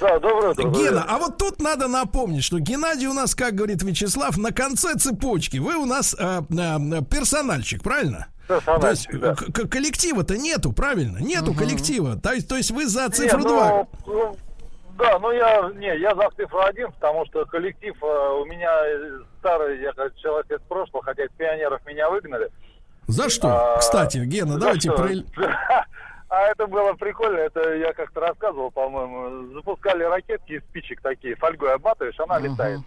Да, 0.00 0.18
доброе 0.18 0.50
утро. 0.50 0.70
Гена, 0.70 1.04
а 1.08 1.18
вот 1.18 1.38
тут 1.38 1.60
надо 1.60 1.88
напомнить, 1.88 2.44
что 2.44 2.58
Геннадий 2.58 3.06
у 3.06 3.12
нас, 3.12 3.34
как 3.34 3.54
говорит 3.54 3.82
Вячеслав, 3.82 4.36
на 4.36 4.52
конце 4.52 4.94
цепочки. 4.96 5.58
Вы 5.58 5.76
у 5.76 5.84
нас 5.84 6.14
э, 6.18 6.42
э, 6.50 7.02
персональщик, 7.10 7.82
правильно? 7.82 8.28
То 8.46 8.90
есть 8.90 9.08
да. 9.12 9.34
коллектива-то 9.34 10.36
нету, 10.36 10.72
правильно? 10.72 11.18
Нету 11.18 11.52
угу. 11.52 11.60
коллектива. 11.60 12.16
То 12.16 12.32
есть, 12.32 12.48
то 12.48 12.56
есть 12.56 12.70
вы 12.70 12.86
за 12.86 13.08
цифру 13.08 13.38
не, 13.38 13.44
2. 13.44 13.68
Ну, 13.68 13.88
ну, 14.06 14.36
да, 14.98 15.18
ну 15.18 15.32
я, 15.32 15.70
не, 15.74 15.98
я 15.98 16.14
за 16.14 16.30
цифру 16.36 16.60
один, 16.60 16.92
потому 16.92 17.26
что 17.26 17.44
коллектив 17.46 17.94
э, 18.02 18.40
у 18.40 18.44
меня 18.44 18.70
старый, 19.40 19.80
я 19.80 19.92
как 19.92 20.14
человек 20.16 20.50
из 20.50 20.60
прошлого, 20.68 21.04
хотя 21.04 21.24
из 21.24 21.30
пионеров 21.32 21.84
меня 21.86 22.08
выгнали. 22.10 22.50
За 23.06 23.28
что? 23.28 23.48
А, 23.48 23.78
Кстати, 23.78 24.18
Гена, 24.18 24.58
давайте 24.58 24.90
про... 24.90 25.08
А 26.30 26.40
это 26.48 26.66
было 26.66 26.94
прикольно, 26.94 27.36
это 27.36 27.74
я 27.74 27.92
как-то 27.92 28.20
рассказывал, 28.20 28.70
по-моему. 28.72 29.52
Запускали 29.54 30.02
ракетки 30.02 30.54
из 30.54 30.62
спичек 30.62 31.00
такие, 31.00 31.36
фольгой 31.36 31.74
обматываешь, 31.74 32.18
она 32.18 32.40
летает. 32.40 32.80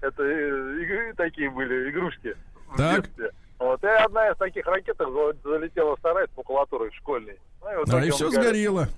Это 0.00 0.22
э, 0.22 0.82
игры 0.82 1.12
такие 1.14 1.50
были, 1.50 1.90
игрушки. 1.90 2.34
Так. 2.76 3.10
Вот, 3.58 3.82
и 3.84 3.86
одна 3.86 4.30
из 4.30 4.36
таких 4.36 4.66
ракеток 4.66 5.08
залетела 5.44 5.96
в 5.96 6.00
сарай 6.00 6.26
с 6.32 6.36
макулатурой 6.36 6.90
школьной. 6.92 7.38
Ну, 7.62 7.72
и, 7.72 7.76
вот 7.76 7.94
а, 7.94 8.04
и 8.04 8.10
все 8.10 8.30
сгорело. 8.30 8.88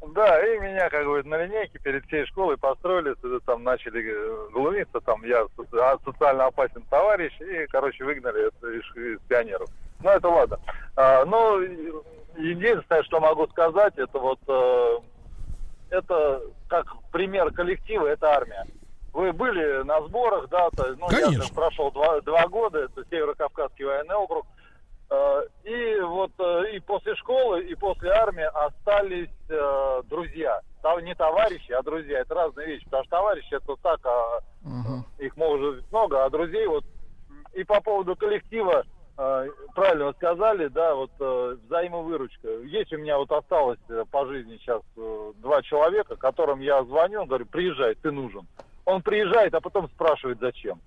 Да, 0.00 0.40
и 0.46 0.58
меня, 0.58 0.88
как 0.90 1.06
бы, 1.06 1.22
на 1.24 1.44
линейке 1.44 1.78
перед 1.80 2.04
всей 2.06 2.24
школой 2.26 2.56
построили, 2.56 3.16
там 3.44 3.64
начали 3.64 4.00
э, 4.04 4.48
глумиться, 4.52 5.00
там 5.00 5.24
я 5.24 5.44
а, 5.72 5.98
социально 6.04 6.46
опасен 6.46 6.82
товарищ, 6.88 7.32
и, 7.40 7.66
короче, 7.66 8.04
выгнали 8.04 8.48
из, 8.48 8.96
из 8.96 9.20
пионеров. 9.28 9.68
Ну, 10.00 10.10
это 10.10 10.28
ладно. 10.28 10.58
А, 10.96 11.24
ну, 11.24 11.60
единственное, 12.36 13.02
что 13.02 13.18
могу 13.18 13.48
сказать, 13.48 13.94
это 13.96 14.18
вот, 14.18 14.38
э, 14.46 14.98
это 15.90 16.42
как 16.68 16.86
пример 17.10 17.50
коллектива, 17.52 18.06
это 18.06 18.30
армия. 18.30 18.66
Вы 19.12 19.32
были 19.32 19.82
на 19.82 20.00
сборах, 20.02 20.48
да, 20.48 20.70
то, 20.70 20.94
ну, 20.96 21.08
Конечно. 21.08 21.42
я 21.42 21.54
прошел 21.54 21.90
два, 21.90 22.20
два 22.20 22.46
года, 22.46 22.84
это 22.84 23.04
Северо-Кавказский 23.10 23.84
военный 23.84 24.14
округ, 24.14 24.46
и 25.64 26.00
вот 26.00 26.32
э, 26.38 26.76
и 26.76 26.80
после 26.80 27.14
школы, 27.16 27.62
и 27.62 27.74
после 27.74 28.10
армии 28.10 28.44
остались 28.66 29.30
э, 29.48 30.02
друзья. 30.04 30.60
Не 31.02 31.14
товарищи, 31.14 31.72
а 31.72 31.82
друзья. 31.82 32.20
Это 32.20 32.34
разные 32.34 32.66
вещи. 32.66 32.84
Потому 32.84 33.04
что 33.04 33.10
товарищи 33.10 33.54
это 33.54 33.76
так, 33.82 34.00
а 34.06 34.40
угу. 34.64 35.04
их 35.18 35.36
может 35.36 35.76
быть 35.76 35.92
много, 35.92 36.24
а 36.24 36.30
друзей 36.30 36.66
вот. 36.66 36.84
И 37.54 37.64
по 37.64 37.80
поводу 37.80 38.14
коллектива, 38.14 38.84
правильно 39.16 40.06
вы 40.06 40.12
сказали, 40.12 40.68
да, 40.68 40.94
вот 40.94 41.10
взаимовыручка. 41.18 42.48
Есть 42.64 42.92
у 42.92 42.98
меня 42.98 43.18
вот 43.18 43.32
осталось 43.32 43.80
по 44.10 44.26
жизни 44.26 44.58
сейчас 44.58 44.82
два 44.94 45.60
человека, 45.62 46.14
которым 46.16 46.60
я 46.60 46.84
звоню, 46.84 47.24
говорю, 47.24 47.46
приезжай, 47.46 47.96
ты 47.96 48.12
нужен. 48.12 48.46
Он 48.84 49.02
приезжает, 49.02 49.54
а 49.54 49.60
потом 49.60 49.88
спрашивает, 49.88 50.38
зачем. 50.40 50.80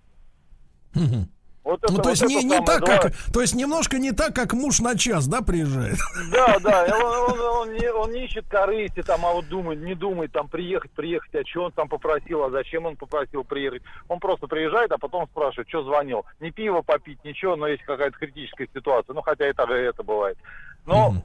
Угу. 0.96 1.28
Вот 1.64 1.80
ну, 1.84 1.88
это, 1.88 1.94
ну, 1.94 2.02
то 2.02 2.10
есть 2.10 2.22
вот 2.24 2.30
не, 2.30 2.44
не 2.44 2.66
так, 2.66 2.80
два... 2.84 2.98
как, 2.98 3.14
то 3.32 3.42
есть 3.42 3.54
немножко 3.54 4.00
не 4.00 4.12
так, 4.12 4.36
как 4.36 4.54
муж 4.54 4.80
на 4.80 4.98
час, 4.98 5.28
да, 5.28 5.42
приезжает? 5.42 5.98
Да, 6.32 6.58
да, 6.64 6.86
он, 6.98 7.34
он, 7.34 7.40
он, 7.40 7.74
не, 7.74 7.92
он 7.92 8.12
не 8.12 8.26
ищет 8.26 8.46
корысти, 8.48 9.04
там, 9.04 9.24
а 9.26 9.34
вот 9.34 9.48
думает, 9.48 9.80
не 9.80 9.94
думает, 9.94 10.32
там, 10.32 10.48
приехать, 10.48 10.90
приехать, 10.92 11.36
а 11.36 11.48
что 11.48 11.66
он 11.66 11.72
там 11.72 11.88
попросил, 11.88 12.44
а 12.44 12.50
зачем 12.50 12.88
он 12.88 12.96
попросил 12.96 13.44
приехать. 13.44 13.84
Он 14.08 14.20
просто 14.20 14.48
приезжает, 14.48 14.92
а 14.92 14.98
потом 14.98 15.28
спрашивает, 15.28 15.70
что 15.70 15.84
звонил. 15.84 16.26
Не 16.40 16.52
пиво 16.52 16.82
попить, 16.82 17.24
ничего, 17.24 17.56
но 17.56 17.68
есть 17.68 17.84
какая-то 17.84 18.18
критическая 18.18 18.68
ситуация, 18.74 19.14
ну, 19.14 19.22
хотя 19.22 19.48
и 19.48 19.54
так 19.54 19.70
и 19.70 19.74
это 19.74 20.02
бывает. 20.02 20.38
Но 20.88 21.10
угу. 21.10 21.24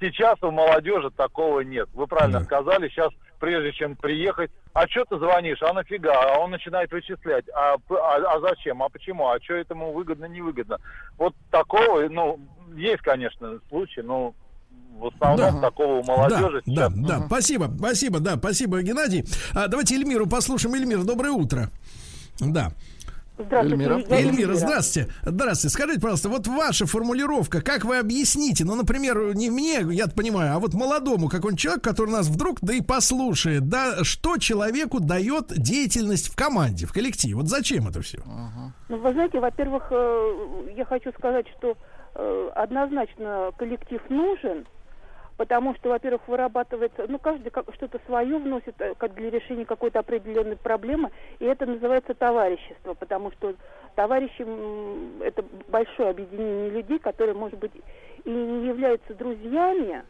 Сейчас 0.00 0.36
у 0.42 0.50
молодежи 0.50 1.10
такого 1.10 1.60
нет. 1.60 1.88
Вы 1.94 2.06
правильно 2.06 2.40
да. 2.40 2.44
сказали, 2.44 2.88
сейчас 2.88 3.10
прежде 3.38 3.72
чем 3.72 3.96
приехать, 3.96 4.50
а 4.72 4.86
что 4.88 5.04
ты 5.04 5.18
звонишь, 5.18 5.62
а 5.62 5.72
нафига, 5.72 6.12
а 6.12 6.38
он 6.38 6.50
начинает 6.50 6.90
вычислять, 6.92 7.44
а, 7.54 7.74
а, 7.90 8.36
а 8.36 8.40
зачем, 8.40 8.82
а 8.82 8.88
почему, 8.88 9.28
а 9.28 9.40
что 9.40 9.54
этому 9.54 9.92
выгодно, 9.92 10.26
невыгодно. 10.26 10.78
Вот 11.16 11.34
такого, 11.50 12.08
ну, 12.08 12.40
есть, 12.76 13.02
конечно, 13.02 13.58
случаи, 13.68 14.00
но 14.00 14.34
в 14.98 15.06
основном 15.06 15.54
да. 15.54 15.60
такого 15.60 16.00
у 16.00 16.04
молодежи. 16.04 16.62
Да, 16.66 16.88
сейчас... 16.88 16.92
да, 16.94 17.18
да. 17.18 17.26
Спасибо, 17.26 17.70
спасибо, 17.78 18.20
да, 18.20 18.36
спасибо, 18.36 18.82
Геннадий. 18.82 19.24
А, 19.54 19.68
давайте 19.68 19.94
Эльмиру 19.94 20.26
послушаем. 20.26 20.74
Эльмир, 20.74 21.04
доброе 21.04 21.32
утро. 21.32 21.70
Да. 22.40 22.72
Здравствуйте. 23.38 23.84
Эльмира. 23.84 24.02
Эльмира, 24.10 24.54
здравствуйте. 24.54 25.12
Здравствуйте. 25.22 25.74
Скажите, 25.74 26.00
пожалуйста, 26.00 26.28
вот 26.28 26.46
ваша 26.46 26.86
формулировка, 26.86 27.60
как 27.62 27.84
вы 27.84 27.98
объясните, 27.98 28.64
ну, 28.64 28.74
например, 28.74 29.34
не 29.34 29.50
мне, 29.50 29.80
я 29.90 30.08
понимаю, 30.08 30.56
а 30.56 30.58
вот 30.58 30.74
молодому 30.74 31.28
какой-нибудь 31.28 31.60
человек, 31.60 31.84
который 31.84 32.10
нас 32.10 32.28
вдруг, 32.28 32.58
да 32.60 32.74
и 32.74 32.80
послушает, 32.80 33.68
да, 33.68 34.02
что 34.02 34.38
человеку 34.38 35.00
дает 35.00 35.52
деятельность 35.56 36.28
в 36.28 36.36
команде, 36.36 36.86
в 36.86 36.92
коллективе? 36.92 37.36
Вот 37.36 37.46
зачем 37.46 37.88
это 37.88 38.02
все? 38.02 38.18
Ну, 38.88 38.98
вы 38.98 39.12
знаете, 39.12 39.38
во-первых, 39.38 39.84
э, 39.90 40.72
я 40.76 40.84
хочу 40.84 41.12
сказать, 41.12 41.46
что 41.58 41.76
э, 42.14 42.50
однозначно 42.54 43.52
коллектив 43.56 44.00
нужен, 44.08 44.66
потому 45.38 45.74
что, 45.76 45.90
во-первых, 45.90 46.26
вырабатывается, 46.26 47.06
ну, 47.08 47.18
каждый 47.18 47.50
как, 47.50 47.72
что-то 47.72 48.00
свое 48.06 48.36
вносит 48.38 48.74
э, 48.80 48.94
как 48.98 49.14
для 49.14 49.30
решения 49.30 49.64
какой-то 49.64 50.00
определенной 50.00 50.56
проблемы, 50.56 51.10
и 51.38 51.44
это 51.44 51.64
называется 51.64 52.12
товарищество, 52.12 52.94
потому 52.94 53.30
что 53.32 53.54
товарищи– 53.94 54.44
это 55.22 55.44
большое 55.68 56.10
объединение 56.10 56.70
людей, 56.70 56.98
которые, 56.98 57.34
может 57.34 57.56
быть, 57.56 57.70
и 58.24 58.30
не 58.30 58.66
являются 58.66 59.14
друзьями, 59.14 60.02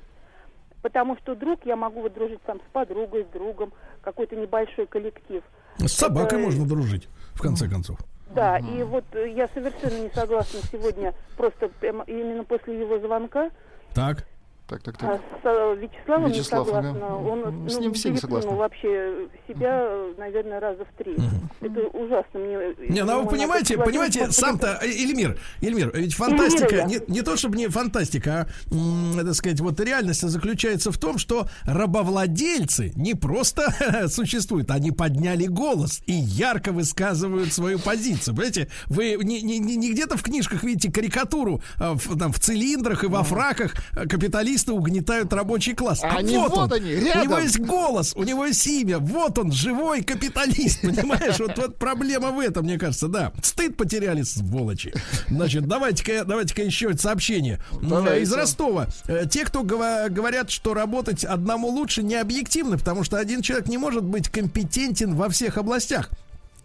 потому 0.80 1.18
что 1.18 1.34
друг, 1.34 1.60
я 1.66 1.76
могу 1.76 2.00
вот 2.00 2.14
дружить 2.14 2.40
там 2.42 2.58
с 2.66 2.72
подругой, 2.72 3.24
с 3.24 3.32
другом, 3.32 3.72
какой-то 4.00 4.34
небольшой 4.34 4.86
коллектив. 4.86 5.42
С 5.76 5.92
собакой 5.92 6.38
это... 6.38 6.46
можно 6.46 6.66
дружить, 6.66 7.06
в 7.34 7.42
конце 7.42 7.68
концов. 7.68 7.98
Да, 8.34 8.58
и 8.58 8.82
вот 8.82 9.04
я 9.14 9.46
совершенно 9.48 10.00
не 10.00 10.10
согласна 10.10 10.60
сегодня, 10.72 11.12
просто 11.36 11.70
именно 12.06 12.44
после 12.44 12.80
его 12.80 12.98
звонка. 12.98 13.50
Так. 13.94 14.26
Так, 14.68 14.82
так, 14.82 14.98
так. 14.98 15.10
А 15.10 15.16
с 15.16 15.20
э, 15.44 15.76
Вячеславом 15.80 16.30
Вячеслав, 16.30 16.66
не 16.66 16.72
согласна. 16.72 17.06
Ага. 17.06 17.16
Он, 17.16 17.70
с 17.70 17.74
ну, 17.74 17.80
ним 17.80 17.94
все 17.94 18.10
не 18.10 18.18
согласны. 18.18 18.50
вообще 18.50 19.28
себя, 19.48 19.88
наверное, 20.18 20.60
раза 20.60 20.84
в 20.84 21.02
три. 21.02 21.14
Угу. 21.14 21.66
Это 21.66 21.80
ужасно 21.96 22.38
мне. 22.38 22.90
Не, 22.90 23.02
ну 23.02 23.22
вы 23.22 23.30
понимаете, 23.30 23.78
понимаете, 23.78 24.30
сам-то, 24.30 24.78
э, 24.82 24.88
Эльмир, 24.88 25.38
Эльмир, 25.62 25.90
ведь 25.94 26.14
фантастика, 26.14 26.84
не, 26.84 27.00
не 27.08 27.22
то 27.22 27.38
чтобы 27.38 27.56
не 27.56 27.68
фантастика, 27.68 28.46
а, 28.70 29.24
так 29.24 29.34
сказать, 29.34 29.58
вот 29.60 29.80
реальность 29.80 30.20
заключается 30.20 30.92
в 30.92 30.98
том, 30.98 31.16
что 31.16 31.48
рабовладельцы 31.64 32.92
не 32.94 33.14
просто 33.14 34.08
существуют, 34.08 34.70
они 34.70 34.90
подняли 34.90 35.46
голос 35.46 36.02
и 36.04 36.12
ярко 36.12 36.72
высказывают 36.72 37.54
свою 37.54 37.78
позицию. 37.78 38.34
Понимаете, 38.34 38.68
вы 38.84 39.16
не, 39.22 39.40
не, 39.40 39.58
не 39.58 39.92
где-то 39.92 40.18
в 40.18 40.22
книжках 40.22 40.62
видите 40.62 40.92
карикатуру 40.92 41.62
а, 41.78 41.94
в, 41.94 42.18
там, 42.18 42.34
в 42.34 42.38
цилиндрах 42.38 43.02
и 43.04 43.06
во 43.06 43.22
фраках 43.22 43.74
капиталистов 43.94 44.57
капиталисты 44.58 44.72
угнетают 44.72 45.32
рабочий 45.32 45.74
класс. 45.74 46.00
А, 46.02 46.16
они 46.16 46.36
вот, 46.36 46.50
вот 46.50 46.72
он, 46.72 46.72
они, 46.72 46.90
рядом. 46.90 47.20
У 47.20 47.24
него 47.24 47.38
есть 47.38 47.60
голос, 47.60 48.12
у 48.16 48.24
него 48.24 48.46
есть 48.46 48.66
имя. 48.66 48.98
Вот 48.98 49.38
он, 49.38 49.52
живой 49.52 50.02
капиталист. 50.02 50.82
Понимаешь, 50.82 51.38
вот, 51.38 51.56
вот 51.56 51.76
проблема 51.76 52.30
в 52.30 52.40
этом, 52.40 52.64
мне 52.64 52.78
кажется, 52.78 53.08
да. 53.08 53.32
Стыд 53.42 53.76
потеряли, 53.76 54.22
сволочи. 54.22 54.92
Значит, 55.28 55.66
давайте-ка 55.66 56.24
давайте 56.24 56.64
еще 56.64 56.96
сообщение. 56.96 57.60
Давайте. 57.80 58.22
Из 58.22 58.32
Ростова. 58.32 58.88
Э, 59.06 59.26
те, 59.30 59.44
кто 59.44 59.62
говорят, 59.62 60.50
что 60.50 60.74
работать 60.74 61.24
одному 61.24 61.68
лучше, 61.68 62.02
не 62.02 62.16
объективны, 62.16 62.78
потому 62.78 63.04
что 63.04 63.18
один 63.18 63.42
человек 63.42 63.68
не 63.68 63.78
может 63.78 64.04
быть 64.04 64.28
компетентен 64.28 65.14
во 65.14 65.28
всех 65.28 65.58
областях. 65.58 66.10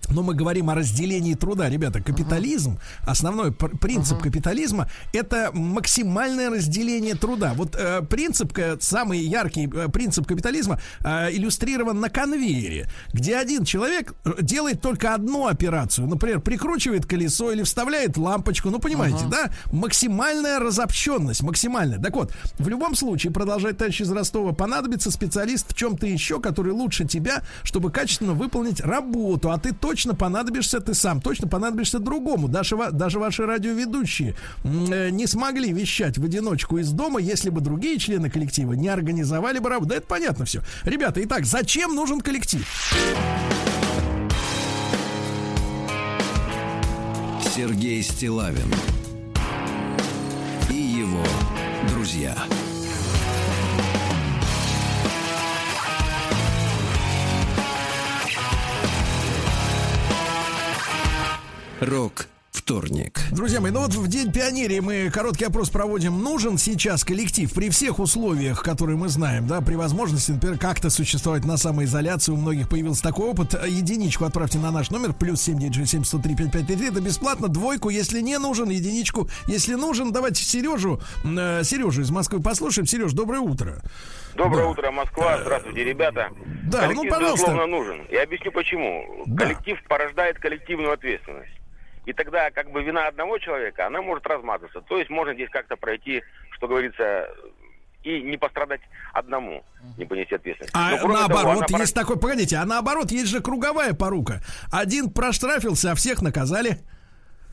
Но 0.09 0.21
мы 0.21 0.33
говорим 0.33 0.69
о 0.69 0.75
разделении 0.75 1.33
труда. 1.33 1.69
Rебята, 1.69 2.01
капитализм, 2.01 2.79
основной 3.05 3.51
принцип 3.51 4.17
uh-huh. 4.17 4.23
капитализма 4.23 4.89
это 5.13 5.51
максимальное 5.53 6.49
разделение 6.49 7.15
труда. 7.15 7.53
Вот 7.55 7.75
э, 7.75 8.01
принцип, 8.01 8.57
самый 8.79 9.19
яркий 9.19 9.69
э, 9.73 9.87
принцип 9.89 10.27
капитализма 10.27 10.79
э, 11.03 11.31
иллюстрирован 11.31 11.99
на 11.99 12.09
конвейере, 12.09 12.89
где 13.13 13.37
один 13.37 13.63
человек 13.63 14.13
э, 14.25 14.33
делает 14.41 14.81
только 14.81 15.13
одну 15.13 15.47
операцию. 15.47 16.07
Например, 16.07 16.41
прикручивает 16.41 17.05
колесо 17.05 17.51
или 17.51 17.63
вставляет 17.63 18.17
лампочку. 18.17 18.69
Ну, 18.69 18.79
понимаете, 18.79 19.25
uh-huh. 19.25 19.31
да? 19.31 19.51
Максимальная 19.71 20.59
разобщенность, 20.59 21.43
максимальная. 21.43 21.99
Так 21.99 22.15
вот, 22.15 22.33
в 22.59 22.67
любом 22.67 22.95
случае, 22.95 23.31
продолжать 23.31 23.77
товарищ 23.77 24.01
из 24.01 24.11
Ростова, 24.11 24.51
понадобится 24.51 25.11
специалист 25.11 25.71
в 25.71 25.75
чем-то 25.75 26.05
еще, 26.05 26.39
который 26.39 26.73
лучше 26.73 27.05
тебя, 27.05 27.41
чтобы 27.63 27.89
качественно 27.89 28.33
выполнить 28.33 28.81
работу. 28.81 29.51
А 29.51 29.57
ты 29.57 29.73
точно 29.73 29.92
точно 29.93 30.15
понадобишься 30.15 30.79
ты 30.79 30.95
сам, 30.95 31.21
точно 31.21 31.47
понадобишься 31.47 31.99
другому. 31.99 32.47
Даже, 32.47 32.75
даже 32.91 33.19
ваши 33.19 33.45
радиоведущие 33.45 34.35
э, 34.63 35.11
не 35.11 35.27
смогли 35.27 35.71
вещать 35.71 36.17
в 36.17 36.23
одиночку 36.23 36.79
из 36.79 36.91
дома, 36.91 37.19
если 37.19 37.51
бы 37.51 37.61
другие 37.61 37.99
члены 37.99 38.31
коллектива 38.31 38.73
не 38.73 38.89
организовали 38.89 39.59
бы 39.59 39.69
работу. 39.69 39.89
Да 39.89 39.97
это 39.97 40.07
понятно 40.07 40.45
все. 40.45 40.63
Ребята, 40.83 41.23
итак, 41.23 41.45
зачем 41.45 41.93
нужен 41.93 42.21
коллектив? 42.21 42.67
Сергей 47.55 48.01
Стилавин 48.01 48.73
и 50.71 50.73
его 50.73 51.23
друзья. 51.89 52.35
Рок 61.83 62.27
вторник. 62.53 63.19
Друзья 63.31 63.59
мои, 63.59 63.71
ну 63.71 63.81
вот 63.81 63.93
в 63.93 64.07
День 64.07 64.31
пионерии 64.31 64.79
мы 64.79 65.09
короткий 65.11 65.43
опрос 65.43 65.69
проводим. 65.69 66.23
Нужен 66.23 66.57
сейчас 66.57 67.03
коллектив 67.03 67.51
при 67.51 67.69
всех 67.69 67.99
условиях, 67.99 68.63
которые 68.63 68.95
мы 68.95 69.09
знаем, 69.09 69.47
да, 69.47 69.59
при 69.59 69.75
возможности, 69.75 70.31
например, 70.31 70.57
как-то 70.57 70.89
существовать 70.89 71.43
на 71.43 71.57
самоизоляции. 71.57 72.31
У 72.31 72.37
многих 72.37 72.69
появился 72.69 73.03
такой 73.03 73.27
опыт. 73.27 73.53
Единичку 73.53 74.23
отправьте 74.23 74.59
на 74.59 74.71
наш 74.71 74.91
номер, 74.91 75.13
плюс 75.13 75.41
7967 75.41 76.05
103 76.05 76.35
5533. 76.35 76.87
Это 76.87 77.01
бесплатно. 77.01 77.47
Двойку, 77.47 77.89
если 77.89 78.21
не 78.21 78.37
нужен, 78.37 78.69
единичку, 78.69 79.27
если 79.47 79.73
нужен. 79.73 80.13
Давайте 80.13 80.43
Сережу, 80.43 81.01
э, 81.25 81.63
Сережу 81.63 82.01
из 82.01 82.11
Москвы 82.11 82.41
послушаем. 82.41 82.85
Сереж, 82.87 83.13
доброе 83.13 83.41
утро. 83.41 83.81
Доброе 84.35 84.63
да. 84.63 84.69
утро, 84.69 84.91
Москва. 84.91 85.39
Здравствуйте, 85.41 85.83
ребята. 85.83 86.29
Да, 86.63 86.81
Коллектив, 86.81 87.03
ну, 87.03 87.09
пожалуйста. 87.09 87.47
безусловно, 87.47 87.67
нужен. 87.67 88.01
Я 88.09 88.23
объясню, 88.23 88.51
почему. 88.51 89.23
Да. 89.25 89.45
Коллектив 89.45 89.77
порождает 89.87 90.39
коллективную 90.39 90.93
ответственность. 90.93 91.62
И 92.05 92.13
тогда 92.13 92.51
как 92.51 92.71
бы 92.71 92.83
вина 92.83 93.07
одного 93.07 93.37
человека, 93.37 93.87
она 93.87 94.01
может 94.01 94.25
размазаться. 94.27 94.81
То 94.81 94.97
есть 94.97 95.09
можно 95.09 95.33
здесь 95.33 95.49
как-то 95.49 95.77
пройти, 95.77 96.21
что 96.51 96.67
говорится, 96.67 97.29
и 98.03 98.21
не 98.21 98.37
пострадать 98.37 98.81
одному, 99.13 99.63
не 99.97 100.05
понести 100.05 100.35
ответственность. 100.35 100.75
А 100.75 100.91
наоборот, 101.07 101.67
того, 101.67 101.79
есть 101.79 101.95
такой, 101.95 102.19
погодите, 102.19 102.57
а 102.57 102.65
наоборот, 102.65 103.11
есть 103.11 103.27
же 103.27 103.41
круговая 103.41 103.93
порука. 103.93 104.41
Один 104.71 105.09
проштрафился, 105.09 105.91
а 105.91 105.95
всех 105.95 106.21
наказали. 106.21 106.79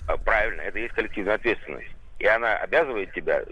А, 0.09 0.17
правильно, 0.17 0.63
это 0.63 0.79
есть 0.79 0.95
коллективная 0.95 1.37
ответственность. 1.37 1.91
И 2.19 2.27
она 2.27 2.57
обязывает 2.57 3.15
тебя, 3.15 3.43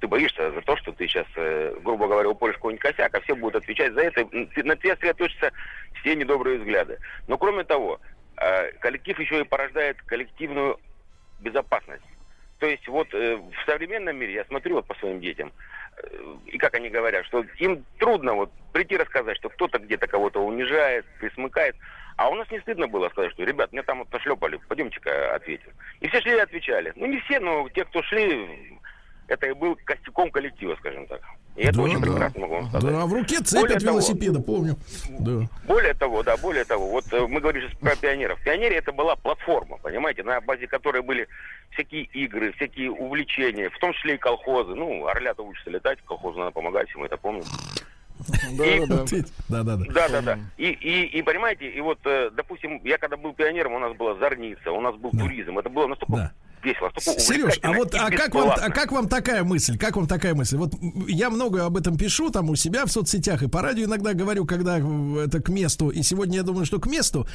ты 0.00 0.08
боишься 0.08 0.50
за 0.50 0.60
то, 0.62 0.76
что 0.78 0.90
ты 0.90 1.06
сейчас, 1.06 1.26
э, 1.36 1.76
грубо 1.84 2.08
говоря, 2.08 2.28
упоришь 2.28 2.56
какой-нибудь 2.56 2.82
косяк, 2.82 3.14
а 3.14 3.20
все 3.20 3.36
будут 3.36 3.62
отвечать 3.62 3.92
за 3.92 4.00
это. 4.00 4.24
На 4.32 4.76
тебя 4.76 4.96
сосредоточатся 4.96 5.52
все 6.00 6.16
недобрые 6.16 6.58
взгляды. 6.58 6.98
Но 7.28 7.38
кроме 7.38 7.62
того, 7.62 8.00
коллектив 8.80 9.18
еще 9.18 9.40
и 9.40 9.44
порождает 9.44 10.00
коллективную 10.02 10.78
безопасность. 11.40 12.04
То 12.58 12.66
есть 12.66 12.88
вот 12.88 13.12
э, 13.12 13.36
в 13.36 13.66
современном 13.66 14.16
мире, 14.16 14.34
я 14.34 14.44
смотрю 14.46 14.76
вот 14.76 14.86
по 14.86 14.94
своим 14.94 15.20
детям, 15.20 15.52
э, 15.98 16.36
и 16.46 16.56
как 16.56 16.74
они 16.74 16.88
говорят, 16.88 17.26
что 17.26 17.44
им 17.58 17.84
трудно 17.98 18.32
вот 18.32 18.50
прийти 18.72 18.96
рассказать, 18.96 19.36
что 19.36 19.50
кто-то 19.50 19.78
где-то 19.78 20.06
кого-то 20.06 20.40
унижает, 20.40 21.04
присмыкает. 21.20 21.76
А 22.16 22.30
у 22.30 22.34
нас 22.34 22.50
не 22.50 22.60
стыдно 22.60 22.88
было 22.88 23.10
сказать, 23.10 23.32
что, 23.32 23.44
ребят, 23.44 23.72
меня 23.72 23.82
там 23.82 23.98
вот 23.98 24.10
нашлепали, 24.10 24.58
пойдемте-ка 24.68 25.34
ответим. 25.34 25.70
И 26.00 26.08
все 26.08 26.20
шли 26.22 26.32
и 26.32 26.40
отвечали. 26.40 26.92
Ну, 26.96 27.06
не 27.06 27.20
все, 27.20 27.40
но 27.40 27.68
те, 27.68 27.84
кто 27.84 28.02
шли, 28.02 28.78
это 29.28 29.46
и 29.48 29.52
был 29.52 29.76
костяком 29.84 30.30
коллектива, 30.30 30.76
скажем 30.76 31.06
так. 31.08 31.20
И 31.56 31.62
это 31.62 31.78
да, 31.78 31.82
очень 31.82 32.00
да. 32.00 32.06
прекрасно 32.06 32.40
могу 32.40 32.54
вам 32.54 32.68
сказать. 32.68 32.92
Да, 32.92 33.06
в 33.06 33.12
руке 33.12 33.40
цепь 33.40 33.60
более 33.60 33.76
от 33.76 33.82
того, 33.82 33.92
велосипеда, 33.92 34.40
помню. 34.40 34.76
Да. 35.18 35.48
Более 35.66 35.94
того, 35.94 36.22
да, 36.22 36.36
более 36.36 36.64
того, 36.64 36.90
вот 36.90 37.04
э, 37.12 37.26
мы 37.26 37.40
говорим 37.40 37.62
сейчас 37.62 37.78
про 37.78 37.96
пионеров. 37.96 38.38
Пионерия 38.42 38.76
это 38.76 38.92
была 38.92 39.16
платформа, 39.16 39.78
понимаете, 39.78 40.22
на 40.22 40.40
базе 40.42 40.66
которой 40.66 41.02
были 41.02 41.28
всякие 41.70 42.04
игры, 42.04 42.52
всякие 42.52 42.90
увлечения, 42.90 43.70
в 43.70 43.78
том 43.78 43.94
числе 43.94 44.16
и 44.16 44.18
колхозы. 44.18 44.74
Ну, 44.74 45.06
орлята 45.06 45.42
учатся 45.42 45.70
летать, 45.70 45.98
колхозу 46.04 46.38
надо 46.38 46.50
помогать, 46.50 46.88
мы 46.94 47.06
это 47.06 47.16
помним. 47.16 47.44
Да, 48.52 48.86
да, 49.48 49.64
да. 49.64 49.76
Да, 49.88 50.08
да, 50.08 50.22
да. 50.22 50.38
И, 50.56 50.70
и, 50.70 51.18
и 51.18 51.22
понимаете, 51.22 51.68
и 51.68 51.80
вот, 51.80 51.98
э, 52.04 52.30
допустим, 52.34 52.80
я 52.84 52.98
когда 52.98 53.16
был 53.16 53.32
пионером, 53.32 53.74
у 53.74 53.78
нас 53.78 53.94
была 53.96 54.14
зорница, 54.16 54.72
у 54.72 54.80
нас 54.80 54.94
был 54.96 55.10
туризм. 55.10 55.58
Это 55.58 55.68
было 55.68 55.86
настолько 55.86 56.32
весело. 56.66 56.90
Сереж, 57.18 57.58
а 57.62 57.72
вот 57.72 57.94
а 57.94 58.10
как, 58.10 58.34
вам, 58.34 58.50
а 58.50 58.70
как 58.70 58.92
вам 58.92 59.08
такая 59.08 59.44
мысль? 59.44 59.78
Как 59.78 59.96
вам 59.96 60.06
такая 60.06 60.34
мысль? 60.34 60.56
Вот 60.56 60.74
я 61.08 61.30
много 61.30 61.64
об 61.64 61.76
этом 61.76 61.96
пишу 61.96 62.30
там 62.30 62.50
у 62.50 62.56
себя 62.56 62.84
в 62.84 62.92
соцсетях 62.92 63.42
и 63.42 63.48
по 63.48 63.62
радио 63.62 63.84
иногда 63.84 64.12
говорю, 64.12 64.44
когда 64.44 64.78
это 64.78 65.40
к 65.40 65.48
месту. 65.48 65.90
И 65.90 66.02
сегодня 66.02 66.36
я 66.36 66.42
думаю, 66.42 66.66
что 66.66 66.78
к 66.80 66.86
месту. 66.86 67.26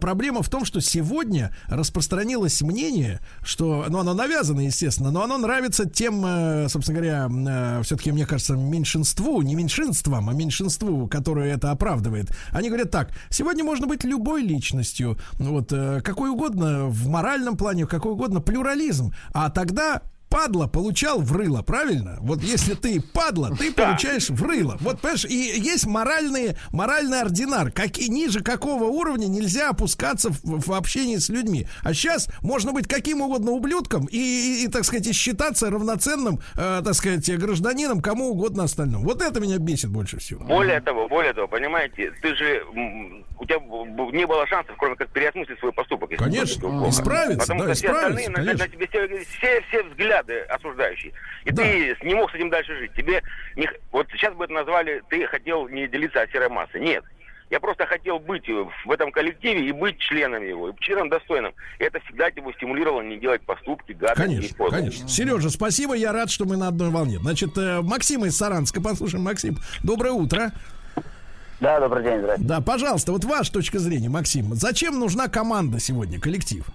Проблема 0.00 0.42
в 0.42 0.48
том, 0.48 0.64
что 0.64 0.80
сегодня 0.80 1.54
распространилось 1.68 2.62
мнение, 2.62 3.20
что, 3.42 3.86
ну, 3.88 3.98
оно 3.98 4.14
навязано, 4.14 4.60
естественно, 4.60 5.10
но 5.10 5.22
оно 5.22 5.38
нравится 5.38 5.88
тем, 5.88 6.24
э, 6.24 6.68
собственно 6.68 7.00
говоря, 7.00 7.28
э, 7.28 7.82
все-таки, 7.82 8.12
мне 8.12 8.26
кажется, 8.26 8.54
меньшинству, 8.54 9.42
не 9.42 9.54
меньшинствам, 9.54 10.28
а 10.28 10.32
меньшинству, 10.32 11.08
которое 11.08 11.52
это 11.52 11.70
оправдывает. 11.70 12.30
Они 12.50 12.68
говорят 12.68 12.90
так, 12.90 13.10
сегодня 13.30 13.64
можно 13.64 13.86
быть 13.86 14.04
любой 14.04 14.42
личностью, 14.42 15.18
вот, 15.34 15.72
э, 15.72 16.00
какой 16.02 16.30
угодно 16.30 16.86
в 16.86 17.08
моральном 17.08 17.56
плане, 17.56 17.86
какой 17.86 18.12
угодно 18.12 18.40
плюрализм. 18.40 18.75
А 19.32 19.50
тогда 19.50 20.02
падла 20.28 20.66
получал 20.66 21.20
в 21.20 21.32
рыло, 21.32 21.62
правильно? 21.62 22.18
Вот 22.20 22.42
если 22.42 22.74
ты 22.74 23.00
падла, 23.00 23.54
ты 23.56 23.72
получаешь 23.74 24.28
в 24.28 24.42
рыло. 24.42 24.76
Вот, 24.80 25.00
понимаешь, 25.00 25.24
и 25.24 25.34
есть 25.34 25.86
моральные, 25.86 26.56
моральный 26.72 27.20
ординар. 27.20 27.70
Как, 27.70 27.98
и 27.98 28.08
ниже 28.08 28.42
какого 28.42 28.84
уровня 28.84 29.26
нельзя 29.26 29.70
опускаться 29.70 30.30
в, 30.30 30.40
в 30.42 30.72
общении 30.72 31.16
с 31.16 31.28
людьми. 31.28 31.66
А 31.82 31.94
сейчас 31.94 32.28
можно 32.42 32.72
быть 32.72 32.88
каким 32.88 33.20
угодно 33.20 33.52
ублюдком 33.52 34.06
и, 34.06 34.18
и, 34.18 34.64
и 34.64 34.68
так 34.68 34.84
сказать, 34.84 35.06
и 35.06 35.12
считаться 35.12 35.70
равноценным, 35.70 36.40
э, 36.56 36.82
так 36.84 36.94
сказать, 36.94 37.30
гражданином 37.38 38.00
кому 38.00 38.30
угодно 38.30 38.64
остальному. 38.64 39.04
Вот 39.04 39.22
это 39.22 39.40
меня 39.40 39.58
бесит 39.58 39.90
больше 39.90 40.18
всего. 40.18 40.44
Более 40.44 40.80
того, 40.80 41.08
более 41.08 41.32
того, 41.32 41.48
понимаете, 41.48 42.12
ты 42.22 42.34
же 42.34 42.62
у 43.38 43.44
тебя 43.44 43.58
не 44.12 44.26
было 44.26 44.46
шансов, 44.46 44.74
кроме 44.78 44.96
как 44.96 45.08
переосмыслить 45.10 45.58
свой 45.58 45.72
поступок. 45.72 46.10
Конечно, 46.16 46.88
исправиться, 46.88 47.52
Потому 47.52 47.64
да, 47.64 47.74
что 47.74 47.86
все 47.86 47.92
остальные 47.92 48.28
на, 48.30 48.42
на 48.42 48.68
тебе 48.68 48.86
все, 48.88 49.24
все, 49.38 49.62
все 49.68 49.82
взгляды 49.84 50.15
осуждающие. 50.48 51.12
И 51.44 51.50
да. 51.50 51.62
ты 51.62 51.96
не 52.02 52.14
мог 52.14 52.30
с 52.30 52.34
этим 52.34 52.50
дальше 52.50 52.76
жить. 52.76 52.92
Тебе 52.94 53.22
не, 53.56 53.68
вот 53.92 54.06
сейчас 54.12 54.34
бы 54.34 54.44
это 54.44 54.52
назвали, 54.52 55.02
ты 55.08 55.26
хотел 55.26 55.68
не 55.68 55.86
делиться 55.88 56.22
от 56.22 56.30
серой 56.30 56.48
массы. 56.48 56.78
Нет. 56.78 57.04
Я 57.48 57.60
просто 57.60 57.86
хотел 57.86 58.18
быть 58.18 58.48
в 58.48 58.90
этом 58.90 59.12
коллективе 59.12 59.68
и 59.68 59.72
быть 59.72 59.98
членом 59.98 60.42
его, 60.42 60.70
и 60.70 60.72
членом 60.80 61.08
достойным. 61.08 61.54
И 61.78 61.84
это 61.84 62.00
всегда 62.00 62.26
его 62.26 62.52
стимулировало 62.54 63.02
не 63.02 63.18
делать 63.18 63.42
поступки, 63.42 63.92
гадости. 63.92 64.22
Конечно, 64.22 64.70
конечно. 64.70 65.08
Сережа, 65.08 65.50
спасибо, 65.50 65.94
я 65.94 66.12
рад, 66.12 66.28
что 66.28 66.44
мы 66.44 66.56
на 66.56 66.68
одной 66.68 66.90
волне. 66.90 67.18
Значит, 67.20 67.56
э, 67.56 67.82
Максим 67.82 68.24
из 68.24 68.36
Саранска, 68.36 68.82
послушаем, 68.82 69.22
Максим. 69.22 69.58
Доброе 69.84 70.10
утро. 70.10 70.50
Да, 71.60 71.78
добрый 71.78 72.02
день, 72.02 72.18
здравствуйте. 72.18 72.48
Да, 72.48 72.60
пожалуйста, 72.60 73.12
вот 73.12 73.24
ваша 73.24 73.52
точка 73.52 73.78
зрения, 73.78 74.08
Максим. 74.08 74.52
Зачем 74.54 74.98
нужна 74.98 75.28
команда 75.28 75.78
сегодня, 75.78 76.20
коллектив? 76.20 76.66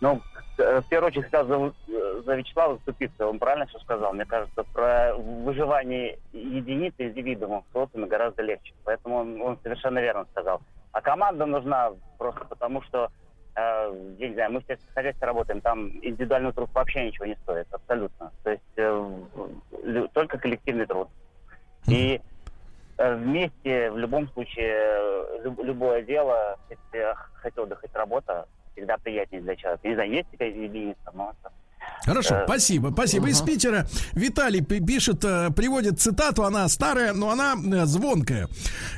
Ну, 0.00 0.20
в 0.56 0.84
первую 0.88 1.08
очередь 1.08 1.24
хотел 1.24 1.46
за, 1.46 1.72
э, 1.88 2.22
за 2.24 2.34
Вячеслава 2.34 2.76
заступиться. 2.76 3.26
Он 3.26 3.38
правильно 3.38 3.66
все 3.66 3.78
сказал. 3.80 4.12
Мне 4.12 4.24
кажется, 4.24 4.64
про 4.64 5.14
выживание 5.14 6.18
единицы 6.32 7.08
индивидуума 7.08 7.62
в 7.62 7.72
социуме 7.72 8.06
гораздо 8.06 8.42
легче. 8.42 8.74
Поэтому 8.84 9.16
он, 9.16 9.40
он 9.40 9.58
совершенно 9.62 9.98
верно 9.98 10.26
сказал. 10.32 10.60
А 10.92 11.00
команда 11.00 11.46
нужна 11.46 11.92
просто 12.18 12.44
потому, 12.44 12.82
что 12.82 13.10
э, 13.54 14.14
я 14.18 14.28
не 14.28 14.34
знаю, 14.34 14.52
мы 14.52 14.60
в 14.60 14.66
сельском 14.66 14.94
хозяйстве 14.94 15.26
работаем, 15.26 15.60
там 15.60 15.88
индивидуальный 16.02 16.52
труд 16.52 16.70
вообще 16.72 17.06
ничего 17.06 17.26
не 17.26 17.36
стоит, 17.36 17.66
абсолютно. 17.70 18.32
То 18.42 18.50
есть 18.50 18.62
э, 18.76 20.08
только 20.12 20.38
коллективный 20.38 20.86
труд. 20.86 21.08
И 21.88 22.20
Э, 22.98 23.14
вместе 23.14 23.90
в 23.90 23.98
любом 23.98 24.28
случае 24.30 25.42
люб, 25.42 25.62
любое 25.62 26.02
дело, 26.02 26.58
если 26.70 27.14
хотел 27.34 27.66
бы 27.66 27.76
хоть 27.76 27.94
работа, 27.94 28.46
всегда 28.76 28.96
приятнее 28.98 29.42
для 29.42 29.56
человека. 29.56 29.88
Не 29.88 29.94
знаю, 29.94 30.10
есть 30.10 30.28
какая-то 30.30 30.58
единица, 30.58 31.10
но 31.14 31.32
Хорошо, 32.04 32.34
э, 32.34 32.44
спасибо, 32.44 32.90
спасибо. 32.92 33.26
Uh-huh. 33.26 33.30
Из 33.30 33.40
Питера 33.40 33.86
Виталий 34.12 34.60
пишет, 34.60 35.24
э, 35.24 35.50
приводит 35.50 36.00
цитату, 36.00 36.44
она 36.44 36.68
старая, 36.68 37.12
но 37.12 37.30
она 37.30 37.56
звонкая. 37.86 38.48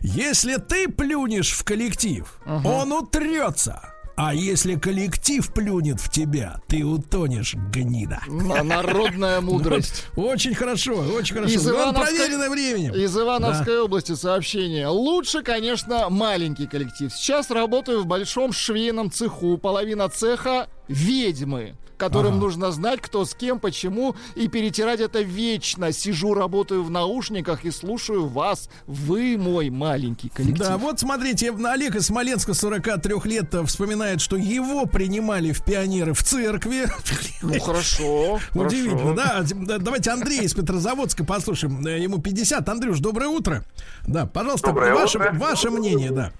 Если 0.00 0.56
ты 0.56 0.88
плюнешь 0.88 1.52
в 1.52 1.64
коллектив, 1.64 2.40
uh-huh. 2.44 2.66
он 2.66 2.92
утрется. 2.92 3.94
А 4.20 4.35
если 4.35 4.74
коллектив 4.74 5.49
плюнет 5.55 6.01
в 6.01 6.11
тебя, 6.11 6.61
ты 6.66 6.85
утонешь, 6.85 7.55
гнида. 7.55 8.20
Народная 8.27 9.40
мудрость. 9.40 10.07
Очень 10.16 10.57
хорошо, 10.57 10.97
очень 10.97 11.36
хорошо. 11.36 11.55
Из 11.55 11.69
Ивановской, 11.69 12.49
временем. 12.49 12.95
Из 12.95 13.16
Ивановской 13.16 13.77
да. 13.77 13.85
области 13.85 14.16
сообщение. 14.16 14.89
Лучше, 14.89 15.45
конечно, 15.45 16.09
маленький 16.11 16.66
коллектив. 16.66 17.12
Сейчас 17.12 17.49
работаю 17.53 18.03
в 18.03 18.07
большом 18.07 18.53
швейном 18.53 19.12
цеху. 19.12 19.57
Половина 19.57 20.09
цеха 20.09 20.66
ведьмы 20.89 21.77
которым 21.98 22.34
ага. 22.34 22.40
нужно 22.40 22.72
знать, 22.72 23.00
кто 23.02 23.24
с 23.24 23.34
кем, 23.34 23.58
почему, 23.58 24.16
и 24.34 24.48
перетирать 24.48 25.00
это 25.00 25.20
вечно. 25.20 25.92
Сижу, 25.92 26.32
работаю 26.32 26.82
в 26.82 26.90
наушниках 26.90 27.64
и 27.64 27.70
слушаю 27.70 28.26
вас. 28.26 28.70
Вы 28.86 29.36
мой 29.36 29.68
маленький 29.68 30.30
коллектив. 30.30 30.66
Да, 30.66 30.78
вот 30.78 31.00
смотрите, 31.00 31.52
Олег 31.52 31.96
из 31.96 32.06
Смоленска, 32.06 32.54
43 32.54 33.14
лет, 33.24 33.54
вспоминает, 33.66 34.20
что 34.20 34.36
его 34.36 34.86
принимали 34.86 35.52
в 35.52 35.62
пионеры 35.62 36.14
в 36.14 36.22
церкви. 36.22 36.86
Ну, 37.40 37.58
хорошо. 37.60 38.40
Удивительно, 38.54 39.14
да. 39.14 39.44
Давайте 39.78 40.10
Андрей 40.10 40.40
из 40.40 40.54
Петрозаводска 40.54 41.24
послушаем. 41.24 41.86
Э, 41.86 41.98
ему 41.98 42.20
50. 42.20 42.68
Андрюш, 42.68 42.98
доброе 42.98 43.28
утро. 43.28 43.64
Да, 44.06 44.26
пожалуйста, 44.26 44.68
доброе 44.68 44.94
ваше, 44.94 45.18
утро. 45.18 45.32
ваше 45.34 45.70
мнение, 45.70 46.10
да. 46.10 46.32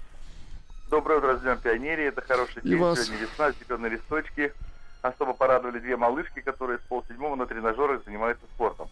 Доброе 0.89 1.19
утро, 1.19 1.37
ждем 1.37 1.57
пионерии. 1.59 2.07
Это 2.07 2.21
хороший 2.21 2.61
день. 2.63 2.73
Сегодня 2.73 3.03
весна, 3.17 3.51
зеленые 3.51 3.91
листочки 3.91 4.53
особо 5.01 5.33
порадовали 5.33 5.79
две 5.79 5.97
малышки, 5.97 6.41
которые 6.41 6.79
с 6.79 6.81
полседьмого 6.81 7.35
на 7.35 7.45
тренажерах 7.45 8.03
занимаются 8.03 8.45
спортом. 8.47 8.89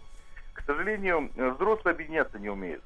К 0.53 0.61
сожалению, 0.65 1.29
взрослые 1.35 1.93
объединяться 1.93 2.39
не 2.39 2.49
умеют. 2.49 2.83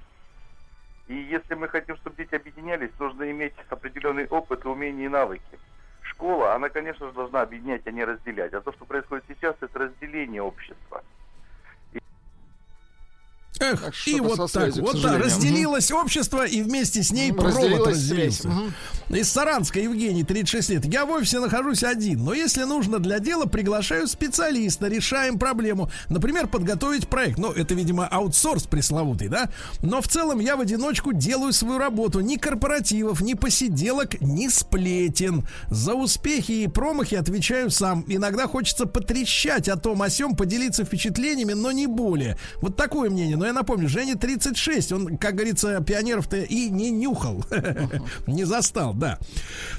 И 1.07 1.15
если 1.15 1.55
мы 1.55 1.67
хотим, 1.67 1.95
чтобы 1.97 2.15
дети 2.15 2.35
объединялись, 2.35 2.91
нужно 2.99 3.29
иметь 3.31 3.53
определенный 3.69 4.27
опыт, 4.27 4.65
умения 4.65 5.05
и 5.05 5.09
навыки. 5.09 5.59
Школа, 6.01 6.55
она, 6.55 6.69
конечно 6.69 7.07
же, 7.07 7.13
должна 7.13 7.41
объединять, 7.41 7.85
а 7.85 7.91
не 7.91 8.03
разделять. 8.03 8.53
А 8.53 8.61
то, 8.61 8.71
что 8.71 8.85
происходит 8.85 9.25
сейчас, 9.27 9.55
это 9.61 9.79
разделение 9.79 10.41
общества. 10.41 11.03
Эх, 13.61 13.81
так, 13.81 13.93
и 14.07 14.19
вот 14.19 14.37
так, 14.37 14.49
связью, 14.49 14.83
вот 14.83 15.01
так, 15.01 15.23
разделилось 15.23 15.91
угу. 15.91 16.01
общество, 16.01 16.45
и 16.45 16.63
вместе 16.63 17.03
с 17.03 17.11
ней 17.11 17.31
провод 17.31 17.87
разделился. 17.87 18.47
Угу. 18.47 19.15
Из 19.17 19.29
Саранска, 19.29 19.79
Евгений, 19.79 20.23
36 20.23 20.69
лет. 20.69 20.85
Я 20.85 21.05
в 21.05 21.11
офисе 21.11 21.39
нахожусь 21.39 21.83
один, 21.83 22.23
но 22.23 22.33
если 22.33 22.63
нужно 22.63 22.97
для 22.99 23.19
дела, 23.19 23.45
приглашаю 23.45 24.07
специалиста, 24.07 24.87
решаем 24.87 25.37
проблему. 25.37 25.91
Например, 26.09 26.47
подготовить 26.47 27.07
проект. 27.07 27.37
Ну, 27.37 27.51
это, 27.51 27.73
видимо, 27.75 28.07
аутсорс 28.07 28.63
пресловутый, 28.63 29.27
да? 29.27 29.49
Но 29.81 30.01
в 30.01 30.07
целом 30.07 30.39
я 30.39 30.55
в 30.55 30.61
одиночку 30.61 31.13
делаю 31.13 31.53
свою 31.53 31.77
работу. 31.77 32.21
Ни 32.21 32.37
корпоративов, 32.37 33.21
ни 33.21 33.33
посиделок, 33.33 34.19
ни 34.21 34.47
сплетен. 34.47 35.45
За 35.69 35.93
успехи 35.93 36.51
и 36.53 36.67
промахи 36.67 37.15
отвечаю 37.15 37.69
сам. 37.69 38.05
Иногда 38.07 38.47
хочется 38.47 38.85
потрещать 38.85 39.67
о 39.67 39.75
том 39.75 40.01
о 40.01 40.09
сём, 40.09 40.35
поделиться 40.35 40.85
впечатлениями, 40.85 41.53
но 41.53 41.71
не 41.71 41.85
более. 41.85 42.37
Вот 42.61 42.75
такое 42.77 43.09
мнение. 43.09 43.35
Но 43.35 43.45
я 43.45 43.50
напомню, 43.53 43.87
Женя 43.87 44.15
36, 44.15 44.91
он, 44.91 45.17
как 45.17 45.35
говорится, 45.35 45.81
пионеров-то 45.81 46.37
и 46.37 46.69
не 46.69 46.91
нюхал, 46.91 47.43
не 48.27 48.43
застал, 48.43 48.93
да. 48.93 49.19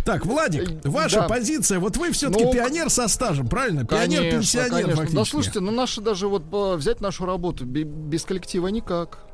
Так, 0.05 0.27
Владик, 0.27 0.71
э, 0.71 0.89
ваша 0.89 1.23
позиция, 1.23 1.79
вот 1.79 1.97
вы 1.97 2.13
все-таки 2.13 2.45
ну, 2.45 2.53
пионер 2.53 2.91
со 2.91 3.09
стажем, 3.09 3.49
правильно? 3.49 3.85
Пионер-пенсионер 3.85 4.91
фактически. 4.91 5.17
Да, 5.17 5.25
слушайте, 5.25 5.61
ну 5.61 5.71
наши 5.71 6.01
даже 6.01 6.29
вот 6.29 6.45
взять 6.77 7.01
нашу 7.01 7.27
работу 7.27 7.65
без 7.65 8.25
коллектива 8.25 8.69
никак. 8.69 9.32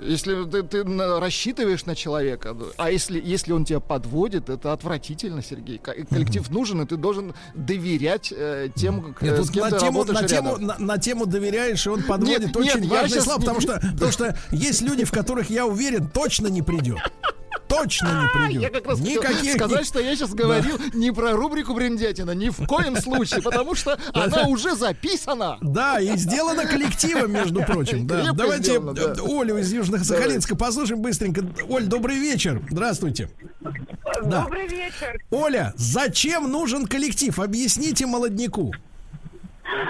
Если 0.00 0.44
ты, 0.44 0.62
ты 0.62 0.84
рассчитываешь 1.18 1.84
на 1.84 1.94
человека, 1.94 2.56
а 2.76 2.90
если, 2.90 3.20
если 3.20 3.52
он 3.52 3.64
тебя 3.64 3.80
подводит, 3.80 4.48
это 4.48 4.72
отвратительно, 4.72 5.42
Сергей. 5.42 5.78
Коллектив 5.78 6.48
нужен, 6.50 6.82
и 6.82 6.86
ты 6.86 6.96
должен 6.96 7.34
доверять 7.54 8.32
э, 8.34 8.68
тем, 8.74 9.16
Нет, 9.20 9.44
с 9.44 9.50
кем 9.50 9.64
на 9.64 9.70
ты 9.70 9.78
тему, 9.78 10.04
на 10.04 10.22
тему, 10.22 10.56
на, 10.58 10.78
на 10.78 10.98
тему 10.98 11.26
доверяешь, 11.26 11.86
и 11.86 11.90
он 11.90 12.02
подводит 12.02 12.46
нет, 12.46 12.56
очень 12.56 12.80
нет, 12.80 12.90
важное 12.90 13.20
слово, 13.20 13.40
потому 13.40 13.60
что, 13.60 13.80
потому 13.94 14.12
что 14.12 14.38
есть 14.50 14.82
люди, 14.82 15.04
в 15.04 15.10
которых 15.10 15.50
я 15.50 15.66
уверен, 15.66 16.08
точно 16.08 16.46
не 16.46 16.62
придет 16.62 16.98
точно 17.68 18.22
не 18.22 18.46
придет. 18.46 18.62
Я 18.62 18.70
как 18.70 18.86
раз 18.86 19.00
Никаких... 19.00 19.54
сказать, 19.54 19.86
что 19.86 20.00
я 20.00 20.16
сейчас 20.16 20.34
говорил 20.34 20.78
да. 20.78 20.84
не 20.98 21.10
про 21.10 21.32
рубрику 21.32 21.74
Бриндятина, 21.74 22.32
ни 22.32 22.48
в 22.48 22.66
коем 22.66 22.96
случае, 22.96 23.42
потому 23.42 23.74
что 23.74 23.98
она 24.12 24.44
уже 24.44 24.74
записана. 24.74 25.58
Да, 25.60 26.00
и 26.00 26.16
сделана 26.16 26.66
коллективом, 26.66 27.32
между 27.32 27.62
прочим. 27.62 28.06
Да. 28.06 28.32
Давайте 28.32 28.72
сделано, 28.72 28.92
да. 28.94 29.14
Олю 29.22 29.58
из 29.58 29.72
Южных 29.72 30.04
Сахалинска 30.04 30.56
послушаем 30.56 31.02
быстренько. 31.02 31.44
Оль, 31.68 31.86
добрый 31.86 32.16
вечер. 32.16 32.62
Здравствуйте. 32.70 33.30
Добрый 34.24 34.66
вечер. 34.68 35.20
Оля, 35.30 35.72
зачем 35.76 36.50
нужен 36.50 36.86
коллектив? 36.86 37.38
Объясните 37.38 38.06
молодняку. 38.06 38.72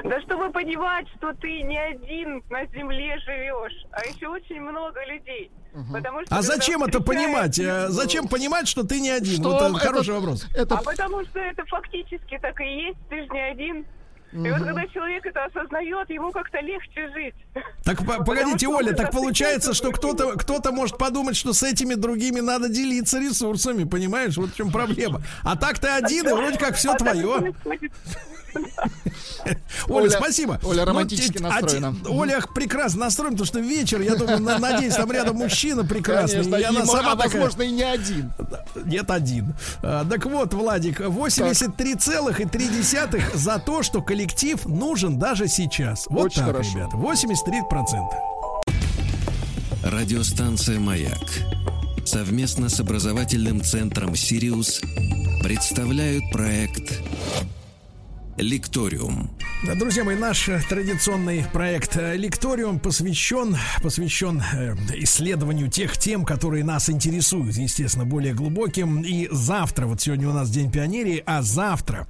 Да 0.05 0.20
чтобы 0.22 0.50
понимать, 0.50 1.06
что 1.16 1.32
ты 1.34 1.62
не 1.62 1.78
один 1.78 2.42
на 2.50 2.66
земле 2.66 3.18
живешь, 3.18 3.86
а 3.92 4.05
еще 4.06 4.28
очень 4.28 4.60
много 4.60 5.05
людей. 5.06 5.50
Потому 5.92 6.22
что 6.24 6.36
а 6.36 6.42
зачем 6.42 6.82
это 6.82 7.00
понимать? 7.00 7.59
Э, 7.59 7.88
зачем 7.88 8.26
понимать, 8.26 8.66
что 8.66 8.82
ты 8.84 9.00
не 9.00 9.10
один? 9.10 9.34
Что 9.34 9.50
вот 9.50 9.62
это 9.62 9.74
хороший 9.74 10.14
вопрос. 10.14 10.46
Это... 10.55 10.76
А 10.76 10.82
потому 10.82 11.22
что 11.24 11.38
это 11.38 11.64
фактически 11.66 12.38
так 12.40 12.60
и 12.60 12.64
есть, 12.64 12.98
ты 13.09 13.22
же 13.22 13.28
не 13.28 13.40
один. 13.40 13.86
Угу. 14.32 14.44
И 14.44 14.50
вот 14.50 14.62
когда 14.62 14.86
человек 14.88 15.24
это 15.24 15.44
осознает, 15.44 16.10
ему 16.10 16.30
как-то 16.32 16.60
легче 16.60 17.10
жить. 17.14 17.34
Так 17.84 18.05
погодите, 18.05 18.68
Оля, 18.68 18.92
так 18.92 19.10
получается, 19.10 19.72
что 19.72 19.90
кто-то 19.90 20.36
кто-то 20.36 20.72
может 20.72 20.98
подумать, 20.98 21.36
что 21.36 21.52
с 21.52 21.62
этими 21.62 21.94
другими 21.94 22.40
надо 22.40 22.68
делиться 22.68 23.18
ресурсами, 23.18 23.84
понимаешь? 23.84 24.36
Вот 24.36 24.50
в 24.50 24.56
чем 24.56 24.70
проблема. 24.70 25.22
А 25.42 25.56
так 25.56 25.78
ты 25.78 25.88
один, 25.88 26.28
и 26.28 26.32
вроде 26.32 26.59
как 26.59 26.76
все 26.76 26.92
а 26.92 26.96
твое. 26.96 27.55
Оля, 29.88 30.10
спасибо. 30.10 30.60
Оля 30.64 30.80
ну, 30.80 30.86
романтически 30.86 31.38
настроена. 31.38 31.94
Оля 32.09 32.40
прекрасно 32.55 33.00
настроена, 33.00 33.36
потому 33.36 33.46
что 33.46 33.59
вечер, 33.60 34.00
я 34.00 34.14
думаю, 34.14 34.40
надеюсь, 34.40 34.94
там 34.94 35.12
рядом 35.12 35.36
мужчина 35.36 35.84
прекрасный. 35.84 36.60
и 36.60 36.62
она 36.62 36.86
сама 36.86 37.14
возможно, 37.14 37.62
и 37.62 37.70
не 37.70 37.82
один. 37.82 38.32
Нет, 38.84 39.10
один. 39.10 39.55
А, 39.82 40.05
так 40.05 40.24
вот, 40.26 40.52
Владик, 40.55 41.00
83,3 41.00 43.36
за 43.36 43.59
то, 43.59 43.82
что 43.82 44.00
коллектив 44.02 44.18
нужен 44.66 45.19
даже 45.19 45.49
сейчас. 45.49 46.07
Вот 46.09 46.27
Очень 46.27 46.39
так, 46.39 46.47
хорошо. 46.47 46.78
ребята. 46.78 46.97
83%. 46.97 48.28
Радиостанция 49.85 50.81
«Маяк» 50.81 51.19
совместно 52.05 52.69
с 52.69 52.81
образовательным 52.81 53.62
центром 53.62 54.16
«Сириус» 54.16 54.81
представляют 55.43 56.24
проект 56.32 57.01
Лекториум. 58.39 59.31
Друзья 59.77 60.05
мои, 60.05 60.16
наш 60.16 60.48
традиционный 60.69 61.44
проект 61.52 61.97
Лекториум 61.97 62.78
посвящен, 62.78 63.56
посвящен 63.82 64.40
э, 64.40 64.77
исследованию 64.98 65.69
тех 65.69 65.98
тем, 65.98 66.24
которые 66.24 66.65
нас 66.65 66.89
интересуют, 66.89 67.56
естественно, 67.56 68.05
более 68.05 68.35
глубоким. 68.35 69.02
И 69.02 69.28
завтра, 69.32 69.86
вот 69.86 70.01
сегодня 70.01 70.28
у 70.28 70.32
нас 70.32 70.51
День 70.51 70.70
пионерии, 70.70 71.20
а 71.27 71.43
завтра, 71.43 72.06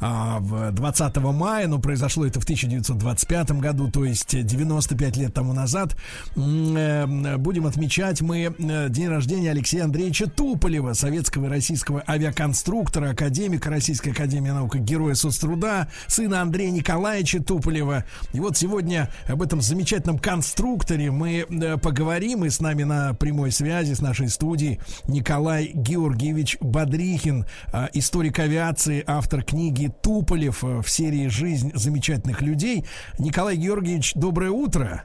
в 0.00 0.72
20 0.72 1.16
мая, 1.16 1.66
ну, 1.68 1.78
произошло 1.78 2.26
это 2.26 2.38
в 2.40 2.44
1925 2.44 3.52
году, 3.52 3.90
то 3.90 4.04
есть 4.04 4.44
95 4.44 5.16
лет 5.16 5.32
тому 5.32 5.54
назад, 5.54 5.96
э, 6.36 7.36
будем 7.38 7.66
отмечать 7.66 8.20
мы 8.20 8.54
э, 8.56 8.88
день 8.90 9.08
рождения 9.08 9.52
Алексея 9.52 9.84
Андреевича 9.84 10.26
Туполева, 10.26 10.92
советского 10.92 11.46
и 11.46 11.48
российского 11.48 12.04
авиаконструктора, 12.06 13.10
академика 13.10 13.70
Российской 13.70 14.10
Академии 14.10 14.50
Наук, 14.50 14.76
героя 14.76 15.14
соцтруда, 15.14 15.69
отца, 15.70 15.88
сына 16.06 16.42
Андрея 16.42 16.70
Николаевича 16.70 17.42
Туполева. 17.42 18.04
И 18.32 18.40
вот 18.40 18.56
сегодня 18.56 19.10
об 19.26 19.42
этом 19.42 19.60
замечательном 19.60 20.18
конструкторе 20.18 21.10
мы 21.10 21.46
э, 21.48 21.76
поговорим. 21.78 22.44
И 22.44 22.50
с 22.50 22.60
нами 22.60 22.82
на 22.84 23.14
прямой 23.14 23.52
связи 23.52 23.94
с 23.94 24.00
нашей 24.00 24.28
студией 24.28 24.80
Николай 25.06 25.70
Георгиевич 25.72 26.58
Бодрихин, 26.60 27.46
э, 27.72 27.88
историк 27.92 28.38
авиации, 28.38 29.04
автор 29.06 29.42
книги 29.42 29.92
«Туполев» 30.02 30.62
в 30.62 30.88
серии 30.88 31.28
«Жизнь 31.28 31.72
замечательных 31.74 32.42
людей». 32.42 32.84
Николай 33.18 33.56
Георгиевич, 33.56 34.14
доброе 34.14 34.50
утро. 34.50 35.04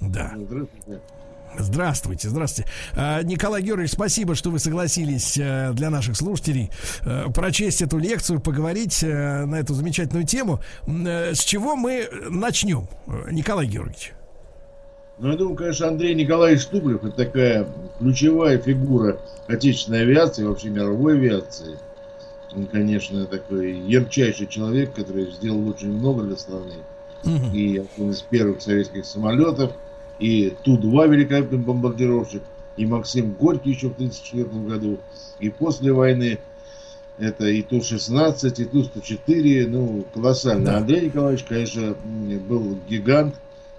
Да. 0.00 0.32
Здравствуйте. 0.36 1.00
Здравствуйте, 1.58 2.28
здравствуйте. 2.28 2.70
А, 2.96 3.22
Николай 3.22 3.62
Георгиевич, 3.62 3.92
спасибо, 3.92 4.34
что 4.34 4.50
вы 4.50 4.58
согласились 4.58 5.38
э, 5.38 5.72
для 5.72 5.90
наших 5.90 6.16
слушателей 6.16 6.70
э, 7.02 7.26
прочесть 7.34 7.82
эту 7.82 7.98
лекцию, 7.98 8.40
поговорить 8.40 9.02
э, 9.02 9.44
на 9.44 9.56
эту 9.56 9.74
замечательную 9.74 10.26
тему. 10.26 10.60
С 10.86 11.38
чего 11.40 11.76
мы 11.76 12.08
начнем, 12.28 12.88
Николай 13.30 13.66
Георгиевич? 13.66 14.12
Ну, 15.18 15.30
я 15.30 15.36
думаю, 15.36 15.56
конечно, 15.56 15.88
Андрей 15.88 16.14
Николаевич 16.14 16.66
Туплев 16.66 17.04
это 17.04 17.16
такая 17.16 17.68
ключевая 17.98 18.58
фигура 18.58 19.20
отечественной 19.46 20.02
авиации, 20.02 20.44
вообще 20.44 20.70
мировой 20.70 21.14
авиации. 21.14 21.78
Он, 22.54 22.66
конечно, 22.66 23.24
такой 23.26 23.78
ярчайший 23.78 24.48
человек, 24.48 24.92
который 24.94 25.30
сделал 25.30 25.68
очень 25.68 25.92
много 25.92 26.24
для 26.24 26.36
страны. 26.36 26.74
Угу. 27.22 27.54
И 27.54 27.78
один 27.78 28.10
из 28.10 28.22
первых 28.22 28.60
советских 28.60 29.06
самолетов– 29.06 29.72
и 30.18 30.54
Ту-2 30.62 31.08
великолепный 31.08 31.58
бомбардировщик, 31.58 32.42
и 32.76 32.86
Максим 32.86 33.32
Горький 33.32 33.70
еще 33.70 33.88
в 33.88 33.94
1934 33.94 34.66
году, 34.66 35.00
и 35.38 35.48
после 35.50 35.92
войны 35.92 36.38
это 37.18 37.46
и 37.46 37.62
Ту-16, 37.62 38.60
и 38.60 38.64
Ту-104, 38.64 39.68
ну, 39.68 40.04
колоссально. 40.12 40.64
Да. 40.64 40.76
Андрей 40.78 41.06
Николаевич, 41.06 41.44
конечно, 41.44 41.94
был 42.48 42.78
гигант, 42.88 43.34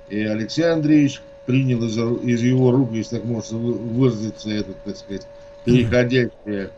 и 0.09 0.21
Алексей 0.21 0.63
Андреевич 0.63 1.21
принял 1.45 1.83
из, 1.83 1.97
из 2.23 2.41
его 2.41 2.71
рук, 2.71 2.91
если 2.93 3.17
так 3.17 3.25
можно 3.25 3.57
выразиться, 3.57 4.49
это, 4.49 4.71
так 4.83 4.95
сказать, 4.97 5.27
переходящее, 5.65 6.71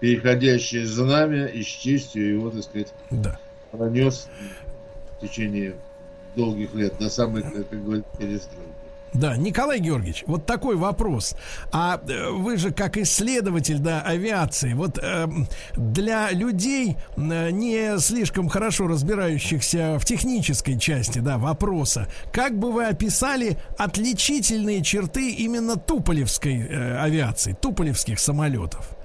переходящее 0.00 0.86
знамя 0.86 1.46
и 1.46 1.62
с 1.62 1.66
честью 1.66 2.34
его, 2.34 2.50
так 2.50 2.64
сказать, 2.64 2.92
да. 3.10 3.38
пронес 3.70 4.28
в 5.16 5.26
течение 5.26 5.74
долгих 6.36 6.74
лет, 6.74 6.96
до 6.98 7.08
самой, 7.08 7.42
как 7.42 7.84
говорится, 7.84 8.10
перестройки. 8.18 8.74
Да, 9.14 9.36
Николай 9.36 9.78
Георгиевич, 9.78 10.24
вот 10.26 10.44
такой 10.44 10.74
вопрос. 10.74 11.36
А 11.70 12.00
э, 12.08 12.30
вы 12.30 12.56
же 12.56 12.72
как 12.72 12.96
исследователь 12.96 13.78
да, 13.78 14.00
авиации, 14.00 14.72
вот 14.72 14.98
э, 15.00 15.28
для 15.76 16.32
людей, 16.32 16.96
э, 17.16 17.50
не 17.50 17.96
слишком 18.00 18.48
хорошо 18.48 18.88
разбирающихся 18.88 19.98
в 20.00 20.04
технической 20.04 20.76
части 20.80 21.20
да, 21.20 21.38
вопроса, 21.38 22.08
как 22.32 22.58
бы 22.58 22.72
вы 22.72 22.86
описали 22.86 23.56
отличительные 23.78 24.82
черты 24.82 25.30
именно 25.30 25.76
туполевской 25.76 26.66
э, 26.68 26.98
авиации, 26.98 27.52
туполевских 27.52 28.18
самолетов? 28.18 28.96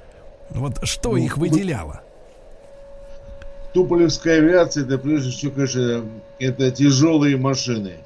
Вот 0.50 0.88
что 0.88 1.12
ну, 1.12 1.18
их 1.18 1.38
выделяло? 1.38 2.02
Туполевская 3.74 4.40
авиация, 4.40 4.84
это 4.84 4.98
прежде 4.98 5.32
всего, 5.32 5.52
конечно, 5.52 6.06
это 6.40 6.72
тяжелые 6.72 7.38
машины. 7.38 7.98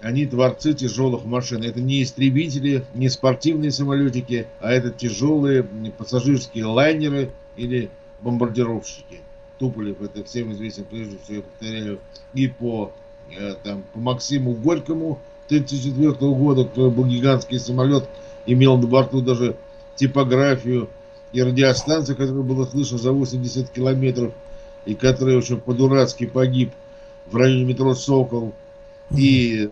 Они 0.00 0.26
творцы 0.26 0.74
тяжелых 0.74 1.24
машин. 1.24 1.62
Это 1.62 1.80
не 1.80 2.02
истребители, 2.02 2.84
не 2.94 3.08
спортивные 3.08 3.70
самолетики, 3.70 4.46
а 4.60 4.72
это 4.72 4.90
тяжелые 4.90 5.62
пассажирские 5.96 6.66
лайнеры 6.66 7.30
или 7.56 7.90
бомбардировщики. 8.20 9.20
Туполев, 9.58 10.00
это 10.02 10.24
всем 10.24 10.52
известен, 10.52 10.84
прежде 10.84 11.16
всего, 11.22 11.36
я 11.36 11.42
повторяю, 11.42 12.00
и 12.34 12.48
по, 12.48 12.92
э, 13.38 13.54
там, 13.62 13.84
по 13.92 14.00
Максиму 14.00 14.52
Горькому 14.52 15.20
1934 15.46 16.32
года, 16.32 16.64
который 16.64 16.90
был 16.90 17.06
гигантский 17.06 17.58
самолет, 17.58 18.08
имел 18.46 18.76
на 18.76 18.86
борту 18.86 19.20
даже 19.20 19.56
типографию 19.94 20.88
и 21.32 21.42
радиостанцию, 21.42 22.16
которая 22.16 22.42
была 22.42 22.66
слышна 22.66 22.98
за 22.98 23.12
80 23.12 23.70
километров 23.70 24.32
и 24.86 24.94
который 24.94 25.36
очень 25.36 25.60
по-дурацки 25.60 26.26
погиб 26.26 26.72
в 27.26 27.36
районе 27.36 27.64
метро 27.64 27.94
Сокол, 27.94 28.54
и 29.16 29.70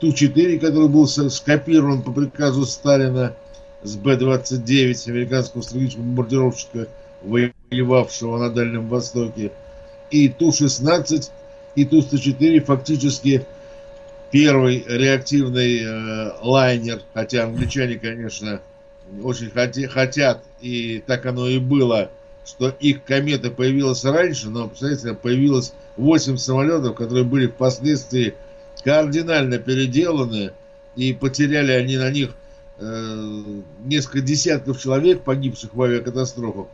Ту-4, 0.00 0.58
который 0.58 0.88
был 0.88 1.06
скопирован 1.06 2.02
по 2.02 2.12
приказу 2.12 2.66
Сталина 2.66 3.34
с 3.82 3.96
Б-29, 3.96 5.10
американского 5.10 5.62
стратегического 5.62 6.02
бомбардировщика, 6.02 6.88
воевавшего 7.22 8.38
на 8.38 8.50
Дальнем 8.50 8.88
Востоке, 8.88 9.52
и 10.10 10.28
Ту-16, 10.28 11.30
и 11.76 11.84
Ту-104 11.84 12.60
фактически 12.60 13.46
первый 14.30 14.84
реактивный 14.88 15.80
э, 15.82 16.32
лайнер, 16.42 17.02
хотя 17.14 17.44
англичане, 17.44 17.96
конечно, 17.96 18.60
очень 19.22 19.50
хоти, 19.50 19.86
хотят, 19.86 20.42
и 20.60 21.02
так 21.06 21.26
оно 21.26 21.46
и 21.46 21.58
было, 21.58 22.10
что 22.46 22.68
их 22.68 23.02
комета 23.04 23.50
появилась 23.50 24.04
раньше, 24.04 24.48
но, 24.48 24.68
представляете, 24.68 25.14
появилось 25.14 25.72
8 25.96 26.36
самолетов, 26.36 26.94
которые 26.94 27.24
были 27.24 27.48
впоследствии 27.48 28.34
кардинально 28.84 29.58
переделаны, 29.58 30.52
и 30.94 31.12
потеряли 31.12 31.72
они 31.72 31.96
на 31.96 32.10
них 32.10 32.30
э, 32.78 33.42
несколько 33.84 34.20
десятков 34.20 34.80
человек, 34.80 35.22
погибших 35.22 35.74
в 35.74 35.82
авиакатастрофах. 35.82 36.66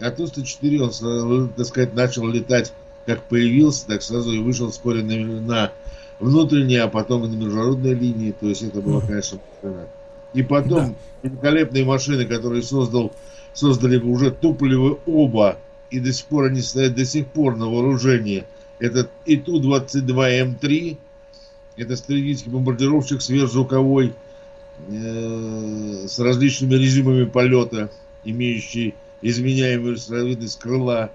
А 0.00 0.10
Ту-104, 0.10 0.78
он, 1.00 1.48
так 1.50 1.66
сказать, 1.66 1.94
начал 1.94 2.26
летать, 2.26 2.72
как 3.06 3.22
появился, 3.22 3.86
так 3.86 4.02
сразу 4.02 4.32
и 4.32 4.38
вышел 4.38 4.70
вскоре 4.70 5.02
на, 5.02 5.16
на 5.40 5.72
внутренние, 6.18 6.82
а 6.82 6.88
потом 6.88 7.24
и 7.24 7.28
на 7.28 7.36
международные 7.36 7.94
линии. 7.94 8.32
То 8.32 8.48
есть 8.48 8.62
это 8.62 8.80
было, 8.80 9.00
конечно, 9.00 9.38
И 10.32 10.42
потом 10.42 10.96
да. 11.22 11.28
великолепные 11.28 11.84
машины, 11.84 12.26
которые 12.26 12.62
создал 12.62 13.12
создали 13.54 13.98
уже 13.98 14.30
Туполевы 14.30 14.98
оба, 15.06 15.58
и 15.90 16.00
до 16.00 16.12
сих 16.12 16.26
пор 16.26 16.46
они 16.46 16.60
стоят 16.60 16.94
до 16.94 17.04
сих 17.04 17.28
пор 17.28 17.56
на 17.56 17.68
вооружении. 17.68 18.44
Это 18.80 19.08
и 19.24 19.36
Ту-22М3, 19.36 20.98
это 21.76 21.96
стратегический 21.96 22.50
бомбардировщик 22.50 23.22
сверхзвуковой 23.22 24.12
э, 24.88 26.06
с 26.08 26.18
различными 26.18 26.74
режимами 26.74 27.24
полета, 27.24 27.90
имеющий 28.24 28.94
изменяемую 29.22 29.94
разновидность 29.94 30.58
крыла, 30.58 31.10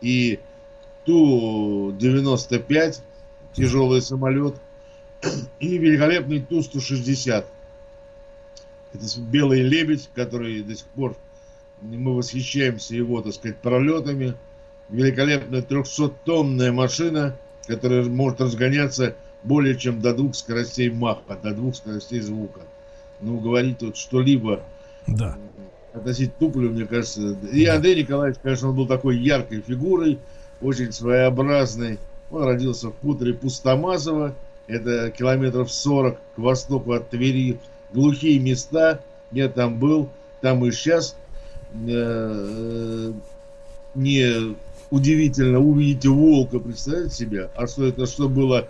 и 0.00 0.40
Ту-95, 1.04 2.98
тяжелый 3.54 4.02
самолет, 4.02 4.56
и 5.60 5.78
великолепный 5.78 6.40
Ту-160. 6.40 7.44
Это 8.94 9.20
белый 9.20 9.62
лебедь, 9.62 10.08
который 10.14 10.62
до 10.62 10.74
сих 10.74 10.86
пор 10.86 11.16
мы 11.82 12.14
восхищаемся 12.16 12.94
его, 12.94 13.20
так 13.22 13.34
сказать, 13.34 13.58
пролетами. 13.58 14.34
Великолепная 14.88 15.62
300-тонная 15.62 16.72
машина, 16.72 17.36
которая 17.66 18.04
может 18.04 18.40
разгоняться 18.40 19.14
более 19.42 19.76
чем 19.76 20.00
до 20.00 20.14
двух 20.14 20.34
скоростей 20.34 20.90
маха, 20.90 21.38
до 21.42 21.52
двух 21.52 21.76
скоростей 21.76 22.20
звука. 22.20 22.60
Ну, 23.20 23.38
говорить 23.38 23.78
тут 23.78 23.96
что-либо 23.96 24.62
да. 25.06 25.36
относить 25.92 26.36
Туполю, 26.38 26.70
мне 26.70 26.86
кажется. 26.86 27.36
И. 27.52 27.64
Андрей 27.66 28.02
Николаевич, 28.02 28.38
конечно, 28.42 28.70
он 28.70 28.76
был 28.76 28.86
такой 28.86 29.18
яркой 29.18 29.60
фигурой, 29.60 30.18
очень 30.60 30.92
своеобразный. 30.92 31.98
Он 32.30 32.44
родился 32.44 32.88
в 32.88 32.98
хуторе 33.00 33.34
Пустомазово, 33.34 34.34
это 34.66 35.10
километров 35.10 35.72
40 35.72 36.18
к 36.36 36.38
востоку 36.38 36.92
от 36.92 37.10
Твери. 37.10 37.58
Глухие 37.92 38.38
места, 38.38 39.00
я 39.32 39.48
там 39.48 39.78
был, 39.78 40.10
там 40.42 40.64
и 40.64 40.70
сейчас 40.70 41.16
э, 41.72 43.12
не 43.94 44.56
удивительно 44.90 45.58
увидеть 45.58 46.06
волка, 46.06 46.58
представить 46.58 47.12
себе, 47.12 47.50
а 47.54 47.66
что 47.66 47.86
это, 47.86 48.06
что 48.06 48.28
было 48.28 48.68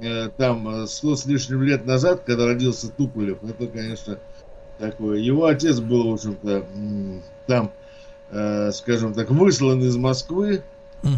э, 0.00 0.30
там 0.36 0.86
сто 0.86 1.16
с 1.16 1.26
лишним 1.26 1.62
лет 1.62 1.86
назад, 1.86 2.22
когда 2.24 2.46
родился 2.46 2.88
Туполев, 2.90 3.38
это, 3.42 3.66
конечно, 3.66 4.18
такое. 4.78 5.18
Его 5.18 5.46
отец 5.46 5.80
был, 5.80 6.10
в 6.10 6.14
общем-то, 6.14 6.66
там, 7.46 7.72
э, 8.30 8.70
скажем 8.72 9.14
так, 9.14 9.30
выслан 9.30 9.82
из 9.82 9.96
Москвы, 9.96 10.62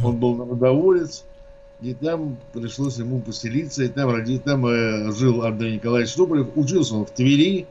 он 0.05 0.17
был 0.19 0.35
народоволец, 0.35 1.25
и 1.81 1.95
там 1.95 2.39
пришлось 2.53 2.99
ему 2.99 3.21
поселиться, 3.21 3.85
и 3.85 3.89
там, 3.89 4.11
ради, 4.11 4.39
там 4.39 4.67
э, 4.67 5.13
жил 5.13 5.43
Андрей 5.45 5.77
Николаевич 5.77 6.13
Туполев, 6.15 6.49
учился 6.57 6.97
он 6.97 7.07
в 7.07 7.11
Твери, 7.11 7.67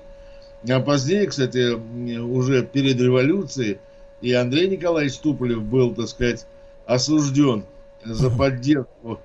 а 0.68 0.80
позднее, 0.80 1.28
кстати, 1.28 1.74
уже 2.20 2.64
перед 2.66 3.00
революцией, 3.00 3.80
и 4.22 4.34
Андрей 4.34 4.70
Николаевич 4.70 5.18
Туполев 5.18 5.62
был, 5.62 5.94
так 5.94 6.08
сказать, 6.08 6.46
осужден 6.86 7.64
за 8.04 8.30
поддержку 8.30 9.20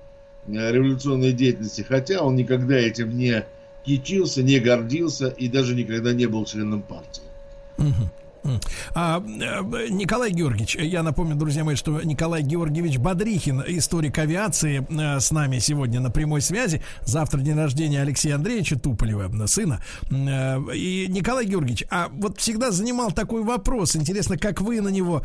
э, 0.47 0.71
революционной 0.71 1.31
деятельности, 1.31 1.81
хотя 1.81 2.21
он 2.21 2.35
никогда 2.35 2.75
этим 2.75 3.17
не 3.17 3.45
кичился, 3.83 4.43
не 4.43 4.59
гордился 4.59 5.27
и 5.29 5.47
даже 5.47 5.73
никогда 5.75 6.13
не 6.13 6.25
был 6.25 6.45
членом 6.45 6.81
партии. 6.81 7.23
А, 8.93 9.23
э, 9.23 9.87
Николай 9.89 10.31
Георгиевич, 10.31 10.75
я 10.75 11.03
напомню, 11.03 11.35
друзья 11.35 11.63
мои, 11.63 11.75
что 11.75 12.01
Николай 12.01 12.43
Георгиевич 12.43 12.97
Бодрихин, 12.97 13.63
историк 13.67 14.17
авиации, 14.17 14.85
э, 14.89 15.19
с 15.19 15.31
нами 15.31 15.59
сегодня 15.59 15.99
на 15.99 16.09
прямой 16.09 16.41
связи. 16.41 16.81
Завтра 17.03 17.39
день 17.39 17.55
рождения 17.55 18.01
Алексея 18.01 18.35
Андреевича 18.35 18.77
Туполева, 18.77 19.45
сына. 19.47 19.81
Э, 20.11 20.59
и 20.73 21.07
Николай 21.07 21.45
Георгиевич, 21.45 21.85
а 21.89 22.09
вот 22.11 22.39
всегда 22.39 22.71
занимал 22.71 23.11
такой 23.11 23.43
вопрос. 23.43 23.95
Интересно, 23.95 24.37
как 24.37 24.61
вы 24.61 24.81
на 24.81 24.89
него 24.89 25.23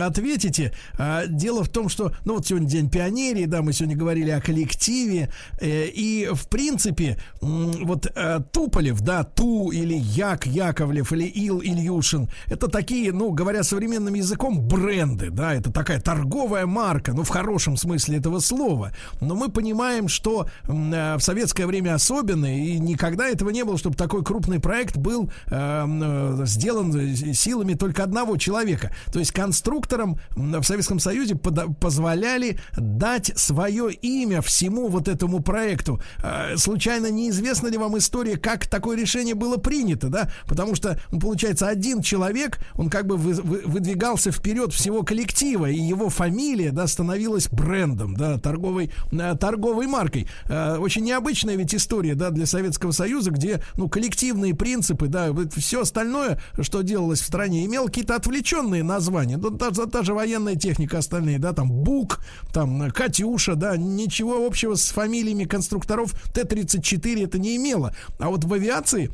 ответите. 0.00 0.72
А, 0.98 1.26
дело 1.26 1.64
в 1.64 1.68
том, 1.68 1.88
что, 1.88 2.12
ну 2.24 2.34
вот 2.36 2.46
сегодня 2.46 2.68
день 2.68 2.88
пионерии, 2.88 3.44
да, 3.44 3.62
мы 3.62 3.72
сегодня 3.72 3.96
говорили 3.96 4.30
о 4.30 4.40
коллективе. 4.40 5.30
И, 5.60 6.30
в 6.32 6.48
принципе, 6.48 7.18
вот 7.40 8.06
Туполев, 8.52 9.00
да, 9.00 9.24
Ту 9.24 9.70
или 9.70 9.94
Як 9.94 10.46
Яковлев 10.46 11.12
или 11.12 11.24
Ил 11.24 11.60
Ильюшин, 11.60 12.28
это 12.54 12.68
такие, 12.68 13.12
ну, 13.12 13.30
говоря 13.32 13.62
современным 13.62 14.14
языком, 14.14 14.60
бренды, 14.60 15.30
да, 15.30 15.54
это 15.54 15.72
такая 15.72 16.00
торговая 16.00 16.66
марка, 16.66 17.12
ну, 17.12 17.22
в 17.22 17.28
хорошем 17.28 17.76
смысле 17.76 18.18
этого 18.18 18.38
слова. 18.38 18.92
Но 19.20 19.34
мы 19.34 19.50
понимаем, 19.50 20.08
что 20.08 20.46
э, 20.66 21.16
в 21.16 21.20
советское 21.20 21.66
время 21.66 21.94
особенно, 21.94 22.46
и 22.46 22.78
никогда 22.78 23.28
этого 23.28 23.50
не 23.50 23.64
было, 23.64 23.76
чтобы 23.76 23.96
такой 23.96 24.24
крупный 24.24 24.60
проект 24.60 24.96
был 24.96 25.30
э, 25.46 25.84
э 25.86 26.44
сделан 26.44 27.16
силами 27.34 27.74
только 27.74 28.04
одного 28.04 28.36
человека. 28.36 28.94
То 29.12 29.18
есть 29.18 29.32
конструкторам 29.32 30.18
в 30.36 30.62
Советском 30.62 30.98
Союзе 30.98 31.34
позволяли 31.34 32.58
дать 32.76 33.32
свое 33.36 33.92
имя 33.92 34.42
всему 34.42 34.88
вот 34.88 35.08
этому 35.08 35.40
проекту. 35.40 36.00
Э, 36.22 36.56
случайно 36.56 37.10
неизвестна 37.10 37.68
ли 37.68 37.78
вам 37.78 37.98
история, 37.98 38.36
как 38.36 38.66
такое 38.66 38.96
решение 38.96 39.34
было 39.34 39.56
принято, 39.56 40.08
да? 40.08 40.30
Потому 40.46 40.74
что, 40.74 41.00
ну, 41.10 41.18
получается, 41.18 41.68
один 41.68 42.00
человек 42.00 42.43
человек, 42.44 42.58
он 42.76 42.90
как 42.90 43.06
бы 43.06 43.16
вы, 43.16 43.34
вы, 43.34 43.62
выдвигался 43.64 44.30
вперед 44.30 44.72
всего 44.72 45.02
коллектива, 45.02 45.66
и 45.66 45.78
его 45.78 46.08
фамилия, 46.08 46.70
да, 46.70 46.86
становилась 46.86 47.48
брендом, 47.48 48.16
да, 48.16 48.38
торговой, 48.38 48.90
э, 49.12 49.34
торговой 49.38 49.86
маркой. 49.86 50.28
Э, 50.48 50.76
очень 50.76 51.04
необычная 51.04 51.56
ведь 51.56 51.74
история, 51.74 52.14
да, 52.14 52.30
для 52.30 52.46
Советского 52.46 52.92
Союза, 52.92 53.30
где, 53.30 53.62
ну, 53.76 53.88
коллективные 53.88 54.54
принципы, 54.54 55.08
да, 55.08 55.30
все 55.56 55.82
остальное, 55.82 56.40
что 56.60 56.82
делалось 56.82 57.20
в 57.20 57.26
стране, 57.26 57.64
имело 57.64 57.86
какие-то 57.86 58.16
отвлеченные 58.16 58.82
названия, 58.82 59.36
ну, 59.36 59.50
даже 59.50 59.86
та 59.86 60.02
же 60.02 60.14
военная 60.14 60.56
техника 60.56 60.98
остальные, 60.98 61.38
да, 61.38 61.52
там, 61.52 61.70
Бук, 61.70 62.20
там, 62.52 62.90
Катюша, 62.90 63.54
да, 63.54 63.76
ничего 63.76 64.46
общего 64.46 64.74
с 64.74 64.90
фамилиями 64.90 65.44
конструкторов 65.44 66.12
Т-34 66.32 67.24
это 67.24 67.38
не 67.38 67.56
имело. 67.56 67.94
А 68.18 68.28
вот 68.28 68.44
в 68.44 68.52
авиации 68.52 69.10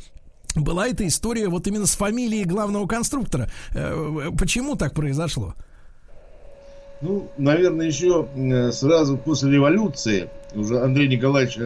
была 0.56 0.88
эта 0.88 1.06
история 1.06 1.48
вот 1.48 1.66
именно 1.66 1.86
с 1.86 1.96
фамилией 1.96 2.44
главного 2.44 2.86
конструктора. 2.86 3.48
Э, 3.74 4.30
почему 4.38 4.76
так 4.76 4.94
произошло? 4.94 5.54
Ну, 7.00 7.30
наверное, 7.38 7.86
еще 7.86 8.28
э, 8.34 8.72
сразу 8.72 9.16
после 9.16 9.52
революции, 9.52 10.28
уже 10.54 10.80
Андрей 10.80 11.08
Николаевич, 11.08 11.58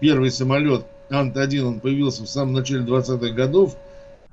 первый 0.00 0.30
самолет 0.30 0.84
Ант-1, 1.10 1.60
он 1.62 1.80
появился 1.80 2.24
в 2.24 2.28
самом 2.28 2.54
начале 2.54 2.84
20-х 2.84 3.34
годов, 3.34 3.76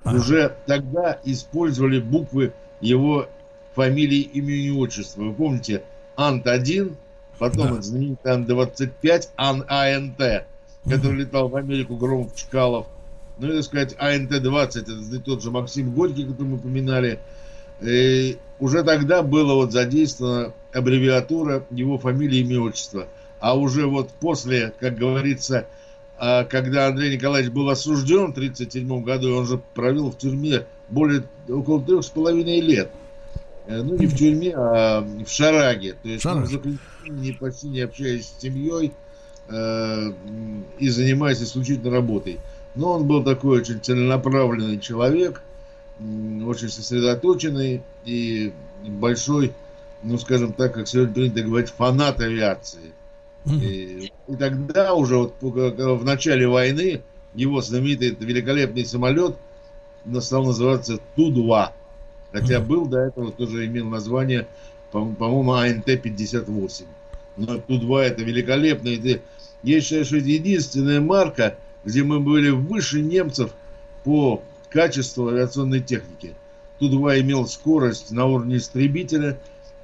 ага. 0.04 0.18
уже 0.18 0.56
тогда 0.66 1.20
использовали 1.24 2.00
буквы 2.00 2.54
его 2.82 3.28
фамилии, 3.76 4.22
имени 4.22 4.66
и 4.66 4.72
отчества. 4.72 5.24
Вы 5.24 5.34
помните, 5.34 5.84
Ант-1, 6.16 6.96
потом 7.38 7.76
да. 7.76 7.82
знаменитый 7.82 8.32
Ан-25, 8.32 9.30
Ан-АНТ, 9.36 10.46
который 10.86 11.18
летал 11.18 11.50
в 11.50 11.56
Америку, 11.56 11.96
Громов, 11.98 12.36
Чкалов, 12.36 12.88
ну, 13.40 13.54
так 13.54 13.64
сказать, 13.64 13.96
АНТ-20, 14.00 14.82
это 14.82 15.20
тот 15.22 15.44
же 15.44 15.52
Максим 15.52 15.94
Горький, 15.94 16.26
который 16.26 16.48
мы 16.48 16.56
упоминали, 16.58 17.20
и 17.82 18.38
уже 18.60 18.84
тогда 18.84 19.22
было 19.22 19.54
вот 19.54 19.72
задействована 19.72 20.54
аббревиатура 20.74 21.66
его 21.70 21.98
фамилии, 21.98 22.40
имя, 22.40 22.60
отчества. 22.62 23.08
А 23.40 23.58
уже 23.58 23.86
вот 23.86 24.10
после, 24.20 24.74
как 24.80 24.96
говорится, 24.96 25.68
а, 26.18 26.44
когда 26.44 26.88
Андрей 26.88 27.16
Николаевич 27.16 27.52
был 27.52 27.70
осужден 27.70 28.28
в 28.28 28.38
1937 28.38 29.04
году, 29.04 29.36
он 29.36 29.46
же 29.46 29.62
провел 29.76 30.10
в 30.10 30.18
тюрьме 30.18 30.66
более 30.90 31.24
около 31.48 31.82
трех 31.82 32.04
с 32.04 32.10
половиной 32.10 32.60
лет. 32.62 32.90
Э, 33.68 33.82
ну, 33.84 33.98
не 33.98 34.08
в 34.08 34.16
тюрьме, 34.16 34.54
а 34.56 35.02
в 35.02 35.30
Шараге. 35.30 35.96
То 36.02 36.10
есть 36.10 36.24
Шараж. 36.24 36.50
он 36.54 36.80
не 37.08 37.34
почти 37.34 37.68
не 37.68 37.82
общаясь 37.82 38.28
с 38.28 38.42
семьей 38.42 38.94
э, 39.50 40.12
и 40.80 40.90
занимаясь 40.90 41.42
исключительно 41.42 41.92
работой. 41.92 42.40
Но 42.78 42.94
он 42.94 43.08
был 43.08 43.24
такой 43.24 43.62
очень 43.62 43.82
целенаправленный 43.82 44.80
человек, 44.80 45.42
очень 46.00 46.70
сосредоточенный 46.70 47.82
и 48.06 48.54
большой, 48.84 49.52
ну 50.04 50.20
скажем 50.20 50.54
так, 50.54 50.76
как 50.76 50.88
сегодня 50.88 51.14
принято 51.14 51.42
говорить, 51.42 51.72
фанат 51.72 52.22
авиации. 52.22 52.94
И, 53.46 54.12
и 54.28 54.36
тогда 54.36 54.94
уже 54.94 55.18
вот 55.18 55.34
в 55.42 56.06
начале 56.06 56.48
войны 56.48 57.02
его 57.34 57.62
знаменитый 57.62 58.12
великолепный 58.20 58.86
самолет 58.86 59.36
стал 60.20 60.46
называться 60.46 61.00
Ту-2. 61.16 61.70
Хотя 62.32 62.60
был 62.60 62.86
до 62.86 63.00
этого 63.00 63.32
тоже 63.32 63.66
имел 63.66 63.86
название, 63.86 64.46
по-моему, 64.92 65.54
АНТ-58. 65.54 66.84
Но 67.38 67.58
Ту-2 67.58 68.02
это 68.02 68.22
великолепный. 68.22 69.22
Я 69.64 69.82
считаю, 69.82 70.06
что 70.06 70.18
это 70.18 70.28
единственная 70.28 71.02
марка, 71.02 71.56
где 71.88 72.04
мы 72.04 72.20
были 72.20 72.50
выше 72.50 73.02
немцев 73.02 73.52
по 74.04 74.44
качеству 74.70 75.30
авиационной 75.30 75.80
техники. 75.80 76.36
Ту-2 76.80 77.22
имел 77.22 77.48
скорость 77.48 78.12
на 78.12 78.26
уровне 78.26 78.58
истребителя, 78.58 79.38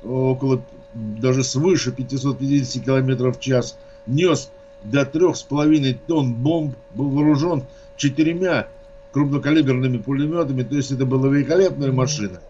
около 0.03 0.61
даже 0.93 1.45
свыше 1.45 1.93
550 1.93 2.83
км 2.83 3.31
в 3.31 3.39
час, 3.39 3.77
нес 4.05 4.51
до 4.83 5.03
3,5 5.03 5.97
тонн 6.05 6.33
бомб, 6.33 6.75
был 6.93 7.09
вооружен 7.09 7.63
четырьмя 7.95 8.67
крупнокалиберными 9.13 9.97
пулеметами, 9.97 10.63
то 10.63 10.75
есть 10.75 10.91
это 10.91 11.05
была 11.05 11.29
великолепная 11.29 11.93
машина. 11.93 12.41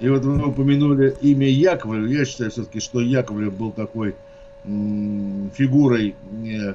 И 0.00 0.08
вот 0.08 0.24
вы 0.24 0.44
упомянули 0.44 1.14
имя 1.20 1.48
Яковлев, 1.48 2.10
я 2.10 2.24
считаю 2.24 2.50
все-таки, 2.50 2.80
что 2.80 3.00
Яковлев 3.00 3.54
был 3.54 3.70
такой 3.70 4.16
фигурой 4.64 6.16
э, 6.44 6.74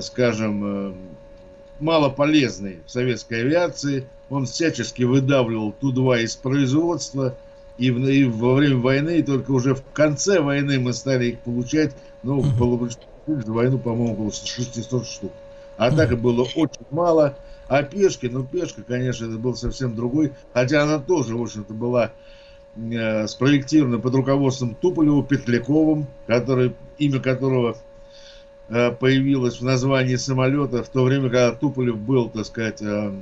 скажем, 0.00 0.64
э, 0.64 0.92
малополезный 1.80 2.78
в 2.86 2.90
советской 2.90 3.40
авиации. 3.42 4.06
Он 4.30 4.46
всячески 4.46 5.02
выдавливал 5.02 5.72
Ту-2 5.72 6.22
из 6.22 6.36
производства. 6.36 7.34
И, 7.76 7.90
в, 7.90 7.98
и 8.08 8.24
во 8.24 8.54
время 8.54 8.76
войны, 8.76 9.18
и 9.18 9.22
только 9.22 9.50
уже 9.50 9.74
в 9.74 9.82
конце 9.92 10.40
войны 10.40 10.78
мы 10.78 10.92
стали 10.92 11.26
их 11.26 11.40
получать. 11.40 11.92
Ну, 12.22 12.40
было 12.42 12.76
бы 12.76 12.88
войну, 13.26 13.78
по-моему, 13.78 14.12
около 14.12 14.32
600 14.32 15.06
штук. 15.06 15.32
А 15.76 15.90
так 15.90 16.16
было 16.20 16.42
очень 16.54 16.86
мало. 16.90 17.36
А 17.66 17.82
пешки, 17.82 18.26
ну 18.26 18.44
пешка, 18.44 18.82
конечно, 18.82 19.24
это 19.24 19.38
был 19.38 19.56
совсем 19.56 19.96
другой, 19.96 20.32
хотя 20.52 20.82
она 20.82 20.98
тоже, 20.98 21.34
в 21.34 21.42
общем-то, 21.42 21.72
была 21.72 22.12
э, 22.76 23.26
спроектирована 23.26 23.98
под 23.98 24.14
руководством 24.14 24.74
Туполева 24.74 25.24
Петляковым, 25.24 26.06
который, 26.26 26.74
имя 26.98 27.20
которого 27.20 27.76
э, 28.68 28.90
появилось 28.92 29.60
в 29.60 29.64
названии 29.64 30.16
самолета 30.16 30.82
в 30.82 30.88
то 30.88 31.04
время, 31.04 31.24
когда 31.24 31.52
Туполев 31.52 31.98
был, 31.98 32.28
так 32.28 32.46
сказать, 32.46 32.82
э, 32.82 33.12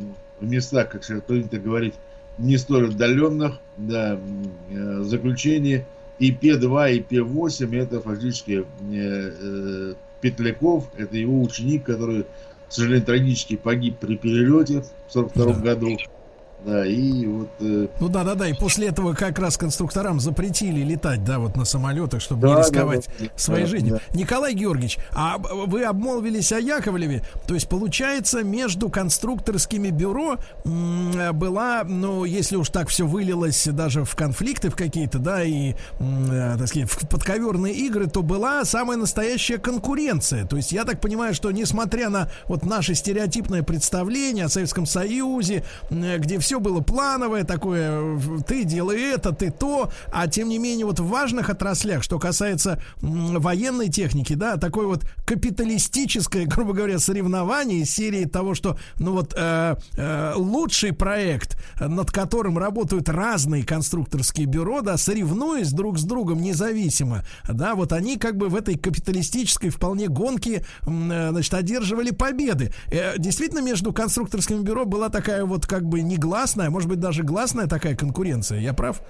в 0.41 0.49
местах, 0.49 0.91
как 0.91 1.05
сейчас 1.05 1.23
принято 1.23 1.59
говорить, 1.59 1.95
не 2.39 2.57
столь 2.57 2.89
отдаленных, 2.89 3.59
да, 3.77 4.19
э, 4.71 5.03
заключение 5.03 5.87
и 6.19 6.33
П-2, 6.33 6.95
и 6.95 7.01
П-8 7.01 7.77
это 7.77 8.01
фактически 8.01 8.65
Петляков, 10.21 10.89
это 10.97 11.17
его 11.17 11.43
ученик, 11.43 11.85
который, 11.85 12.23
к 12.23 12.73
сожалению, 12.73 13.05
трагически 13.05 13.57
погиб 13.57 13.97
при 13.99 14.17
перелете 14.17 14.83
в 15.09 15.17
1942 15.17 15.55
да. 15.55 15.61
году. 15.61 15.99
Да, 16.65 16.87
и 16.87 17.27
вот... 17.27 17.49
Э... 17.61 17.89
Ну 17.99 18.09
да, 18.09 18.25
да, 18.25 18.35
да, 18.35 18.49
и 18.49 18.55
после 18.55 18.89
этого 18.89 19.15
как 19.15 19.39
раз 19.39 19.57
конструкторам 19.57 20.21
запретили 20.21 20.83
летать, 20.83 21.25
да, 21.25 21.39
вот 21.39 21.57
на 21.57 21.65
самолетах, 21.65 22.21
чтобы 22.21 22.43
да, 22.43 22.55
не 22.55 22.61
рисковать 22.61 23.09
да, 23.19 23.27
да, 23.27 23.33
своей 23.37 23.65
да, 23.65 23.71
жизнью. 23.71 24.01
Да. 24.11 24.19
Николай 24.19 24.55
Георгиевич, 24.55 24.99
а 25.13 25.39
вы 25.39 25.85
обмолвились 25.85 26.53
о 26.53 26.61
Яковлеве, 26.61 27.25
то 27.47 27.55
есть 27.55 27.69
получается 27.69 28.43
между 28.45 28.89
конструкторскими 28.91 29.91
бюро 29.91 30.39
была, 30.65 31.85
ну, 31.85 32.25
если 32.25 32.57
уж 32.57 32.69
так 32.69 32.89
все 32.89 33.07
вылилось 33.07 33.67
даже 33.67 34.05
в 34.05 34.15
конфликты 34.15 34.71
в 34.71 34.77
какие-то, 34.77 35.19
да, 35.19 35.43
и, 35.43 35.75
э, 35.99 36.57
так 36.59 36.69
сказать, 36.69 36.91
в 36.91 37.09
подковерные 37.09 37.75
игры, 37.75 38.07
то 38.07 38.23
была 38.23 38.65
самая 38.65 38.97
настоящая 38.97 39.59
конкуренция. 39.59 40.47
То 40.47 40.57
есть 40.57 40.73
я 40.73 40.85
так 40.85 41.01
понимаю, 41.01 41.35
что 41.35 41.51
несмотря 41.51 42.09
на 42.09 42.31
вот 42.47 42.65
наше 42.65 42.95
стереотипное 42.95 43.63
представление 43.63 44.45
о 44.45 44.49
Советском 44.49 44.87
Союзе, 44.87 45.65
где 45.91 46.39
все 46.39 46.52
все 46.53 46.61
было 46.61 46.83
плановое 46.83 47.45
такое, 47.45 48.21
ты 48.47 48.65
делай 48.65 49.01
это, 49.01 49.33
ты 49.33 49.51
то, 49.51 49.91
а 50.13 50.29
тем 50.29 50.51
не 50.51 50.59
менее 50.59 50.85
вот 50.85 51.01
в 51.01 51.07
важных 51.07 51.49
отраслях, 51.49 52.03
что 52.03 52.19
касается 52.19 52.79
военной 53.01 53.89
техники, 53.89 54.35
да, 54.35 54.59
такое 54.59 54.87
вот 54.87 55.07
капиталистическое, 55.25 56.45
грубо 56.47 56.75
говоря, 56.75 56.99
соревнование 56.99 57.79
из 57.79 57.91
серии 57.91 58.27
того, 58.27 58.55
что, 58.55 58.77
ну 58.99 59.13
вот, 59.13 59.33
э, 59.35 59.77
э, 59.97 60.33
лучший 60.37 60.93
проект, 60.93 61.57
над 61.81 62.11
которым 62.11 62.59
работают 62.59 63.09
разные 63.09 63.65
конструкторские 63.65 64.45
бюро, 64.45 64.83
да, 64.83 64.99
соревнуясь 64.99 65.73
друг 65.73 65.99
с 65.99 66.03
другом 66.03 66.43
независимо, 66.43 67.25
да, 67.49 67.75
вот 67.75 67.95
они 67.95 68.19
как 68.19 68.37
бы 68.37 68.51
в 68.51 68.57
этой 68.57 68.77
капиталистической 68.77 69.71
вполне 69.71 70.09
гонке, 70.09 70.67
э, 70.87 71.29
значит, 71.31 71.55
одерживали 71.55 72.11
победы. 72.11 72.75
Э, 72.91 73.15
действительно, 73.17 73.61
между 73.61 73.95
конструкторскими 73.95 74.61
бюро 74.61 74.85
была 74.85 75.09
такая 75.09 75.47
вот 75.47 75.67
как 75.67 75.87
бы 75.87 76.03
негласная 76.03 76.42
негласная, 76.43 76.71
может 76.71 76.89
быть, 76.89 76.99
даже 76.99 77.23
гласная 77.23 77.69
такая 77.69 77.95
конкуренция. 77.95 78.59
Я 78.59 78.75
прав? 78.75 79.01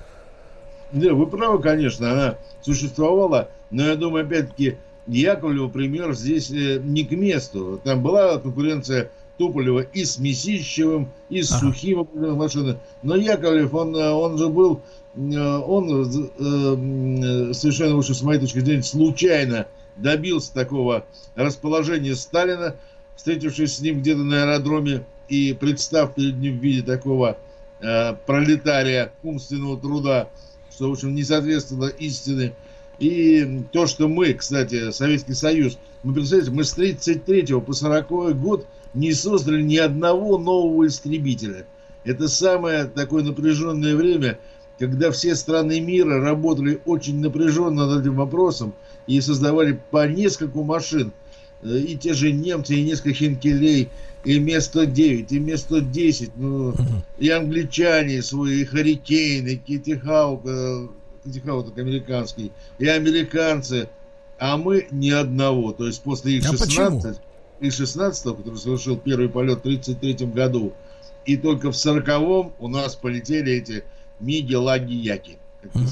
Да, 0.93 1.15
вы 1.15 1.27
правы, 1.27 1.63
конечно, 1.63 2.13
она 2.13 2.39
существовала, 2.61 3.49
но 3.71 3.87
я 3.87 3.97
думаю, 3.97 4.27
опять-таки, 4.27 4.77
Яковлева 5.07 5.69
пример 5.69 6.13
здесь 6.13 6.51
э, 6.51 6.79
не 6.79 7.05
к 7.05 7.11
месту. 7.13 7.81
Там 7.83 8.03
была 8.03 8.39
конкуренция 8.39 9.11
Туполева 9.39 9.81
и 9.81 10.05
с 10.05 10.19
Месищевым, 10.19 11.09
и 11.31 11.43
с 11.43 11.51
ага. 11.51 11.61
Сухим 11.61 12.07
машины. 12.15 12.77
Но 13.03 13.17
Яковлев, 13.17 13.75
он, 13.75 13.97
э, 13.97 14.11
он 14.11 14.37
же 14.37 14.49
был, 14.49 14.83
э, 15.17 15.21
он 15.21 16.03
э, 16.03 17.55
совершенно, 17.55 17.97
выше, 17.97 18.15
с 18.15 18.23
моей 18.23 18.39
точки 18.39 18.61
зрения, 18.61 18.83
случайно 18.83 19.67
добился 19.97 20.53
такого 20.53 21.05
расположения 21.35 22.15
Сталина, 22.15 22.77
встретившись 23.17 23.77
с 23.77 23.81
ним 23.81 24.01
где-то 24.01 24.21
на 24.21 24.43
аэродроме 24.43 25.05
и 25.29 25.53
представ 25.55 26.15
перед 26.15 26.37
ним 26.39 26.59
в 26.59 26.63
виде 26.63 26.83
такого 26.83 27.39
э, 27.81 28.15
пролетария 28.27 29.13
умственного 29.23 29.79
труда, 29.79 30.29
что, 30.71 30.89
в 30.89 30.93
общем, 30.93 31.15
не 31.15 31.25
соответствовало 31.25 31.89
истине. 31.89 32.55
И 32.99 33.63
то, 33.73 33.87
что 33.87 34.09
мы, 34.09 34.33
кстати, 34.35 34.91
Советский 34.91 35.35
Союз, 35.35 35.79
мы, 36.03 36.15
представляете, 36.15 36.53
мы 36.53 36.65
с 36.65 36.73
33 36.73 37.61
по 37.61 37.73
40 37.73 38.39
год 38.41 38.67
не 38.95 39.13
создали 39.13 39.63
ни 39.63 39.77
одного 39.77 40.39
нового 40.39 40.87
истребителя. 40.87 41.67
Это 42.05 42.29
самое 42.29 42.85
такое 42.85 43.23
напряженное 43.23 43.97
время, 43.97 44.39
когда 44.79 45.11
все 45.11 45.35
страны 45.35 45.81
мира 45.81 46.21
работали 46.21 46.81
очень 46.85 47.21
напряженно 47.21 47.87
над 47.87 48.03
этим 48.03 48.17
вопросом 48.17 48.75
и 49.07 49.21
создавали 49.21 49.81
по 49.91 50.07
нескольку 50.09 50.63
машин. 50.65 51.13
Э, 51.63 51.79
и 51.79 51.97
те 51.97 52.15
же 52.15 52.33
немцы, 52.33 52.75
и 52.75 52.83
несколько 52.83 53.15
хинкелей, 53.15 53.89
и 54.25 54.39
Ме-109, 54.39 55.27
и 55.31 55.39
Ме-110, 55.39 56.31
ну, 56.37 56.75
и 57.19 57.29
англичане 57.31 58.23
свои, 58.23 58.61
и 58.61 58.65
Харикейн, 58.65 59.49
и 59.49 59.57
Китти 59.57 59.97
Хаук, 59.97 60.43
э, 60.47 60.89
Китти 61.25 61.41
Хаук 61.41 61.77
американский, 61.77 62.53
и 62.79 62.87
американцы, 62.87 63.89
а 64.39 64.57
мы 64.57 64.87
ни 64.91 65.11
одного. 65.11 65.73
То 65.73 65.87
есть 65.87 66.03
после 66.03 66.35
их 66.35 66.47
16, 66.47 67.19
а 67.61 67.65
их 67.65 67.73
16 67.73 68.37
который 68.37 68.57
совершил 68.57 68.97
первый 68.97 69.29
полет 69.29 69.59
в 69.59 69.67
1933 69.67 70.27
году, 70.29 70.73
и 71.25 71.37
только 71.37 71.71
в 71.73 71.75
40-м 71.75 72.53
у 72.59 72.69
нас 72.69 72.97
полетели 72.97 73.53
эти 73.53 73.85
Миги, 74.21 74.55
Лаги, 74.55 74.95
Яки. 74.95 75.39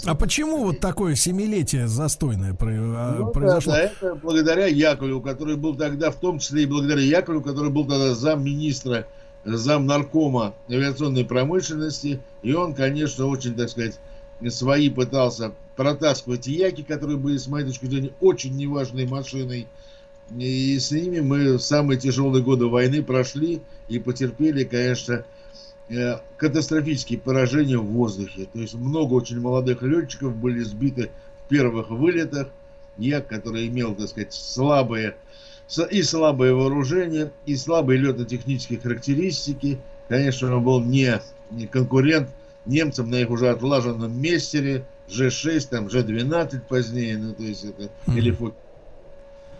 А 0.04 0.14
почему 0.14 0.64
вот 0.64 0.80
такое 0.80 1.14
семилетие 1.14 1.86
застойное 1.86 2.56
а, 2.58 3.16
ну, 3.18 3.30
произошло? 3.30 3.72
Да, 3.72 3.80
это 3.80 4.14
благодаря 4.16 4.66
Яковлеву, 4.66 5.20
который 5.20 5.56
был 5.56 5.76
тогда, 5.76 6.10
в 6.10 6.16
том 6.16 6.38
числе 6.38 6.64
и 6.64 6.66
благодаря 6.66 7.00
Яковлеву, 7.00 7.44
который 7.44 7.70
был 7.70 7.86
тогда 7.86 8.14
замминистра, 8.14 9.06
зам 9.44 9.86
наркома 9.86 10.54
авиационной 10.68 11.24
промышленности. 11.24 12.20
И 12.42 12.52
он, 12.52 12.74
конечно, 12.74 13.26
очень, 13.26 13.54
так 13.54 13.68
сказать, 13.68 13.98
свои 14.48 14.90
пытался 14.90 15.52
протаскивать 15.76 16.46
яки, 16.46 16.82
которые 16.82 17.16
были, 17.16 17.36
с 17.36 17.46
моей 17.46 17.66
точки 17.66 17.86
зрения, 17.86 18.10
очень 18.20 18.56
неважной 18.56 19.06
машиной. 19.06 19.68
И 20.36 20.78
с 20.78 20.90
ними 20.90 21.20
мы 21.20 21.58
самые 21.58 21.98
тяжелые 21.98 22.42
годы 22.42 22.66
войны 22.66 23.02
прошли 23.02 23.62
и 23.88 23.98
потерпели, 23.98 24.64
конечно, 24.64 25.24
катастрофические 26.36 27.18
поражения 27.18 27.78
в 27.78 27.86
воздухе. 27.86 28.46
То 28.52 28.60
есть 28.60 28.74
много 28.74 29.14
очень 29.14 29.40
молодых 29.40 29.82
летчиков 29.82 30.36
были 30.36 30.60
сбиты 30.60 31.10
в 31.44 31.48
первых 31.48 31.90
вылетах. 31.90 32.48
Я, 32.96 33.20
который 33.20 33.66
имел, 33.68 33.94
так 33.94 34.08
сказать, 34.08 34.32
слабые 34.32 35.16
и 35.90 36.02
слабое 36.02 36.52
вооружение, 36.52 37.32
и 37.46 37.56
слабые 37.56 37.98
летно-технические 37.98 38.80
характеристики. 38.80 39.78
Конечно, 40.08 40.56
он 40.56 40.64
был 40.64 40.80
не, 40.80 41.20
не 41.50 41.66
конкурент 41.66 42.28
немцам 42.66 43.10
на 43.10 43.16
их 43.16 43.30
уже 43.30 43.48
отлаженном 43.48 44.20
местере, 44.20 44.84
Ж6, 45.08 45.68
там, 45.70 45.86
Ж12 45.86 46.60
позднее, 46.68 47.18
ну, 47.18 47.34
то 47.34 47.42
есть 47.42 47.64
это, 47.64 47.82
mm-hmm. 47.82 48.16
или 48.18 48.30
фу... 48.30 48.54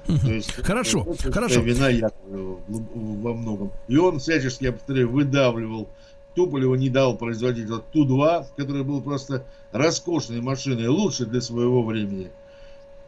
То 0.07 0.33
есть, 0.33 0.53
хорошо, 0.53 1.07
это, 1.09 1.31
хорошо. 1.31 1.61
Вина 1.61 1.89
Якова 1.89 2.61
во 2.67 3.35
многом. 3.35 3.71
И 3.87 3.97
он 3.97 4.19
всячески, 4.19 4.65
я 4.65 4.73
повторяю, 4.73 5.11
выдавливал 5.11 5.89
Туполеву 6.35 6.75
не 6.75 6.89
дал 6.89 7.17
производить 7.17 7.69
вот 7.69 7.85
Ту-2, 7.93 8.47
который 8.57 8.85
был 8.85 9.03
просто 9.03 9.45
роскошной 9.73 10.41
машиной, 10.41 10.89
лучше 10.89 11.27
для 11.27 11.41
своего 11.41 11.83
времени. 11.83 12.31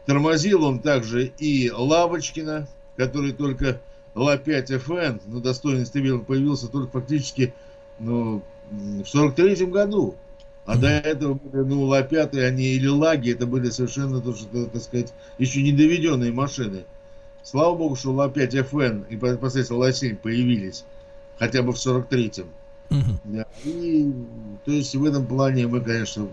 Тормозил 0.07 0.65
он 0.65 0.81
также 0.81 1.27
и 1.39 1.71
Лавочкина, 1.71 2.67
который 2.97 3.33
только 3.33 3.81
Ла-5ФН 4.15 5.21
на 5.27 5.41
достойный 5.41 5.87
стабильно 5.87 6.19
появился 6.19 6.69
только 6.69 6.91
фактически 6.91 7.55
ну, 7.99 8.43
в 8.71 9.05
43 9.05 9.67
году. 9.67 10.17
А 10.65 10.77
до 10.77 10.89
этого 10.89 11.35
были, 11.35 11.65
ну, 11.65 11.83
Ла-5, 11.85 12.39
они 12.41 12.65
или 12.65 12.87
Лаги, 12.87 13.33
это 13.33 13.47
были 13.47 13.71
совершенно, 13.71 14.21
так 14.21 14.83
сказать, 14.83 15.13
еще 15.39 15.61
не 15.63 15.73
доведенные 15.73 16.31
машины. 16.31 16.85
Слава 17.43 17.75
богу, 17.75 17.97
что 17.97 18.13
Ла-5ФН 18.13 19.09
и 19.09 19.17
последствия 19.17 19.77
Ла-7 19.77 20.17
появились 20.17 20.85
хотя 21.39 21.63
бы 21.63 21.73
в 21.73 21.77
43-м. 21.77 22.47
Угу. 22.93 23.45
И, 23.65 24.13
то 24.65 24.73
есть 24.73 24.95
в 24.95 25.05
этом 25.05 25.27
плане 25.27 25.67
мы, 25.67 25.81
конечно, 25.81 26.29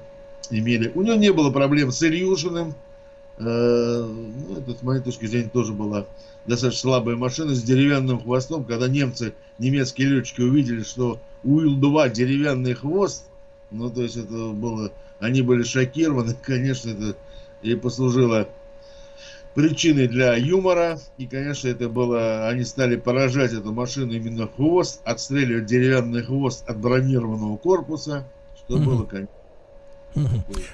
имели... 0.49 0.91
У 0.95 1.01
него 1.01 1.15
не 1.15 1.31
было 1.31 1.51
проблем 1.51 1.91
с 1.91 2.03
Ильюшиным. 2.03 2.75
Э, 3.37 4.05
ну, 4.05 4.57
это, 4.57 4.77
с 4.77 4.81
моей 4.81 5.01
точки 5.01 5.25
зрения, 5.25 5.49
тоже 5.49 5.73
была 5.73 6.05
достаточно 6.45 6.81
слабая 6.81 7.15
машина 7.15 7.55
с 7.55 7.63
деревянным 7.63 8.21
хвостом. 8.21 8.65
Когда 8.65 8.87
немцы, 8.87 9.33
немецкие 9.57 10.09
летчики 10.09 10.41
увидели, 10.41 10.83
что 10.83 11.19
у 11.43 11.59
Ил-2 11.61 12.11
деревянный 12.11 12.73
хвост, 12.73 13.25
ну, 13.71 13.89
то 13.89 14.01
есть 14.01 14.17
это 14.17 14.49
было... 14.49 14.91
Они 15.19 15.41
были 15.41 15.63
шокированы, 15.63 16.35
конечно, 16.41 16.89
это 16.89 17.15
и 17.61 17.75
послужило 17.75 18.47
причиной 19.55 20.07
для 20.07 20.35
юмора. 20.35 20.99
И, 21.17 21.27
конечно, 21.27 21.67
это 21.67 21.89
было... 21.89 22.47
Они 22.47 22.63
стали 22.63 22.95
поражать 22.95 23.53
эту 23.53 23.71
машину 23.71 24.13
именно 24.13 24.47
хвост, 24.47 25.01
отстреливать 25.03 25.65
деревянный 25.65 26.23
хвост 26.23 26.67
от 26.69 26.79
бронированного 26.79 27.57
корпуса, 27.57 28.27
что 28.57 28.77
mm-hmm. 28.77 28.85
было, 28.85 29.03
конечно, 29.03 29.39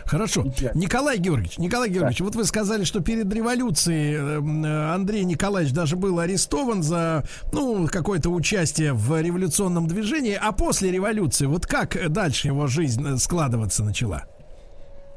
Хорошо. 0.05 0.43
Николай 0.73 1.17
Георгиевич, 1.17 1.57
Николай 1.57 1.89
Георгиевич, 1.89 2.19
да. 2.19 2.25
вот 2.25 2.35
вы 2.35 2.45
сказали, 2.45 2.83
что 2.83 3.01
перед 3.01 3.31
революцией 3.33 4.15
э, 4.15 4.93
Андрей 4.93 5.23
Николаевич 5.25 5.73
даже 5.73 5.95
был 5.95 6.19
арестован 6.19 6.83
за, 6.83 7.25
ну, 7.51 7.87
какое-то 7.87 8.29
участие 8.29 8.93
в 8.93 9.21
революционном 9.21 9.87
движении, 9.87 10.37
а 10.39 10.51
после 10.51 10.91
революции, 10.91 11.45
вот 11.45 11.65
как 11.65 11.97
дальше 12.11 12.47
его 12.47 12.67
жизнь 12.67 13.05
э, 13.05 13.17
складываться 13.17 13.83
начала? 13.83 14.25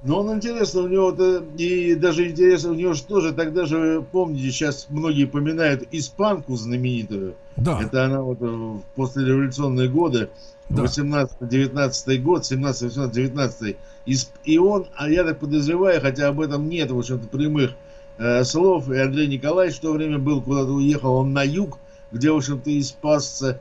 Ну, 0.02 0.16
он 0.18 0.36
интересно, 0.36 0.82
у 0.82 0.88
него 0.88 1.10
и 1.56 1.94
даже 1.96 2.28
интересно, 2.28 2.70
у 2.70 2.74
него 2.74 2.92
же 2.92 3.02
тоже 3.02 3.32
тогда 3.32 3.66
же, 3.66 4.04
помните, 4.12 4.50
сейчас 4.50 4.86
многие 4.90 5.24
поминают 5.24 5.88
испанку 5.90 6.54
знаменитую. 6.54 7.34
Да. 7.56 7.82
Это 7.82 8.04
она 8.04 8.22
вот 8.22 8.38
в 8.40 8.80
послереволюционные 8.94 9.88
годы, 9.88 10.28
да. 10.68 10.84
18-19 10.84 12.18
год, 12.18 12.46
17, 12.46 12.82
18, 12.82 13.12
19 13.12 13.76
и, 14.06 14.16
и 14.44 14.58
он, 14.58 14.86
а 14.94 15.10
я 15.10 15.24
так 15.24 15.40
подозреваю, 15.40 16.00
хотя 16.00 16.28
об 16.28 16.40
этом 16.40 16.68
нет, 16.68 16.90
в 16.92 16.98
общем-то, 16.98 17.26
прямых 17.26 17.72
э, 18.18 18.44
слов, 18.44 18.88
и 18.90 18.96
Андрей 18.96 19.26
Николаевич 19.26 19.78
в 19.78 19.80
то 19.80 19.92
время 19.92 20.18
был, 20.18 20.40
куда-то 20.40 20.70
уехал, 20.70 21.14
он 21.14 21.32
на 21.32 21.42
юг, 21.42 21.78
где, 22.12 22.30
в 22.30 22.36
общем-то, 22.36 22.70
и 22.70 22.80
спасся, 22.82 23.60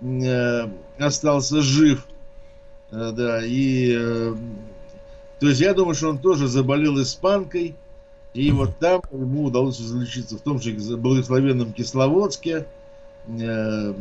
э, 0.00 0.68
остался 0.98 1.60
жив. 1.60 2.06
Э, 2.90 3.12
да, 3.14 3.44
и... 3.44 3.94
Э, 3.94 4.34
то 5.40 5.48
есть 5.48 5.60
я 5.60 5.74
думаю, 5.74 5.94
что 5.94 6.10
он 6.10 6.18
тоже 6.18 6.48
заболел 6.48 7.00
испанкой, 7.00 7.74
и 8.34 8.50
вот 8.50 8.78
там 8.78 9.02
ему 9.12 9.44
удалось 9.44 9.80
излечиться 9.80 10.36
в 10.36 10.40
том 10.40 10.60
же 10.60 10.72
благословенном 10.96 11.72
Кисловодске, 11.72 12.66
э, 13.28 13.94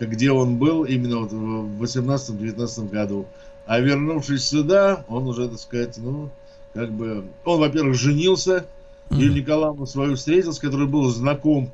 где 0.00 0.32
он 0.32 0.56
был 0.56 0.84
именно 0.84 1.18
вот 1.20 1.32
в 1.32 1.82
18-19 1.82 2.90
году. 2.90 3.26
А 3.66 3.78
вернувшись 3.78 4.44
сюда, 4.44 5.04
он 5.08 5.28
уже, 5.28 5.48
так 5.48 5.58
сказать, 5.58 5.98
ну, 5.98 6.30
как 6.74 6.90
бы... 6.90 7.24
Он, 7.44 7.60
во-первых, 7.60 7.94
женился. 7.94 8.64
Юлию 9.10 9.42
Николаевну 9.42 9.86
свою 9.86 10.16
встретил, 10.16 10.52
с 10.52 10.58
которой 10.58 10.86
был 10.86 11.08
знаком 11.10 11.70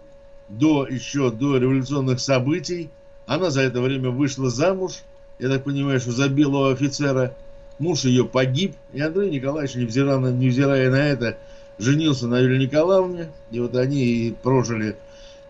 до 0.49 0.87
еще 0.87 1.31
до 1.31 1.57
революционных 1.57 2.21
событий. 2.21 2.91
Она 3.27 3.51
за 3.51 3.63
это 3.63 3.81
время 3.81 4.11
вышла 4.11 4.51
замуж, 4.51 5.03
я 5.39 5.49
так 5.49 5.65
понимаю, 5.65 6.01
что 6.01 6.11
за 6.11 6.29
белого 6.29 6.73
офицера. 6.73 7.37
Муж 7.79 8.05
ее 8.05 8.25
погиб, 8.25 8.75
и 8.93 9.01
Андрей 9.01 9.31
Николаевич, 9.31 9.77
невзирая 9.77 10.19
на, 10.19 10.33
невзирая 10.33 10.91
на 10.91 10.97
это, 10.97 11.37
женился 11.79 12.27
на 12.27 12.41
Юлии 12.41 12.65
Николаевне, 12.65 13.29
и 13.51 13.61
вот 13.61 13.77
они 13.77 14.05
и 14.05 14.33
прожили, 14.33 14.97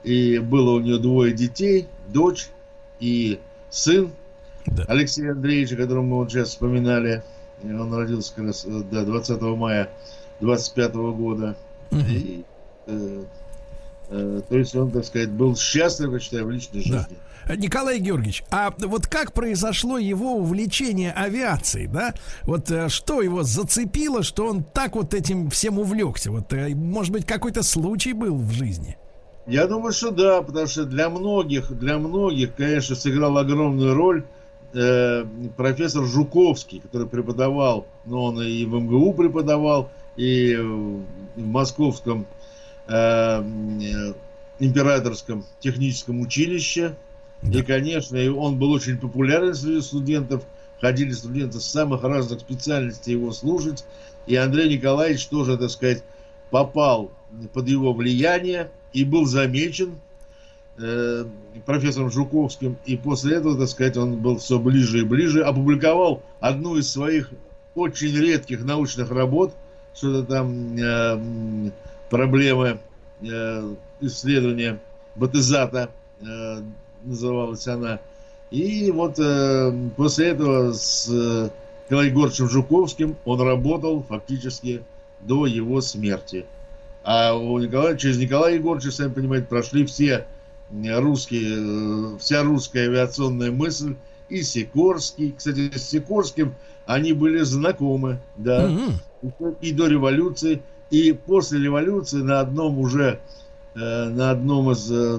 и 0.04 0.38
было 0.38 0.72
у 0.72 0.80
нее 0.80 0.98
двое 0.98 1.32
детей, 1.32 1.86
дочь 2.08 2.48
и 3.00 3.38
сын, 3.70 4.12
да. 4.66 4.84
Алексея 4.88 5.32
Андреевича, 5.32 5.76
которого 5.76 6.02
мы 6.02 6.16
вот 6.16 6.30
сейчас 6.30 6.50
вспоминали. 6.50 7.22
Он 7.64 7.92
родился 7.92 8.34
как 8.34 8.46
раз 8.46 8.66
да, 8.66 9.04
20 9.04 9.40
мая 9.40 9.90
25 10.40 10.94
года. 10.94 11.56
Угу. 11.90 12.00
И, 12.00 12.44
э, 12.86 13.24
э, 14.10 14.42
то 14.48 14.58
есть 14.58 14.76
он, 14.76 14.90
так 14.90 15.04
сказать, 15.04 15.30
был 15.30 15.56
счастлив, 15.56 16.12
я 16.12 16.18
считаю, 16.20 16.46
в 16.46 16.50
личной 16.50 16.82
жизни. 16.82 16.96
Да. 17.08 17.16
Николай 17.56 17.98
Георгиевич, 17.98 18.44
а 18.50 18.72
вот 18.78 19.06
как 19.06 19.32
произошло 19.32 19.98
его 19.98 20.36
увлечение 20.36 21.12
авиацией, 21.12 21.86
да? 21.86 22.14
Вот 22.42 22.70
э, 22.70 22.88
что 22.88 23.22
его 23.22 23.42
зацепило, 23.42 24.22
что 24.22 24.46
он 24.46 24.64
так 24.64 24.96
вот 24.96 25.14
этим 25.14 25.50
всем 25.50 25.78
увлекся? 25.78 26.30
Вот, 26.30 26.52
э, 26.52 26.74
может 26.74 27.12
быть, 27.12 27.24
какой-то 27.24 27.62
случай 27.62 28.12
был 28.12 28.36
в 28.36 28.50
жизни? 28.52 28.96
Я 29.46 29.66
думаю, 29.66 29.92
что 29.92 30.10
да, 30.10 30.42
потому 30.42 30.66
что 30.66 30.84
для 30.84 31.08
многих, 31.08 31.72
для 31.72 31.98
многих, 31.98 32.54
конечно, 32.54 32.94
сыграл 32.94 33.38
огромную 33.38 33.94
роль 33.94 34.24
э, 34.74 35.24
профессор 35.56 36.04
Жуковский, 36.04 36.80
который 36.80 37.06
преподавал, 37.06 37.86
ну, 38.04 38.24
он 38.24 38.42
и 38.42 38.64
в 38.66 38.74
МГУ 38.74 39.14
преподавал, 39.14 39.90
и 40.16 40.54
в 40.54 41.06
Московском 41.36 42.26
э, 42.88 43.42
императорском 44.58 45.44
техническом 45.60 46.20
училище. 46.20 46.94
Да. 47.42 47.58
И, 47.58 47.62
конечно, 47.62 48.18
он 48.34 48.58
был 48.58 48.72
очень 48.72 48.98
популярен 48.98 49.54
среди 49.54 49.80
студентов. 49.80 50.44
Ходили 50.80 51.12
студенты 51.12 51.60
с 51.60 51.64
самых 51.64 52.04
разных 52.04 52.40
специальностей 52.40 53.12
его 53.12 53.32
слушать. 53.32 53.84
И 54.26 54.36
Андрей 54.36 54.76
Николаевич 54.76 55.26
тоже, 55.26 55.56
так 55.56 55.70
сказать, 55.70 56.02
попал 56.50 57.10
под 57.52 57.68
его 57.68 57.92
влияние 57.92 58.70
и 58.92 59.04
был 59.04 59.26
замечен 59.26 59.98
э, 60.78 61.24
профессором 61.66 62.10
Жуковским, 62.10 62.76
и 62.86 62.96
после 62.96 63.36
этого, 63.36 63.58
так 63.58 63.68
сказать, 63.68 63.96
он 63.96 64.16
был 64.16 64.38
все 64.38 64.58
ближе 64.58 65.00
и 65.00 65.04
ближе, 65.04 65.42
опубликовал 65.42 66.22
одну 66.40 66.76
из 66.76 66.90
своих 66.90 67.30
очень 67.74 68.16
редких 68.16 68.64
научных 68.64 69.10
работ, 69.10 69.54
что-то 69.94 70.24
там 70.24 70.76
э, 70.76 71.70
проблемы 72.10 72.78
э, 73.20 73.74
исследования 74.00 74.80
батизата 75.16 75.90
э, 76.20 76.60
называлась 77.02 77.66
она. 77.66 78.00
И 78.50 78.90
вот 78.90 79.18
э, 79.18 79.72
после 79.96 80.28
этого 80.28 80.72
с 80.72 81.08
э, 81.10 81.50
Николаем 81.86 82.10
Егоровичем 82.10 82.48
Жуковским 82.48 83.16
он 83.24 83.40
работал 83.40 84.02
фактически 84.02 84.82
до 85.20 85.46
его 85.46 85.80
смерти. 85.80 86.46
А 87.04 87.34
у 87.34 87.58
Николая, 87.58 87.96
через 87.96 88.18
Николая 88.18 88.54
Егоровича, 88.54 88.90
сами 88.90 89.12
понимаете, 89.12 89.46
прошли 89.46 89.84
все 89.86 90.26
русские, 90.70 92.14
э, 92.14 92.18
вся 92.18 92.42
русская 92.42 92.88
авиационная 92.88 93.50
мысль, 93.50 93.96
и 94.28 94.42
Сикорский. 94.42 95.34
Кстати, 95.36 95.76
с 95.76 95.88
Сикорским 95.88 96.54
они 96.86 97.12
были 97.12 97.40
знакомы, 97.40 98.18
да, 98.36 98.70
mm-hmm. 98.70 99.56
и 99.60 99.72
до 99.72 99.88
революции, 99.88 100.62
и 100.90 101.12
после 101.12 101.60
революции 101.60 102.18
на 102.18 102.40
одном 102.40 102.78
уже, 102.78 103.20
э, 103.74 103.78
на 103.78 104.30
одном 104.30 104.70
из 104.70 104.90
э, 104.90 105.18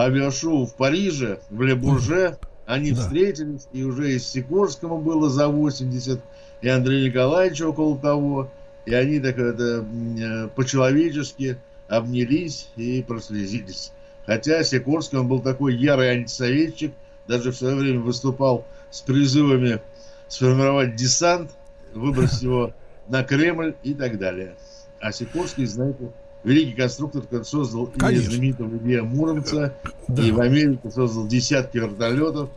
авиашоу 0.00 0.66
в 0.66 0.74
Париже, 0.74 1.40
в 1.50 1.62
Ле-Бурже, 1.62 2.38
они 2.66 2.92
да. 2.92 3.02
встретились, 3.02 3.66
и 3.72 3.82
уже 3.82 4.12
и 4.12 4.18
Сикорскому 4.18 4.98
было 4.98 5.28
за 5.28 5.48
80, 5.48 6.20
и 6.62 6.68
Андрею 6.68 7.08
Николаевичу 7.08 7.68
около 7.68 7.98
того, 7.98 8.50
и 8.86 8.94
они 8.94 9.18
так 9.20 9.38
это 9.38 9.84
э, 9.84 10.48
по-человечески 10.54 11.58
обнялись 11.88 12.68
и 12.76 13.02
прослезились. 13.02 13.92
Хотя 14.26 14.62
Сикорский, 14.62 15.18
он 15.18 15.28
был 15.28 15.40
такой 15.40 15.74
ярый 15.74 16.10
антисоветчик, 16.10 16.92
даже 17.26 17.50
в 17.50 17.56
свое 17.56 17.74
время 17.74 18.00
выступал 18.00 18.64
с 18.90 19.00
призывами 19.00 19.80
сформировать 20.28 20.94
десант, 20.96 21.50
выбросить 21.92 22.42
его 22.42 22.72
на 23.08 23.24
Кремль 23.24 23.74
и 23.82 23.94
так 23.94 24.18
далее. 24.18 24.54
А 25.00 25.12
Сикорский, 25.12 25.66
знаете, 25.66 26.12
великий 26.44 26.72
конструктор, 26.72 27.22
который 27.22 27.44
создал 27.44 27.86
Конечно. 27.86 28.28
и 28.28 28.34
знаменитого 28.34 28.76
Илья 28.76 29.04
Муромца, 29.04 29.74
да. 30.08 30.22
и 30.22 30.30
в 30.30 30.40
Америке 30.40 30.90
создал 30.90 31.26
десятки 31.26 31.78
вертолетов, 31.78 32.50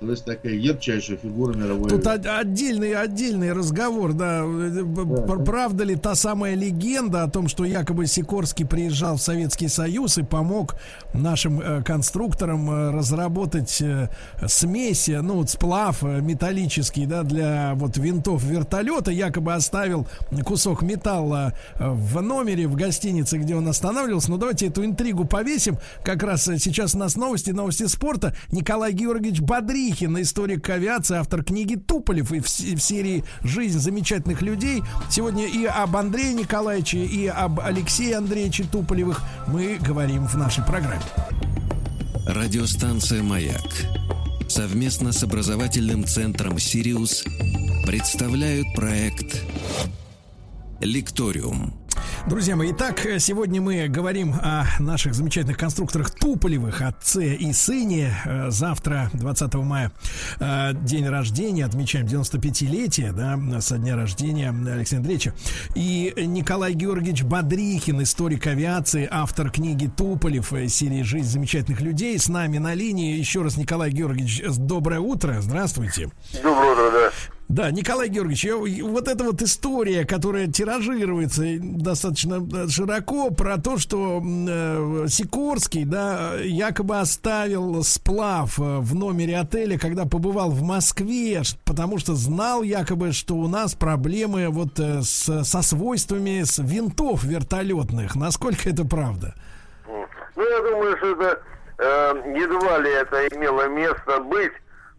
то 0.00 0.10
есть 0.10 0.24
такая 0.24 0.54
ярчайшая 0.54 1.16
фигура 1.16 1.54
мировой. 1.54 1.88
Тут 1.88 2.06
отдельный, 2.06 2.94
отдельный 2.94 3.52
разговор, 3.52 4.12
да. 4.12 4.44
да. 4.44 5.36
Правда 5.44 5.84
ли 5.84 5.96
та 5.96 6.14
самая 6.14 6.54
легенда 6.54 7.22
о 7.22 7.30
том, 7.30 7.48
что 7.48 7.64
якобы 7.64 8.06
Сикорский 8.06 8.66
приезжал 8.66 9.16
в 9.16 9.22
Советский 9.22 9.68
Союз 9.68 10.18
и 10.18 10.22
помог 10.22 10.76
нашим 11.12 11.60
э, 11.60 11.82
конструкторам 11.82 12.70
э, 12.70 12.90
разработать 12.90 13.80
э, 13.80 14.08
смесь, 14.46 15.08
ну, 15.08 15.46
сплав 15.46 16.02
металлический, 16.02 17.06
да, 17.06 17.22
для 17.22 17.74
вот 17.76 17.96
винтов 17.96 18.42
вертолета, 18.42 19.10
якобы 19.10 19.54
оставил 19.54 20.06
кусок 20.44 20.82
металла 20.82 21.54
в 21.78 22.20
номере, 22.20 22.66
в 22.66 22.74
гостинице, 22.74 23.38
где 23.38 23.54
он 23.54 23.68
останавливался. 23.68 24.30
Ну, 24.30 24.38
давайте 24.38 24.66
эту 24.66 24.84
интригу 24.84 25.24
повесим. 25.24 25.78
Как 26.02 26.22
раз 26.22 26.44
сейчас 26.44 26.94
у 26.94 26.98
нас 26.98 27.16
новости, 27.16 27.50
новости 27.52 27.86
спорта. 27.86 28.34
Николай 28.50 28.92
Георгиевич 28.92 29.40
Бодрий 29.40 29.83
Михин, 29.84 30.18
историк 30.18 30.70
авиации, 30.70 31.18
автор 31.18 31.44
книги 31.44 31.74
Туполев 31.74 32.32
и 32.32 32.40
в, 32.40 32.46
в 32.46 32.80
серии 32.80 33.22
«Жизнь 33.42 33.78
замечательных 33.78 34.40
людей». 34.40 34.82
Сегодня 35.10 35.46
и 35.46 35.66
об 35.66 35.94
Андрее 35.94 36.32
Николаевиче, 36.32 37.04
и 37.04 37.26
об 37.26 37.60
Алексее 37.60 38.16
Андреевиче 38.16 38.64
Туполевых 38.64 39.20
мы 39.46 39.76
говорим 39.76 40.26
в 40.26 40.36
нашей 40.36 40.64
программе. 40.64 41.02
Радиостанция 42.26 43.22
«Маяк» 43.22 43.60
совместно 44.48 45.12
с 45.12 45.22
образовательным 45.22 46.06
центром 46.06 46.58
«Сириус» 46.58 47.22
представляют 47.84 48.66
проект 48.74 49.44
«Лекториум». 50.80 51.83
Друзья 52.26 52.56
мои, 52.56 52.72
итак, 52.72 53.06
сегодня 53.18 53.60
мы 53.60 53.86
говорим 53.88 54.34
о 54.34 54.64
наших 54.78 55.14
замечательных 55.14 55.58
конструкторах 55.58 56.10
Туполевых, 56.10 56.80
отце 56.80 57.34
и 57.34 57.52
сыне. 57.52 58.14
Э, 58.24 58.50
завтра, 58.50 59.10
20 59.12 59.54
мая, 59.56 59.92
э, 60.40 60.72
день 60.72 61.06
рождения, 61.06 61.66
отмечаем 61.66 62.06
95-летие, 62.06 63.12
да, 63.12 63.60
со 63.60 63.76
дня 63.76 63.94
рождения 63.94 64.48
Алексея 64.50 65.00
Андреевича. 65.00 65.34
И 65.74 66.14
Николай 66.16 66.72
Георгиевич 66.72 67.24
Бодрихин, 67.24 68.02
историк 68.02 68.46
авиации, 68.46 69.06
автор 69.10 69.50
книги 69.50 69.90
Туполев, 69.94 70.52
э, 70.54 70.68
серии 70.68 71.02
«Жизнь 71.02 71.28
замечательных 71.28 71.82
людей», 71.82 72.18
с 72.18 72.28
нами 72.28 72.58
на 72.58 72.74
линии. 72.74 73.18
Еще 73.18 73.42
раз, 73.42 73.56
Николай 73.58 73.90
Георгиевич, 73.90 74.42
доброе 74.56 75.00
утро, 75.00 75.40
здравствуйте. 75.40 76.10
Доброе 76.42 76.72
утро, 76.72 76.90
да. 76.90 77.10
Да, 77.48 77.70
Николай 77.70 78.08
Георгиевич, 78.08 78.44
я, 78.46 78.56
вот 78.56 79.06
эта 79.06 79.24
вот 79.24 79.42
история, 79.42 80.04
которая 80.04 80.46
тиражируется 80.46 81.58
достаточно 81.84 82.68
широко, 82.68 83.30
про 83.30 83.58
то, 83.58 83.78
что 83.78 84.20
э, 84.20 85.06
Сикорский, 85.08 85.84
да, 85.84 86.34
якобы 86.40 86.98
оставил 86.98 87.84
сплав 87.84 88.58
э, 88.58 88.62
в 88.62 88.94
номере 88.94 89.38
отеля, 89.38 89.78
когда 89.78 90.04
побывал 90.04 90.50
в 90.50 90.62
Москве, 90.62 91.42
потому 91.64 91.98
что 91.98 92.14
знал 92.14 92.62
якобы, 92.62 93.12
что 93.12 93.34
у 93.34 93.46
нас 93.46 93.74
проблемы 93.74 94.48
вот 94.48 94.80
э, 94.80 95.02
с, 95.02 95.44
со 95.44 95.62
свойствами 95.62 96.42
с 96.42 96.58
винтов 96.58 97.22
вертолетных. 97.22 98.16
Насколько 98.16 98.70
это 98.70 98.84
правда? 98.84 99.34
Ну, 99.86 100.42
я 100.42 100.60
думаю, 100.70 100.96
что 100.96 101.12
это 101.12 101.42
э, 101.78 102.34
едва 102.36 102.78
ли 102.78 102.90
это 102.90 103.28
имело 103.28 103.68
место 103.68 104.20
быть, 104.20 104.52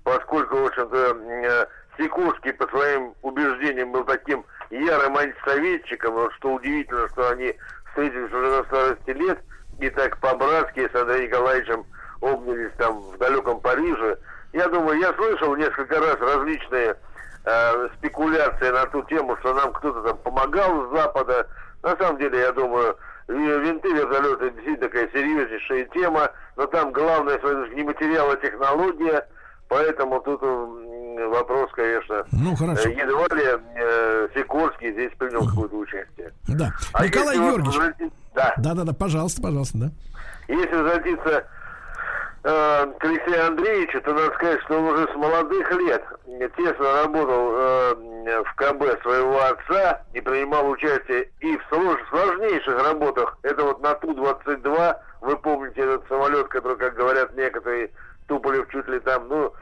поскольку, 0.04 0.56
в 0.56 0.66
общем-то, 0.66 0.98
э, 0.98 1.66
Сикорский 1.98 2.54
по 2.54 2.68
своим 2.68 3.14
убеждениям 3.22 3.92
был 3.92 4.04
таким 4.04 4.46
ярым 4.70 5.18
антисоветчиком, 5.18 6.32
что 6.32 6.54
удивительно, 6.54 7.08
что 7.10 7.30
они 7.30 7.56
встретились 7.90 8.32
уже 8.32 8.58
на 8.58 8.64
старости 8.66 9.10
лет 9.12 9.40
и 9.80 9.90
так 9.90 10.18
по-братски 10.20 10.90
с 10.92 10.96
Андреем 10.96 11.26
Николаевичем 11.26 11.86
обнялись 12.22 12.72
там 12.78 13.00
в 13.00 13.18
далеком 13.18 13.60
Париже. 13.60 14.18
Я 14.54 14.68
думаю, 14.70 15.00
я 15.00 15.14
слышал 15.14 15.56
несколько 15.56 16.00
раз 16.00 16.18
различные 16.20 16.96
э, 17.46 17.90
спекуляции 17.98 18.70
на 18.70 18.86
ту 18.88 19.04
тему, 19.04 19.36
что 19.38 19.54
нам 19.54 19.74
кто-то 19.74 20.02
там 20.02 20.18
помогал 20.20 20.88
с 20.88 20.96
Запада. 20.96 21.48
На 21.84 21.96
самом 21.98 22.18
деле, 22.18 22.40
я 22.40 22.52
думаю, 22.54 22.98
винты 23.28 23.92
вертолеты 23.92 24.52
действительно 24.52 24.90
такая 24.90 25.10
серьезнейшая 25.10 25.86
тема, 25.86 26.32
но 26.56 26.68
там 26.68 26.92
главное, 26.92 27.38
что 27.40 27.52
это 27.52 27.76
не 27.76 27.84
материал, 27.84 28.32
а 28.32 28.38
технология, 28.38 29.28
поэтому 29.68 30.22
тут 30.22 30.42
вопрос, 31.18 31.72
конечно, 31.74 32.26
ну, 32.32 32.56
хорошо. 32.56 32.90
едва 32.90 33.28
ли 33.36 33.44
э, 33.76 34.28
Сикорский 34.36 34.92
здесь 34.92 35.12
принял 35.18 35.48
какое-то 35.48 35.76
участие. 35.76 36.32
Да. 36.48 36.72
А 36.94 37.06
Николай 37.06 37.38
Георгиевич. 37.38 37.76
Вот, 37.76 38.12
да. 38.34 38.54
да, 38.58 38.74
да, 38.74 38.84
да, 38.84 38.94
пожалуйста, 38.94 39.42
пожалуйста, 39.42 39.78
да. 39.78 39.92
Если 40.48 40.76
возвратиться 40.76 41.48
э, 42.44 42.86
к 43.00 43.04
Алексею 43.04 43.48
Андреевичу, 43.48 44.02
то 44.02 44.14
надо 44.14 44.34
сказать, 44.36 44.62
что 44.66 44.78
он 44.78 44.86
уже 44.94 45.08
с 45.12 45.16
молодых 45.16 45.72
лет 45.72 46.04
тесно 46.58 47.04
работал 47.04 47.52
э, 47.54 47.96
в 48.44 48.56
КБ 48.56 49.02
своего 49.02 49.42
отца 49.42 50.02
и 50.14 50.22
принимал 50.22 50.70
участие 50.70 51.30
и 51.40 51.58
в 51.58 51.62
слож, 51.70 52.00
сложнейших 52.10 52.84
работах. 52.84 53.38
Это 53.44 53.64
вот 53.64 53.82
на 53.82 53.94
Ту-22, 53.96 54.96
вы 55.22 55.38
помните 55.38 55.82
этот 55.82 56.08
самолет, 56.08 56.48
который, 56.48 56.78
как 56.78 56.96
говорят 56.96 57.36
некоторые, 57.36 57.92
Туполев 58.28 58.68
чуть 58.72 58.88
ли 58.88 59.00
там, 59.00 59.28
ну, 59.28 59.54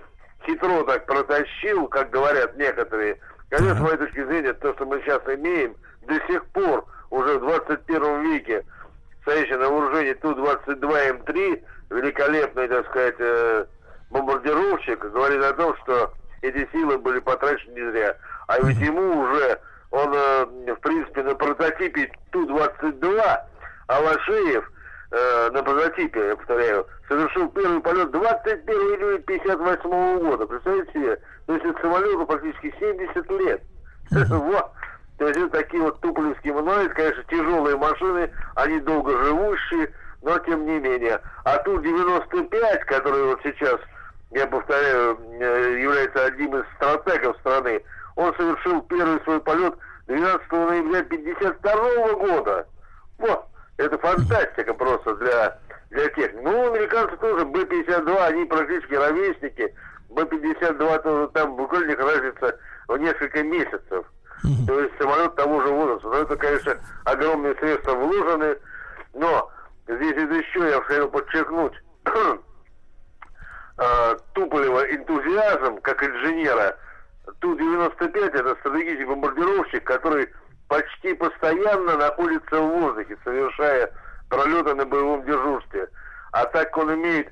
хитро 0.45 0.83
так 0.83 1.05
протащил, 1.05 1.87
как 1.87 2.09
говорят 2.09 2.55
некоторые. 2.57 3.19
Конечно, 3.49 3.75
с 3.75 3.79
моей 3.81 3.97
точки 3.97 4.23
зрения, 4.25 4.53
то, 4.53 4.73
что 4.73 4.85
мы 4.85 4.99
сейчас 5.01 5.21
имеем, 5.27 5.75
до 6.07 6.15
сих 6.27 6.45
пор, 6.47 6.85
уже 7.09 7.37
в 7.37 7.41
21 7.41 8.23
веке, 8.23 8.65
стоящий 9.21 9.55
на 9.55 9.69
вооружении 9.69 10.13
Ту-22М3, 10.13 11.63
великолепный, 11.91 12.67
так 12.67 12.87
сказать, 12.89 13.15
э, 13.19 13.65
бомбардировщик, 14.09 14.99
говорит 14.99 15.43
о 15.43 15.53
том, 15.53 15.75
что 15.83 16.13
эти 16.41 16.67
силы 16.71 16.97
были 16.97 17.19
потрачены 17.19 17.73
не 17.73 17.91
зря. 17.91 18.17
А 18.47 18.59
ведь 18.59 18.79
ему 18.79 19.19
уже, 19.21 19.59
он, 19.91 20.13
э, 20.13 20.45
в 20.73 20.79
принципе, 20.81 21.23
на 21.23 21.35
прототипе 21.35 22.11
Ту-22, 22.31 23.39
Алашеев 23.87 24.71
э, 25.13 25.51
на 25.51 25.63
прототипе, 25.63 26.27
я 26.27 26.35
повторяю, 26.35 26.87
совершил 27.07 27.47
первый 27.49 27.79
полет 27.81 28.11
21 28.11 28.75
июля 28.75 29.19
58 29.19 30.19
года. 30.19 30.47
Представляете 30.47 30.91
себе? 30.91 31.19
То 31.45 31.53
есть 31.53 31.65
это 31.65 31.81
самолету 31.81 32.25
практически 32.25 32.75
70 32.79 33.31
лет. 33.31 33.61
Вот. 34.11 34.71
То 35.19 35.27
есть 35.27 35.39
это 35.39 35.49
такие 35.49 35.81
вот 35.83 35.99
туполевские 36.01 36.53
монолиты, 36.53 36.93
конечно, 36.95 37.23
тяжелые 37.25 37.77
машины, 37.77 38.31
они 38.55 38.79
долго 38.79 39.11
живущие, 39.23 39.93
но 40.23 40.37
тем 40.39 40.65
не 40.65 40.79
менее. 40.79 41.21
А 41.45 41.57
Ту-95, 41.59 42.79
который 42.85 43.23
вот 43.23 43.39
сейчас, 43.43 43.79
я 44.31 44.47
повторяю, 44.47 45.19
э, 45.39 45.79
является 45.81 46.25
одним 46.25 46.57
из 46.57 46.65
стратегов 46.75 47.37
страны, 47.37 47.81
он 48.15 48.33
совершил 48.35 48.81
первый 48.83 49.21
свой 49.21 49.39
полет 49.39 49.75
12 50.07 50.51
ноября 50.51 50.99
1952 50.99 52.13
года. 52.15 52.67
Вот. 53.19 53.47
Это 53.77 53.97
фантастика 53.97 54.73
просто 54.73 55.15
для, 55.15 55.59
для 55.89 56.09
техники. 56.09 56.43
Ну, 56.43 56.71
американцы 56.71 57.17
тоже 57.17 57.45
Б-52, 57.45 58.17
они 58.25 58.45
практически 58.45 58.93
ровесники. 58.93 59.73
Б-52 60.09 61.01
тоже 61.01 61.27
там 61.33 61.55
буквально 61.55 61.95
разница 61.95 62.59
в 62.87 62.97
несколько 62.97 63.43
месяцев. 63.43 64.05
То 64.67 64.79
есть 64.79 64.93
самолет 64.99 65.35
того 65.35 65.61
же 65.61 65.69
возраста. 65.69 66.07
Но 66.07 66.15
это, 66.15 66.35
конечно, 66.35 66.77
огромные 67.05 67.55
средства 67.55 67.93
вложены. 67.93 68.57
Но 69.13 69.49
здесь 69.87 70.13
это 70.13 70.33
еще 70.33 70.69
я 70.69 70.81
хотел 70.81 71.09
подчеркнуть 71.09 71.73
а, 73.77 74.15
Туполева 74.33 74.81
энтузиазм 74.93 75.77
как 75.77 76.03
инженера. 76.03 76.77
Ту-95 77.39 78.17
это 78.17 78.55
стратегический 78.59 79.05
бомбардировщик, 79.05 79.83
который 79.85 80.29
почти 80.73 81.13
постоянно 81.13 81.97
находится 81.97 82.59
в 82.59 82.67
воздухе, 82.67 83.15
совершая 83.23 83.91
пролеты 84.27 84.73
на 84.73 84.85
боевом 84.85 85.23
дежурстве. 85.23 85.87
А 86.31 86.45
так 86.45 86.71
как 86.71 86.77
он 86.79 86.95
имеет 86.95 87.31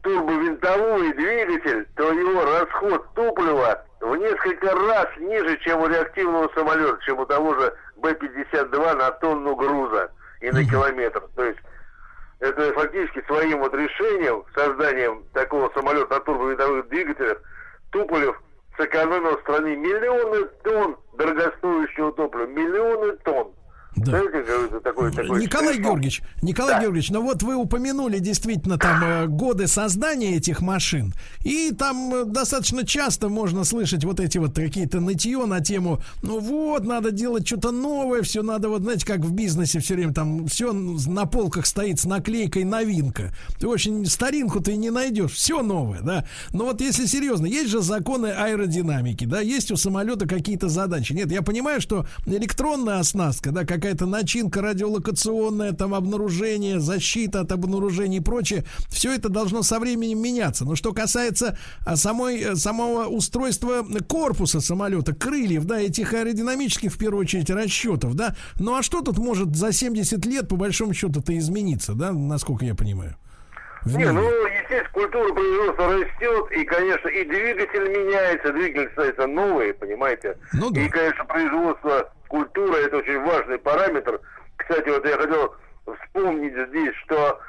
турбовинтовой 0.00 1.12
двигатель, 1.12 1.86
то 1.96 2.10
его 2.10 2.42
расход 2.46 3.06
топлива 3.12 3.84
в 4.00 4.16
несколько 4.16 4.74
раз 4.74 5.08
ниже, 5.18 5.58
чем 5.58 5.82
у 5.82 5.88
реактивного 5.88 6.50
самолета, 6.54 6.98
чем 7.04 7.18
у 7.18 7.26
того 7.26 7.54
же 7.60 7.74
Б-52 7.96 8.94
на 8.94 9.10
тонну 9.10 9.54
груза 9.54 10.10
и 10.40 10.50
на 10.50 10.64
километр. 10.64 11.22
То 11.36 11.44
есть 11.44 11.60
это 12.38 12.72
фактически 12.72 13.22
своим 13.26 13.58
вот 13.58 13.74
решением, 13.74 14.44
созданием 14.54 15.24
такого 15.34 15.70
самолета 15.74 16.14
на 16.14 16.20
турбовинтовых 16.20 16.88
двигателях, 16.88 17.36
Туполев 17.90 18.40
сэкономил 18.80 19.38
стране 19.40 19.76
миллионы 19.76 20.46
тонн 20.64 20.96
дорогостоящего 21.12 22.12
топлива, 22.12 22.46
миллионы 22.46 23.16
тонн. 23.24 23.52
Да. 23.96 24.12
Знаете, 24.12 24.80
такой, 24.84 25.10
такой 25.10 25.42
Николай 25.42 25.74
смешно. 25.74 25.90
Георгиевич, 25.90 26.22
Николай 26.42 26.74
да. 26.74 26.80
Георгиевич, 26.82 27.10
ну 27.10 27.22
вот 27.22 27.42
вы 27.42 27.56
упомянули 27.56 28.18
действительно 28.18 28.78
там 28.78 29.02
э, 29.02 29.26
годы 29.26 29.66
создания 29.66 30.36
этих 30.36 30.60
машин, 30.60 31.12
и 31.42 31.72
там 31.72 32.14
э, 32.14 32.24
достаточно 32.24 32.86
часто 32.86 33.28
можно 33.28 33.64
слышать 33.64 34.04
вот 34.04 34.20
эти 34.20 34.38
вот 34.38 34.54
какие-то 34.54 35.00
нытье 35.00 35.44
на 35.46 35.60
тему, 35.60 36.00
ну 36.22 36.38
вот, 36.38 36.84
надо 36.84 37.10
делать 37.10 37.46
что-то 37.46 37.72
новое, 37.72 38.22
все 38.22 38.42
надо, 38.42 38.68
вот 38.68 38.82
знаете, 38.82 39.04
как 39.04 39.20
в 39.20 39.32
бизнесе 39.32 39.80
все 39.80 39.94
время 39.94 40.14
там 40.14 40.46
все 40.46 40.72
на 40.72 41.26
полках 41.26 41.66
стоит 41.66 41.98
с 41.98 42.04
наклейкой 42.04 42.64
новинка. 42.64 43.34
Ты 43.58 43.66
очень 43.66 44.06
старинку 44.06 44.60
ты 44.60 44.76
не 44.76 44.90
найдешь, 44.90 45.32
все 45.32 45.62
новое, 45.62 46.00
да. 46.00 46.24
Но 46.52 46.66
вот 46.66 46.80
если 46.80 47.06
серьезно, 47.06 47.46
есть 47.46 47.70
же 47.70 47.82
законы 47.82 48.28
аэродинамики, 48.28 49.24
да, 49.24 49.40
есть 49.40 49.72
у 49.72 49.76
самолета 49.76 50.28
какие-то 50.28 50.68
задачи. 50.68 51.12
Нет, 51.12 51.32
я 51.32 51.42
понимаю, 51.42 51.80
что 51.80 52.06
электронная 52.26 53.00
оснастка, 53.00 53.50
да, 53.50 53.64
как 53.64 53.79
какая-то 53.80 54.06
начинка 54.06 54.60
радиолокационная, 54.60 55.72
там 55.72 55.94
обнаружение, 55.94 56.80
защита 56.80 57.40
от 57.40 57.52
обнаружений 57.52 58.18
и 58.18 58.20
прочее, 58.20 58.64
все 58.88 59.14
это 59.14 59.30
должно 59.30 59.62
со 59.62 59.80
временем 59.80 60.20
меняться. 60.20 60.64
Но 60.64 60.76
что 60.76 60.92
касается 60.92 61.58
а, 61.86 61.96
самой, 61.96 62.40
э, 62.40 62.56
самого 62.56 63.06
устройства 63.06 63.86
корпуса 64.06 64.60
самолета, 64.60 65.14
крыльев, 65.14 65.64
да, 65.64 65.80
этих 65.80 66.12
аэродинамических, 66.12 66.92
в 66.92 66.98
первую 66.98 67.22
очередь, 67.22 67.50
расчетов, 67.50 68.14
да, 68.14 68.36
ну 68.58 68.76
а 68.76 68.82
что 68.82 69.00
тут 69.00 69.18
может 69.18 69.56
за 69.56 69.72
70 69.72 70.24
лет, 70.26 70.48
по 70.48 70.56
большому 70.56 70.92
счету-то, 70.92 71.36
измениться, 71.38 71.94
да, 71.94 72.12
насколько 72.12 72.64
я 72.64 72.74
понимаю? 72.74 73.16
Не, 73.86 74.12
ну, 74.12 74.28
естественно, 74.46 74.88
культура 74.92 75.32
производства 75.32 75.92
растет, 75.92 76.52
и, 76.52 76.64
конечно, 76.64 77.08
и 77.08 77.24
двигатель 77.24 77.88
меняется, 77.88 78.52
двигатель 78.52 78.90
становится 78.92 79.26
новый, 79.26 79.72
понимаете? 79.74 80.36
Ну, 80.52 80.70
да. 80.70 80.80
И, 80.80 80.88
конечно, 80.88 81.24
производство 81.24 82.12
культура 82.28 82.76
это 82.76 82.98
очень 82.98 83.20
важный 83.22 83.58
параметр. 83.58 84.20
Кстати, 84.56 84.88
вот 84.88 85.06
я 85.06 85.16
хотел 85.16 85.54
вспомнить 85.86 86.52
здесь, 86.68 86.94
что 87.04 87.40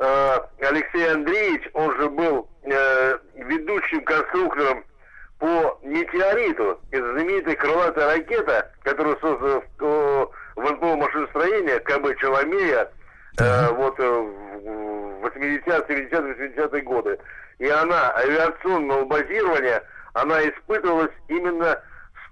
э, 0.00 0.38
Алексей 0.60 1.12
Андреевич, 1.12 1.68
он 1.74 1.96
же 1.96 2.10
был 2.10 2.48
э, 2.64 3.18
ведущим 3.36 4.04
конструктором 4.04 4.84
по 5.38 5.78
метеориту. 5.82 6.80
Это 6.90 7.12
знаменитая 7.12 7.54
крылатая 7.54 8.16
ракета, 8.16 8.72
которую 8.82 9.16
создана 9.20 9.62
в, 9.78 10.30
в 10.56 10.70
НПО 10.72 10.96
машиностроения 10.96 11.78
КБ 11.78 12.18
Челомея 12.18 12.90
э, 13.38 13.72
вот 13.72 13.98
э, 13.98 14.02
в 14.02 15.26
80-е, 15.26 16.08
70-80-е 16.08 16.82
годы. 16.82 17.18
И 17.58 17.68
она 17.68 18.14
авиационного 18.16 19.04
базирования, 19.04 19.82
она 20.14 20.40
испытывалась 20.42 21.12
именно 21.28 21.80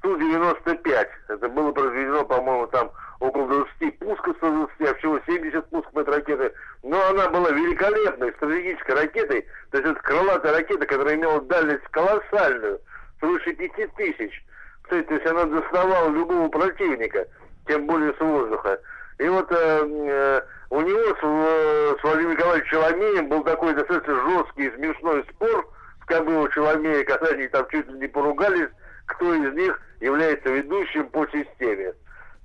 Ту-95. 0.07 1.09
Это 1.29 1.49
было 1.49 1.73
произведено, 1.73 2.25
по-моему, 2.25 2.69
там 2.69 2.91
около 3.19 3.49
20 3.81 3.99
пусков 3.99 4.37
120, 4.37 4.89
а 4.89 4.95
всего 4.95 5.21
70 5.27 5.69
пусков 5.69 5.97
этой 5.97 6.15
ракеты. 6.15 6.53
Но 6.85 7.01
она 7.09 7.29
была 7.29 7.51
великолепной 7.51 8.33
стратегической 8.35 8.95
ракетой. 8.95 9.47
То 9.73 9.79
есть 9.79 9.91
это 9.91 10.01
крылатая 10.03 10.53
ракета, 10.53 10.87
которая 10.87 11.17
имела 11.17 11.41
дальность 11.43 11.85
колоссальную. 11.91 12.79
свыше 13.19 13.53
пяти 13.55 13.89
тысяч. 13.97 14.45
То 14.89 14.97
есть 14.97 15.27
она 15.27 15.45
доставала 15.47 16.09
любого 16.11 16.49
противника, 16.51 17.27
тем 17.67 17.87
более 17.87 18.15
с 18.15 18.21
воздуха. 18.21 18.79
И 19.19 19.29
вот 19.29 19.51
э, 19.51 19.55
э, 19.57 20.41
у 20.71 20.81
него 20.81 20.99
с, 20.99 21.19
э, 21.23 21.97
с 21.99 22.03
Владимиром 22.03 22.33
Николаевичем 22.33 22.71
Челомеем 22.71 23.29
был 23.29 23.43
такой 23.45 23.75
достаточно 23.75 24.15
жесткий 24.15 24.67
и 24.67 24.77
смешной 24.77 25.25
спор 25.31 25.69
с 26.03 26.07
Кобылом 26.07 26.51
Челомея, 26.51 27.05
когда 27.05 27.29
они 27.29 27.49
там 27.49 27.67
чуть 27.71 27.89
ли 27.89 27.99
не 27.99 28.09
поругались, 28.09 28.69
кто 29.07 29.35
из 29.35 29.55
них 29.55 29.81
является 30.01 30.51
ведущим 30.51 31.09
по 31.09 31.27
системе. 31.29 31.95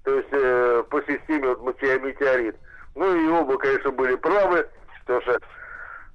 То 0.03 0.15
есть 0.15 0.30
э, 0.31 0.84
по 0.89 1.02
системе 1.02 1.56
вот 1.56 1.81
метеорит. 1.81 2.56
Ну 2.95 3.15
и 3.15 3.30
оба, 3.30 3.57
конечно, 3.57 3.91
были 3.91 4.15
правы, 4.15 4.68
потому 5.02 5.22
что 5.22 5.39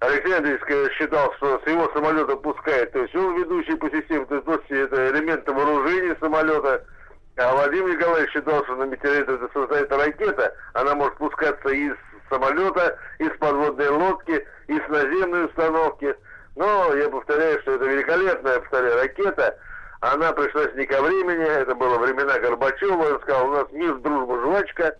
Алексей 0.01 0.37
Андреевич 0.37 0.93
считал, 0.95 1.33
что 1.35 1.61
с 1.65 1.67
его 1.69 1.91
самолета 1.93 2.37
пускает, 2.37 2.93
то 2.93 3.01
есть 3.01 3.15
он 3.15 3.37
ведущий 3.39 3.77
по 3.77 3.89
системе, 3.89 4.27
то 4.27 4.35
есть 4.37 4.71
это 4.71 5.11
элементы 5.11 5.53
вооружения 5.53 6.17
самолета, 6.21 6.85
а 7.37 7.55
Владимир 7.55 7.97
Николаевич 7.97 8.33
считал, 8.33 8.65
что 8.65 8.77
на 8.77 8.85
метеорит 8.85 9.29
это 9.29 9.49
создает 9.53 9.93
ракета, 9.93 10.55
она 10.73 10.95
может 10.95 11.15
спускаться 11.15 11.69
из 11.69 11.95
самолета, 12.31 12.99
из 13.19 13.31
подводной 13.39 13.89
лодки, 13.89 14.47
из 14.69 14.89
наземной 14.89 15.47
установки. 15.47 16.15
Но 16.55 16.95
я 16.95 17.11
повторяю, 17.11 17.61
что 17.61 17.73
это 17.73 17.85
великолепная, 17.85 18.61
повторяю, 18.61 19.03
ракета. 19.03 19.59
Она 20.01 20.33
пришлась 20.33 20.75
не 20.75 20.87
ко 20.87 21.03
времени, 21.03 21.45
это 21.45 21.75
было 21.75 21.99
времена 21.99 22.39
Горбачева. 22.39 23.15
Он 23.15 23.21
сказал, 23.21 23.49
у 23.49 23.53
нас 23.53 23.67
мир, 23.73 23.97
дружба, 23.97 24.41
жвачка, 24.41 24.97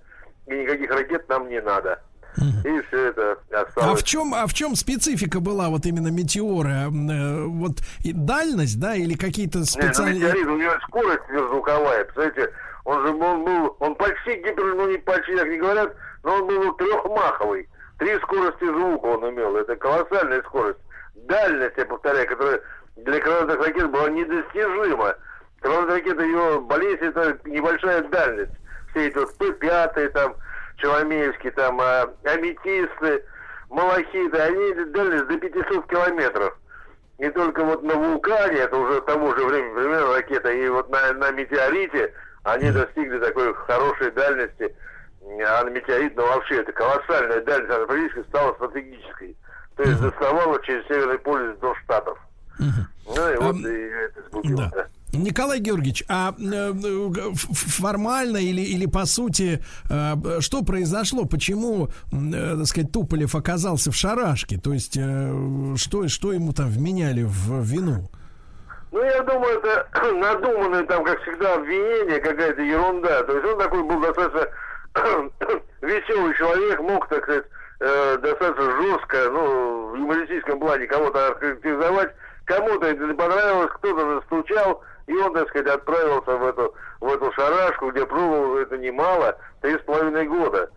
и 0.47 0.55
никаких 0.55 0.91
ракет 0.91 1.29
нам 1.29 1.49
не 1.49 1.61
надо. 1.63 2.03
И 2.37 2.83
все 2.89 3.07
это 3.09 3.39
осталось. 3.51 3.93
А 3.93 3.95
в 3.97 4.03
чем, 4.05 4.35
а 4.35 4.47
в 4.47 4.55
чем 4.55 4.75
специфика 4.77 5.41
была 5.41 5.69
вот 5.69 5.87
именно 5.87 6.09
метеора? 6.09 6.89
Э, 6.89 7.45
вот 7.45 7.79
и 8.05 8.13
дальность, 8.13 8.79
да, 8.79 8.95
или 8.95 9.15
какие-то 9.15 9.65
специальные... 9.65 10.21
Нет, 10.21 10.23
ну, 10.23 10.29
метеорит, 10.29 10.49
у 10.49 10.57
него 10.59 10.73
скорость 10.87 11.23
звуковая, 11.31 12.05
представляете, 12.05 12.53
он 12.85 13.07
же 13.07 13.15
он 13.15 13.45
был, 13.45 13.77
он 13.81 13.95
почти 13.97 14.37
гипер, 14.37 14.75
ну 14.75 14.91
не 14.91 14.99
почти, 14.99 15.37
как 15.37 15.49
не 15.49 15.59
говорят, 15.59 15.95
но 16.23 16.35
он 16.35 16.47
был 16.47 16.73
трехмаховый. 16.75 17.69
Три 17.99 18.17
скорости 18.19 18.65
звука 18.65 19.07
он 19.07 19.31
имел, 19.31 19.57
это 19.57 19.75
колоссальная 19.77 20.43
скорость. 20.43 20.79
Дальность, 21.15 21.77
я 21.77 21.87
повторяю, 21.87 22.29
которая 22.29 22.61
для 22.97 23.21
крылатых 23.21 23.67
ракет 23.67 23.91
была 23.91 24.09
недостижима. 24.11 25.15
Крылатая 25.61 25.97
ракета, 25.97 26.23
ее 26.23 26.61
болезнь, 26.61 27.05
это 27.05 27.39
небольшая 27.45 28.03
дальность. 28.03 28.53
Все 28.91 29.09
эти 29.09 29.17
вот 29.17 29.37
П-5, 29.39 30.09
там, 30.11 30.35
Челомеевский, 30.77 31.51
там, 31.51 31.81
а, 31.81 32.11
аметисты, 32.25 33.25
малахиты, 33.71 34.39
они 34.39 34.85
дальность 34.93 35.27
до 35.27 35.39
500 35.39 35.87
километров. 35.89 36.59
Не 37.19 37.31
только 37.31 37.65
вот 37.65 37.83
на 37.83 37.95
вулкане, 37.95 38.59
это 38.59 38.77
уже 38.77 39.01
того 39.03 39.35
же 39.35 39.47
времени, 39.47 39.75
примерно 39.75 40.15
ракета, 40.15 40.51
и 40.51 40.69
вот 40.69 40.91
на, 40.91 41.13
на 41.15 41.31
метеорите 41.31 42.13
они 42.43 42.71
достигли 42.71 43.19
такой 43.19 43.55
хорошей 43.55 44.11
дальности. 44.13 44.75
А 45.45 45.65
на 45.65 45.71
метеорит, 45.71 46.15
ну 46.15 46.27
вообще, 46.27 46.61
это 46.61 46.73
колоссальная 46.73 47.41
дальность, 47.41 47.75
она 47.75 47.87
практически 47.87 48.29
стала 48.29 48.55
стратегической. 48.55 49.37
То 49.77 49.83
есть 49.83 50.01
доставала 50.01 50.63
через 50.63 50.87
Северный 50.87 51.19
полюс 51.19 51.59
до 51.59 51.75
Штатов. 51.77 52.19
Ну 52.59 53.33
и 53.33 53.37
вот 53.37 53.57
и 53.57 53.89
это 53.89 54.23
сбудилось. 54.29 54.71
Да. 54.73 54.87
Николай 55.17 55.59
Георгиевич, 55.59 56.05
а 56.09 56.35
э, 56.39 56.73
формально 57.53 58.39
или, 58.39 58.61
или 58.61 58.87
по 58.87 59.07
сути, 59.07 59.63
э, 59.91 60.41
что 60.41 60.63
произошло? 60.63 61.25
Почему, 61.25 61.89
э, 62.13 62.57
так 62.59 62.67
сказать, 62.67 62.93
Туполев 62.93 63.35
оказался 63.35 63.91
в 63.91 63.97
шарашке? 63.97 64.59
То 64.59 64.73
есть, 64.73 64.99
что, 65.77 66.09
что 66.09 66.33
ему 66.33 66.53
там 66.53 66.69
вменяли 66.69 67.23
в 67.23 67.63
вину? 67.63 68.09
Ну, 68.93 69.03
я 69.03 69.23
думаю, 69.23 69.59
это 69.59 69.89
надуманное 70.13 70.85
там, 70.85 71.05
как 71.05 71.21
всегда, 71.23 71.55
обвинение, 71.55 72.21
какая-то 72.21 72.63
ерунда. 72.63 73.23
То 73.25 73.33
есть 73.33 73.47
он 73.47 73.59
такой 73.59 73.83
был 73.83 74.01
достаточно 74.01 74.49
веселый 75.83 76.35
человек, 76.37 76.81
мог, 76.81 77.09
так 77.09 77.23
сказать, 77.23 77.45
достаточно 77.79 78.83
жестко, 78.83 79.31
ну, 79.31 79.91
в 79.91 79.97
юмористическом 79.97 80.61
плане 80.61 80.87
кого-то 80.87 81.29
охарактеризовать. 81.29 82.13
Кому-то 82.47 82.87
это 82.87 83.05
не 83.05 83.15
понравилось, 83.15 83.71
кто-то 83.75 84.05
настучал, 84.07 84.83
и 85.07 85.15
он, 85.15 85.33
так 85.35 85.49
сказать, 85.49 85.69
отправился 85.69 86.37
в 86.37 86.47
эту, 86.47 86.75
в 87.01 87.13
эту 87.13 87.33
шарашку, 87.33 87.91
где 87.91 88.07
пробовал 88.07 88.59
это 88.59 88.77
немало, 88.77 89.37
три 89.61 89.75
с 89.75 89.83
половиной 89.83 90.27
года. 90.27 90.71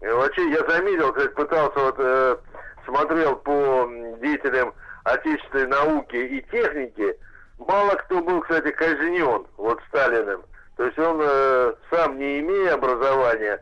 И 0.00 0.06
вообще 0.06 0.50
я 0.50 0.64
заметил, 0.68 1.12
как 1.12 1.34
пытался 1.34 1.78
вот, 1.78 1.94
э, 1.98 2.36
смотрел 2.84 3.36
по 3.36 3.88
деятелям 4.20 4.74
отечественной 5.04 5.68
науки 5.68 6.16
и 6.16 6.42
техники, 6.50 7.16
мало 7.58 7.94
кто 7.96 8.20
был, 8.20 8.40
кстати, 8.40 8.70
казнен 8.72 9.46
вот 9.56 9.80
Сталиным. 9.88 10.42
То 10.76 10.84
есть 10.84 10.98
он 10.98 11.20
э, 11.22 11.74
сам 11.90 12.18
не 12.18 12.40
имея 12.40 12.74
образования 12.74 13.60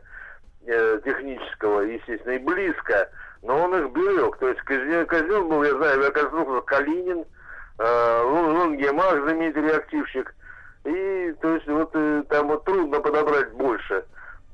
э, 0.65 0.99
технического, 1.03 1.81
естественно, 1.81 2.33
и 2.33 2.39
близко, 2.39 3.09
но 3.41 3.63
он 3.63 3.75
их 3.75 3.91
берег. 3.91 4.37
То 4.37 4.49
есть 4.49 4.61
казнен, 4.61 5.05
казнен 5.05 5.47
был, 5.47 5.63
я 5.63 5.75
знаю, 5.75 5.99
авиаконструктор 5.99 6.61
Калинин, 6.61 7.21
э, 7.21 7.25
Лунгемах, 7.79 9.23
знаменитый 9.23 9.63
реактивщик. 9.63 10.33
И, 10.85 11.35
то 11.41 11.55
есть, 11.55 11.67
вот 11.67 11.91
э, 11.93 12.23
там 12.29 12.47
вот 12.47 12.63
трудно 12.65 12.99
подобрать 12.99 13.51
больше. 13.53 14.05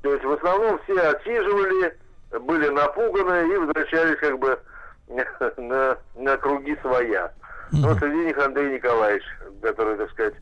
То 0.02 0.14
есть, 0.14 0.26
в 0.26 0.32
основном 0.32 0.80
все 0.84 1.00
отсиживали, 1.00 1.98
были 2.42 2.70
напуганы 2.70 3.54
и 3.54 3.58
возвращались 3.58 4.18
как 4.20 4.40
бы 4.40 4.60
на, 5.58 5.98
на 6.16 6.38
круги 6.38 6.78
своя. 6.82 7.32
Но 7.72 7.96
среди 7.96 8.26
них 8.26 8.38
Андрей 8.38 8.76
Николаевич, 8.76 9.24
который, 9.62 9.98
так 9.98 10.12
сказать, 10.12 10.36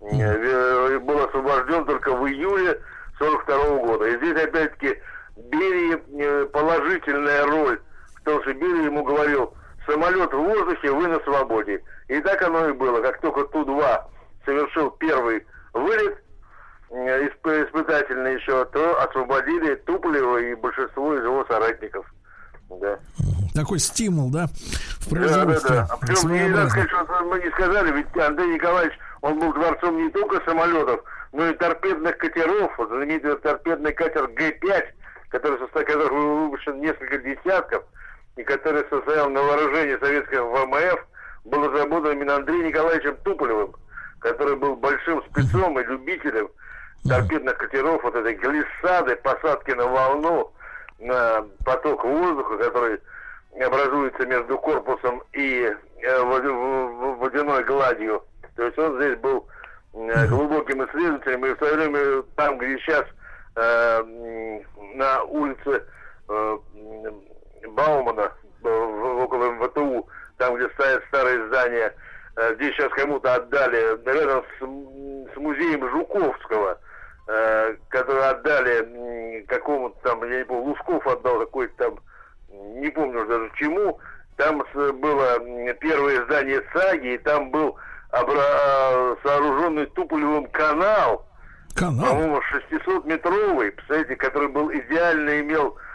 э, 0.00 0.98
был 1.00 1.24
освобожден 1.24 1.84
только 1.84 2.14
в 2.14 2.26
июле 2.26 2.80
42 3.18 3.76
года. 3.78 4.06
И 4.06 4.16
здесь, 4.16 4.42
опять-таки, 4.42 4.98
Берии 5.36 5.98
э, 6.22 6.46
положительная 6.46 7.46
роль 7.46 7.80
в 8.16 8.22
том, 8.22 8.42
что 8.42 8.54
Берия 8.54 8.84
ему 8.84 9.02
говорил, 9.02 9.52
самолет 9.88 10.32
в 10.32 10.38
воздухе, 10.38 10.90
вы 10.90 11.08
на 11.08 11.20
свободе. 11.20 11.82
И 12.08 12.20
так 12.20 12.42
оно 12.42 12.68
и 12.68 12.72
было. 12.72 13.00
Как 13.00 13.20
только 13.20 13.44
Ту-2 13.44 14.00
совершил 14.44 14.90
первый 14.92 15.46
вылет, 15.72 16.18
э, 16.90 17.26
испытательный 17.26 18.34
еще, 18.34 18.64
то 18.66 19.02
освободили 19.02 19.74
Туполева 19.76 20.38
и 20.38 20.54
большинство 20.54 21.14
из 21.14 21.24
его 21.24 21.44
соратников. 21.46 22.06
Да. 22.70 22.98
Такой 23.54 23.78
стимул, 23.78 24.30
да, 24.30 24.46
в 25.00 25.08
производстве. 25.08 25.70
Да, 25.70 25.82
да, 25.82 25.86
да. 25.86 25.94
А 25.94 25.96
причем, 25.96 26.32
не 26.32 26.48
надо 26.48 26.70
сказать, 26.70 26.90
что 26.90 27.24
мы 27.24 27.40
не 27.40 27.50
сказали, 27.50 27.92
ведь 27.92 28.16
Андрей 28.16 28.54
Николаевич, 28.54 28.98
он 29.22 29.38
был 29.38 29.52
творцом 29.52 29.96
не 29.96 30.10
только 30.10 30.40
самолетов, 30.44 31.02
но 31.32 31.46
и 31.46 31.54
торпедных 31.54 32.18
катеров. 32.18 32.72
Вот 32.76 32.88
знаменитый 32.88 33.36
торпедный 33.38 33.92
катер 33.92 34.28
Г-5, 34.28 34.84
который 35.30 35.58
которых 35.58 36.12
выпущен 36.12 36.80
несколько 36.80 37.18
десятков, 37.18 37.84
и 38.38 38.44
который 38.44 38.84
состоял 38.88 39.28
на 39.28 39.42
вооружении 39.42 39.98
советского 39.98 40.64
ВМФ, 40.64 41.06
был 41.44 41.68
разработан 41.68 42.12
именно 42.12 42.36
Андреем 42.36 42.68
Николаевичем 42.68 43.16
Туполевым, 43.24 43.74
который 44.20 44.54
был 44.56 44.76
большим 44.76 45.22
спецом 45.24 45.78
и 45.78 45.84
любителем 45.84 46.48
торпедных 47.08 47.58
катеров, 47.58 48.02
вот 48.02 48.14
этой 48.14 48.34
глиссады, 48.34 49.16
посадки 49.16 49.72
на 49.72 49.86
волну, 49.86 50.52
на 51.00 51.46
поток 51.64 52.04
воздуха, 52.04 52.58
который 52.58 53.00
образуется 53.60 54.24
между 54.24 54.56
корпусом 54.58 55.20
и 55.32 55.74
э, 56.02 56.22
водяной 56.22 57.64
гладью. 57.64 58.22
То 58.54 58.62
есть 58.64 58.78
он 58.78 58.96
здесь 59.00 59.18
был 59.18 59.48
э, 59.94 60.26
глубоким 60.28 60.84
исследователем, 60.84 61.44
и 61.44 61.54
в 61.54 61.58
свое 61.58 61.74
время 61.74 62.22
там, 62.36 62.58
где 62.58 62.78
сейчас 62.78 63.04
э, 63.56 64.60
на 64.94 65.22
улице 65.24 65.82
э, 66.28 66.58
Баумана, 67.66 68.32
э, 68.64 68.68
около 68.68 69.52
МВТУ, 69.52 70.08
там, 70.36 70.56
где 70.56 70.68
стоят 70.70 71.02
старые 71.08 71.46
здания, 71.48 71.94
э, 72.36 72.54
здесь 72.54 72.74
сейчас 72.74 72.92
кому-то 72.92 73.34
отдали, 73.34 73.98
рядом 74.06 74.44
с, 74.58 75.34
с 75.34 75.36
музеем 75.36 75.88
Жуковского, 75.90 76.78
э, 77.28 77.76
который 77.88 78.28
отдали 78.28 79.44
какому-то 79.48 79.96
там, 80.02 80.24
я 80.30 80.38
не 80.38 80.44
помню, 80.44 80.64
Лусков 80.64 81.06
отдал 81.06 81.40
какой-то 81.40 81.74
там, 81.76 81.98
не 82.50 82.90
помню 82.90 83.20
уже 83.20 83.28
даже 83.28 83.50
чему, 83.56 83.98
там 84.36 84.62
было 84.74 85.74
первое 85.80 86.24
здание 86.24 86.62
САГИ, 86.72 87.14
и 87.14 87.18
там 87.18 87.50
был 87.50 87.76
обра- 88.12 89.16
сооруженный 89.22 89.86
Туполевым 89.86 90.46
канал, 90.46 91.26
канал? 91.74 92.06
по-моему, 92.06 92.40
600-метровый, 92.70 93.72
представляете, 93.72 94.16
который 94.16 94.48
был 94.48 94.72
идеально 94.72 95.40
имел 95.40 95.76
Э, 95.76 95.87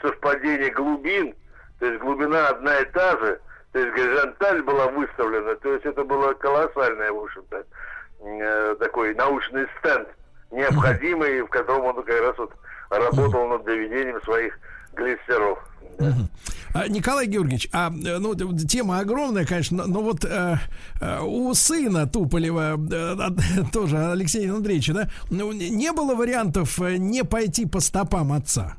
совпадение 0.00 0.70
глубин, 0.70 1.34
то 1.78 1.86
есть 1.86 2.00
глубина 2.00 2.48
одна 2.48 2.78
и 2.80 2.84
та 2.86 3.18
же, 3.18 3.40
то 3.72 3.78
есть 3.78 3.94
горизонталь 3.94 4.62
была 4.62 4.88
выставлена, 4.88 5.54
то 5.56 5.72
есть 5.72 5.86
это 5.86 6.04
было 6.04 6.34
колоссальное, 6.34 7.10
в 7.10 7.24
общем-то, 7.24 7.64
э, 8.20 8.76
такой 8.78 9.14
научный 9.14 9.66
стенд, 9.78 10.08
необходимый, 10.50 11.42
в 11.42 11.48
котором 11.48 11.86
он 11.86 12.02
как 12.02 12.20
раз 12.20 12.36
вот 12.38 12.52
работал 12.90 13.48
над 13.48 13.64
доведением 13.64 14.20
своих 14.22 14.58
глиссеров. 14.94 15.58
А, 16.74 16.88
Николай 16.88 17.26
Георгиевич, 17.26 17.68
а 17.72 17.90
ну 17.90 18.34
тема 18.34 19.00
огромная, 19.00 19.44
конечно, 19.44 19.86
но 19.86 20.00
вот 20.00 20.24
э, 20.24 20.56
э, 21.00 21.20
у 21.20 21.52
сына 21.52 22.06
Туполева 22.06 22.78
э, 22.78 23.16
тоже 23.72 23.98
Алексея 23.98 24.54
Андреевича, 24.54 24.94
да, 24.94 25.10
ну, 25.30 25.52
не 25.52 25.92
было 25.92 26.14
вариантов 26.14 26.80
э, 26.80 26.96
не 26.96 27.24
пойти 27.24 27.66
по 27.66 27.80
стопам 27.80 28.32
отца. 28.32 28.76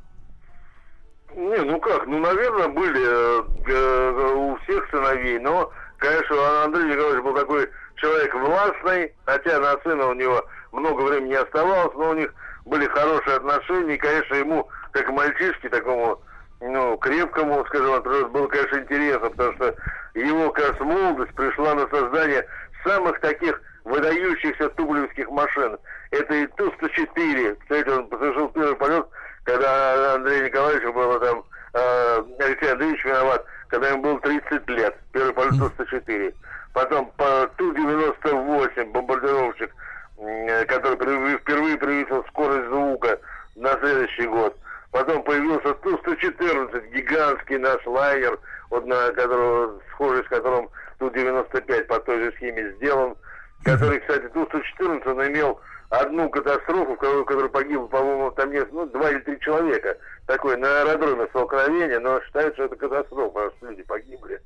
Не, 1.35 1.57
ну 1.63 1.79
как, 1.79 2.05
ну, 2.05 2.19
наверное, 2.19 2.67
были 2.67 3.01
э, 3.01 3.43
э, 3.67 4.33
у 4.35 4.55
всех 4.57 4.87
сыновей, 4.91 5.39
но, 5.39 5.71
конечно, 5.97 6.63
Андрей 6.63 6.91
Николаевич 6.91 7.23
был 7.23 7.33
такой 7.33 7.69
человек 7.95 8.35
властный, 8.35 9.13
хотя 9.25 9.59
на 9.59 9.77
сына 9.81 10.07
у 10.07 10.13
него 10.13 10.45
много 10.71 11.01
времени 11.01 11.29
не 11.29 11.35
оставалось, 11.35 11.95
но 11.95 12.11
у 12.11 12.13
них 12.13 12.33
были 12.65 12.85
хорошие 12.87 13.37
отношения, 13.37 13.95
и, 13.95 13.97
конечно, 13.97 14.35
ему, 14.35 14.67
как 14.91 15.09
мальчишке, 15.09 15.69
такому, 15.69 16.21
ну, 16.61 16.97
крепкому, 16.97 17.65
скажем, 17.65 18.03
было, 18.31 18.47
конечно, 18.47 18.77
интересно, 18.77 19.29
потому 19.31 19.53
что 19.53 19.75
его, 20.13 20.53
раз, 20.53 20.79
молодость 20.79 21.33
пришла 21.33 21.73
на 21.73 21.87
создание 21.87 22.45
самых 22.83 23.19
таких 23.21 23.59
выдающихся 23.85 24.69
тублевских 24.69 25.29
машин. 25.29 25.77
Это 26.11 26.33
и 26.33 26.47
Ту-104. 26.47 27.57
Кстати, 27.61 27.89
он 27.89 28.07
совершил 28.09 28.49
первый 28.49 28.75
полет, 28.75 29.07
когда 29.43 30.15
Андрей 30.15 30.43
Николаевич 30.43 30.93
было 30.93 31.19
там, 31.19 31.43
э, 31.73 32.23
Алексей 32.39 32.71
Андреевич 32.71 33.03
виноват, 33.05 33.45
когда 33.67 33.89
ему 33.89 34.01
было 34.01 34.19
30 34.21 34.69
лет. 34.69 34.95
Первый 35.11 35.33
полет 35.33 35.51
Ту-104. 35.59 36.33
Потом 36.73 37.11
по 37.17 37.49
Ту-98 37.57 38.91
бомбардировщик, 38.91 39.71
э, 40.17 40.65
который 40.65 41.37
впервые 41.37 41.77
превысил 41.77 42.23
скорость 42.29 42.67
звука 42.69 43.19
на 43.55 43.77
следующий 43.79 44.27
год. 44.27 44.57
Потом 44.91 45.23
появился 45.23 45.73
Ту-114, 45.73 46.91
гигантский 46.93 47.57
наш 47.57 47.85
лайнер, 47.85 48.39
вот 48.69 48.85
на 48.85 49.11
которого, 49.11 49.79
схожий 49.91 50.23
с 50.23 50.27
которым 50.27 50.69
Ту-95 50.99 51.83
по 51.85 51.99
той 51.99 52.25
же 52.25 52.31
схеме 52.33 52.71
сделан, 52.73 53.15
который, 53.63 53.99
кстати, 53.99 54.27
Ту-114 54.29 55.11
он 55.11 55.27
имел 55.27 55.59
одну 56.01 56.29
катастрофу, 56.29 56.95
в 56.95 56.97
которой 56.97 57.49
погибло, 57.49 57.85
по-моему, 57.87 58.31
там 58.31 58.51
нет, 58.51 58.67
ну, 58.71 58.85
два 58.87 59.11
или 59.11 59.19
три 59.19 59.39
человека. 59.39 59.95
Такое 60.25 60.57
на 60.57 60.81
аэродроме 60.81 61.27
столкновение, 61.27 61.99
но 61.99 62.19
считают, 62.21 62.55
что 62.55 62.63
это 62.63 62.75
катастрофа, 62.75 63.29
потому 63.29 63.51
что 63.57 63.69
люди 63.69 63.83
погибли. 63.83 64.41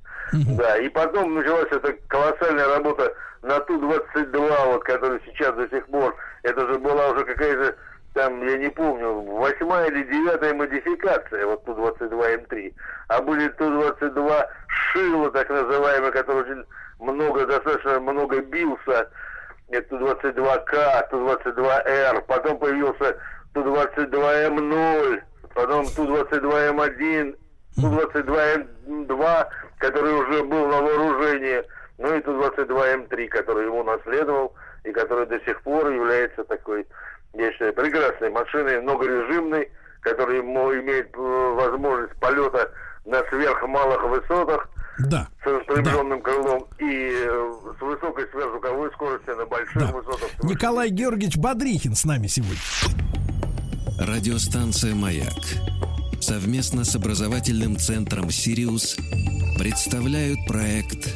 Да, 0.58 0.78
и 0.78 0.90
потом 0.90 1.36
началась 1.36 1.72
эта 1.72 1.94
колоссальная 2.10 2.68
работа 2.68 3.14
на 3.44 3.60
Ту-22, 3.62 4.66
вот, 4.66 4.84
который 4.84 5.22
сейчас 5.26 5.56
до 5.56 5.70
сих 5.70 5.86
пор, 5.88 6.16
это 6.44 6.68
же 6.68 6.80
была 6.80 7.12
уже 7.12 7.24
какая-то 7.24 7.76
там, 8.14 8.46
я 8.48 8.58
не 8.58 8.70
помню, 8.70 9.14
восьмая 9.14 9.90
или 9.90 10.04
девятая 10.04 10.54
модификация, 10.54 11.46
вот 11.46 11.64
Ту-22М3. 11.66 12.74
А 13.10 13.22
были 13.22 13.48
Ту-22 13.50 14.48
Шило, 14.68 15.32
так 15.32 15.50
называемый, 15.50 16.12
который 16.12 16.42
очень 16.42 16.66
много, 17.00 17.46
достаточно 17.46 18.00
много 18.00 18.42
бился. 18.42 19.10
Это 19.70 19.90
Ту-22К, 19.90 21.10
Ту-22Р. 21.10 22.24
Потом 22.28 22.58
появился 22.58 23.18
Ту-22М0, 23.54 25.22
потом 25.54 25.86
Ту-22М1, 25.88 27.38
Ту-22М2, 27.76 29.48
который 29.80 30.14
уже 30.14 30.44
был 30.44 30.68
на 30.68 30.82
вооружении. 30.82 31.64
Ну 31.98 32.16
и 32.16 32.22
Ту-22М3, 32.22 33.28
который 33.28 33.66
ему 33.66 33.84
наследовал 33.84 34.54
и 34.84 34.92
который 34.92 35.26
до 35.26 35.40
сих 35.42 35.62
пор 35.64 35.90
является 35.90 36.44
такой 36.46 36.86
я 37.38 37.52
считаю, 37.52 37.74
прекрасной 37.74 38.30
машиной, 38.30 38.82
многорежимной, 38.82 39.72
которая 40.02 40.42
имеет 40.42 41.16
э, 41.16 41.20
возможность 41.20 42.20
полета 42.20 42.72
на 43.06 43.24
сверхмалых 43.26 44.04
высотах 44.04 44.70
да. 45.00 45.28
с 45.44 45.46
распрямленным 45.46 46.20
да. 46.20 46.24
крылом 46.24 46.66
и 46.80 47.12
э, 47.12 47.54
с 47.78 47.82
высокой 47.82 48.26
сверхзвуковой 48.32 48.92
скоростью 48.94 49.36
на 49.36 49.46
больших 49.46 49.78
да. 49.78 49.92
высотах. 49.92 50.30
Николай 50.44 50.90
Георгиевич 50.90 51.38
Бодрихин 51.38 51.96
с 51.96 52.06
нами 52.06 52.28
сегодня. 52.28 52.58
Радиостанция 54.00 54.94
«Маяк» 54.94 55.34
совместно 56.22 56.84
с 56.84 56.96
образовательным 56.96 57.78
центром 57.78 58.30
«Сириус» 58.30 58.98
представляют 59.58 60.40
проект 60.48 61.16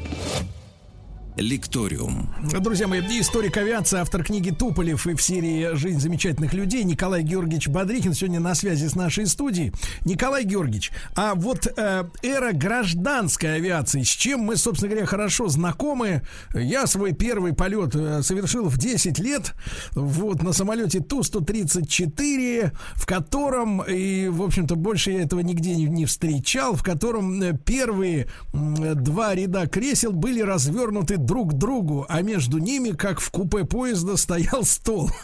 Лекториум. 1.38 2.30
Друзья 2.60 2.88
мои, 2.88 3.02
историк 3.02 3.56
авиации, 3.56 4.00
автор 4.00 4.24
книги 4.24 4.52
Туполев 4.52 5.08
и 5.08 5.14
в 5.14 5.22
серии 5.22 5.76
«Жизнь 5.76 6.00
замечательных 6.00 6.54
людей» 6.54 6.84
Николай 6.84 7.24
Георгиевич 7.24 7.70
Бодрихин 7.70 8.14
сегодня 8.14 8.42
на 8.42 8.54
связи 8.54 8.88
с 8.88 8.96
нашей 8.96 9.26
студией. 9.28 9.72
Николай 10.04 10.44
Георгиевич, 10.44 10.92
а 11.16 11.36
вот 11.36 11.68
э, 11.68 12.04
эра 12.22 12.52
гражданской 12.52 13.56
авиации, 13.56 14.04
с 14.04 14.10
чем 14.10 14.42
мы, 14.42 14.58
собственно 14.58 14.90
говоря, 14.92 15.06
хорошо 15.06 15.48
знакомы. 15.48 16.24
Я 16.54 16.86
свой 16.86 17.14
первый 17.14 17.54
полет 17.54 17.96
э, 17.96 18.24
совершил 18.24 18.66
в 18.68 18.78
10 18.78 19.18
лет 19.20 19.54
вот 19.94 20.44
на 20.44 20.52
самолете 20.52 21.00
Ту-134, 21.00 22.72
в 22.96 23.06
котором, 23.06 23.82
и, 23.84 24.28
в 24.28 24.44
общем-то, 24.44 24.76
больше 24.76 25.12
я 25.12 25.22
этого 25.24 25.40
нигде 25.40 25.76
не, 25.76 25.86
не 25.86 26.06
встречал, 26.06 26.76
в 26.76 26.84
котором 26.84 27.42
э, 27.42 27.58
первые 27.58 28.28
два 28.52 29.34
ряда 29.34 29.68
кресел 29.68 30.12
были 30.12 30.42
развернуты 30.42 31.21
друг 31.26 31.52
к 31.52 31.54
другу, 31.54 32.06
а 32.10 32.22
между 32.22 32.58
ними, 32.58 32.92
как 32.92 33.20
в 33.20 33.32
купе 33.32 33.66
поезда, 33.66 34.18
стоял 34.18 34.64
стол. 34.64 35.10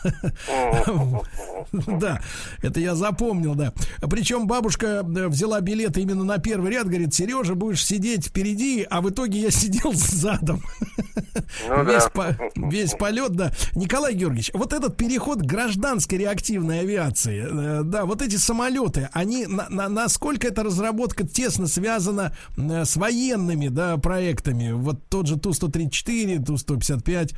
Да, 1.71 2.21
это 2.61 2.79
я 2.79 2.95
запомнил, 2.95 3.55
да. 3.55 3.73
Причем 4.01 4.47
бабушка 4.47 5.03
э, 5.03 5.27
взяла 5.27 5.59
билет 5.59 5.97
именно 5.97 6.23
на 6.23 6.37
первый 6.37 6.71
ряд, 6.71 6.87
говорит, 6.87 7.13
Сережа, 7.13 7.55
будешь 7.55 7.85
сидеть 7.85 8.27
впереди, 8.27 8.85
а 8.89 9.01
в 9.01 9.09
итоге 9.09 9.41
я 9.41 9.51
сидел 9.51 9.91
задом. 9.93 10.61
Ну 11.67 11.83
весь, 11.83 12.05
по, 12.13 12.37
весь 12.55 12.93
полет, 12.93 13.33
да. 13.33 13.51
Николай 13.75 14.13
Георгиевич, 14.13 14.51
вот 14.53 14.73
этот 14.73 14.97
переход 14.97 15.41
гражданской 15.41 16.17
реактивной 16.17 16.81
авиации, 16.81 17.45
э, 17.49 17.83
да, 17.83 18.05
вот 18.05 18.21
эти 18.21 18.35
самолеты, 18.35 19.09
они, 19.11 19.45
на, 19.45 19.67
на, 19.69 19.89
насколько 19.89 20.47
эта 20.47 20.63
разработка 20.63 21.27
тесно 21.27 21.67
связана 21.67 22.35
э, 22.55 22.85
с 22.85 22.95
военными, 22.95 23.67
да, 23.67 23.97
проектами? 23.97 24.71
Вот 24.71 25.07
тот 25.09 25.27
же 25.27 25.37
Ту-130 25.37 25.86
134, 25.93 26.39
Ту-155. 26.39 27.35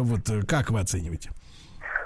Вот 0.00 0.28
э, 0.30 0.46
как 0.46 0.70
вы 0.70 0.80
оцениваете? 0.80 1.30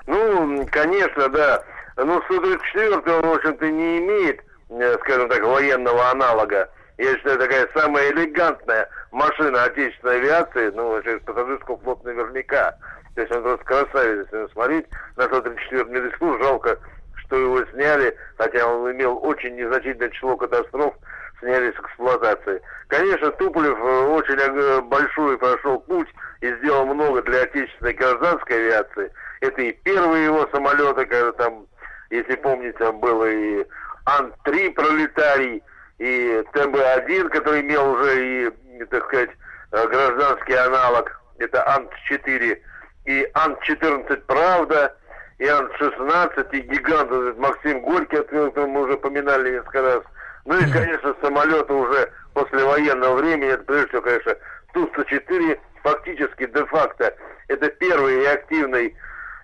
Ну, 0.06 0.66
конечно, 0.70 1.28
да. 1.28 1.62
Ну, 1.96 2.20
Су-34, 2.28 3.20
он, 3.20 3.28
в 3.28 3.34
общем-то, 3.34 3.70
не 3.70 3.98
имеет, 3.98 4.40
э, 4.70 4.96
скажем 5.00 5.28
так, 5.28 5.42
военного 5.42 6.10
аналога. 6.10 6.68
Я 6.98 7.16
считаю, 7.16 7.38
такая 7.38 7.68
самая 7.74 8.10
элегантная 8.12 8.88
машина 9.10 9.64
отечественной 9.64 10.18
авиации, 10.18 10.70
ну, 10.74 11.00
пассажирского 11.24 11.78
флота 11.78 12.06
наверняка. 12.06 12.76
То 13.14 13.20
есть 13.20 13.32
он 13.32 13.42
просто 13.42 13.64
красавец, 13.64 14.26
если 14.32 14.52
смотреть 14.52 14.86
на 15.16 15.24
Су-34. 15.24 15.84
Мне 15.84 16.00
до 16.00 16.08
сих 16.08 16.18
пор 16.18 16.42
жалко, 16.42 16.78
что 17.16 17.36
его 17.36 17.64
сняли, 17.72 18.16
хотя 18.38 18.66
он 18.66 18.90
имел 18.92 19.18
очень 19.22 19.56
незначительное 19.56 20.10
число 20.10 20.36
катастроф, 20.36 20.94
сняли 21.42 21.72
с 21.72 21.80
эксплуатации. 21.80 22.62
Конечно, 22.88 23.30
Туполев 23.32 23.78
э, 23.78 24.06
очень 24.06 24.38
э, 24.38 24.80
большой 24.82 25.36
прошел 25.38 25.80
путь 25.80 26.08
и 26.40 26.52
сделал 26.56 26.86
много 26.86 27.22
для 27.22 27.42
отечественной 27.42 27.92
гражданской 27.94 28.56
авиации. 28.56 29.12
Это 29.40 29.60
и 29.60 29.72
первые 29.72 30.26
его 30.26 30.48
самолеты, 30.52 31.04
когда 31.06 31.32
там, 31.32 31.66
если 32.10 32.36
помните, 32.36 32.78
там 32.78 33.00
было 33.00 33.28
и 33.30 33.66
Ан-3 34.06 34.72
пролетарий, 34.72 35.62
и 35.98 36.42
ТБ-1, 36.52 37.28
который 37.28 37.60
имел 37.60 37.92
уже 37.92 38.46
и, 38.46 38.84
так 38.86 39.04
сказать, 39.06 39.30
э, 39.72 39.86
гражданский 39.88 40.54
аналог, 40.54 41.20
это 41.38 41.66
Ан-4, 41.74 42.58
и 43.06 43.30
Ан-14 43.34 44.16
«Правда», 44.26 44.96
и 45.38 45.46
Ан-16, 45.46 46.50
и 46.52 46.60
гигант 46.60 47.10
этот 47.10 47.36
Максим 47.38 47.80
Горький, 47.80 48.18
о 48.18 48.66
мы 48.66 48.82
уже 48.82 48.96
поминали 48.96 49.54
несколько 49.54 49.82
раз– 49.82 50.02
ну 50.44 50.58
и, 50.58 50.70
конечно, 50.70 51.14
самолеты 51.20 51.72
уже 51.72 52.10
после 52.34 52.64
военного 52.64 53.16
времени, 53.16 53.52
это 53.52 53.64
прежде 53.64 53.88
всего, 53.88 54.02
конечно, 54.02 54.36
Ту-104, 54.72 55.60
фактически, 55.82 56.46
де-факто, 56.46 57.14
это 57.48 57.68
первый 57.68 58.20
реактивный 58.20 58.96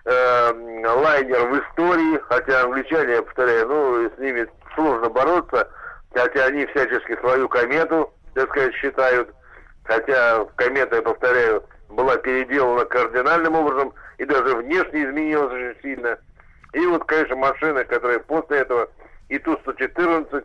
э, 0.05 0.51
лайнер 0.85 1.45
в 1.47 1.59
истории, 1.59 2.19
хотя 2.27 2.63
англичане, 2.63 3.13
я 3.13 3.21
повторяю, 3.21 3.67
ну, 3.67 4.09
с 4.09 4.17
ними 4.19 4.47
сложно 4.75 5.09
бороться, 5.09 5.69
хотя 6.13 6.45
они 6.45 6.65
всячески 6.67 7.17
свою 7.19 7.47
комету, 7.47 8.13
так 8.33 8.49
сказать, 8.49 8.73
считают, 8.75 9.29
хотя 9.83 10.45
комета, 10.55 10.97
я 10.97 11.01
повторяю, 11.01 11.63
была 11.89 12.17
переделана 12.17 12.85
кардинальным 12.85 13.55
образом 13.55 13.93
и 14.17 14.25
даже 14.25 14.55
внешне 14.57 15.05
изменилась 15.05 15.51
очень 15.51 15.81
сильно. 15.81 16.17
И 16.73 16.85
вот, 16.85 17.05
конечно, 17.05 17.35
машины, 17.35 17.83
которые 17.85 18.19
после 18.19 18.59
этого 18.59 18.89
и 19.29 19.39
Ту-114, 19.39 20.43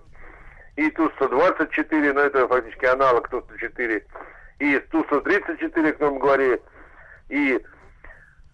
и 0.77 0.91
Ту-124, 0.91 2.13
но 2.13 2.21
это 2.21 2.49
фактически 2.49 2.87
аналог 2.87 3.29
Ту-104, 3.29 4.03
и 4.61 4.79
Ту-134, 4.79 5.93
как 5.93 6.13
мы 6.13 6.19
говорили, 6.19 6.63
и 7.29 7.61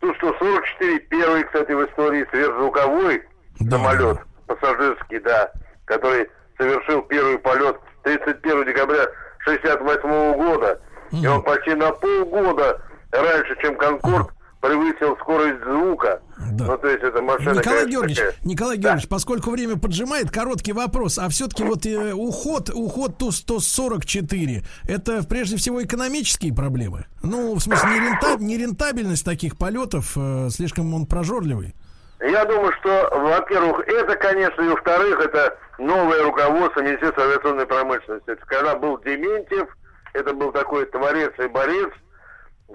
Ту-144, 0.01 0.99
первый, 1.11 1.45
кстати, 1.45 1.73
в 1.73 1.87
истории 1.87 2.27
сверхзвуковой 2.31 3.23
да. 3.61 3.77
самолет 3.77 4.19
пассажирский, 4.47 5.21
да, 5.21 5.53
который 5.85 6.29
совершил 6.59 7.03
первый 7.03 7.39
полет 7.39 7.77
31 8.03 8.65
декабря 8.67 9.07
68 9.41 10.33
года. 10.35 10.81
И 11.13 11.27
он 11.27 11.43
почти 11.43 11.75
на 11.75 11.91
полгода 11.93 12.81
раньше, 13.11 13.57
чем 13.61 13.77
Конкорд, 13.77 14.31
превысил 14.61 15.17
скорость 15.21 15.63
звука. 15.65 16.21
Да. 16.53 16.65
Ну, 16.67 16.79
то 16.79 16.89
есть 16.89 17.03
это 17.03 17.23
машина... 17.23 17.59
Николай 17.59 17.87
Георгиевич, 17.89 18.19
такая... 18.19 18.35
Николай 18.45 18.77
Георгиевич, 18.77 19.09
да. 19.09 19.15
поскольку 19.15 19.51
время 19.51 19.79
поджимает, 19.79 20.31
короткий 20.31 20.73
вопрос. 20.73 21.19
А 21.19 21.29
все-таки 21.29 21.65
вот 21.65 21.87
э, 21.87 22.13
уход, 22.13 22.71
уход 22.71 23.19
Ту-144, 23.19 24.65
это 24.89 25.27
прежде 25.29 25.57
всего 25.57 25.83
экономические 25.83 26.55
проблемы? 26.55 27.07
Ну, 27.23 27.55
в 27.55 27.61
смысле, 27.61 27.91
нерентаб, 27.91 28.41
нерентабельность 28.41 29.25
таких 29.25 29.57
полетов, 29.57 30.13
э, 30.17 30.49
слишком 30.51 30.93
он 30.95 31.07
прожорливый? 31.07 31.75
Я 32.21 32.45
думаю, 32.45 32.73
что, 32.81 33.09
во-первых, 33.13 33.89
это, 33.89 34.15
конечно, 34.17 34.61
и 34.61 34.69
во-вторых, 34.69 35.21
это 35.21 35.57
новое 35.79 36.23
руководство 36.23 36.83
Министерства 36.83 37.25
авиационной 37.25 37.67
промышленности. 37.67 38.31
Это 38.31 38.45
когда 38.45 38.75
был 38.75 38.99
Дементьев, 38.99 39.69
это 40.13 40.35
был 40.35 40.53
такой 40.53 40.85
творец 40.87 41.33
и 41.39 41.47
борец, 41.49 41.91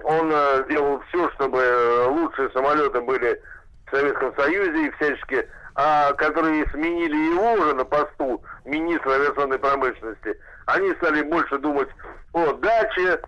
он 0.04 0.30
э, 0.32 0.64
делал 0.68 1.00
все, 1.08 1.30
чтобы 1.32 1.58
э, 1.58 2.06
лучшие 2.06 2.50
самолеты 2.50 3.00
были 3.00 3.40
в 3.86 3.90
Советском 3.90 4.34
Союзе 4.36 4.86
и 4.86 4.90
всячески, 4.92 5.48
а 5.74 6.12
которые 6.14 6.68
сменили 6.70 7.16
его 7.32 7.52
уже 7.52 7.74
на 7.74 7.84
посту 7.84 8.42
министра 8.64 9.12
авиационной 9.12 9.58
промышленности, 9.58 10.38
они 10.66 10.92
стали 10.94 11.22
больше 11.22 11.58
думать 11.58 11.88
о 12.32 12.52
даче, 12.54 13.20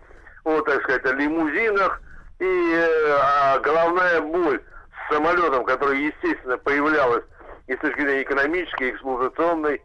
о, 0.45 0.61
так 0.63 0.83
сказать, 0.83 1.05
о 1.07 1.13
лимузинах, 1.13 2.01
и 2.39 2.73
э, 2.75 3.17
а 3.21 3.59
головная 3.61 4.21
боль 4.21 4.61
с 4.93 5.15
самолетом, 5.15 5.65
который, 5.65 6.07
естественно, 6.07 6.59
появлялась 6.59 7.25
и 7.67 7.75
с 7.75 7.79
точки 7.81 8.01
зрения 8.01 8.23
экономической, 8.23 8.91
эксплуатационной, 8.91 9.83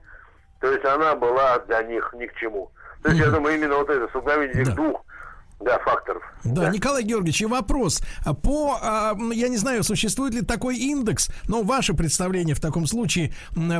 то 0.59 0.71
есть 0.71 0.85
она 0.85 1.15
была 1.15 1.59
для 1.59 1.83
них 1.83 2.13
ни 2.13 2.25
к 2.25 2.35
чему. 2.35 2.71
То 3.01 3.09
есть, 3.09 3.21
я 3.21 3.29
думаю, 3.29 3.55
именно 3.55 3.75
вот 3.75 3.89
это 3.89 4.07
столкновение 4.07 4.61
этих 4.61 4.75
да. 4.75 4.81
двух 4.81 5.03
да, 5.59 5.79
факторов. 5.79 6.23
Да, 6.43 6.63
да, 6.63 6.69
Николай 6.69 7.03
Георгиевич, 7.03 7.41
и 7.41 7.45
вопрос. 7.45 8.01
По, 8.41 8.77
а, 8.81 9.15
я 9.31 9.47
не 9.47 9.57
знаю, 9.57 9.83
существует 9.83 10.33
ли 10.33 10.41
такой 10.41 10.77
индекс, 10.77 11.29
но 11.47 11.61
ваше 11.63 11.93
представление 11.93 12.55
в 12.55 12.59
таком 12.59 12.85
случае 12.85 13.33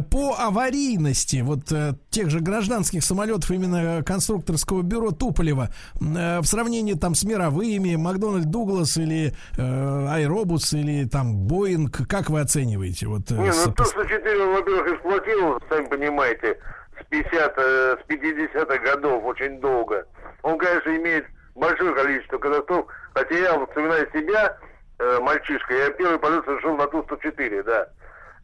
по 0.10 0.36
аварийности 0.40 1.42
вот 1.42 1.72
э, 1.72 1.94
тех 2.10 2.30
же 2.30 2.40
гражданских 2.40 3.04
самолетов 3.04 3.52
именно 3.52 4.04
конструкторского 4.04 4.82
бюро 4.82 5.12
Туполева 5.12 5.70
э, 6.00 6.40
в 6.40 6.46
сравнении 6.46 6.94
там 6.94 7.16
с 7.16 7.24
мировыми, 7.24 7.96
Макдональд 7.96 8.50
Дуглас 8.50 8.98
или 8.98 9.34
э, 9.58 10.08
Аэробус 10.10 10.74
или 10.74 11.06
там 11.08 11.36
Боинг, 11.36 12.08
как 12.08 12.30
вы 12.30 12.40
оцениваете? 12.40 13.08
Вот, 13.08 13.30
не, 13.32 13.52
ну 13.52 13.74
то, 13.74 13.84
что 13.86 14.06
4, 14.06 14.46
во-первых, 14.46 14.94
эксплуатировал, 14.94 15.60
сами 15.70 15.86
понимаете, 15.86 16.58
с 17.02 17.06
50 17.10 17.58
с 17.58 18.00
50-х 18.08 18.78
годов 18.78 19.24
очень 19.26 19.60
долго. 19.60 20.06
Он, 20.44 20.58
конечно, 20.58 20.96
имеет 20.96 21.26
большое 21.56 21.94
количество 21.94 22.38
катастроф. 22.38 22.88
Хотя 23.14 23.36
я, 23.36 23.66
вспоминаю 23.66 24.10
себя, 24.12 24.58
э, 25.00 25.20
мальчишка, 25.22 25.74
я 25.74 25.90
первый 25.92 26.20
полет 26.20 26.46
совершил 26.46 26.76
на 26.76 26.88
Ту-104, 26.88 27.64
да. 27.64 27.88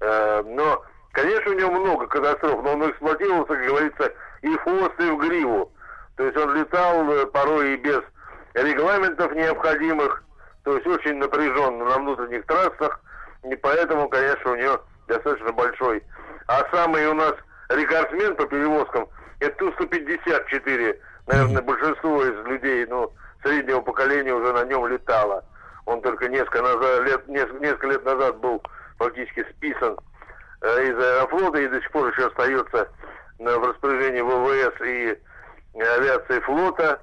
Э, 0.01 0.43
но, 0.45 0.83
конечно, 1.11 1.51
у 1.51 1.55
него 1.55 1.71
много 1.71 2.07
катастроф, 2.07 2.63
но 2.63 2.73
он 2.73 2.89
эксплуатировался, 2.89 3.53
как 3.53 3.65
говорится, 3.65 4.13
и 4.41 4.47
в 4.49 4.61
хвост, 4.61 4.99
и 4.99 5.09
в 5.09 5.17
гриву. 5.17 5.71
То 6.15 6.23
есть 6.25 6.37
он 6.37 6.55
летал 6.55 7.11
э, 7.11 7.25
порой 7.27 7.73
и 7.73 7.77
без 7.77 8.01
регламентов 8.53 9.33
необходимых, 9.33 10.23
то 10.63 10.75
есть 10.75 10.87
очень 10.87 11.17
напряженно 11.17 11.85
на 11.85 11.97
внутренних 11.97 12.45
трассах, 12.45 12.99
и 13.43 13.55
поэтому, 13.55 14.09
конечно, 14.09 14.51
у 14.51 14.55
него 14.55 14.81
достаточно 15.07 15.51
большой. 15.51 16.03
А 16.47 16.65
самый 16.71 17.07
у 17.07 17.13
нас 17.13 17.33
рекордсмен 17.69 18.35
по 18.35 18.45
перевозкам 18.45 19.07
это 19.39 19.55
Ту-154 19.57 20.97
наверное, 21.29 21.61
большинство 21.61 22.23
из 22.25 22.45
людей, 22.47 22.85
ну, 22.87 23.11
среднего 23.43 23.81
поколения 23.81 24.33
уже 24.33 24.51
на 24.51 24.65
нем 24.65 24.87
летало. 24.87 25.45
Он 25.85 26.01
только 26.01 26.27
несколько, 26.27 26.61
назад, 26.61 27.03
лет, 27.03 27.27
несколько, 27.27 27.59
несколько 27.59 27.87
лет 27.87 28.05
назад 28.05 28.37
был 28.37 28.61
фактически 28.97 29.45
списан 29.51 29.97
э, 30.61 30.83
из 30.83 30.97
аэрофлота 30.97 31.59
и 31.59 31.67
до 31.67 31.79
сих 31.79 31.91
пор 31.91 32.09
еще 32.09 32.27
остается 32.27 32.89
э, 33.39 33.57
в 33.57 33.63
распоряжении 33.63 34.21
ВВС 34.21 34.81
и 34.81 35.17
авиации 35.79 36.39
флота. 36.41 36.99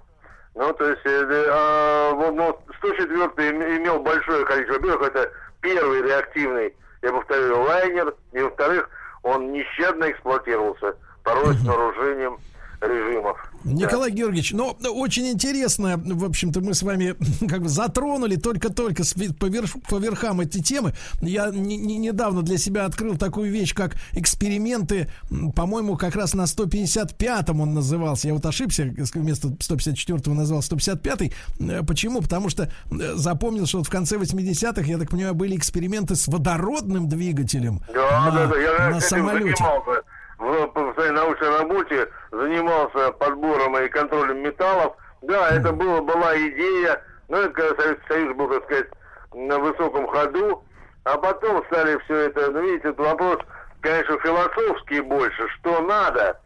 Ну, 0.55 0.73
то 0.75 0.89
есть, 0.89 1.03
э, 1.05 1.09
э, 1.09 2.11
вот, 2.15 2.35
ну, 2.35 2.59
104 2.79 3.77
имел 3.79 4.01
большое 4.01 4.45
количество. 4.45 4.75
Во-первых, 4.75 5.09
это 5.09 5.33
первый 5.61 6.03
реактивный, 6.03 6.75
я 7.03 7.13
повторю, 7.13 7.63
лайнер. 7.63 8.15
И, 8.33 8.41
во-вторых, 8.41 8.89
он 9.23 9.53
нещадно 9.53 10.11
эксплуатировался, 10.11 10.97
порой 11.25 11.55
с 11.55 11.65
нарушением 11.65 12.39
режимов. 12.81 13.37
Николай 13.65 14.11
да. 14.11 14.17
Георгиевич, 14.17 14.53
ну, 14.53 14.77
очень 14.95 15.29
интересно, 15.29 15.97
в 15.97 16.25
общем-то, 16.25 16.61
мы 16.61 16.75
с 16.75 16.83
вами 16.83 17.17
как 17.49 17.63
бы 17.63 17.69
затронули 17.69 18.37
только-только 18.37 19.03
по, 19.39 19.47
верх, 19.47 19.71
по 19.89 19.97
верхам 19.97 20.41
эти 20.41 20.63
темы. 20.63 20.95
Я 21.21 21.51
не, 21.51 21.77
не, 21.77 21.99
недавно 21.99 22.43
для 22.43 22.59
себя 22.59 22.85
открыл 22.85 23.17
такую 23.17 23.51
вещь, 23.51 23.75
как 23.75 23.97
эксперименты, 24.13 25.11
по-моему, 25.55 25.97
как 25.97 26.15
раз 26.15 26.35
на 26.35 26.43
155-м 26.43 27.61
он 27.61 27.75
назывался. 27.75 28.29
Я 28.29 28.35
вот 28.35 28.47
ошибся, 28.47 28.95
вместо 29.15 29.49
154-го 29.49 30.35
назвал 30.35 30.61
155-й. 30.61 31.33
Э, 31.61 31.83
почему? 31.83 32.21
Потому 32.21 32.49
что 32.49 32.65
э, 32.65 33.15
запомнил, 33.15 33.67
что 33.67 33.79
вот 33.79 33.89
в 33.89 33.91
конце 33.91 34.17
80-х, 34.17 34.83
я 34.83 34.99
так 34.99 35.11
понимаю, 35.11 35.35
были 35.35 35.57
эксперименты 35.57 36.15
с 36.15 36.29
водородным 36.29 37.09
двигателем 37.09 37.83
да, 37.93 38.27
на, 38.27 38.31
да, 38.31 38.47
да. 38.47 38.57
Я 38.57 38.91
на 38.91 39.01
самолете. 39.01 39.57
Занимался 39.57 40.03
в, 40.39 40.67
в 40.75 40.95
своей 40.95 41.11
научной 41.11 41.59
работе 41.59 42.09
занимался 42.31 43.13
подбором 43.13 43.79
и 43.79 43.89
контролем 43.89 44.43
металлов. 44.43 44.97
Да, 45.23 45.51
это 45.51 45.73
было, 45.73 46.01
была 46.01 46.37
идея, 46.37 47.03
но 47.29 47.39
это 47.39 47.53
когда 47.53 47.83
Советский 47.83 48.09
Союз 48.09 48.37
был, 48.37 48.49
так 48.49 48.65
сказать, 48.65 48.89
на 49.35 49.59
высоком 49.59 50.07
ходу, 50.09 50.65
а 51.05 51.17
потом 51.19 51.65
стали 51.67 51.99
все 52.05 52.15
это, 52.29 52.51
ну, 52.51 52.61
видите, 52.63 52.91
это 52.91 53.03
вопрос, 53.03 53.39
конечно, 53.81 54.19
философский 54.19 55.01
больше, 55.01 55.49
что 55.59 55.81
надо. 55.83 56.41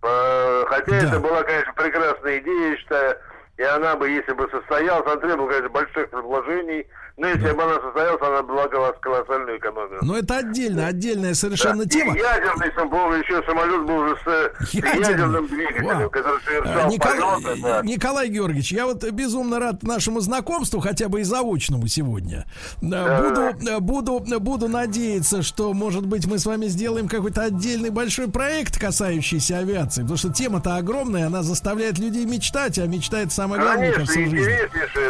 Хотя 0.00 0.90
да. 0.90 1.08
это 1.08 1.20
была, 1.20 1.42
конечно, 1.42 1.72
прекрасная 1.74 2.38
идея, 2.38 2.70
я 2.70 2.76
считаю, 2.76 3.16
и 3.56 3.62
она 3.62 3.96
бы, 3.96 4.08
если 4.08 4.32
бы 4.32 4.48
состоялась, 4.50 5.06
она 5.06 5.16
требовала, 5.16 5.48
конечно, 5.48 5.68
больших 5.70 6.10
предложений, 6.10 6.86
но 7.18 7.28
если 7.28 7.46
да. 7.46 7.54
бы 7.54 7.62
она 7.62 7.80
состоялась, 7.80 8.20
она 8.20 8.42
была 8.42 8.68
колоссальную 8.68 9.58
экономию. 9.58 10.00
Но 10.02 10.18
это 10.18 10.36
отдельно, 10.36 10.86
отдельная 10.86 11.32
совершенно 11.32 11.84
да. 11.84 11.90
тема. 11.90 12.14
И 12.14 12.18
ядерный 12.18 12.88
был, 12.90 13.14
еще 13.14 13.42
самолет 13.44 13.86
был 13.86 13.96
уже 14.00 14.16
с 14.16 14.74
ядерный. 14.74 15.00
ядерным 15.00 15.46
двигателем, 15.46 15.86
Вау. 15.86 16.10
который 16.10 16.42
совершал 16.42 16.90
Николай, 16.90 17.42
полеты, 17.42 17.62
да. 17.62 17.80
Николай 17.82 18.28
Георгиевич, 18.28 18.72
я 18.72 18.84
вот 18.84 19.02
безумно 19.12 19.58
рад 19.58 19.82
нашему 19.82 20.20
знакомству, 20.20 20.80
хотя 20.80 21.08
бы 21.08 21.22
и 21.22 21.24
заочному 21.24 21.86
сегодня. 21.86 22.44
Да. 22.82 23.22
Буду, 23.22 23.80
буду, 23.80 24.40
буду 24.40 24.68
надеяться, 24.68 25.42
что, 25.42 25.72
может 25.72 26.04
быть, 26.06 26.26
мы 26.26 26.38
с 26.38 26.44
вами 26.44 26.66
сделаем 26.66 27.08
какой-то 27.08 27.44
отдельный 27.44 27.88
большой 27.88 28.28
проект, 28.30 28.78
касающийся 28.78 29.56
авиации, 29.56 30.02
потому 30.02 30.18
что 30.18 30.30
тема-то 30.30 30.76
огромная, 30.76 31.28
она 31.28 31.42
заставляет 31.42 31.98
людей 31.98 32.26
мечтать, 32.26 32.78
а 32.78 32.86
мечтает 32.86 33.32
самое 33.32 33.62
главное 33.62 33.92
Конечно, 33.92 34.12
всю 34.12 34.30
жизнь. 34.30 34.50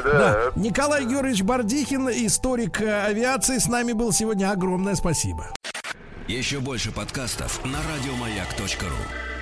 Да. 0.04 0.18
Да. 0.18 0.52
Николай 0.54 1.04
Георгиевич 1.04 1.42
Бардихин 1.42 1.95
Пушкин, 1.96 2.26
историк 2.26 2.80
э, 2.80 3.06
авиации, 3.06 3.58
с 3.58 3.68
нами 3.68 3.92
был 3.92 4.12
сегодня. 4.12 4.50
Огромное 4.50 4.94
спасибо. 4.94 5.54
Еще 6.28 6.60
больше 6.60 6.92
подкастов 6.92 7.64
на 7.64 7.78
радиомаяк.ру 7.82 9.35